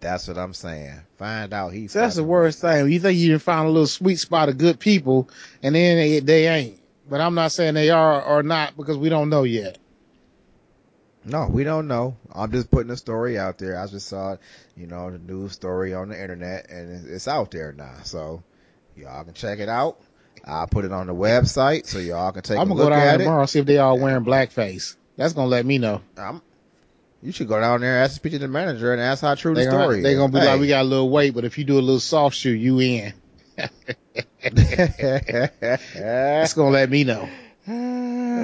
That's 0.00 0.26
what 0.28 0.38
I'm 0.38 0.54
saying. 0.54 0.98
Find 1.18 1.52
out 1.52 1.72
he's. 1.72 1.92
That's 1.92 2.16
the 2.16 2.24
worst 2.24 2.60
thing. 2.60 2.90
You 2.90 3.00
think 3.00 3.18
you 3.18 3.30
can 3.32 3.38
find 3.38 3.66
a 3.66 3.70
little 3.70 3.86
sweet 3.86 4.16
spot 4.16 4.48
of 4.48 4.58
good 4.58 4.80
people, 4.80 5.28
and 5.62 5.74
then 5.74 5.96
they, 5.98 6.20
they 6.20 6.48
ain't. 6.48 6.80
But 7.08 7.20
I'm 7.20 7.34
not 7.34 7.52
saying 7.52 7.74
they 7.74 7.90
are 7.90 8.22
or 8.22 8.42
not 8.42 8.76
because 8.76 8.96
we 8.96 9.10
don't 9.10 9.28
know 9.28 9.42
yet. 9.42 9.78
No, 11.24 11.48
we 11.50 11.64
don't 11.64 11.88
know. 11.88 12.16
I'm 12.32 12.52
just 12.52 12.70
putting 12.70 12.90
a 12.90 12.96
story 12.96 13.38
out 13.38 13.56
there. 13.58 13.78
I 13.78 13.86
just 13.86 14.08
saw, 14.08 14.36
you 14.76 14.86
know, 14.86 15.10
the 15.10 15.18
news 15.18 15.52
story 15.52 15.94
on 15.94 16.08
the 16.10 16.20
internet, 16.20 16.68
and 16.70 17.06
it's- 17.06 17.26
out 17.28 17.50
there 17.50 17.72
now. 17.72 17.94
So 18.04 18.42
y'all 18.96 19.24
can 19.24 19.32
check 19.34 19.58
it 19.58 19.68
out. 19.68 19.98
I'll 20.44 20.66
put 20.66 20.84
it 20.84 20.92
on 20.92 21.06
the 21.06 21.14
website 21.14 21.86
so 21.86 21.98
y'all 21.98 22.30
can 22.32 22.42
take 22.42 22.58
a 22.58 22.60
look 22.60 22.62
at 22.62 22.68
the 22.68 22.72
I'm 22.72 22.76
gonna 22.76 22.82
go 22.84 22.90
down 22.90 23.00
there 23.06 23.18
tomorrow 23.18 23.40
and 23.40 23.48
see 23.50 23.60
if 23.60 23.66
they 23.66 23.78
all 23.78 23.98
wearing 23.98 24.24
blackface. 24.24 24.96
That's 25.16 25.32
gonna 25.32 25.48
let 25.48 25.64
me 25.64 25.78
know. 25.78 26.02
I'm, 26.18 26.42
you 27.22 27.32
should 27.32 27.48
go 27.48 27.58
down 27.58 27.80
there, 27.80 28.02
ask 28.02 28.10
to 28.12 28.16
speak 28.16 28.32
to 28.32 28.38
the 28.40 28.48
manager, 28.48 28.92
and 28.92 29.00
ask 29.00 29.22
how 29.22 29.34
true 29.34 29.54
They 29.54 29.64
the 29.64 29.70
gonna, 29.70 29.84
story 29.84 30.02
they 30.02 30.12
is. 30.12 30.18
gonna 30.18 30.32
be 30.32 30.40
Hey. 30.40 30.46
like, 30.46 30.60
we 30.60 30.68
got 30.68 30.82
a 30.82 30.88
little 30.88 31.08
weight, 31.08 31.32
but 31.34 31.46
if 31.46 31.56
you 31.56 31.64
do 31.64 31.78
a 31.78 31.80
little 31.80 32.00
soft 32.00 32.36
shoe, 32.36 32.50
you 32.50 32.80
in. 32.80 33.14
That's 35.94 36.52
gonna 36.54 36.70
let 36.70 36.90
me 36.90 37.04
know. 37.04 37.26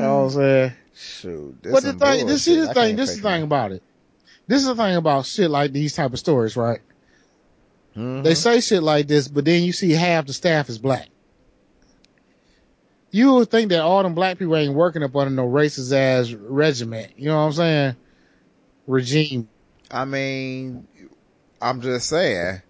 You 0.00 0.06
know 0.06 0.18
what 0.18 0.24
I'm 0.24 0.30
saying? 0.30 0.72
Shoot, 0.94 1.62
this 1.62 1.72
But 1.72 1.82
the 1.82 1.92
thing, 1.92 2.26
this 2.26 2.46
is 2.46 2.68
the 2.68 2.74
thing, 2.74 2.96
this 2.96 3.10
is 3.10 3.20
the 3.20 3.28
thing 3.28 3.42
about 3.42 3.72
it. 3.72 3.82
This 4.46 4.60
is 4.62 4.66
the 4.66 4.74
thing 4.74 4.96
about 4.96 5.26
shit 5.26 5.50
like 5.50 5.72
these 5.72 5.94
type 5.94 6.12
of 6.12 6.18
stories, 6.18 6.56
right? 6.56 6.80
Mhm. 7.96 8.24
They 8.24 8.34
say 8.34 8.60
shit 8.60 8.82
like 8.82 9.06
this, 9.08 9.28
but 9.28 9.44
then 9.44 9.62
you 9.62 9.72
see 9.72 9.92
half 9.92 10.26
the 10.26 10.32
staff 10.32 10.68
is 10.68 10.78
black. 10.78 11.08
You 13.10 13.34
would 13.34 13.50
think 13.50 13.70
that 13.70 13.80
all 13.82 14.02
them 14.02 14.14
black 14.14 14.38
people 14.38 14.56
ain't 14.56 14.74
working 14.74 15.02
up 15.02 15.14
under 15.16 15.34
no 15.34 15.48
racist 15.48 15.92
ass 15.92 16.32
regiment. 16.32 17.12
You 17.16 17.26
know 17.28 17.36
what 17.36 17.42
I'm 17.42 17.52
saying? 17.52 17.96
Regime. 18.86 19.48
I 19.90 20.04
mean, 20.04 20.86
I'm 21.60 21.80
just 21.80 22.08
saying 22.08 22.62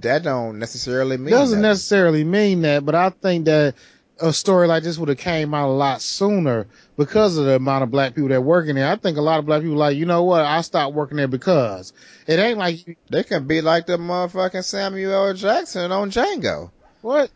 that 0.00 0.22
don't 0.22 0.58
necessarily 0.58 1.16
mean 1.16 1.30
Doesn't 1.30 1.60
nothing. 1.60 1.70
necessarily 1.70 2.24
mean 2.24 2.62
that, 2.62 2.84
but 2.84 2.94
I 2.94 3.10
think 3.10 3.44
that 3.46 3.74
a 4.18 4.32
story 4.32 4.66
like 4.66 4.82
this 4.82 4.98
would 4.98 5.08
have 5.08 5.18
came 5.18 5.52
out 5.52 5.68
a 5.68 5.72
lot 5.72 6.00
sooner 6.00 6.66
because 6.96 7.36
of 7.36 7.44
the 7.44 7.56
amount 7.56 7.84
of 7.84 7.90
black 7.90 8.14
people 8.14 8.28
that 8.30 8.42
work 8.42 8.66
in 8.66 8.76
there. 8.76 8.90
I 8.90 8.96
think 8.96 9.18
a 9.18 9.22
lot 9.22 9.38
of 9.38 9.46
black 9.46 9.62
people 9.62 9.76
like, 9.76 9.96
you 9.96 10.06
know 10.06 10.24
what? 10.24 10.44
I 10.44 10.62
stopped 10.62 10.94
working 10.94 11.18
there 11.18 11.28
because 11.28 11.92
it 12.26 12.38
ain't 12.38 12.58
like 12.58 12.98
They 13.10 13.24
can 13.24 13.46
be 13.46 13.60
like 13.60 13.86
the 13.86 13.98
motherfucking 13.98 14.64
Samuel 14.64 15.12
L. 15.12 15.34
Jackson 15.34 15.92
on 15.92 16.10
Django. 16.10 16.70
what? 17.02 17.30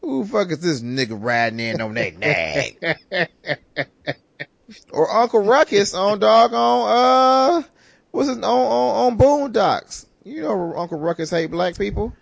Who 0.00 0.24
the 0.24 0.30
fuck 0.30 0.50
is 0.50 0.60
this 0.60 0.80
nigga 0.80 1.16
riding 1.20 1.60
in 1.60 1.80
on 1.80 1.94
that 1.94 2.18
nag? 2.18 2.76
or 4.92 5.10
Uncle 5.16 5.42
Ruckus 5.42 5.94
on 5.94 6.18
dog 6.18 6.52
on 6.52 7.62
uh, 7.62 7.62
what's 8.10 8.28
his 8.28 8.38
on 8.38 8.44
on, 8.44 9.12
on 9.12 9.18
Boondocks? 9.18 10.06
You 10.24 10.42
know 10.42 10.74
Uncle 10.76 10.98
Ruckus 10.98 11.30
hate 11.30 11.50
black 11.50 11.76
people. 11.76 12.12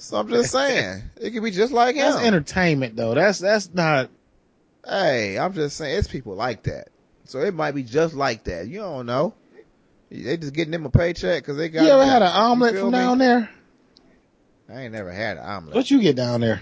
So 0.00 0.18
I'm 0.18 0.28
just 0.28 0.50
saying 0.50 1.02
it 1.20 1.30
could 1.30 1.42
be 1.42 1.50
just 1.50 1.72
like 1.72 1.94
him. 1.96 2.10
That's 2.10 2.24
entertainment 2.24 2.96
though. 2.96 3.14
That's 3.14 3.38
that's 3.38 3.72
not 3.72 4.10
Hey, 4.86 5.38
I'm 5.38 5.52
just 5.52 5.76
saying 5.76 5.98
it's 5.98 6.08
people 6.08 6.34
like 6.34 6.64
that. 6.64 6.88
So 7.24 7.40
it 7.40 7.54
might 7.54 7.74
be 7.74 7.82
just 7.82 8.14
like 8.14 8.44
that. 8.44 8.66
You 8.66 8.80
don't 8.80 9.06
know. 9.06 9.34
They 10.10 10.36
just 10.36 10.54
getting 10.54 10.72
them 10.72 10.86
a 10.86 10.90
paycheck 10.90 11.42
because 11.42 11.56
they 11.56 11.68
got. 11.68 11.84
you 11.84 11.90
ever 11.90 12.04
had 12.04 12.22
an 12.22 12.32
omelet 12.32 12.76
from 12.76 12.86
me? 12.86 12.98
down 12.98 13.18
there? 13.18 13.48
I 14.68 14.82
ain't 14.82 14.92
never 14.92 15.12
had 15.12 15.36
an 15.36 15.44
omelet. 15.44 15.74
What 15.74 15.90
you 15.90 16.00
get 16.00 16.16
down 16.16 16.40
there? 16.40 16.60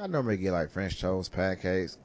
I 0.00 0.06
normally 0.06 0.36
get 0.36 0.52
like 0.52 0.70
French 0.70 1.00
toast, 1.00 1.32
pancakes, 1.32 1.98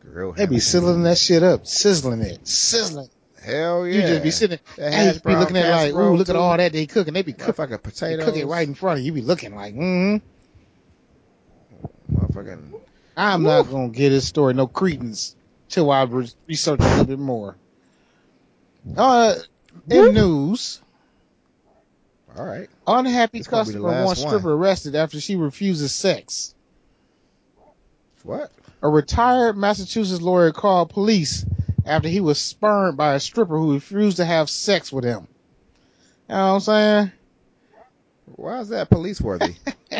grilled. 0.00 0.36
They 0.36 0.46
be 0.46 0.60
sizzling 0.60 1.02
that 1.02 1.18
shit 1.18 1.42
up, 1.42 1.66
sizzling 1.66 2.22
it, 2.22 2.46
sizzling. 2.46 3.08
Hell 3.48 3.86
yeah. 3.86 3.94
You 3.94 4.02
just 4.02 4.22
be 4.22 4.30
sitting, 4.30 4.58
hash 4.76 5.14
you 5.14 5.20
be 5.20 5.36
looking 5.36 5.56
at 5.56 5.66
it 5.66 5.94
like, 5.94 5.94
ooh, 5.94 6.16
look 6.16 6.28
at 6.28 6.36
all 6.36 6.54
that 6.56 6.72
they 6.72 6.86
cooking. 6.86 7.14
They 7.14 7.22
be 7.22 7.32
cooking, 7.32 7.54
Motherfucking 7.54 7.70
they 7.70 7.78
potatoes. 7.78 8.24
cook 8.24 8.36
it 8.36 8.46
right 8.46 8.68
in 8.68 8.74
front 8.74 8.98
of 8.98 9.04
you. 9.04 9.12
You 9.12 9.12
be 9.12 9.22
looking 9.22 9.54
like, 9.54 9.74
mm 9.74 10.20
Motherfucking. 12.12 12.80
I'm 13.16 13.42
not 13.42 13.70
gonna 13.70 13.88
get 13.88 14.10
this 14.10 14.26
story 14.28 14.52
no 14.52 14.66
credence 14.66 15.34
till 15.70 15.90
I 15.90 16.02
research 16.46 16.80
a 16.80 16.82
little 16.82 17.04
bit 17.06 17.18
more. 17.18 17.56
Uh, 18.96 19.34
in 19.90 19.96
Whoop. 19.96 20.14
news, 20.14 20.80
All 22.36 22.44
right. 22.44 22.68
unhappy 22.86 23.38
This 23.38 23.48
gonna 23.48 23.64
be 23.64 23.72
the 23.72 23.78
customer 23.78 24.04
wants 24.04 24.20
stripper 24.20 24.52
arrested 24.52 24.94
after 24.94 25.20
she 25.20 25.36
refuses 25.36 25.92
sex. 25.92 26.54
What? 28.22 28.50
A 28.82 28.88
retired 28.88 29.56
Massachusetts 29.56 30.20
lawyer 30.20 30.52
called 30.52 30.90
police 30.90 31.44
after 31.88 32.08
he 32.08 32.20
was 32.20 32.40
spurned 32.40 32.96
by 32.96 33.14
a 33.14 33.20
stripper 33.20 33.58
who 33.58 33.74
refused 33.74 34.18
to 34.18 34.24
have 34.24 34.50
sex 34.50 34.92
with 34.92 35.04
him. 35.04 35.26
You 36.28 36.34
know 36.34 36.46
what 36.48 36.54
I'm 36.54 36.60
saying? 36.60 37.12
Why 38.36 38.60
is 38.60 38.68
that 38.68 38.90
police 38.90 39.20
worthy? 39.20 39.54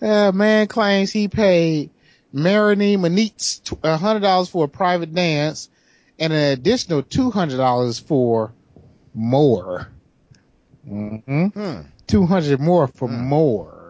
Uh, 0.00 0.32
man 0.32 0.66
claims 0.66 1.12
he 1.12 1.28
paid 1.28 1.88
Marini 2.32 2.96
Manitz 2.96 3.60
a 3.84 3.96
hundred 3.96 4.18
dollars 4.20 4.48
for 4.48 4.64
a 4.64 4.68
private 4.68 5.14
dance 5.14 5.68
and 6.18 6.32
an 6.32 6.52
additional 6.52 7.04
two 7.04 7.30
hundred 7.30 7.58
dollars 7.58 8.00
for 8.00 8.52
more. 9.14 9.86
Mm-hmm. 10.84 11.46
hmm. 11.46 11.80
Two 12.08 12.26
hundred 12.26 12.58
more 12.58 12.88
for 12.88 13.06
Hmm. 13.06 13.28
more. 13.28 13.81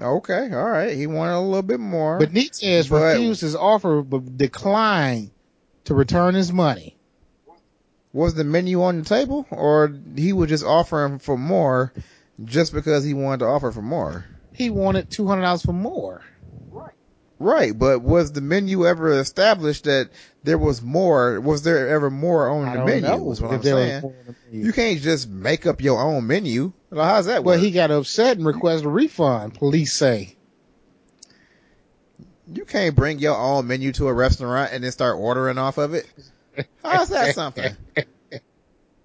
Okay. 0.00 0.50
All 0.52 0.68
right. 0.68 0.96
He 0.96 1.06
wanted 1.06 1.34
a 1.34 1.40
little 1.40 1.62
bit 1.62 1.80
more. 1.80 2.18
But 2.18 2.32
But- 2.32 3.14
refused 3.14 3.40
his 3.40 3.56
offer 3.56 4.02
but 4.02 4.36
declined 4.36 5.30
to 5.84 5.94
return 5.94 6.34
his 6.34 6.52
money. 6.52 6.94
was 8.12 8.34
the 8.34 8.44
menu 8.44 8.82
on 8.82 8.98
the 8.98 9.04
table, 9.04 9.46
or 9.50 9.92
he 10.16 10.32
was 10.32 10.48
just 10.48 10.64
offering 10.64 11.18
for 11.18 11.36
more, 11.36 11.92
just 12.44 12.72
because 12.72 13.04
he 13.04 13.12
wanted 13.14 13.40
to 13.40 13.46
offer 13.46 13.70
for 13.70 13.82
more? 13.82 14.24
He 14.52 14.70
wanted 14.70 15.10
two 15.10 15.26
hundred 15.26 15.42
dollars 15.42 15.62
for 15.62 15.72
more. 15.74 16.22
Right, 16.70 16.92
Right, 17.38 17.78
but 17.78 18.00
was 18.02 18.32
the 18.32 18.40
menu 18.40 18.86
ever 18.86 19.12
established 19.20 19.84
that 19.84 20.08
there 20.42 20.58
was 20.58 20.80
more? 20.82 21.38
Was 21.40 21.62
there 21.62 21.88
ever 21.88 22.10
more 22.10 22.48
on 22.48 22.68
I 22.68 22.76
the 22.78 22.84
menu? 22.84 23.00
know 23.02 23.30
Is 23.32 23.40
what 23.42 23.48
if 23.48 23.52
I'm 23.52 23.58
was 23.58 23.66
saying. 23.66 24.00
more 24.02 24.12
on 24.12 24.26
the 24.26 24.34
menu. 24.50 24.66
You 24.66 24.72
can't 24.72 25.00
just 25.00 25.28
make 25.28 25.66
up 25.66 25.80
your 25.82 26.00
own 26.00 26.26
menu. 26.26 26.72
Well, 26.90 27.04
how's 27.04 27.26
that 27.26 27.44
Well, 27.44 27.56
work? 27.56 27.64
he 27.64 27.70
got 27.70 27.90
upset 27.90 28.36
and 28.38 28.46
requested 28.46 28.86
a 28.86 28.90
refund. 28.90 29.54
Police 29.54 29.92
say. 29.92 30.36
you 32.52 32.64
can't 32.64 32.94
bring 32.96 33.18
your 33.18 33.36
own 33.36 33.66
menu 33.66 33.92
to 33.92 34.08
a 34.08 34.12
restaurant 34.12 34.72
and 34.72 34.82
then 34.82 34.90
start 34.92 35.16
ordering 35.18 35.58
off 35.58 35.76
of 35.78 35.94
it. 35.94 36.06
How's 36.82 37.10
that 37.10 37.34
something? 37.34 37.76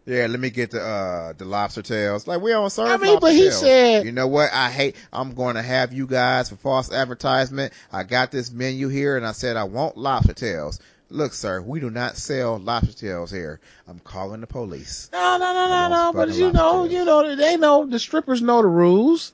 Yeah, 0.06 0.28
let 0.28 0.42
me 0.42 0.50
get 0.50 0.72
the 0.72 0.82
uh 0.82 1.32
the 1.32 1.46
lobster 1.46 1.82
tails. 1.82 2.28
Like 2.28 2.42
we 2.42 2.52
don't 2.52 2.70
serve. 2.70 2.90
I 2.90 2.98
mean, 2.98 3.20
but 3.22 3.32
he 3.32 3.44
tails. 3.44 3.60
said- 3.62 4.06
you 4.06 4.12
know 4.12 4.28
what? 4.28 4.52
I 4.52 4.70
hate. 4.70 4.98
I'm 5.14 5.34
going 5.34 5.56
to 5.56 5.62
have 5.62 5.94
you 5.94 6.08
guys 6.08 6.50
for 6.50 6.58
false 6.58 6.92
advertisement. 6.92 7.72
I 7.90 8.04
got 8.04 8.30
this 8.30 8.52
menu 8.52 8.90
here, 8.90 9.16
and 9.16 9.26
I 9.26 9.32
said 9.32 9.56
I 9.56 9.64
want 9.64 9.96
lobster 9.96 10.34
tails. 10.34 10.82
Look, 11.14 11.34
sir, 11.34 11.62
we 11.62 11.80
do 11.80 11.92
not 11.92 12.18
sell 12.18 12.58
lobster 12.58 12.92
tails 12.92 13.30
here. 13.30 13.60
I'm 13.88 14.00
calling 14.00 14.42
the 14.42 14.48
police. 14.48 15.12
No, 15.14 15.38
no, 15.38 15.54
no, 15.54 15.68
no, 15.68 15.88
no. 15.88 16.12
But 16.12 16.34
you 16.34 16.52
know, 16.52 16.80
lobster 16.82 16.96
you 16.96 17.06
know, 17.06 17.36
they 17.36 17.56
know 17.56 17.86
the 17.86 18.00
strippers 18.00 18.42
know 18.42 18.64
the 18.64 18.68
rules. 18.68 19.32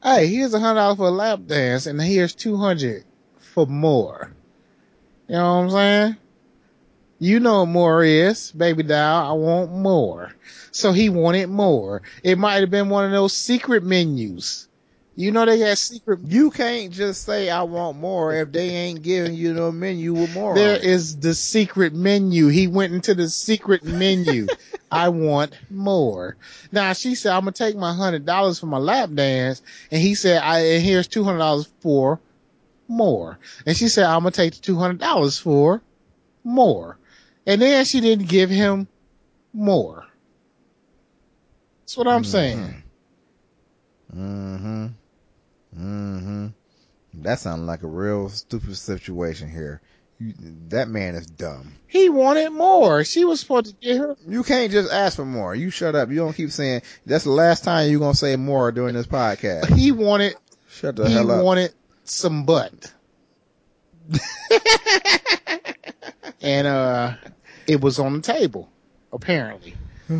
Hey, 0.00 0.28
here's 0.28 0.54
a 0.54 0.60
hundred 0.60 0.78
dollars 0.78 0.98
for 0.98 1.08
a 1.08 1.10
lap 1.10 1.40
dance, 1.44 1.86
and 1.86 2.00
here's 2.00 2.36
two 2.36 2.56
hundred 2.56 3.02
for 3.40 3.66
more. 3.66 4.32
You 5.26 5.34
know 5.34 5.56
what 5.56 5.62
I'm 5.62 5.70
saying? 5.70 6.16
You 7.18 7.40
know 7.40 7.62
what 7.62 7.66
more 7.66 8.04
is, 8.04 8.52
baby 8.52 8.84
doll. 8.84 9.28
I 9.28 9.32
want 9.32 9.72
more. 9.72 10.32
So 10.70 10.92
he 10.92 11.08
wanted 11.08 11.48
more. 11.48 12.02
It 12.22 12.38
might 12.38 12.60
have 12.60 12.70
been 12.70 12.90
one 12.90 13.06
of 13.06 13.10
those 13.10 13.32
secret 13.32 13.82
menus. 13.82 14.68
You 15.20 15.32
know 15.32 15.44
they 15.44 15.58
got 15.58 15.76
secret. 15.76 16.20
You 16.24 16.50
can't 16.50 16.90
just 16.90 17.24
say 17.24 17.50
I 17.50 17.64
want 17.64 17.98
more 17.98 18.32
if 18.34 18.52
they 18.52 18.70
ain't 18.70 19.02
giving 19.02 19.34
you 19.34 19.52
no 19.52 19.70
menu 19.70 20.14
with 20.14 20.32
more. 20.32 20.54
There 20.54 20.78
is 20.78 21.18
the 21.18 21.34
secret 21.34 21.92
menu. 21.92 22.46
He 22.48 22.66
went 22.66 22.94
into 22.94 23.14
the 23.14 23.28
secret 23.28 23.84
menu. 23.84 24.46
I 24.90 25.10
want 25.10 25.52
more. 25.68 26.38
Now 26.72 26.94
she 26.94 27.14
said, 27.14 27.34
I'm 27.34 27.42
gonna 27.42 27.52
take 27.52 27.76
my 27.76 27.92
hundred 27.92 28.24
dollars 28.24 28.60
for 28.60 28.64
my 28.64 28.78
lap 28.78 29.10
dance. 29.12 29.60
And 29.90 30.00
he 30.00 30.14
said, 30.14 30.42
I, 30.42 30.60
and 30.60 30.82
here's 30.82 31.06
two 31.06 31.22
hundred 31.22 31.40
dollars 31.40 31.68
for 31.80 32.18
more. 32.88 33.38
And 33.66 33.76
she 33.76 33.88
said, 33.88 34.06
I'm 34.06 34.20
gonna 34.20 34.30
take 34.30 34.54
the 34.54 34.60
two 34.60 34.76
hundred 34.76 35.00
dollars 35.00 35.38
for 35.38 35.82
more. 36.44 36.96
And 37.46 37.60
then 37.60 37.84
she 37.84 38.00
didn't 38.00 38.28
give 38.28 38.48
him 38.48 38.88
more. 39.52 40.06
That's 41.82 41.98
what 41.98 42.08
I'm 42.08 42.24
saying. 42.24 42.82
Mm-hmm. 44.16 44.86
Mm-hmm. 45.78 46.48
That 47.14 47.38
sounds 47.38 47.62
like 47.62 47.82
a 47.82 47.88
real 47.88 48.28
stupid 48.28 48.76
situation 48.76 49.50
here. 49.50 49.80
You, 50.18 50.34
that 50.68 50.88
man 50.88 51.14
is 51.14 51.26
dumb. 51.26 51.72
He 51.86 52.08
wanted 52.10 52.50
more. 52.50 53.04
She 53.04 53.24
was 53.24 53.40
supposed 53.40 53.66
to 53.66 53.72
get 53.72 53.96
her. 53.96 54.16
You 54.26 54.42
can't 54.42 54.70
just 54.70 54.92
ask 54.92 55.16
for 55.16 55.24
more. 55.24 55.54
You 55.54 55.70
shut 55.70 55.94
up. 55.94 56.10
You 56.10 56.16
don't 56.16 56.34
keep 56.34 56.50
saying 56.50 56.82
that's 57.06 57.24
the 57.24 57.30
last 57.30 57.64
time 57.64 57.90
you're 57.90 58.00
gonna 58.00 58.14
say 58.14 58.36
more 58.36 58.70
during 58.70 58.94
this 58.94 59.06
podcast. 59.06 59.74
He 59.74 59.92
wanted, 59.92 60.34
Shut 60.68 60.96
the 60.96 61.08
he 61.08 61.14
hell 61.14 61.30
up. 61.30 61.38
He 61.38 61.44
wanted 61.44 61.72
some 62.04 62.44
butt. 62.44 62.92
and, 66.42 66.66
uh, 66.66 67.14
it 67.66 67.80
was 67.80 67.98
on 67.98 68.14
the 68.14 68.20
table, 68.20 68.68
apparently. 69.12 69.74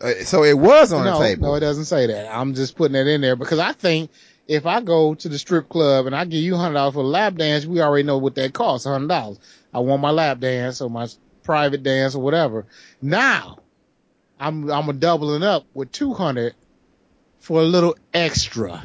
Uh, 0.00 0.14
so 0.22 0.44
it 0.44 0.56
was 0.56 0.92
on 0.92 1.04
no, 1.04 1.18
the 1.18 1.24
table. 1.24 1.48
no, 1.48 1.54
it 1.56 1.60
doesn't 1.60 1.86
say 1.86 2.06
that. 2.06 2.32
I'm 2.32 2.54
just 2.54 2.76
putting 2.76 2.92
that 2.92 3.08
in 3.08 3.20
there 3.20 3.34
because 3.34 3.58
I 3.58 3.72
think 3.72 4.12
if 4.48 4.64
I 4.66 4.80
go 4.80 5.14
to 5.14 5.28
the 5.28 5.38
strip 5.38 5.68
club 5.68 6.06
and 6.06 6.16
I 6.16 6.24
give 6.24 6.42
you 6.42 6.56
hundred 6.56 6.74
dollars 6.74 6.94
for 6.94 7.00
a 7.00 7.06
lap 7.06 7.36
dance, 7.36 7.66
we 7.66 7.80
already 7.82 8.04
know 8.04 8.18
what 8.18 8.34
that 8.36 8.54
costs, 8.54 8.86
hundred 8.86 9.08
dollars. 9.08 9.38
I 9.72 9.80
want 9.80 10.00
my 10.02 10.10
lap 10.10 10.40
dance 10.40 10.80
or 10.80 10.88
my 10.90 11.06
private 11.42 11.82
dance 11.82 12.14
or 12.14 12.22
whatever. 12.22 12.66
Now, 13.02 13.58
I'm 14.40 14.70
I'm 14.70 14.88
a 14.88 14.92
doubling 14.94 15.42
up 15.42 15.66
with 15.74 15.92
two 15.92 16.14
hundred 16.14 16.54
for 17.40 17.60
a 17.60 17.64
little 17.64 17.96
extra. 18.12 18.82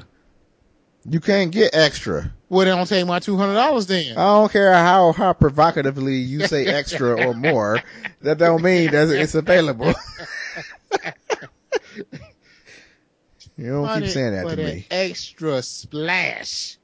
you 1.09 1.19
can't 1.21 1.51
get 1.51 1.73
extra. 1.73 2.31
Well, 2.49 2.65
they 2.65 2.71
don't 2.71 2.85
take 2.87 3.07
my 3.07 3.19
two 3.19 3.37
hundred 3.37 3.55
dollars 3.55 3.87
then. 3.87 4.17
I 4.17 4.25
don't 4.35 4.51
care 4.51 4.73
how 4.73 5.13
how 5.13 5.33
provocatively 5.33 6.17
you 6.17 6.45
say 6.45 6.65
extra 6.79 7.25
or 7.25 7.33
more. 7.33 7.79
That 8.21 8.37
don't 8.37 8.61
mean 8.61 8.91
that 8.91 9.09
it's 9.09 9.33
available. 9.35 9.93
you 13.57 13.67
don't 13.67 14.01
keep 14.01 14.09
saying 14.09 14.33
that 14.33 14.49
to 14.49 14.57
me. 14.57 14.85
Extra 14.89 15.61
splash 15.61 16.77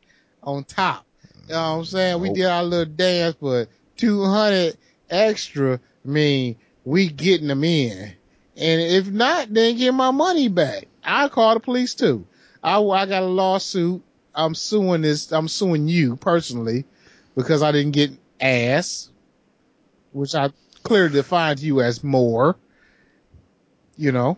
on 0.43 0.63
top. 0.63 1.05
You 1.47 1.53
know 1.55 1.71
what 1.71 1.77
I'm 1.79 1.85
saying? 1.85 2.21
We 2.21 2.33
did 2.33 2.45
our 2.45 2.63
little 2.63 2.93
dance, 2.93 3.35
but 3.41 3.69
200 3.97 4.77
extra 5.09 5.79
mean 6.05 6.55
we 6.85 7.09
getting 7.09 7.47
them 7.47 7.63
in. 7.63 8.13
And 8.55 8.81
if 8.81 9.09
not, 9.09 9.53
then 9.53 9.77
get 9.77 9.93
my 9.93 10.11
money 10.11 10.47
back. 10.47 10.85
I 11.03 11.27
call 11.29 11.53
the 11.53 11.59
police 11.59 11.95
too. 11.95 12.27
I, 12.61 12.79
I 12.81 13.05
got 13.05 13.23
a 13.23 13.27
lawsuit. 13.27 14.03
I'm 14.35 14.53
suing 14.53 15.01
this, 15.01 15.31
I'm 15.31 15.47
suing 15.47 15.87
you 15.87 16.15
personally 16.15 16.85
because 17.35 17.63
I 17.63 17.71
didn't 17.71 17.91
get 17.91 18.11
ass, 18.39 19.09
which 20.11 20.35
I 20.35 20.49
clearly 20.83 21.13
defined 21.13 21.59
you 21.59 21.81
as 21.81 22.03
more, 22.03 22.55
you 23.97 24.11
know, 24.11 24.37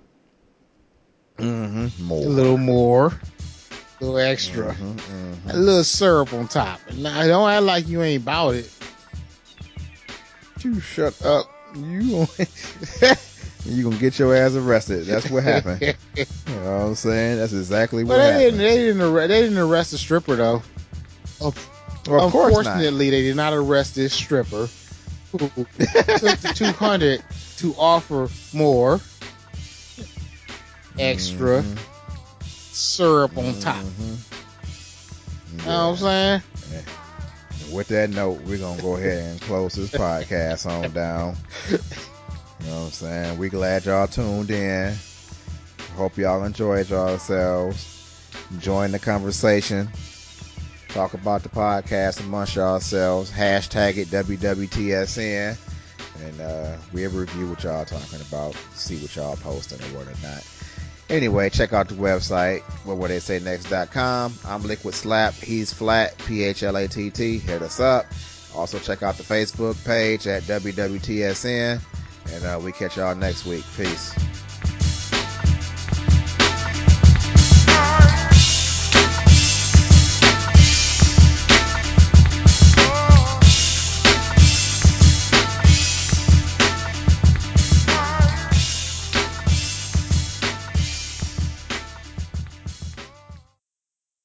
Mm-hmm. 1.42 2.12
a 2.12 2.14
little 2.16 2.58
more, 2.58 3.08
a 3.08 4.04
little 4.04 4.18
extra. 4.20 4.74
Mhm, 4.74 4.96
mhm. 4.96 5.54
A 5.54 5.58
little 5.58 5.84
syrup 5.84 6.34
on 6.34 6.48
top. 6.48 6.80
Now, 6.96 7.26
don't 7.28 7.50
act 7.50 7.64
like 7.64 7.88
you 7.88 8.02
ain't 8.02 8.24
about 8.24 8.56
it. 8.56 8.70
You 10.64 10.80
shut 10.80 11.20
up. 11.26 11.46
You 11.76 12.28
you 13.66 13.84
gonna 13.84 13.96
get 13.98 14.20
your 14.20 14.36
ass 14.36 14.54
arrested. 14.56 15.06
That's 15.06 15.30
what 15.30 15.44
happened. 15.44 15.82
you 16.16 16.26
know 16.48 16.62
what 16.80 16.88
I'm 16.88 16.96
saying? 16.96 17.38
That's 17.38 17.54
exactly 17.54 18.04
what 18.04 18.16
But 18.16 18.18
they 18.18 18.24
happened. 18.26 18.44
didn't. 18.44 18.58
They 18.60 18.76
didn't. 18.78 19.02
Arrest, 19.02 19.28
they 19.30 19.42
didn't 19.42 19.58
arrest 19.58 19.92
the 19.92 19.98
stripper 19.98 20.36
though. 20.36 20.62
well, 21.40 21.50
of 21.50 21.56
course 22.32 22.54
not. 22.54 22.76
Unfortunately, 22.76 23.10
they 23.10 23.22
did 23.22 23.36
not 23.36 23.54
arrest 23.54 23.96
this 23.96 24.14
stripper 24.14 24.68
who 25.32 25.38
took 25.48 26.38
the 26.40 26.52
two 26.56 26.72
hundred 26.74 27.24
to 27.58 27.74
offer 27.78 28.28
more 28.56 29.00
extra 31.02 31.61
Mhm, 31.64 31.78
syrup 32.73 33.38
on 33.38 33.60
top. 33.60 33.78
mhm. 33.78 34.18
You 35.52 35.57
know 35.65 35.90
what 35.90 35.91
I'm 35.91 35.98
saying? 35.98 36.41
And 36.73 37.73
With 37.73 37.88
that 37.90 38.10
note, 38.10 38.41
we're 38.45 38.57
gonna 38.57 38.82
go 38.82 38.95
ahead 38.98 39.23
and 39.32 39.41
close 39.41 39.76
this 39.76 39.91
podcast 39.91 40.65
on 40.69 40.91
down. 40.91 41.36
You 41.69 41.78
know 42.68 42.76
what 42.80 42.86
I'm 42.86 42.91
saying? 42.91 43.38
We 43.38 43.49
glad 43.49 43.86
y'all 43.86 44.07
tuned 44.07 44.52
in. 44.52 44.94
Hope 45.95 46.18
y'all 46.18 46.44
enjoyed 46.44 46.90
yourselves. 46.90 47.88
Join 48.60 48.91
the 48.91 48.99
conversation. 48.99 49.90
Talk 50.90 51.14
about 51.14 51.44
the 51.44 51.49
podcast 51.49 52.19
amongst 52.19 52.56
yourselves. 52.56 53.32
Hashtag 53.32 53.98
it 53.98 54.10
WWTSN. 54.10 55.57
And 56.26 56.41
uh, 56.41 56.76
we'll 56.94 57.10
review 57.11 57.48
what 57.49 57.64
y'all 57.64 57.86
talking 57.86 58.19
about. 58.22 58.56
See 58.73 58.98
what 58.98 59.15
y'all 59.15 59.38
posting 59.38 59.80
or 59.82 59.98
what 59.98 60.07
or 60.07 60.15
not. 60.22 60.45
Anyway, 61.12 61.50
check 61.50 61.74
out 61.74 61.90
the 61.90 61.96
website, 61.96 62.62
what 62.86 62.96
would 62.96 63.12
they 63.12 63.20
say 63.20 63.38
next.com. 63.40 64.34
I'm 64.46 64.64
Liquid 64.64 64.96
Slap. 64.96 65.34
He's 65.34 65.74
Phlatt, 65.74 66.18
P 66.26 66.44
H 66.44 66.64
L 66.64 66.78
A 66.78 66.88
T 66.88 67.10
T. 67.10 67.38
Hit 67.38 67.62
us 67.62 67.82
up. 67.82 68.06
Also, 68.56 68.80
check 68.80 69.04
out 69.04 69.18
the 69.18 69.24
Facebook 69.24 69.84
page 69.86 70.26
at 70.26 70.44
WWTSN. 70.44 71.82
And 72.32 72.46
uh, 72.46 72.62
we 72.64 72.72
catch 72.72 72.96
y'all 72.96 73.14
next 73.14 73.46
week. 73.46 73.66
Peace. 73.76 74.14